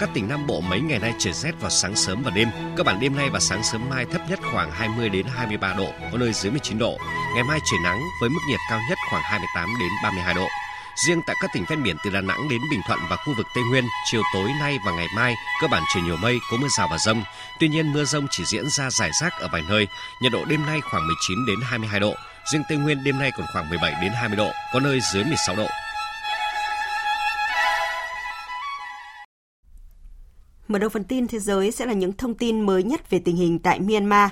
Các 0.00 0.08
tỉnh 0.14 0.28
Nam 0.28 0.46
Bộ 0.46 0.60
mấy 0.60 0.80
ngày 0.80 0.98
nay 0.98 1.12
trời 1.18 1.32
rét 1.32 1.52
vào 1.60 1.70
sáng 1.70 1.96
sớm 1.96 2.22
và 2.22 2.30
đêm. 2.30 2.48
Cơ 2.76 2.82
bản 2.82 3.00
đêm 3.00 3.16
nay 3.16 3.30
và 3.30 3.40
sáng 3.40 3.62
sớm 3.62 3.88
mai 3.90 4.04
thấp 4.04 4.20
nhất 4.28 4.38
khoảng 4.52 4.70
20 4.70 5.08
đến 5.08 5.26
23 5.36 5.74
độ, 5.78 5.92
có 6.12 6.18
nơi 6.18 6.32
dưới 6.32 6.50
19 6.50 6.78
độ. 6.78 6.98
Ngày 7.34 7.44
mai 7.44 7.58
trời 7.70 7.80
nắng 7.84 8.00
với 8.20 8.30
mức 8.30 8.40
nhiệt 8.48 8.60
cao 8.70 8.80
nhất 8.88 8.98
khoảng 9.10 9.22
28 9.22 9.68
đến 9.80 9.88
32 10.02 10.34
độ. 10.34 10.46
Riêng 11.06 11.20
tại 11.26 11.36
các 11.42 11.50
tỉnh 11.54 11.64
ven 11.68 11.82
biển 11.82 11.96
từ 12.04 12.10
Đà 12.10 12.20
Nẵng 12.20 12.48
đến 12.50 12.60
Bình 12.70 12.80
Thuận 12.86 12.98
và 13.10 13.16
khu 13.16 13.34
vực 13.36 13.46
Tây 13.54 13.64
Nguyên, 13.64 13.84
chiều 14.10 14.22
tối 14.34 14.50
nay 14.60 14.78
và 14.86 14.92
ngày 14.92 15.06
mai, 15.16 15.34
cơ 15.60 15.68
bản 15.68 15.82
trời 15.94 16.02
nhiều 16.02 16.16
mây, 16.16 16.38
có 16.50 16.56
mưa 16.56 16.68
rào 16.78 16.88
và 16.90 16.98
rông. 16.98 17.22
Tuy 17.60 17.68
nhiên 17.68 17.92
mưa 17.92 18.04
rông 18.04 18.26
chỉ 18.30 18.44
diễn 18.44 18.70
ra 18.70 18.90
rải 18.90 19.10
rác 19.20 19.32
ở 19.40 19.48
vài 19.52 19.62
nơi. 19.68 19.86
Nhiệt 20.20 20.32
độ 20.32 20.44
đêm 20.44 20.66
nay 20.66 20.80
khoảng 20.80 21.06
19 21.06 21.46
đến 21.46 21.56
22 21.62 22.00
độ. 22.00 22.14
Riêng 22.52 22.62
Tây 22.68 22.78
Nguyên 22.78 23.04
đêm 23.04 23.18
nay 23.18 23.30
còn 23.36 23.46
khoảng 23.52 23.68
17 23.68 23.94
đến 24.02 24.12
20 24.12 24.36
độ, 24.36 24.50
có 24.72 24.80
nơi 24.80 25.00
dưới 25.12 25.24
16 25.24 25.56
độ. 25.56 25.66
Mở 30.70 30.78
đầu 30.78 30.90
phần 30.90 31.04
tin 31.04 31.26
thế 31.26 31.38
giới 31.38 31.70
sẽ 31.70 31.86
là 31.86 31.92
những 31.92 32.12
thông 32.12 32.34
tin 32.34 32.60
mới 32.60 32.82
nhất 32.82 33.10
về 33.10 33.18
tình 33.18 33.36
hình 33.36 33.58
tại 33.58 33.80
Myanmar. 33.80 34.30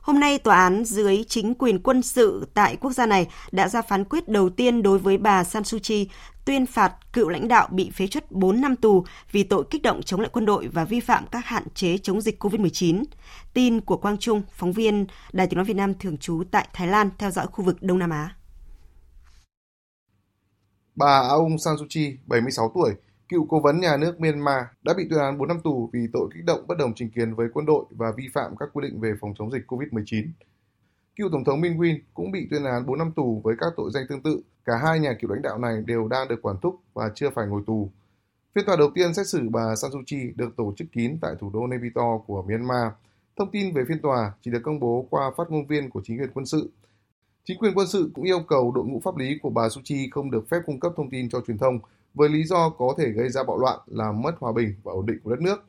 Hôm 0.00 0.20
nay, 0.20 0.38
tòa 0.38 0.56
án 0.56 0.84
dưới 0.84 1.24
chính 1.28 1.54
quyền 1.54 1.82
quân 1.82 2.02
sự 2.02 2.48
tại 2.54 2.76
quốc 2.76 2.92
gia 2.92 3.06
này 3.06 3.28
đã 3.52 3.68
ra 3.68 3.82
phán 3.82 4.04
quyết 4.04 4.28
đầu 4.28 4.50
tiên 4.50 4.82
đối 4.82 4.98
với 4.98 5.18
bà 5.18 5.44
San 5.44 5.64
Suu 5.64 5.80
Kyi, 5.82 6.08
tuyên 6.44 6.66
phạt 6.66 6.92
cựu 7.12 7.28
lãnh 7.28 7.48
đạo 7.48 7.68
bị 7.70 7.90
phế 7.90 8.06
chuất 8.06 8.32
4 8.32 8.60
năm 8.60 8.76
tù 8.76 9.04
vì 9.32 9.42
tội 9.42 9.64
kích 9.70 9.82
động 9.82 10.02
chống 10.02 10.20
lại 10.20 10.30
quân 10.32 10.46
đội 10.46 10.68
và 10.68 10.84
vi 10.84 11.00
phạm 11.00 11.26
các 11.30 11.46
hạn 11.46 11.62
chế 11.74 11.98
chống 11.98 12.20
dịch 12.20 12.44
COVID-19. 12.44 13.04
Tin 13.54 13.80
của 13.80 13.96
Quang 13.96 14.18
Trung, 14.18 14.42
phóng 14.52 14.72
viên 14.72 15.06
Đài 15.32 15.46
tiếng 15.46 15.56
nói 15.56 15.64
Việt 15.64 15.76
Nam 15.76 15.94
thường 15.94 16.18
trú 16.18 16.42
tại 16.50 16.68
Thái 16.72 16.88
Lan 16.88 17.10
theo 17.18 17.30
dõi 17.30 17.46
khu 17.46 17.64
vực 17.64 17.82
Đông 17.82 17.98
Nam 17.98 18.10
Á. 18.10 18.36
Bà 20.94 21.28
Aung 21.28 21.58
San 21.58 21.76
Suu 21.78 21.86
Kyi, 21.90 22.16
76 22.26 22.72
tuổi, 22.74 22.94
cựu 23.28 23.46
cố 23.48 23.60
vấn 23.60 23.80
nhà 23.80 23.96
nước 23.96 24.20
Myanmar 24.20 24.62
đã 24.82 24.94
bị 24.94 25.06
tuyên 25.10 25.20
án 25.20 25.38
4 25.38 25.48
năm 25.48 25.60
tù 25.64 25.90
vì 25.92 26.00
tội 26.12 26.28
kích 26.34 26.44
động 26.44 26.66
bất 26.66 26.78
đồng 26.78 26.94
chính 26.94 27.10
kiến 27.10 27.34
với 27.34 27.48
quân 27.52 27.66
đội 27.66 27.84
và 27.90 28.12
vi 28.16 28.24
phạm 28.34 28.56
các 28.56 28.68
quy 28.72 28.88
định 28.88 29.00
về 29.00 29.12
phòng 29.20 29.34
chống 29.38 29.52
dịch 29.52 29.62
COVID-19. 29.66 30.26
Cựu 31.16 31.28
Tổng 31.32 31.44
thống 31.44 31.60
Min 31.60 31.78
Win 31.78 31.98
cũng 32.14 32.30
bị 32.30 32.46
tuyên 32.50 32.64
án 32.64 32.86
4 32.86 32.98
năm 32.98 33.12
tù 33.16 33.40
với 33.44 33.56
các 33.60 33.72
tội 33.76 33.90
danh 33.94 34.04
tương 34.08 34.22
tự. 34.22 34.40
Cả 34.64 34.76
hai 34.82 35.00
nhà 35.00 35.12
cựu 35.20 35.30
lãnh 35.30 35.42
đạo 35.42 35.58
này 35.58 35.82
đều 35.86 36.08
đang 36.08 36.28
được 36.28 36.42
quản 36.42 36.56
thúc 36.62 36.80
và 36.94 37.10
chưa 37.14 37.30
phải 37.30 37.46
ngồi 37.46 37.62
tù. 37.66 37.90
Phiên 38.54 38.64
tòa 38.66 38.76
đầu 38.76 38.90
tiên 38.94 39.14
xét 39.14 39.26
xử 39.26 39.48
bà 39.50 39.76
San 39.76 39.90
Suu 39.90 40.02
Kyi 40.06 40.32
được 40.36 40.56
tổ 40.56 40.74
chức 40.76 40.88
kín 40.92 41.18
tại 41.20 41.34
thủ 41.40 41.50
đô 41.54 41.60
Naypyidaw 41.60 42.18
của 42.18 42.42
Myanmar. 42.42 42.92
Thông 43.36 43.50
tin 43.50 43.74
về 43.74 43.84
phiên 43.88 44.02
tòa 44.02 44.32
chỉ 44.42 44.50
được 44.50 44.60
công 44.62 44.80
bố 44.80 45.06
qua 45.10 45.30
phát 45.36 45.50
ngôn 45.50 45.66
viên 45.66 45.90
của 45.90 46.00
chính 46.04 46.18
quyền 46.18 46.30
quân 46.34 46.46
sự. 46.46 46.70
Chính 47.44 47.58
quyền 47.58 47.74
quân 47.74 47.86
sự 47.86 48.10
cũng 48.14 48.24
yêu 48.24 48.40
cầu 48.48 48.72
đội 48.74 48.84
ngũ 48.84 49.00
pháp 49.04 49.16
lý 49.16 49.38
của 49.42 49.50
bà 49.50 49.68
Suu 49.68 49.82
Kyi 49.84 50.08
không 50.10 50.30
được 50.30 50.48
phép 50.48 50.58
cung 50.66 50.80
cấp 50.80 50.92
thông 50.96 51.10
tin 51.10 51.28
cho 51.28 51.40
truyền 51.46 51.58
thông 51.58 51.78
với 52.14 52.28
lý 52.28 52.44
do 52.44 52.70
có 52.70 52.94
thể 52.98 53.08
gây 53.08 53.28
ra 53.28 53.44
bạo 53.44 53.58
loạn, 53.58 53.78
làm 53.86 54.22
mất 54.22 54.32
hòa 54.40 54.52
bình 54.52 54.74
và 54.82 54.92
ổn 54.92 55.06
định 55.06 55.18
của 55.24 55.30
đất 55.30 55.40
nước. 55.40 55.64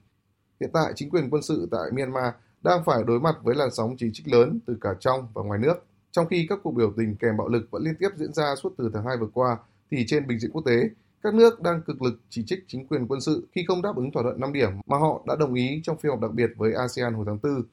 Hiện 0.59 0.69
tại, 0.73 0.93
chính 0.95 1.09
quyền 1.09 1.29
quân 1.29 1.41
sự 1.41 1.67
tại 1.71 1.91
Myanmar 1.91 2.33
đang 2.61 2.83
phải 2.85 3.03
đối 3.03 3.19
mặt 3.19 3.35
với 3.43 3.55
làn 3.55 3.71
sóng 3.71 3.95
chỉ 3.97 4.09
trích 4.13 4.27
lớn 4.27 4.59
từ 4.65 4.77
cả 4.81 4.89
trong 4.99 5.27
và 5.33 5.43
ngoài 5.43 5.59
nước. 5.59 5.85
Trong 6.11 6.27
khi 6.27 6.45
các 6.49 6.59
cuộc 6.63 6.71
biểu 6.71 6.93
tình 6.97 7.15
kèm 7.15 7.37
bạo 7.37 7.47
lực 7.47 7.71
vẫn 7.71 7.83
liên 7.83 7.95
tiếp 7.99 8.09
diễn 8.15 8.33
ra 8.33 8.55
suốt 8.55 8.73
từ 8.77 8.91
tháng 8.93 9.05
2 9.05 9.17
vừa 9.17 9.29
qua, 9.33 9.57
thì 9.91 10.05
trên 10.07 10.27
bình 10.27 10.39
diện 10.39 10.51
quốc 10.51 10.63
tế, 10.65 10.89
các 11.23 11.33
nước 11.33 11.61
đang 11.61 11.81
cực 11.81 12.01
lực 12.01 12.13
chỉ 12.29 12.43
trích 12.47 12.59
chính 12.67 12.87
quyền 12.87 13.07
quân 13.07 13.21
sự 13.21 13.47
khi 13.51 13.65
không 13.67 13.81
đáp 13.81 13.95
ứng 13.95 14.11
thỏa 14.11 14.23
thuận 14.23 14.39
5 14.39 14.53
điểm 14.53 14.69
mà 14.85 14.97
họ 14.97 15.23
đã 15.27 15.35
đồng 15.39 15.53
ý 15.53 15.81
trong 15.83 15.97
phiên 15.97 16.09
họp 16.09 16.19
đặc 16.19 16.31
biệt 16.33 16.49
với 16.57 16.73
ASEAN 16.73 17.13
hồi 17.13 17.25
tháng 17.27 17.39
4 17.43 17.63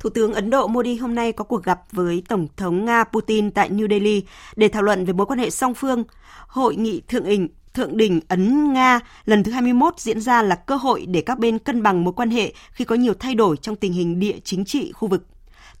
Thủ 0.00 0.10
tướng 0.10 0.34
Ấn 0.34 0.50
Độ 0.50 0.66
Modi 0.66 0.96
hôm 0.96 1.14
nay 1.14 1.32
có 1.32 1.44
cuộc 1.44 1.64
gặp 1.64 1.80
với 1.92 2.22
Tổng 2.28 2.46
thống 2.56 2.84
Nga 2.84 3.04
Putin 3.04 3.50
tại 3.50 3.70
New 3.70 3.88
Delhi 3.90 4.22
để 4.56 4.68
thảo 4.68 4.82
luận 4.82 5.04
về 5.04 5.12
mối 5.12 5.26
quan 5.26 5.38
hệ 5.38 5.50
song 5.50 5.74
phương. 5.74 6.04
Hội 6.46 6.76
nghị 6.76 7.00
thượng 7.08 7.24
đỉnh 7.24 7.48
Thượng 7.74 7.96
đỉnh 7.96 8.20
Ấn-Nga 8.28 9.00
lần 9.24 9.42
thứ 9.42 9.52
21 9.52 9.94
diễn 9.98 10.20
ra 10.20 10.42
là 10.42 10.54
cơ 10.54 10.76
hội 10.76 11.06
để 11.06 11.20
các 11.20 11.38
bên 11.38 11.58
cân 11.58 11.82
bằng 11.82 12.04
mối 12.04 12.14
quan 12.16 12.30
hệ 12.30 12.52
khi 12.72 12.84
có 12.84 12.94
nhiều 12.94 13.14
thay 13.14 13.34
đổi 13.34 13.56
trong 13.56 13.76
tình 13.76 13.92
hình 13.92 14.20
địa 14.20 14.36
chính 14.44 14.64
trị 14.64 14.92
khu 14.92 15.08
vực. 15.08 15.26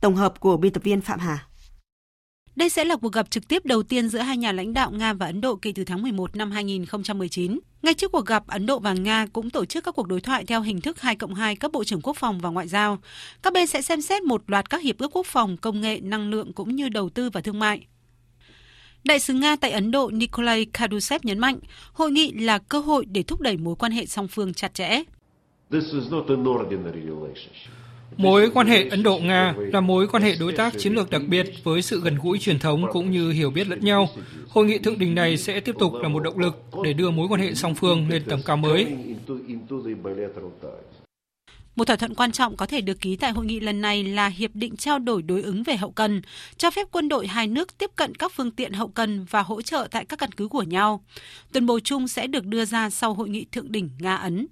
Tổng 0.00 0.16
hợp 0.16 0.40
của 0.40 0.56
biên 0.56 0.72
tập 0.72 0.82
viên 0.84 1.00
Phạm 1.00 1.18
Hà. 1.18 1.49
Đây 2.60 2.68
sẽ 2.68 2.84
là 2.84 2.96
cuộc 2.96 3.12
gặp 3.12 3.30
trực 3.30 3.48
tiếp 3.48 3.66
đầu 3.66 3.82
tiên 3.82 4.08
giữa 4.08 4.18
hai 4.18 4.36
nhà 4.36 4.52
lãnh 4.52 4.72
đạo 4.72 4.90
Nga 4.90 5.12
và 5.12 5.26
Ấn 5.26 5.40
Độ 5.40 5.56
kể 5.56 5.72
từ 5.74 5.84
tháng 5.84 6.02
11 6.02 6.36
năm 6.36 6.50
2019. 6.50 7.58
Ngay 7.82 7.94
trước 7.94 8.12
cuộc 8.12 8.26
gặp, 8.26 8.46
Ấn 8.46 8.66
Độ 8.66 8.78
và 8.78 8.92
Nga 8.92 9.26
cũng 9.32 9.50
tổ 9.50 9.64
chức 9.64 9.84
các 9.84 9.94
cuộc 9.94 10.08
đối 10.08 10.20
thoại 10.20 10.44
theo 10.44 10.60
hình 10.60 10.80
thức 10.80 11.00
2 11.00 11.16
cộng 11.16 11.34
2 11.34 11.56
các 11.56 11.72
Bộ 11.72 11.84
trưởng 11.84 12.00
Quốc 12.00 12.16
phòng 12.16 12.38
và 12.40 12.48
Ngoại 12.48 12.68
giao. 12.68 12.98
Các 13.42 13.52
bên 13.52 13.66
sẽ 13.66 13.82
xem 13.82 14.00
xét 14.00 14.22
một 14.22 14.42
loạt 14.46 14.70
các 14.70 14.82
hiệp 14.82 14.98
ước 14.98 15.16
quốc 15.16 15.26
phòng, 15.26 15.56
công 15.56 15.80
nghệ, 15.80 16.00
năng 16.00 16.30
lượng 16.30 16.52
cũng 16.52 16.76
như 16.76 16.88
đầu 16.88 17.08
tư 17.08 17.30
và 17.30 17.40
thương 17.40 17.58
mại. 17.58 17.86
Đại 19.04 19.18
sứ 19.18 19.34
Nga 19.34 19.56
tại 19.56 19.70
Ấn 19.70 19.90
Độ 19.90 20.10
Nikolai 20.10 20.64
Kadusev 20.64 21.20
nhấn 21.24 21.38
mạnh, 21.38 21.58
hội 21.92 22.10
nghị 22.10 22.32
là 22.32 22.58
cơ 22.58 22.80
hội 22.80 23.04
để 23.04 23.22
thúc 23.22 23.40
đẩy 23.40 23.56
mối 23.56 23.74
quan 23.78 23.92
hệ 23.92 24.06
song 24.06 24.28
phương 24.28 24.54
chặt 24.54 24.74
chẽ. 24.74 25.02
Mối 28.20 28.50
quan 28.54 28.66
hệ 28.66 28.88
Ấn 28.88 29.02
Độ-Nga 29.02 29.54
là 29.58 29.80
mối 29.80 30.08
quan 30.08 30.22
hệ 30.22 30.36
đối 30.40 30.52
tác 30.52 30.78
chiến 30.78 30.94
lược 30.94 31.10
đặc 31.10 31.22
biệt 31.28 31.46
với 31.64 31.82
sự 31.82 32.00
gần 32.00 32.18
gũi 32.22 32.38
truyền 32.38 32.58
thống 32.58 32.84
cũng 32.92 33.10
như 33.10 33.30
hiểu 33.30 33.50
biết 33.50 33.68
lẫn 33.68 33.84
nhau. 33.84 34.08
Hội 34.48 34.64
nghị 34.66 34.78
thượng 34.78 34.98
đỉnh 34.98 35.14
này 35.14 35.36
sẽ 35.36 35.60
tiếp 35.60 35.74
tục 35.78 35.92
là 36.02 36.08
một 36.08 36.20
động 36.20 36.38
lực 36.38 36.56
để 36.84 36.92
đưa 36.92 37.10
mối 37.10 37.28
quan 37.28 37.40
hệ 37.40 37.54
song 37.54 37.74
phương 37.74 38.08
lên 38.08 38.22
tầm 38.28 38.40
cao 38.44 38.56
mới. 38.56 38.86
Một 41.76 41.84
thỏa 41.84 41.96
thuận 41.96 42.14
quan 42.14 42.32
trọng 42.32 42.56
có 42.56 42.66
thể 42.66 42.80
được 42.80 43.00
ký 43.00 43.16
tại 43.16 43.30
hội 43.30 43.46
nghị 43.46 43.60
lần 43.60 43.80
này 43.80 44.04
là 44.04 44.28
hiệp 44.28 44.50
định 44.54 44.76
trao 44.76 44.98
đổi 44.98 45.22
đối 45.22 45.42
ứng 45.42 45.62
về 45.62 45.76
hậu 45.76 45.90
cần, 45.90 46.22
cho 46.56 46.70
phép 46.70 46.86
quân 46.90 47.08
đội 47.08 47.26
hai 47.26 47.46
nước 47.46 47.78
tiếp 47.78 47.90
cận 47.96 48.14
các 48.14 48.32
phương 48.34 48.50
tiện 48.50 48.72
hậu 48.72 48.88
cần 48.88 49.26
và 49.30 49.42
hỗ 49.42 49.62
trợ 49.62 49.88
tại 49.90 50.04
các 50.04 50.18
căn 50.18 50.32
cứ 50.32 50.48
của 50.48 50.62
nhau. 50.62 51.04
Tuyên 51.52 51.66
bố 51.66 51.80
chung 51.80 52.08
sẽ 52.08 52.26
được 52.26 52.46
đưa 52.46 52.64
ra 52.64 52.90
sau 52.90 53.14
hội 53.14 53.28
nghị 53.28 53.44
thượng 53.52 53.72
đỉnh 53.72 53.90
Nga-Ấn. 53.98 54.20
Ấn 54.22 54.46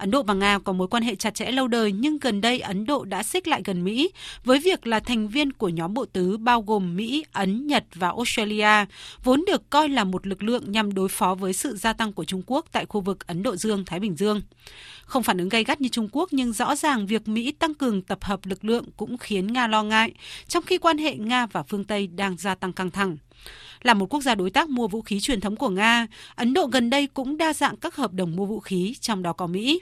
Ấn 0.00 0.10
Độ 0.10 0.22
và 0.22 0.34
Nga 0.34 0.58
có 0.58 0.72
mối 0.72 0.88
quan 0.88 1.02
hệ 1.02 1.14
chặt 1.14 1.34
chẽ 1.34 1.50
lâu 1.50 1.68
đời 1.68 1.92
nhưng 1.92 2.18
gần 2.18 2.40
đây 2.40 2.60
Ấn 2.60 2.86
Độ 2.86 3.04
đã 3.04 3.22
xích 3.22 3.48
lại 3.48 3.62
gần 3.64 3.84
Mỹ 3.84 4.10
với 4.44 4.58
việc 4.58 4.86
là 4.86 5.00
thành 5.00 5.28
viên 5.28 5.52
của 5.52 5.68
nhóm 5.68 5.94
bộ 5.94 6.04
tứ 6.04 6.36
bao 6.36 6.62
gồm 6.62 6.96
Mỹ, 6.96 7.24
Ấn, 7.32 7.66
Nhật 7.66 7.84
và 7.94 8.08
Australia, 8.08 8.86
vốn 9.24 9.44
được 9.46 9.70
coi 9.70 9.88
là 9.88 10.04
một 10.04 10.26
lực 10.26 10.42
lượng 10.42 10.72
nhằm 10.72 10.94
đối 10.94 11.08
phó 11.08 11.34
với 11.34 11.52
sự 11.52 11.76
gia 11.76 11.92
tăng 11.92 12.12
của 12.12 12.24
Trung 12.24 12.42
Quốc 12.46 12.66
tại 12.72 12.86
khu 12.86 13.00
vực 13.00 13.26
Ấn 13.26 13.42
Độ 13.42 13.56
Dương-Thái 13.56 14.00
Bình 14.00 14.16
Dương. 14.16 14.40
Không 15.04 15.22
phản 15.22 15.38
ứng 15.38 15.48
gay 15.48 15.64
gắt 15.64 15.80
như 15.80 15.88
Trung 15.88 16.08
Quốc 16.12 16.28
nhưng 16.32 16.52
rõ 16.52 16.76
ràng 16.76 17.06
việc 17.06 17.28
Mỹ 17.28 17.52
tăng 17.52 17.74
cường 17.74 18.02
tập 18.02 18.18
hợp 18.24 18.40
lực 18.46 18.64
lượng 18.64 18.84
cũng 18.96 19.18
khiến 19.18 19.46
Nga 19.46 19.66
lo 19.66 19.82
ngại, 19.82 20.12
trong 20.48 20.62
khi 20.62 20.78
quan 20.78 20.98
hệ 20.98 21.14
Nga 21.14 21.46
và 21.46 21.62
phương 21.62 21.84
Tây 21.84 22.06
đang 22.06 22.36
gia 22.36 22.54
tăng 22.54 22.72
căng 22.72 22.90
thẳng. 22.90 23.16
Là 23.82 23.94
một 23.94 24.06
quốc 24.06 24.20
gia 24.20 24.34
đối 24.34 24.50
tác 24.50 24.68
mua 24.68 24.88
vũ 24.88 25.02
khí 25.02 25.20
truyền 25.20 25.40
thống 25.40 25.56
của 25.56 25.68
Nga, 25.68 26.06
Ấn 26.34 26.54
Độ 26.54 26.66
gần 26.66 26.90
đây 26.90 27.06
cũng 27.06 27.36
đa 27.36 27.52
dạng 27.52 27.76
các 27.76 27.96
hợp 27.96 28.12
đồng 28.12 28.36
mua 28.36 28.46
vũ 28.46 28.60
khí, 28.60 28.94
trong 29.00 29.22
đó 29.22 29.32
có 29.32 29.46
Mỹ 29.46 29.80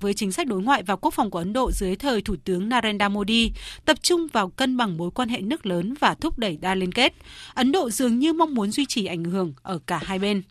với 0.00 0.14
chính 0.14 0.32
sách 0.32 0.46
đối 0.46 0.62
ngoại 0.62 0.82
và 0.82 0.96
quốc 0.96 1.14
phòng 1.14 1.30
của 1.30 1.38
Ấn 1.38 1.52
Độ 1.52 1.70
dưới 1.72 1.96
thời 1.96 2.22
Thủ 2.22 2.36
tướng 2.44 2.68
Narendra 2.68 3.08
Modi, 3.08 3.52
tập 3.84 4.02
trung 4.02 4.26
vào 4.32 4.48
cân 4.48 4.76
bằng 4.76 4.96
mối 4.96 5.10
quan 5.10 5.28
hệ 5.28 5.40
nước 5.40 5.66
lớn 5.66 5.94
và 6.00 6.14
thúc 6.14 6.38
đẩy 6.38 6.56
đa 6.56 6.74
liên 6.74 6.92
kết. 6.92 7.14
Ấn 7.54 7.72
Độ 7.72 7.90
dường 7.90 8.18
như 8.18 8.32
mong 8.32 8.54
muốn 8.54 8.70
duy 8.70 8.86
trì 8.86 9.06
ảnh 9.06 9.24
hưởng 9.24 9.52
ở 9.62 9.78
cả 9.86 10.00
hai 10.04 10.18
bên. 10.18 10.42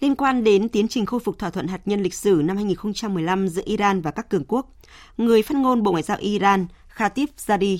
Liên 0.00 0.14
quan 0.14 0.44
đến 0.44 0.68
tiến 0.68 0.88
trình 0.88 1.06
khôi 1.06 1.20
phục 1.20 1.38
thỏa 1.38 1.50
thuận 1.50 1.66
hạt 1.66 1.80
nhân 1.84 2.02
lịch 2.02 2.14
sử 2.14 2.42
năm 2.44 2.56
2015 2.56 3.48
giữa 3.48 3.62
Iran 3.64 4.00
và 4.00 4.10
các 4.10 4.28
cường 4.28 4.44
quốc, 4.48 4.66
người 5.16 5.42
phát 5.42 5.56
ngôn 5.56 5.82
Bộ 5.82 5.90
Ngoại 5.90 6.02
giao 6.02 6.18
Iran 6.20 6.66
Khatib 6.88 7.28
Zadi 7.46 7.78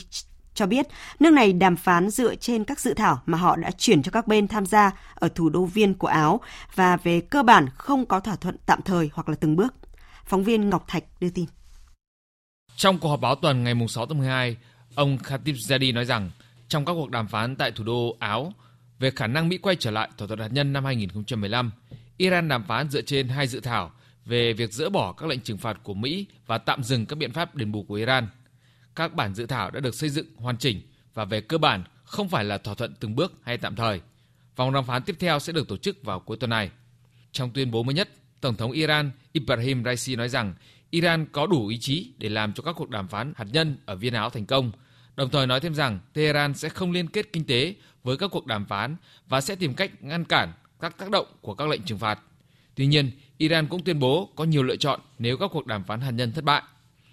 cho 0.59 0.67
biết 0.67 0.87
nước 1.21 1.31
này 1.31 1.53
đàm 1.53 1.77
phán 1.77 2.11
dựa 2.11 2.35
trên 2.35 2.65
các 2.65 2.81
dự 2.81 2.95
thảo 2.95 3.23
mà 3.27 3.39
họ 3.39 3.57
đã 3.57 3.71
chuyển 3.71 4.03
cho 4.03 4.11
các 4.11 4.27
bên 4.27 4.49
tham 4.49 4.67
gia 4.67 4.91
ở 5.15 5.29
thủ 5.35 5.49
đô 5.49 5.65
Viên 5.65 5.95
của 5.95 6.07
Áo 6.07 6.41
và 6.75 6.97
về 6.97 7.21
cơ 7.21 7.43
bản 7.43 7.69
không 7.75 8.07
có 8.07 8.21
thỏa 8.21 8.37
thuận 8.37 8.57
tạm 8.67 8.83
thời 8.83 9.11
hoặc 9.13 9.29
là 9.29 9.35
từng 9.41 9.57
bước. 9.57 9.75
Phóng 10.25 10.45
viên 10.45 10.71
Ngọc 10.71 10.85
Thạch 10.89 11.05
đưa 11.21 11.31
tin. 11.31 11.47
Trong 12.77 12.99
cuộc 12.99 13.09
họp 13.09 13.21
báo 13.21 13.35
tuần 13.35 13.65
ngày 13.65 13.75
6 13.89 14.07
tháng 14.07 14.19
12, 14.19 14.57
ông 14.95 15.19
Khatib 15.19 15.57
Zadi 15.57 15.95
nói 15.95 16.05
rằng 16.05 16.31
trong 16.69 16.85
các 16.85 16.93
cuộc 16.93 17.11
đàm 17.11 17.29
phán 17.29 17.57
tại 17.57 17.73
thủ 17.73 17.85
đô 17.85 18.17
Áo 18.19 18.53
về 18.99 19.11
khả 19.11 19.27
năng 19.27 19.49
Mỹ 19.49 19.59
quay 19.59 19.77
trở 19.77 19.91
lại 19.91 20.09
thỏa 20.19 20.29
thuận 20.29 20.41
hạt 20.41 20.49
nhân 20.53 20.73
năm 20.73 20.85
2015, 20.85 21.71
Iran 22.17 22.49
đàm 22.49 22.65
phán 22.65 22.91
dựa 22.91 23.03
trên 23.03 23.29
hai 23.29 23.47
dự 23.47 23.61
thảo 23.61 23.93
về 24.25 24.53
việc 24.53 24.73
dỡ 24.73 24.91
bỏ 24.91 25.13
các 25.13 25.29
lệnh 25.29 25.41
trừng 25.41 25.59
phạt 25.59 25.77
của 25.83 25.95
Mỹ 25.95 26.27
và 26.47 26.59
tạm 26.59 26.83
dừng 26.83 27.07
các 27.07 27.17
biện 27.17 27.33
pháp 27.33 27.55
đền 27.55 27.73
bù 27.73 27.83
của 27.83 27.95
Iran. 27.95 28.29
Các 28.99 29.15
bản 29.15 29.35
dự 29.35 29.47
thảo 29.47 29.71
đã 29.71 29.81
được 29.81 29.95
xây 29.95 30.11
dựng 30.11 30.27
hoàn 30.37 30.59
chỉnh 30.59 30.81
và 31.15 31.25
về 31.25 31.41
cơ 31.41 31.59
bản 31.59 31.85
không 32.05 32.29
phải 32.29 32.45
là 32.45 32.59
thỏa 32.59 32.75
thuận 32.75 32.95
từng 33.01 33.17
bước 33.17 33.33
hay 33.43 33.59
tạm 33.59 33.77
thời. 33.77 34.01
Vòng 34.57 34.73
đàm 34.73 34.87
phán 34.87 35.03
tiếp 35.03 35.17
theo 35.19 35.39
sẽ 35.39 35.53
được 35.53 35.69
tổ 35.69 35.77
chức 35.77 36.03
vào 36.03 36.21
cuối 36.21 36.37
tuần 36.37 36.51
này. 36.51 36.71
Trong 37.33 37.51
tuyên 37.51 37.71
bố 37.71 37.83
mới 37.83 37.95
nhất, 37.95 38.09
Tổng 38.41 38.57
thống 38.57 38.73
Iran 38.73 39.11
Ibrahim 39.33 39.85
Raisi 39.85 40.17
nói 40.17 40.29
rằng 40.29 40.55
Iran 40.91 41.27
có 41.33 41.47
đủ 41.47 41.67
ý 41.67 41.79
chí 41.79 42.13
để 42.19 42.29
làm 42.29 42.53
cho 42.53 42.63
các 42.63 42.73
cuộc 42.73 42.91
đàm 42.91 43.09
phán 43.09 43.33
hạt 43.37 43.47
nhân 43.53 43.77
ở 43.87 43.97
Viên 43.97 44.15
Áo 44.15 44.31
thành 44.31 44.47
công, 44.47 44.73
đồng 45.17 45.31
thời 45.31 45.47
nói 45.47 45.61
thêm 45.61 45.75
rằng 45.75 45.99
Tehran 46.13 46.55
sẽ 46.55 46.69
không 46.69 46.93
liên 46.93 47.09
kết 47.09 47.33
kinh 47.33 47.47
tế 47.47 47.75
với 48.03 48.17
các 48.17 48.31
cuộc 48.31 48.47
đàm 48.47 48.67
phán 48.67 48.97
và 49.29 49.41
sẽ 49.41 49.55
tìm 49.55 49.75
cách 49.75 49.91
ngăn 50.05 50.25
cản 50.25 50.53
các 50.81 50.99
tác 50.99 51.11
động 51.11 51.27
của 51.41 51.55
các 51.55 51.69
lệnh 51.69 51.83
trừng 51.83 51.99
phạt. 51.99 52.19
Tuy 52.75 52.87
nhiên, 52.87 53.11
Iran 53.37 53.67
cũng 53.67 53.85
tuyên 53.85 53.99
bố 53.99 54.33
có 54.37 54.45
nhiều 54.45 54.63
lựa 54.63 54.77
chọn 54.77 55.01
nếu 55.19 55.37
các 55.37 55.51
cuộc 55.53 55.67
đàm 55.67 55.85
phán 55.85 56.01
hạt 56.01 56.11
nhân 56.11 56.33
thất 56.33 56.45
bại. 56.45 56.63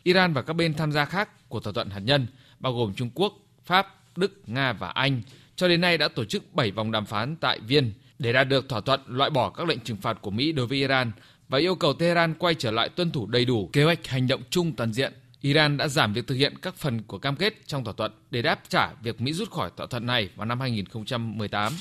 Iran 0.04 0.34
và 0.34 0.42
các 0.42 0.54
bên 0.54 0.74
tham 0.74 0.92
gia 0.92 1.06
khác 1.06 1.30
của 1.56 1.60
thỏa 1.60 1.74
thuận 1.74 1.90
hạt 1.90 2.00
nhân, 2.00 2.28
bao 2.60 2.74
gồm 2.74 2.94
Trung 2.94 3.10
Quốc, 3.14 3.34
Pháp, 3.66 3.88
Đức, 4.16 4.42
Nga 4.48 4.74
và 4.74 4.90
Anh, 4.90 5.22
cho 5.56 5.68
đến 5.68 5.82
nay 5.82 5.98
đã 5.98 6.08
tổ 6.08 6.26
chức 6.26 6.54
7 6.54 6.72
vòng 6.72 6.92
đàm 6.92 7.06
phán 7.06 7.36
tại 7.36 7.60
Viên 7.60 7.94
để 8.20 8.34
đạt 8.34 8.48
được 8.50 8.70
thỏa 8.70 8.82
thuận 8.82 9.02
loại 9.08 9.30
bỏ 9.30 9.50
các 9.50 9.68
lệnh 9.68 9.80
trừng 9.80 9.98
phạt 9.98 10.18
của 10.22 10.32
Mỹ 10.32 10.52
đối 10.52 10.68
với 10.68 10.78
Iran 10.78 11.12
và 11.50 11.58
yêu 11.58 11.76
cầu 11.76 11.94
Tehran 11.94 12.34
quay 12.34 12.56
trở 12.56 12.72
lại 12.72 12.90
tuân 12.90 13.12
thủ 13.12 13.28
đầy 13.28 13.46
đủ 13.46 13.70
kế 13.74 13.84
hoạch 13.84 14.08
hành 14.08 14.28
động 14.28 14.42
chung 14.50 14.74
toàn 14.76 14.94
diện. 14.94 15.14
Iran 15.42 15.78
đã 15.78 15.88
giảm 15.88 16.14
việc 16.14 16.28
thực 16.28 16.36
hiện 16.36 16.54
các 16.62 16.76
phần 16.76 17.04
của 17.04 17.18
cam 17.18 17.36
kết 17.36 17.68
trong 17.68 17.84
thỏa 17.84 17.94
thuận 17.94 18.12
để 18.32 18.42
đáp 18.42 18.60
trả 18.70 18.94
việc 19.04 19.22
Mỹ 19.22 19.34
rút 19.34 19.52
khỏi 19.52 19.70
thỏa 19.78 19.88
thuận 19.88 20.06
này 20.06 20.30
vào 20.36 20.46
năm 20.46 20.60
2018. 20.60 21.74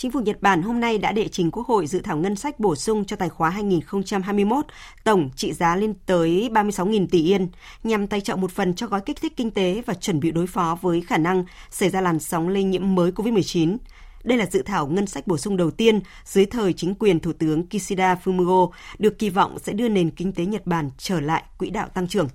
Chính 0.00 0.10
phủ 0.10 0.20
Nhật 0.20 0.42
Bản 0.42 0.62
hôm 0.62 0.80
nay 0.80 0.98
đã 0.98 1.12
đệ 1.12 1.28
trình 1.28 1.50
Quốc 1.50 1.66
hội 1.66 1.86
dự 1.86 2.00
thảo 2.00 2.16
ngân 2.16 2.36
sách 2.36 2.60
bổ 2.60 2.76
sung 2.76 3.04
cho 3.04 3.16
tài 3.16 3.28
khóa 3.28 3.50
2021, 3.50 4.66
tổng 5.04 5.30
trị 5.36 5.52
giá 5.52 5.76
lên 5.76 5.94
tới 6.06 6.50
36.000 6.52 7.06
tỷ 7.10 7.22
yên, 7.22 7.48
nhằm 7.84 8.06
tài 8.06 8.20
trợ 8.20 8.36
một 8.36 8.50
phần 8.50 8.74
cho 8.74 8.86
gói 8.86 9.00
kích 9.06 9.20
thích 9.20 9.32
kinh 9.36 9.50
tế 9.50 9.82
và 9.86 9.94
chuẩn 9.94 10.20
bị 10.20 10.30
đối 10.30 10.46
phó 10.46 10.78
với 10.80 11.00
khả 11.00 11.18
năng 11.18 11.44
xảy 11.70 11.90
ra 11.90 12.00
làn 12.00 12.18
sóng 12.18 12.48
lây 12.48 12.64
nhiễm 12.64 12.94
mới 12.94 13.10
COVID-19. 13.10 13.76
Đây 14.24 14.38
là 14.38 14.46
dự 14.46 14.62
thảo 14.62 14.86
ngân 14.86 15.06
sách 15.06 15.26
bổ 15.26 15.38
sung 15.38 15.56
đầu 15.56 15.70
tiên 15.70 16.00
dưới 16.24 16.46
thời 16.46 16.72
chính 16.72 16.94
quyền 16.94 17.20
Thủ 17.20 17.32
tướng 17.32 17.66
Kishida 17.66 18.16
Fumio, 18.24 18.70
được 18.98 19.18
kỳ 19.18 19.30
vọng 19.30 19.58
sẽ 19.58 19.72
đưa 19.72 19.88
nền 19.88 20.10
kinh 20.10 20.32
tế 20.32 20.46
Nhật 20.46 20.66
Bản 20.66 20.90
trở 20.98 21.20
lại 21.20 21.42
quỹ 21.58 21.70
đạo 21.70 21.88
tăng 21.94 22.08
trưởng. 22.08 22.28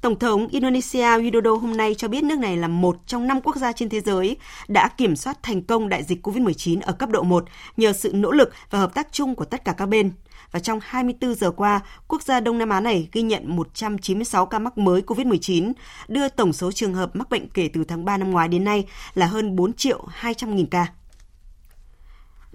Tổng 0.00 0.18
thống 0.18 0.48
Indonesia 0.48 1.18
Widodo 1.18 1.58
hôm 1.58 1.76
nay 1.76 1.94
cho 1.94 2.08
biết 2.08 2.24
nước 2.24 2.38
này 2.38 2.56
là 2.56 2.68
một 2.68 2.96
trong 3.06 3.26
năm 3.26 3.40
quốc 3.40 3.56
gia 3.56 3.72
trên 3.72 3.88
thế 3.88 4.00
giới 4.00 4.36
đã 4.68 4.88
kiểm 4.88 5.16
soát 5.16 5.42
thành 5.42 5.62
công 5.62 5.88
đại 5.88 6.02
dịch 6.02 6.26
COVID-19 6.26 6.80
ở 6.82 6.92
cấp 6.92 7.10
độ 7.10 7.22
1 7.22 7.44
nhờ 7.76 7.92
sự 7.92 8.12
nỗ 8.14 8.30
lực 8.30 8.52
và 8.70 8.78
hợp 8.78 8.94
tác 8.94 9.08
chung 9.12 9.34
của 9.34 9.44
tất 9.44 9.64
cả 9.64 9.72
các 9.72 9.86
bên. 9.86 10.12
Và 10.50 10.60
trong 10.60 10.78
24 10.82 11.34
giờ 11.34 11.50
qua, 11.50 11.80
quốc 12.08 12.22
gia 12.22 12.40
Đông 12.40 12.58
Nam 12.58 12.68
Á 12.68 12.80
này 12.80 13.08
ghi 13.12 13.22
nhận 13.22 13.56
196 13.56 14.46
ca 14.46 14.58
mắc 14.58 14.78
mới 14.78 15.02
COVID-19, 15.02 15.72
đưa 16.08 16.28
tổng 16.28 16.52
số 16.52 16.72
trường 16.72 16.94
hợp 16.94 17.16
mắc 17.16 17.30
bệnh 17.30 17.48
kể 17.48 17.68
từ 17.72 17.84
tháng 17.84 18.04
3 18.04 18.16
năm 18.16 18.30
ngoái 18.30 18.48
đến 18.48 18.64
nay 18.64 18.84
là 19.14 19.26
hơn 19.26 19.56
4 19.56 19.72
triệu 19.72 20.04
200 20.08 20.56
nghìn 20.56 20.66
ca. 20.66 20.86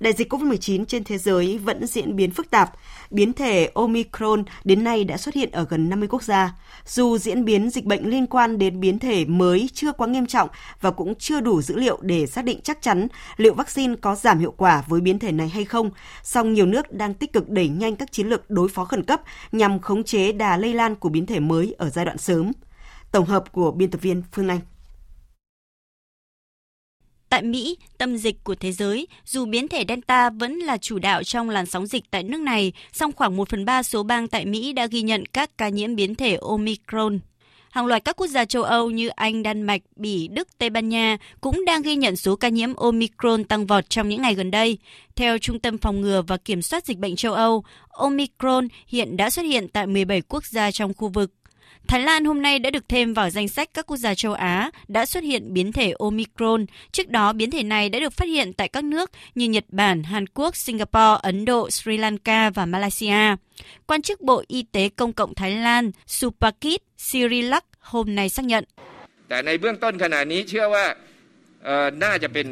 Đại 0.02 0.14
dịch 0.14 0.34
COVID-19 0.34 0.86
trên 0.86 1.04
thế 1.04 1.18
giới 1.18 1.58
vẫn 1.58 1.88
diễn 1.88 2.16
biến 2.16 2.32
phức 2.32 2.52
tạp. 2.52 2.72
Biến 3.12 3.34
thể 3.34 3.72
Omicron 3.74 4.44
đến 4.64 4.84
nay 4.84 5.04
đã 5.04 5.18
xuất 5.18 5.36
hiện 5.36 5.52
ở 5.52 5.66
gần 5.70 5.90
50 5.90 6.08
quốc 6.08 6.24
gia. 6.24 6.56
Dù 6.86 7.18
diễn 7.18 7.46
biến 7.46 7.70
dịch 7.70 7.86
bệnh 7.86 8.10
liên 8.10 8.28
quan 8.28 8.58
đến 8.58 8.80
biến 8.80 9.00
thể 9.00 9.26
mới 9.26 9.70
chưa 9.74 9.92
quá 9.92 10.08
nghiêm 10.08 10.26
trọng 10.26 10.50
và 10.82 10.92
cũng 10.92 11.16
chưa 11.16 11.40
đủ 11.40 11.62
dữ 11.62 11.76
liệu 11.76 11.98
để 12.02 12.28
xác 12.28 12.46
định 12.46 12.60
chắc 12.64 12.82
chắn 12.82 13.08
liệu 13.38 13.54
vaccine 13.54 13.96
có 14.02 14.16
giảm 14.16 14.40
hiệu 14.40 14.54
quả 14.58 14.84
với 14.88 15.02
biến 15.02 15.20
thể 15.20 15.32
này 15.32 15.50
hay 15.50 15.66
không, 15.66 15.90
song 16.24 16.54
nhiều 16.54 16.66
nước 16.66 16.92
đang 16.92 17.14
tích 17.14 17.34
cực 17.34 17.50
đẩy 17.50 17.68
nhanh 17.68 17.96
các 17.96 18.12
chiến 18.12 18.28
lược 18.28 18.50
đối 18.50 18.70
phó 18.70 18.86
khẩn 18.86 19.04
cấp 19.04 19.22
nhằm 19.52 19.80
khống 19.80 20.04
chế 20.04 20.32
đà 20.32 20.58
lây 20.58 20.74
lan 20.74 20.96
của 20.96 21.10
biến 21.10 21.26
thể 21.26 21.40
mới 21.40 21.76
ở 21.78 21.90
giai 21.90 22.06
đoạn 22.06 22.18
sớm. 22.18 22.52
Tổng 23.12 23.26
hợp 23.26 23.52
của 23.52 23.72
biên 23.72 23.92
tập 23.92 24.02
viên 24.02 24.24
Phương 24.32 24.48
Anh. 24.48 24.60
Tại 27.32 27.44
Mỹ, 27.44 27.78
tâm 27.98 28.18
dịch 28.18 28.44
của 28.44 28.56
thế 28.56 28.72
giới, 28.72 29.08
dù 29.26 29.46
biến 29.46 29.68
thể 29.68 29.84
Delta 29.88 30.30
vẫn 30.30 30.60
là 30.60 30.78
chủ 30.78 31.00
đạo 31.00 31.24
trong 31.24 31.50
làn 31.50 31.66
sóng 31.66 31.88
dịch 31.88 32.04
tại 32.12 32.24
nước 32.24 32.42
này, 32.42 32.74
song 32.94 33.12
khoảng 33.12 33.38
1 33.38 33.50
phần 33.50 33.66
3 33.66 33.84
số 33.84 34.04
bang 34.04 34.28
tại 34.28 34.46
Mỹ 34.46 34.74
đã 34.74 34.86
ghi 34.86 35.02
nhận 35.02 35.26
các 35.26 35.58
ca 35.58 35.70
nhiễm 35.70 35.96
biến 35.96 36.16
thể 36.16 36.38
Omicron. 36.42 37.20
Hàng 37.70 37.86
loạt 37.86 38.06
các 38.06 38.16
quốc 38.16 38.28
gia 38.28 38.46
châu 38.46 38.64
Âu 38.64 38.90
như 38.92 39.08
Anh, 39.08 39.44
Đan 39.44 39.62
Mạch, 39.62 39.82
Bỉ, 39.96 40.28
Đức, 40.28 40.48
Tây 40.58 40.70
Ban 40.70 40.90
Nha 40.90 41.18
cũng 41.42 41.66
đang 41.66 41.82
ghi 41.82 41.96
nhận 41.96 42.16
số 42.16 42.36
ca 42.36 42.50
nhiễm 42.50 42.76
Omicron 42.76 43.44
tăng 43.44 43.66
vọt 43.66 43.90
trong 43.90 44.10
những 44.10 44.22
ngày 44.22 44.36
gần 44.36 44.52
đây. 44.52 44.78
Theo 45.16 45.38
Trung 45.38 45.60
tâm 45.60 45.78
Phòng 45.78 46.02
ngừa 46.02 46.22
và 46.28 46.38
Kiểm 46.38 46.62
soát 46.62 46.86
Dịch 46.86 46.98
bệnh 46.98 47.16
châu 47.16 47.34
Âu, 47.34 47.64
Omicron 47.90 48.68
hiện 48.88 49.18
đã 49.18 49.30
xuất 49.30 49.44
hiện 49.44 49.68
tại 49.68 49.88
17 49.88 50.22
quốc 50.22 50.46
gia 50.46 50.72
trong 50.72 50.94
khu 50.94 51.08
vực. 51.08 51.32
Thái 51.88 52.02
Lan 52.02 52.26
hôm 52.26 52.42
nay 52.42 52.60
đã 52.60 52.70
được 52.70 52.90
thêm 52.90 53.14
vào 53.14 53.30
danh 53.30 53.48
sách 53.48 53.70
các 53.74 53.86
quốc 53.86 53.98
gia 53.98 54.16
châu 54.16 54.34
Á 54.34 54.72
đã 54.88 55.06
xuất 55.06 55.24
hiện 55.24 55.54
biến 55.54 55.72
thể 55.72 55.94
Omicron. 56.00 56.66
Trước 56.92 57.10
đó, 57.10 57.34
biến 57.34 57.52
thể 57.52 57.64
này 57.64 57.90
đã 57.90 58.00
được 58.00 58.14
phát 58.14 58.28
hiện 58.28 58.54
tại 58.54 58.68
các 58.68 58.84
nước 58.84 59.12
như 59.36 59.46
Nhật 59.50 59.66
Bản, 59.70 60.04
Hàn 60.04 60.26
Quốc, 60.28 60.56
Singapore, 60.56 61.20
Ấn 61.22 61.46
Độ, 61.46 61.70
Sri 61.70 61.98
Lanka 61.98 62.50
và 62.50 62.66
Malaysia. 62.66 63.36
Quan 63.86 64.02
chức 64.02 64.22
Bộ 64.22 64.44
Y 64.48 64.64
tế 64.64 64.90
Công 64.90 65.14
cộng 65.14 65.36
Thái 65.36 65.52
Lan 65.52 65.92
Supakit 66.08 66.82
Sirilak 66.98 67.66
hôm 67.80 68.16
nay 68.16 68.30
xác 68.30 68.46
nhận. 68.46 68.64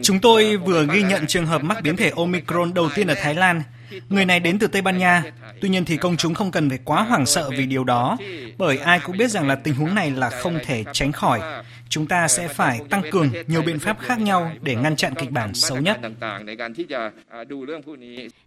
Chúng 0.04 0.20
tôi 0.22 0.58
vừa 0.58 0.86
ghi 0.94 1.04
nhận 1.04 1.28
trường 1.28 1.46
hợp 1.46 1.64
mắc 1.64 1.78
biến 1.84 1.96
thể 1.96 2.12
Omicron 2.16 2.74
đầu 2.74 2.90
tiên 2.96 3.08
ở 3.08 3.16
Thái 3.22 3.36
Lan. 3.36 3.62
Người 4.10 4.26
này 4.26 4.40
đến 4.40 4.60
từ 4.60 4.68
Tây 4.68 4.82
Ban 4.82 4.98
Nha. 4.98 5.24
Tuy 5.62 5.70
nhiên 5.70 5.86
thì 5.86 5.98
công 5.98 6.18
chúng 6.18 6.34
không 6.34 6.52
cần 6.52 6.70
phải 6.70 6.80
quá 6.86 7.04
hoảng 7.04 7.26
sợ 7.26 7.50
vì 7.50 7.66
điều 7.66 7.84
đó, 7.84 8.18
bởi 8.58 8.78
ai 8.78 9.00
cũng 9.00 9.18
biết 9.18 9.32
rằng 9.32 9.48
là 9.48 9.56
tình 9.56 9.74
huống 9.74 9.96
này 9.96 10.12
là 10.12 10.30
không 10.30 10.60
thể 10.66 10.84
tránh 10.94 11.12
khỏi. 11.12 11.64
Chúng 11.90 12.08
ta 12.08 12.28
sẽ 12.28 12.48
phải 12.48 12.80
tăng 12.90 13.02
cường 13.12 13.30
nhiều 13.48 13.62
biện 13.62 13.80
pháp 13.80 14.00
khác 14.00 14.20
nhau 14.20 14.52
để 14.62 14.76
ngăn 14.76 14.96
chặn 14.96 15.14
kịch 15.16 15.32
bản 15.32 15.54
xấu 15.54 15.78
nhất. 15.78 16.00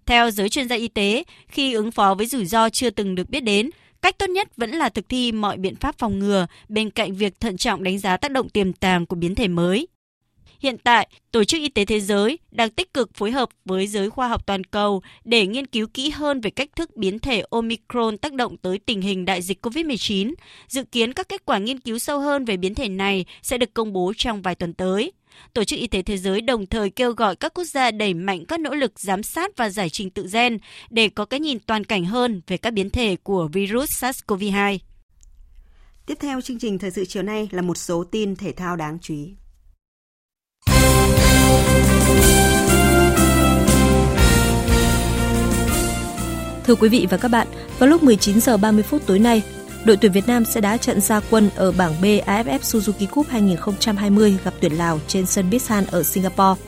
Theo 0.07 0.31
giới 0.31 0.49
chuyên 0.49 0.69
gia 0.69 0.77
y 0.77 0.89
tế, 0.89 1.25
khi 1.49 1.73
ứng 1.73 1.91
phó 1.91 2.15
với 2.15 2.27
rủi 2.27 2.45
ro 2.45 2.71
chưa 2.71 2.91
từng 2.91 3.15
được 3.15 3.31
biết 3.31 3.41
đến, 3.41 3.71
Cách 4.03 4.19
tốt 4.19 4.31
nhất 4.31 4.57
vẫn 4.57 4.71
là 4.71 4.89
thực 4.89 5.09
thi 5.09 5.33
mọi 5.33 5.57
biện 5.57 5.77
pháp 5.77 5.99
phòng 5.99 6.19
ngừa 6.19 6.47
bên 6.69 6.91
cạnh 6.91 7.15
việc 7.15 7.41
thận 7.41 7.57
trọng 7.57 7.83
đánh 7.83 7.99
giá 7.99 8.17
tác 8.17 8.31
động 8.31 8.49
tiềm 8.49 8.73
tàng 8.73 9.07
của 9.07 9.17
biến 9.17 9.35
thể 9.35 9.49
mới. 9.49 9.87
Hiện 10.63 10.79
tại, 10.79 11.09
Tổ 11.33 11.45
chức 11.45 11.61
Y 11.61 11.69
tế 11.69 11.85
Thế 11.85 12.01
giới 12.01 12.39
đang 12.51 12.71
tích 12.71 12.95
cực 12.95 13.15
phối 13.15 13.31
hợp 13.31 13.49
với 13.65 13.87
giới 13.87 14.11
khoa 14.11 14.29
học 14.29 14.47
toàn 14.47 14.65
cầu 14.65 15.03
để 15.25 15.47
nghiên 15.47 15.67
cứu 15.67 15.87
kỹ 15.95 16.11
hơn 16.11 16.41
về 16.41 16.51
cách 16.51 16.69
thức 16.77 16.97
biến 16.97 17.19
thể 17.19 17.45
Omicron 17.51 18.19
tác 18.19 18.33
động 18.33 18.57
tới 18.57 18.79
tình 18.79 19.01
hình 19.01 19.25
đại 19.25 19.43
dịch 19.43 19.67
COVID-19. 19.67 20.35
Dự 20.69 20.85
kiến 20.85 21.13
các 21.13 21.29
kết 21.29 21.45
quả 21.45 21.59
nghiên 21.59 21.81
cứu 21.81 21.99
sâu 21.99 22.21
hơn 22.21 22.45
về 22.45 22.57
biến 22.57 22.75
thể 22.75 22.89
này 22.89 23.25
sẽ 23.43 23.59
được 23.59 23.75
công 23.75 23.93
bố 23.93 24.13
trong 24.17 24.43
vài 24.43 24.55
tuần 24.55 24.75
tới. 24.75 25.13
Tổ 25.55 25.65
chức 25.65 25.79
Y 25.79 25.87
tế 25.87 26.03
Thế 26.03 26.17
giới 26.17 26.41
đồng 26.41 26.67
thời 26.67 26.91
kêu 26.91 27.13
gọi 27.13 27.37
các 27.37 27.55
quốc 27.55 27.65
gia 27.65 27.91
đẩy 27.91 28.15
mạnh 28.15 28.45
các 28.45 28.61
nỗ 28.61 28.75
lực 28.75 29.01
giám 29.01 29.23
sát 29.23 29.57
và 29.57 29.69
giải 29.69 29.91
trình 29.91 30.11
tự 30.11 30.27
gen 30.33 30.59
để 30.91 31.09
có 31.09 31.25
cái 31.25 31.41
nhìn 31.41 31.59
toàn 31.59 31.85
cảnh 31.85 32.05
hơn 32.05 32.43
về 32.47 32.57
các 32.57 32.73
biến 32.73 32.91
thể 32.91 33.17
của 33.17 33.49
virus 33.53 34.05
SARS-CoV-2. 34.05 34.79
Tiếp 36.07 36.15
theo 36.21 36.41
chương 36.41 36.59
trình 36.59 36.79
thời 36.79 36.91
sự 36.91 37.05
chiều 37.05 37.23
nay 37.23 37.49
là 37.51 37.63
một 37.63 37.77
số 37.77 38.05
tin 38.05 38.37
thể 38.37 38.53
thao 38.53 38.77
đáng 38.77 38.99
chú 39.03 39.15
ý. 39.15 39.35
Thưa 46.67 46.75
quý 46.75 46.89
vị 46.89 47.07
và 47.11 47.17
các 47.17 47.29
bạn, 47.29 47.47
vào 47.79 47.89
lúc 47.89 48.03
19 48.03 48.41
giờ 48.41 48.57
30 48.57 48.83
phút 48.83 49.03
tối 49.07 49.19
nay, 49.19 49.43
đội 49.85 49.97
tuyển 49.97 50.13
Việt 50.13 50.27
Nam 50.27 50.45
sẽ 50.45 50.61
đá 50.61 50.77
trận 50.77 51.01
gia 51.01 51.21
quân 51.21 51.51
ở 51.57 51.73
bảng 51.73 52.01
B 52.01 52.05
AFF 52.05 52.59
Suzuki 52.59 53.07
Cup 53.07 53.27
2020 53.29 54.39
gặp 54.45 54.55
tuyển 54.61 54.73
Lào 54.73 55.01
trên 55.07 55.27
sân 55.27 55.51
Bishan 55.51 55.85
ở 55.91 56.03
Singapore. 56.03 56.63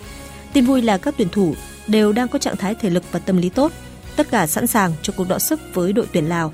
Tin 0.53 0.65
vui 0.65 0.83
là 0.83 0.99
các 0.99 1.15
tuyển 1.19 1.29
thủ 1.29 1.55
đều 1.87 2.13
đang 2.13 2.29
có 2.29 2.39
trạng 2.39 2.57
thái 2.57 2.75
thể 2.75 2.91
lực 2.91 3.03
và 3.13 3.19
tâm 3.19 3.37
lý 3.37 3.49
tốt, 3.49 3.73
tất 4.17 4.31
cả 4.31 4.47
sẵn 4.47 4.67
sàng 4.67 4.93
cho 5.03 5.13
cuộc 5.17 5.29
đọ 5.29 5.39
sức 5.39 5.61
với 5.75 5.93
đội 5.93 6.07
tuyển 6.13 6.29
Lào. 6.29 6.53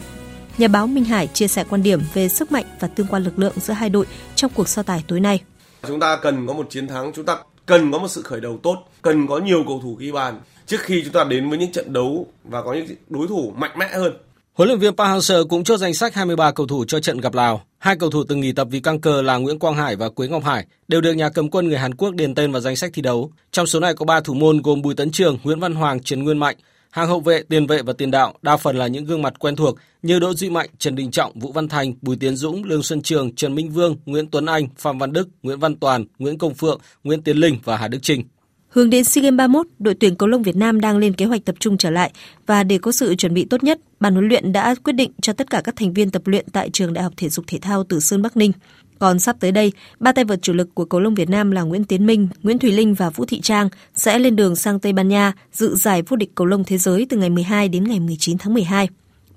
Nhà 0.58 0.68
báo 0.68 0.86
Minh 0.86 1.04
Hải 1.04 1.26
chia 1.26 1.48
sẻ 1.48 1.64
quan 1.70 1.82
điểm 1.82 2.00
về 2.14 2.28
sức 2.28 2.52
mạnh 2.52 2.64
và 2.80 2.88
tương 2.88 3.06
quan 3.06 3.24
lực 3.24 3.38
lượng 3.38 3.54
giữa 3.56 3.74
hai 3.74 3.90
đội 3.90 4.06
trong 4.34 4.50
cuộc 4.54 4.68
so 4.68 4.82
tài 4.82 5.04
tối 5.08 5.20
nay. 5.20 5.40
Chúng 5.86 6.00
ta 6.00 6.16
cần 6.16 6.46
có 6.46 6.52
một 6.52 6.66
chiến 6.70 6.88
thắng, 6.88 7.12
chúng 7.14 7.24
ta 7.24 7.36
cần 7.70 7.92
có 7.92 7.98
một 7.98 8.08
sự 8.08 8.22
khởi 8.22 8.40
đầu 8.40 8.58
tốt, 8.62 8.76
cần 9.02 9.26
có 9.26 9.38
nhiều 9.38 9.64
cầu 9.66 9.80
thủ 9.82 9.94
ghi 9.94 10.12
bàn 10.12 10.40
trước 10.66 10.80
khi 10.80 11.02
chúng 11.04 11.12
ta 11.12 11.24
đến 11.24 11.50
với 11.50 11.58
những 11.58 11.72
trận 11.72 11.92
đấu 11.92 12.26
và 12.44 12.62
có 12.62 12.72
những 12.74 12.86
đối 13.08 13.28
thủ 13.28 13.52
mạnh 13.56 13.70
mẽ 13.78 13.88
hơn. 13.92 14.12
Huấn 14.54 14.68
luyện 14.68 14.78
viên 14.78 14.96
Park 14.96 15.08
Hang-seo 15.08 15.46
cũng 15.48 15.64
chốt 15.64 15.76
danh 15.76 15.94
sách 15.94 16.14
23 16.14 16.50
cầu 16.50 16.66
thủ 16.66 16.84
cho 16.88 17.00
trận 17.00 17.18
gặp 17.18 17.34
Lào. 17.34 17.62
Hai 17.78 17.96
cầu 17.96 18.10
thủ 18.10 18.24
từng 18.28 18.40
nghỉ 18.40 18.52
tập 18.52 18.68
vì 18.70 18.80
căng 18.80 19.00
cơ 19.00 19.22
là 19.22 19.36
Nguyễn 19.36 19.58
Quang 19.58 19.74
Hải 19.74 19.96
và 19.96 20.08
Quế 20.08 20.28
Ngọc 20.28 20.44
Hải 20.44 20.66
đều 20.88 21.00
được 21.00 21.12
nhà 21.12 21.28
cầm 21.28 21.50
quân 21.50 21.68
người 21.68 21.78
Hàn 21.78 21.94
Quốc 21.94 22.14
điền 22.14 22.34
tên 22.34 22.52
vào 22.52 22.60
danh 22.60 22.76
sách 22.76 22.90
thi 22.94 23.02
đấu. 23.02 23.30
Trong 23.50 23.66
số 23.66 23.80
này 23.80 23.94
có 23.94 24.04
3 24.04 24.20
thủ 24.20 24.34
môn 24.34 24.62
gồm 24.62 24.82
Bùi 24.82 24.94
Tấn 24.94 25.10
Trường, 25.10 25.38
Nguyễn 25.42 25.60
Văn 25.60 25.74
Hoàng, 25.74 26.02
Trần 26.02 26.24
Nguyên 26.24 26.38
Mạnh. 26.38 26.56
Hàng 26.90 27.08
hậu 27.08 27.20
vệ, 27.20 27.42
tiền 27.48 27.66
vệ 27.66 27.82
và 27.82 27.92
tiền 27.92 28.10
đạo 28.10 28.34
đa 28.42 28.56
phần 28.56 28.76
là 28.76 28.86
những 28.86 29.04
gương 29.04 29.22
mặt 29.22 29.38
quen 29.38 29.56
thuộc 29.56 29.76
như 30.02 30.18
Đỗ 30.18 30.34
Duy 30.34 30.50
Mạnh, 30.50 30.70
Trần 30.78 30.94
Đình 30.94 31.10
Trọng, 31.10 31.38
Vũ 31.38 31.52
Văn 31.52 31.68
Thành, 31.68 31.94
Bùi 32.02 32.16
Tiến 32.16 32.36
Dũng, 32.36 32.64
Lương 32.64 32.82
Xuân 32.82 33.02
Trường, 33.02 33.34
Trần 33.34 33.54
Minh 33.54 33.70
Vương, 33.70 33.96
Nguyễn 34.06 34.26
Tuấn 34.26 34.46
Anh, 34.46 34.68
Phạm 34.78 34.98
Văn 34.98 35.12
Đức, 35.12 35.28
Nguyễn 35.42 35.58
Văn 35.58 35.76
Toàn, 35.76 36.04
Nguyễn 36.18 36.38
Công 36.38 36.54
Phượng, 36.54 36.80
Nguyễn 37.04 37.22
Tiến 37.22 37.36
Linh 37.36 37.58
và 37.64 37.76
Hà 37.76 37.88
Đức 37.88 37.98
Trinh. 38.02 38.24
Hướng 38.68 38.90
đến 38.90 39.04
SEA 39.04 39.22
Games 39.22 39.38
31, 39.38 39.66
đội 39.78 39.94
tuyển 39.94 40.16
cầu 40.16 40.28
lông 40.28 40.42
Việt 40.42 40.56
Nam 40.56 40.80
đang 40.80 40.98
lên 40.98 41.14
kế 41.14 41.24
hoạch 41.24 41.44
tập 41.44 41.54
trung 41.58 41.78
trở 41.78 41.90
lại 41.90 42.12
và 42.46 42.62
để 42.62 42.78
có 42.78 42.92
sự 42.92 43.14
chuẩn 43.14 43.34
bị 43.34 43.44
tốt 43.44 43.64
nhất, 43.64 43.80
ban 44.00 44.12
huấn 44.12 44.28
luyện 44.28 44.52
đã 44.52 44.74
quyết 44.74 44.92
định 44.92 45.12
cho 45.22 45.32
tất 45.32 45.50
cả 45.50 45.60
các 45.64 45.76
thành 45.76 45.92
viên 45.92 46.10
tập 46.10 46.22
luyện 46.26 46.46
tại 46.52 46.70
trường 46.70 46.92
Đại 46.92 47.04
học 47.04 47.12
Thể 47.16 47.28
dục 47.28 47.44
Thể 47.48 47.58
thao 47.58 47.84
Tử 47.84 48.00
Sơn 48.00 48.22
Bắc 48.22 48.36
Ninh. 48.36 48.52
Còn 49.00 49.18
sắp 49.18 49.36
tới 49.40 49.52
đây, 49.52 49.72
ba 50.00 50.12
tay 50.12 50.24
vợt 50.24 50.42
chủ 50.42 50.52
lực 50.52 50.68
của 50.74 50.84
cầu 50.84 51.00
lông 51.00 51.14
Việt 51.14 51.30
Nam 51.30 51.50
là 51.50 51.62
Nguyễn 51.62 51.84
Tiến 51.84 52.06
Minh, 52.06 52.28
Nguyễn 52.42 52.58
Thùy 52.58 52.72
Linh 52.72 52.94
và 52.94 53.10
Vũ 53.10 53.24
Thị 53.24 53.40
Trang 53.40 53.68
sẽ 53.94 54.18
lên 54.18 54.36
đường 54.36 54.56
sang 54.56 54.80
Tây 54.80 54.92
Ban 54.92 55.08
Nha 55.08 55.32
dự 55.52 55.74
giải 55.74 56.02
vô 56.02 56.16
địch 56.16 56.30
cầu 56.34 56.46
lông 56.46 56.64
thế 56.64 56.78
giới 56.78 57.06
từ 57.08 57.16
ngày 57.16 57.30
12 57.30 57.68
đến 57.68 57.84
ngày 57.84 58.00
19 58.00 58.38
tháng 58.38 58.54
12. 58.54 58.88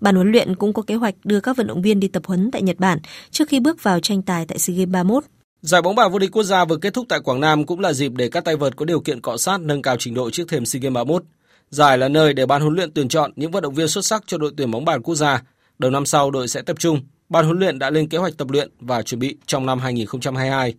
Ban 0.01 0.15
huấn 0.15 0.31
luyện 0.31 0.55
cũng 0.55 0.73
có 0.73 0.81
kế 0.81 0.95
hoạch 0.95 1.15
đưa 1.23 1.39
các 1.39 1.57
vận 1.57 1.67
động 1.67 1.81
viên 1.81 1.99
đi 1.99 2.07
tập 2.07 2.23
huấn 2.25 2.51
tại 2.51 2.61
Nhật 2.61 2.79
Bản 2.79 2.99
trước 3.31 3.47
khi 3.47 3.59
bước 3.59 3.83
vào 3.83 3.99
tranh 3.99 4.21
tài 4.21 4.45
tại 4.45 4.59
SEA 4.59 4.75
Games 4.75 4.91
31. 4.91 5.23
Giải 5.61 5.81
bóng 5.81 5.95
bàn 5.95 6.11
vô 6.11 6.19
địch 6.19 6.31
quốc 6.31 6.43
gia 6.43 6.65
vừa 6.65 6.77
kết 6.77 6.93
thúc 6.93 7.05
tại 7.09 7.19
Quảng 7.19 7.39
Nam 7.39 7.65
cũng 7.65 7.79
là 7.79 7.93
dịp 7.93 8.11
để 8.15 8.29
các 8.29 8.45
tay 8.45 8.55
vợt 8.55 8.75
có 8.75 8.85
điều 8.85 8.99
kiện 8.99 9.21
cọ 9.21 9.37
sát 9.37 9.61
nâng 9.61 9.81
cao 9.81 9.95
trình 9.99 10.13
độ 10.13 10.29
trước 10.29 10.47
thềm 10.47 10.65
SEA 10.65 10.79
Games 10.79 10.95
31. 10.95 11.23
Giải 11.69 11.97
là 11.97 12.07
nơi 12.07 12.33
để 12.33 12.45
ban 12.45 12.61
huấn 12.61 12.73
luyện 12.73 12.91
tuyển 12.91 13.07
chọn 13.07 13.31
những 13.35 13.51
vận 13.51 13.63
động 13.63 13.73
viên 13.73 13.87
xuất 13.87 14.05
sắc 14.05 14.23
cho 14.27 14.37
đội 14.37 14.51
tuyển 14.57 14.71
bóng 14.71 14.85
bàn 14.85 15.01
quốc 15.01 15.15
gia. 15.15 15.41
Đầu 15.79 15.91
năm 15.91 16.05
sau 16.05 16.31
đội 16.31 16.47
sẽ 16.47 16.61
tập 16.61 16.79
trung. 16.79 17.01
Ban 17.33 17.45
huấn 17.45 17.59
luyện 17.59 17.79
đã 17.79 17.89
lên 17.89 18.07
kế 18.07 18.17
hoạch 18.17 18.37
tập 18.37 18.47
luyện 18.51 18.69
và 18.79 19.01
chuẩn 19.01 19.19
bị 19.19 19.37
trong 19.45 19.65
năm 19.65 19.79
2022. 19.79 20.73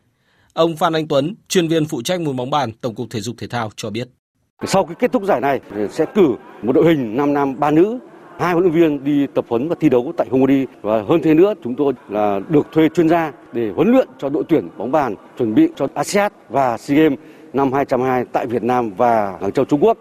Ông 0.52 0.76
Phan 0.76 0.92
Anh 0.92 1.08
Tuấn, 1.08 1.34
chuyên 1.48 1.68
viên 1.68 1.84
phụ 1.84 2.02
trách 2.02 2.20
môn 2.20 2.36
bóng 2.36 2.50
bàn 2.50 2.72
Tổng 2.80 2.94
cục 2.94 3.06
Thể 3.10 3.20
dục 3.20 3.36
Thể 3.38 3.46
thao 3.46 3.70
cho 3.76 3.90
biết. 3.90 4.08
Sau 4.66 4.84
khi 4.84 4.94
kết 4.98 5.12
thúc 5.12 5.24
giải 5.24 5.40
này 5.40 5.60
sẽ 5.90 6.04
cử 6.14 6.34
một 6.62 6.72
đội 6.72 6.84
hình 6.84 7.16
5 7.16 7.34
nam 7.34 7.60
3 7.60 7.70
nữ 7.70 7.98
hai 8.38 8.52
huấn 8.52 8.64
luyện 8.64 8.74
viên 8.74 9.04
đi 9.04 9.26
tập 9.34 9.44
huấn 9.48 9.68
và 9.68 9.76
thi 9.80 9.88
đấu 9.88 10.12
tại 10.16 10.26
Hungary 10.30 10.66
và 10.82 11.02
hơn 11.02 11.20
thế 11.22 11.34
nữa 11.34 11.54
chúng 11.64 11.74
tôi 11.76 11.92
là 12.08 12.40
được 12.48 12.66
thuê 12.72 12.88
chuyên 12.88 13.08
gia 13.08 13.32
để 13.52 13.70
huấn 13.76 13.90
luyện 13.90 14.08
cho 14.18 14.28
đội 14.28 14.44
tuyển 14.48 14.68
bóng 14.78 14.92
bàn 14.92 15.14
chuẩn 15.38 15.54
bị 15.54 15.68
cho 15.76 15.88
ASEAN 15.94 16.32
và 16.48 16.78
SEA 16.78 16.96
Games 16.98 17.18
năm 17.52 17.72
2022 17.72 18.24
tại 18.32 18.46
Việt 18.46 18.62
Nam 18.62 18.90
và 18.96 19.38
Hàng 19.40 19.52
Châu 19.52 19.64
Trung 19.64 19.84
Quốc. 19.84 19.98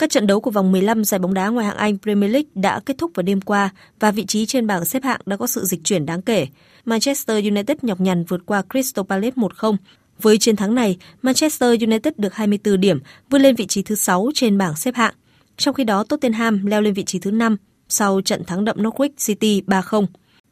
Các 0.00 0.10
trận 0.10 0.26
đấu 0.26 0.40
của 0.40 0.50
vòng 0.50 0.72
15 0.72 1.04
giải 1.04 1.18
bóng 1.18 1.34
đá 1.34 1.48
ngoài 1.48 1.66
hạng 1.66 1.76
Anh 1.76 1.98
Premier 1.98 2.32
League 2.32 2.50
đã 2.54 2.80
kết 2.86 2.98
thúc 2.98 3.10
vào 3.14 3.22
đêm 3.22 3.40
qua 3.40 3.70
và 4.00 4.10
vị 4.10 4.26
trí 4.26 4.46
trên 4.46 4.66
bảng 4.66 4.84
xếp 4.84 5.02
hạng 5.04 5.20
đã 5.26 5.36
có 5.36 5.46
sự 5.46 5.64
dịch 5.64 5.80
chuyển 5.84 6.06
đáng 6.06 6.22
kể. 6.22 6.46
Manchester 6.84 7.44
United 7.44 7.76
nhọc 7.82 8.00
nhằn 8.00 8.24
vượt 8.24 8.40
qua 8.46 8.62
Crystal 8.70 9.04
Palace 9.08 9.36
1-0. 9.36 9.76
Với 10.22 10.38
chiến 10.38 10.56
thắng 10.56 10.74
này, 10.74 10.96
Manchester 11.22 11.82
United 11.82 12.14
được 12.16 12.34
24 12.34 12.80
điểm, 12.80 12.98
vươn 13.30 13.42
lên 13.42 13.54
vị 13.54 13.66
trí 13.66 13.82
thứ 13.82 13.94
6 13.94 14.30
trên 14.34 14.58
bảng 14.58 14.76
xếp 14.76 14.94
hạng. 14.94 15.14
Trong 15.56 15.74
khi 15.74 15.84
đó, 15.84 16.04
Tottenham 16.04 16.66
leo 16.66 16.80
lên 16.80 16.94
vị 16.94 17.04
trí 17.04 17.18
thứ 17.18 17.30
5 17.30 17.56
sau 17.88 18.20
trận 18.20 18.44
thắng 18.44 18.64
đậm 18.64 18.76
Norwich 18.76 19.26
City 19.26 19.62
3-0. 19.66 20.06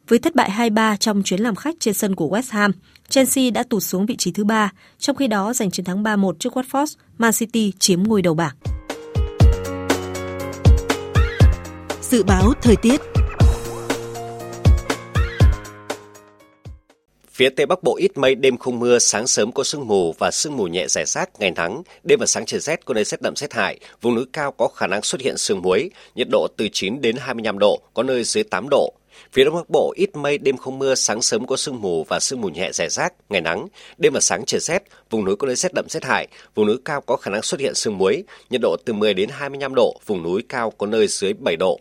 Với 0.07 0.19
thất 0.19 0.35
bại 0.35 0.49
2-3 0.49 0.95
trong 0.95 1.23
chuyến 1.23 1.41
làm 1.41 1.55
khách 1.55 1.75
trên 1.79 1.93
sân 1.93 2.15
của 2.15 2.29
West 2.29 2.49
Ham, 2.49 2.71
Chelsea 3.09 3.51
đã 3.51 3.63
tụt 3.63 3.83
xuống 3.83 4.05
vị 4.05 4.15
trí 4.15 4.31
thứ 4.31 4.43
3, 4.43 4.71
trong 4.99 5.15
khi 5.15 5.27
đó 5.27 5.53
giành 5.53 5.71
chiến 5.71 5.85
thắng 5.85 6.03
3-1 6.03 6.33
trước 6.39 6.57
Watford, 6.57 6.95
Man 7.17 7.31
City 7.33 7.73
chiếm 7.79 8.03
ngôi 8.03 8.21
đầu 8.21 8.33
bảng. 8.33 8.55
Dự 12.11 12.23
báo 12.23 12.53
thời 12.61 12.75
tiết. 12.75 13.01
Phía 17.31 17.49
Tây 17.49 17.65
Bắc 17.65 17.83
Bộ 17.83 17.95
ít 17.97 18.17
mây, 18.17 18.35
đêm 18.35 18.57
không 18.57 18.79
mưa, 18.79 18.99
sáng 18.99 19.27
sớm 19.27 19.51
có 19.51 19.63
sương 19.63 19.87
mù 19.87 20.13
và 20.19 20.31
sương 20.31 20.57
mù 20.57 20.67
nhẹ 20.67 20.87
rải 20.87 21.05
rác, 21.05 21.39
ngày 21.39 21.51
nắng, 21.51 21.81
đêm 22.03 22.19
và 22.19 22.25
sáng 22.25 22.45
trời 22.45 22.59
rét, 22.59 22.85
có 22.85 22.93
nơi 22.93 23.03
rét 23.03 23.21
đậm 23.21 23.35
rét 23.35 23.53
hại, 23.53 23.79
vùng 24.01 24.15
núi 24.15 24.25
cao 24.33 24.51
có 24.51 24.67
khả 24.67 24.87
năng 24.87 25.01
xuất 25.01 25.21
hiện 25.21 25.37
sương 25.37 25.61
muối, 25.61 25.89
nhiệt 26.15 26.27
độ 26.31 26.47
từ 26.57 26.67
9 26.73 27.01
đến 27.01 27.15
25 27.19 27.59
độ, 27.59 27.79
có 27.93 28.03
nơi 28.03 28.23
dưới 28.23 28.43
8 28.43 28.67
độ. 28.69 28.93
Phía 29.31 29.43
Đông 29.43 29.55
Bắc 29.55 29.69
Bộ 29.69 29.93
ít 29.95 30.15
mây, 30.15 30.37
đêm 30.37 30.57
không 30.57 30.79
mưa, 30.79 30.95
sáng 30.95 31.21
sớm 31.21 31.47
có 31.47 31.57
sương 31.57 31.81
mù 31.81 32.03
và 32.03 32.19
sương 32.19 32.41
mù 32.41 32.49
nhẹ 32.49 32.71
rải 32.71 32.89
rác, 32.89 33.13
ngày 33.29 33.41
nắng, 33.41 33.67
đêm 33.97 34.13
và 34.13 34.19
sáng 34.19 34.45
trời 34.45 34.59
rét, 34.59 34.83
vùng 35.09 35.25
núi 35.25 35.35
có 35.35 35.47
nơi 35.47 35.55
rét 35.55 35.73
đậm 35.73 35.85
rét 35.89 36.03
hại, 36.03 36.27
vùng 36.55 36.67
núi 36.67 36.77
cao 36.85 37.01
có 37.01 37.15
khả 37.15 37.31
năng 37.31 37.41
xuất 37.41 37.59
hiện 37.59 37.75
sương 37.75 37.97
muối, 37.97 38.23
nhiệt 38.49 38.61
độ 38.61 38.75
từ 38.85 38.93
10 38.93 39.13
đến 39.13 39.29
25 39.31 39.75
độ, 39.75 39.99
vùng 40.05 40.23
núi 40.23 40.43
cao 40.49 40.71
có 40.77 40.87
nơi 40.87 41.07
dưới 41.07 41.33
7 41.33 41.55
độ. 41.55 41.79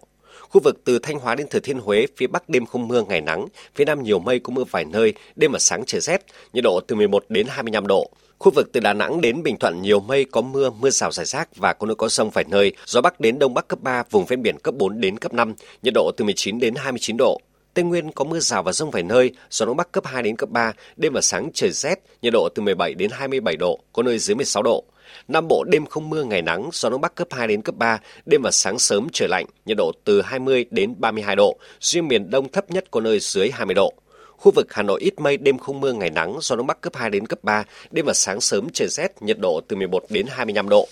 Khu 0.50 0.60
vực 0.64 0.80
từ 0.84 0.98
Thanh 0.98 1.18
Hóa 1.18 1.34
đến 1.34 1.48
Thừa 1.48 1.60
Thiên 1.60 1.78
Huế, 1.78 2.06
phía 2.16 2.26
Bắc 2.26 2.48
đêm 2.48 2.66
không 2.66 2.88
mưa, 2.88 3.02
ngày 3.08 3.20
nắng, 3.20 3.46
phía 3.74 3.84
Nam 3.84 4.02
nhiều 4.02 4.18
mây 4.18 4.38
có 4.38 4.50
mưa 4.50 4.64
vài 4.70 4.84
nơi, 4.84 5.14
đêm 5.36 5.52
và 5.52 5.58
sáng 5.58 5.84
trời 5.86 6.00
rét, 6.00 6.24
nhiệt 6.52 6.64
độ 6.64 6.80
từ 6.86 6.96
11 6.96 7.24
đến 7.28 7.46
25 7.50 7.86
độ. 7.86 8.10
Khu 8.38 8.52
vực 8.54 8.72
từ 8.72 8.80
Đà 8.80 8.92
Nẵng 8.92 9.20
đến 9.20 9.42
Bình 9.42 9.56
Thuận 9.58 9.82
nhiều 9.82 10.00
mây 10.00 10.24
có 10.24 10.40
mưa, 10.40 10.70
mưa 10.70 10.90
rào 10.90 11.12
rải 11.12 11.26
rác 11.26 11.56
và 11.56 11.72
có 11.72 11.86
nơi 11.86 11.94
có 11.94 12.08
rông 12.08 12.30
vài 12.30 12.44
nơi, 12.48 12.72
gió 12.86 13.00
Bắc 13.00 13.20
đến 13.20 13.38
Đông 13.38 13.54
Bắc 13.54 13.68
cấp 13.68 13.78
3, 13.82 14.02
vùng 14.10 14.24
ven 14.24 14.42
biển 14.42 14.58
cấp 14.58 14.74
4 14.74 15.00
đến 15.00 15.18
cấp 15.18 15.34
5, 15.34 15.54
nhiệt 15.82 15.94
độ 15.94 16.10
từ 16.16 16.24
19 16.24 16.58
đến 16.58 16.74
29 16.74 17.16
độ. 17.18 17.40
Tây 17.74 17.84
Nguyên 17.84 18.12
có 18.12 18.24
mưa 18.24 18.40
rào 18.40 18.62
và 18.62 18.72
rông 18.72 18.90
vài 18.90 19.02
nơi, 19.02 19.30
gió 19.50 19.66
đông 19.66 19.76
bắc 19.76 19.92
cấp 19.92 20.06
2 20.06 20.22
đến 20.22 20.36
cấp 20.36 20.50
3, 20.50 20.72
đêm 20.96 21.12
và 21.12 21.20
sáng 21.20 21.50
trời 21.54 21.70
rét, 21.70 21.98
nhiệt 22.22 22.32
độ 22.32 22.48
từ 22.54 22.62
17 22.62 22.94
đến 22.94 23.10
27 23.10 23.56
độ, 23.56 23.80
có 23.92 24.02
nơi 24.02 24.18
dưới 24.18 24.34
16 24.34 24.62
độ. 24.62 24.84
Nam 25.28 25.48
Bộ 25.48 25.64
đêm 25.64 25.86
không 25.86 26.10
mưa 26.10 26.24
ngày 26.24 26.42
nắng, 26.42 26.68
gió 26.72 26.88
đông 26.90 27.00
bắc 27.00 27.14
cấp 27.14 27.28
2 27.30 27.46
đến 27.46 27.62
cấp 27.62 27.74
3, 27.74 27.98
đêm 28.26 28.42
và 28.42 28.50
sáng 28.50 28.78
sớm 28.78 29.08
trời 29.12 29.28
lạnh, 29.28 29.46
nhiệt 29.66 29.76
độ 29.76 29.92
từ 30.04 30.22
20 30.22 30.64
đến 30.70 30.94
32 30.98 31.36
độ, 31.36 31.56
riêng 31.80 32.08
miền 32.08 32.30
Đông 32.30 32.52
thấp 32.52 32.70
nhất 32.70 32.84
có 32.90 33.00
nơi 33.00 33.18
dưới 33.20 33.50
20 33.50 33.74
độ. 33.74 33.92
Khu 34.36 34.52
vực 34.54 34.74
Hà 34.74 34.82
Nội 34.82 35.00
ít 35.00 35.20
mây, 35.20 35.36
đêm 35.36 35.58
không 35.58 35.80
mưa 35.80 35.92
ngày 35.92 36.10
nắng, 36.10 36.38
gió 36.40 36.56
đông 36.56 36.66
bắc 36.66 36.80
cấp 36.80 36.96
2 36.96 37.10
đến 37.10 37.26
cấp 37.26 37.38
3, 37.42 37.64
đêm 37.90 38.04
và 38.06 38.12
sáng 38.12 38.40
sớm 38.40 38.68
trời 38.72 38.88
rét, 38.88 39.22
nhiệt 39.22 39.38
độ 39.38 39.60
từ 39.68 39.76
11 39.76 40.04
đến 40.08 40.26
25 40.28 40.68
độ. 40.68 40.88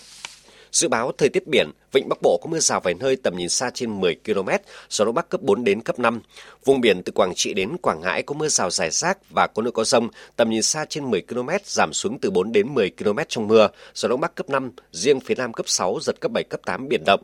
Dự 0.72 0.88
báo 0.88 1.12
thời 1.18 1.28
tiết 1.28 1.46
biển, 1.46 1.70
vịnh 1.92 2.08
Bắc 2.08 2.18
Bộ 2.22 2.40
có 2.42 2.50
mưa 2.50 2.58
rào 2.58 2.80
vài 2.80 2.94
nơi 2.94 3.16
tầm 3.16 3.36
nhìn 3.36 3.48
xa 3.48 3.70
trên 3.74 4.00
10 4.00 4.16
km, 4.24 4.48
gió 4.90 5.04
đông 5.04 5.14
bắc 5.14 5.28
cấp 5.28 5.42
4 5.42 5.64
đến 5.64 5.80
cấp 5.80 5.98
5. 5.98 6.20
Vùng 6.64 6.80
biển 6.80 7.02
từ 7.02 7.12
Quảng 7.14 7.32
Trị 7.36 7.54
đến 7.54 7.76
Quảng 7.82 8.00
Ngãi 8.00 8.22
có 8.22 8.34
mưa 8.34 8.48
rào 8.48 8.70
rải 8.70 8.90
rác 8.90 9.18
và 9.30 9.46
có 9.46 9.62
nơi 9.62 9.72
có 9.72 9.84
rông, 9.84 10.08
tầm 10.36 10.50
nhìn 10.50 10.62
xa 10.62 10.84
trên 10.84 11.10
10 11.10 11.22
km, 11.22 11.48
giảm 11.64 11.92
xuống 11.92 12.18
từ 12.18 12.30
4 12.30 12.52
đến 12.52 12.74
10 12.74 12.90
km 12.90 13.18
trong 13.28 13.48
mưa, 13.48 13.68
gió 13.94 14.08
đông 14.08 14.20
bắc 14.20 14.34
cấp 14.34 14.50
5, 14.50 14.72
riêng 14.92 15.20
phía 15.20 15.34
nam 15.34 15.52
cấp 15.52 15.68
6, 15.68 15.98
giật 16.02 16.20
cấp 16.20 16.32
7, 16.32 16.44
cấp 16.44 16.60
8 16.64 16.88
biển 16.88 17.02
động. 17.06 17.22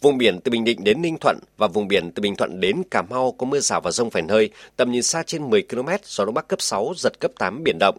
Vùng 0.00 0.18
biển 0.18 0.40
từ 0.40 0.50
Bình 0.50 0.64
Định 0.64 0.84
đến 0.84 1.02
Ninh 1.02 1.16
Thuận 1.20 1.38
và 1.56 1.66
vùng 1.66 1.88
biển 1.88 2.10
từ 2.12 2.20
Bình 2.20 2.36
Thuận 2.36 2.60
đến 2.60 2.82
Cà 2.90 3.02
Mau 3.02 3.32
có 3.32 3.46
mưa 3.46 3.60
rào 3.60 3.80
và 3.80 3.90
rông 3.90 4.10
vài 4.10 4.22
nơi, 4.22 4.50
tầm 4.76 4.92
nhìn 4.92 5.02
xa 5.02 5.22
trên 5.22 5.50
10 5.50 5.62
km, 5.62 5.88
gió 6.04 6.24
đông 6.24 6.34
bắc 6.34 6.48
cấp 6.48 6.62
6, 6.62 6.92
giật 6.96 7.20
cấp 7.20 7.30
8 7.38 7.62
biển 7.64 7.76
động. 7.80 7.96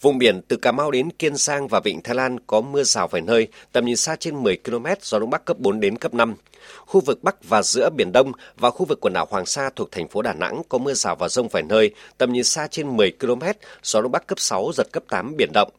Vùng 0.00 0.18
biển 0.18 0.40
từ 0.48 0.56
Cà 0.56 0.72
Mau 0.72 0.90
đến 0.90 1.10
Kiên 1.10 1.36
Giang 1.36 1.68
và 1.68 1.80
Vịnh 1.80 2.02
Thái 2.02 2.14
Lan 2.14 2.40
có 2.46 2.60
mưa 2.60 2.82
rào 2.82 3.08
vài 3.08 3.22
nơi, 3.22 3.48
tầm 3.72 3.84
nhìn 3.84 3.96
xa 3.96 4.16
trên 4.16 4.42
10 4.42 4.58
km, 4.64 4.86
gió 5.02 5.18
đông 5.18 5.30
bắc 5.30 5.44
cấp 5.44 5.58
4 5.58 5.80
đến 5.80 5.98
cấp 5.98 6.14
5. 6.14 6.34
Khu 6.86 7.00
vực 7.00 7.22
Bắc 7.22 7.44
và 7.48 7.62
giữa 7.62 7.90
Biển 7.90 8.12
Đông 8.12 8.32
và 8.56 8.70
khu 8.70 8.86
vực 8.86 8.98
quần 9.00 9.12
đảo 9.12 9.26
Hoàng 9.30 9.46
Sa 9.46 9.70
thuộc 9.76 9.90
thành 9.90 10.08
phố 10.08 10.22
Đà 10.22 10.32
Nẵng 10.32 10.62
có 10.68 10.78
mưa 10.78 10.94
rào 10.94 11.16
và 11.16 11.28
rông 11.28 11.48
vài 11.48 11.62
nơi, 11.62 11.90
tầm 12.18 12.32
nhìn 12.32 12.44
xa 12.44 12.66
trên 12.66 12.96
10 12.96 13.12
km, 13.20 13.42
gió 13.82 14.00
đông 14.00 14.12
bắc 14.12 14.26
cấp 14.26 14.40
6, 14.40 14.70
giật 14.74 14.86
cấp 14.92 15.02
8 15.08 15.36
biển 15.36 15.50
động. 15.54 15.70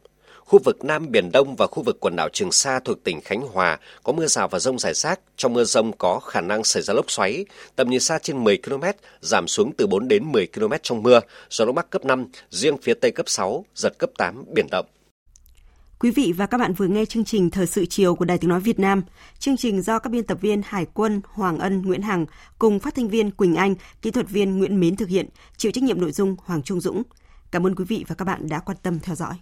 Khu 0.52 0.58
vực 0.58 0.84
Nam 0.84 1.10
Biển 1.10 1.32
Đông 1.32 1.56
và 1.56 1.66
khu 1.66 1.82
vực 1.82 1.96
quần 2.00 2.16
đảo 2.16 2.28
Trường 2.32 2.52
Sa 2.52 2.80
thuộc 2.84 3.04
tỉnh 3.04 3.20
Khánh 3.20 3.40
Hòa 3.40 3.78
có 4.02 4.12
mưa 4.12 4.26
rào 4.26 4.48
và 4.48 4.58
rông 4.58 4.78
rải 4.78 4.94
rác. 4.94 5.20
Trong 5.36 5.52
mưa 5.52 5.64
rông 5.64 5.92
có 5.98 6.20
khả 6.20 6.40
năng 6.40 6.64
xảy 6.64 6.82
ra 6.82 6.94
lốc 6.94 7.10
xoáy, 7.10 7.44
tầm 7.76 7.90
nhìn 7.90 8.00
xa 8.00 8.18
trên 8.18 8.44
10 8.44 8.58
km, 8.58 8.84
giảm 9.20 9.48
xuống 9.48 9.72
từ 9.76 9.86
4 9.86 10.08
đến 10.08 10.32
10 10.32 10.46
km 10.46 10.72
trong 10.82 11.02
mưa, 11.02 11.20
gió 11.50 11.64
đông 11.64 11.74
bắc 11.74 11.90
cấp 11.90 12.04
5, 12.04 12.26
riêng 12.50 12.76
phía 12.82 12.94
Tây 12.94 13.10
cấp 13.10 13.28
6, 13.28 13.64
giật 13.74 13.98
cấp 13.98 14.10
8, 14.18 14.44
biển 14.54 14.66
động. 14.70 14.86
Quý 15.98 16.10
vị 16.10 16.32
và 16.36 16.46
các 16.46 16.58
bạn 16.58 16.72
vừa 16.72 16.86
nghe 16.86 17.04
chương 17.04 17.24
trình 17.24 17.50
Thời 17.50 17.66
sự 17.66 17.86
chiều 17.86 18.14
của 18.14 18.24
Đài 18.24 18.38
Tiếng 18.38 18.50
Nói 18.50 18.60
Việt 18.60 18.78
Nam. 18.78 19.02
Chương 19.38 19.56
trình 19.56 19.82
do 19.82 19.98
các 19.98 20.10
biên 20.10 20.24
tập 20.24 20.38
viên 20.40 20.62
Hải 20.64 20.86
quân, 20.94 21.20
Hoàng 21.28 21.58
Ân, 21.58 21.82
Nguyễn 21.82 22.02
Hằng 22.02 22.26
cùng 22.58 22.80
phát 22.80 22.94
thanh 22.94 23.08
viên 23.08 23.30
Quỳnh 23.30 23.54
Anh, 23.54 23.74
kỹ 24.02 24.10
thuật 24.10 24.28
viên 24.28 24.58
Nguyễn 24.58 24.80
Mến 24.80 24.96
thực 24.96 25.08
hiện, 25.08 25.28
chịu 25.56 25.72
trách 25.72 25.84
nhiệm 25.84 26.00
nội 26.00 26.12
dung 26.12 26.36
Hoàng 26.44 26.62
Trung 26.62 26.80
Dũng. 26.80 27.02
Cảm 27.50 27.66
ơn 27.66 27.74
quý 27.74 27.84
vị 27.84 28.04
và 28.08 28.14
các 28.14 28.24
bạn 28.24 28.48
đã 28.48 28.58
quan 28.58 28.76
tâm 28.82 28.98
theo 29.00 29.14
dõi. 29.14 29.34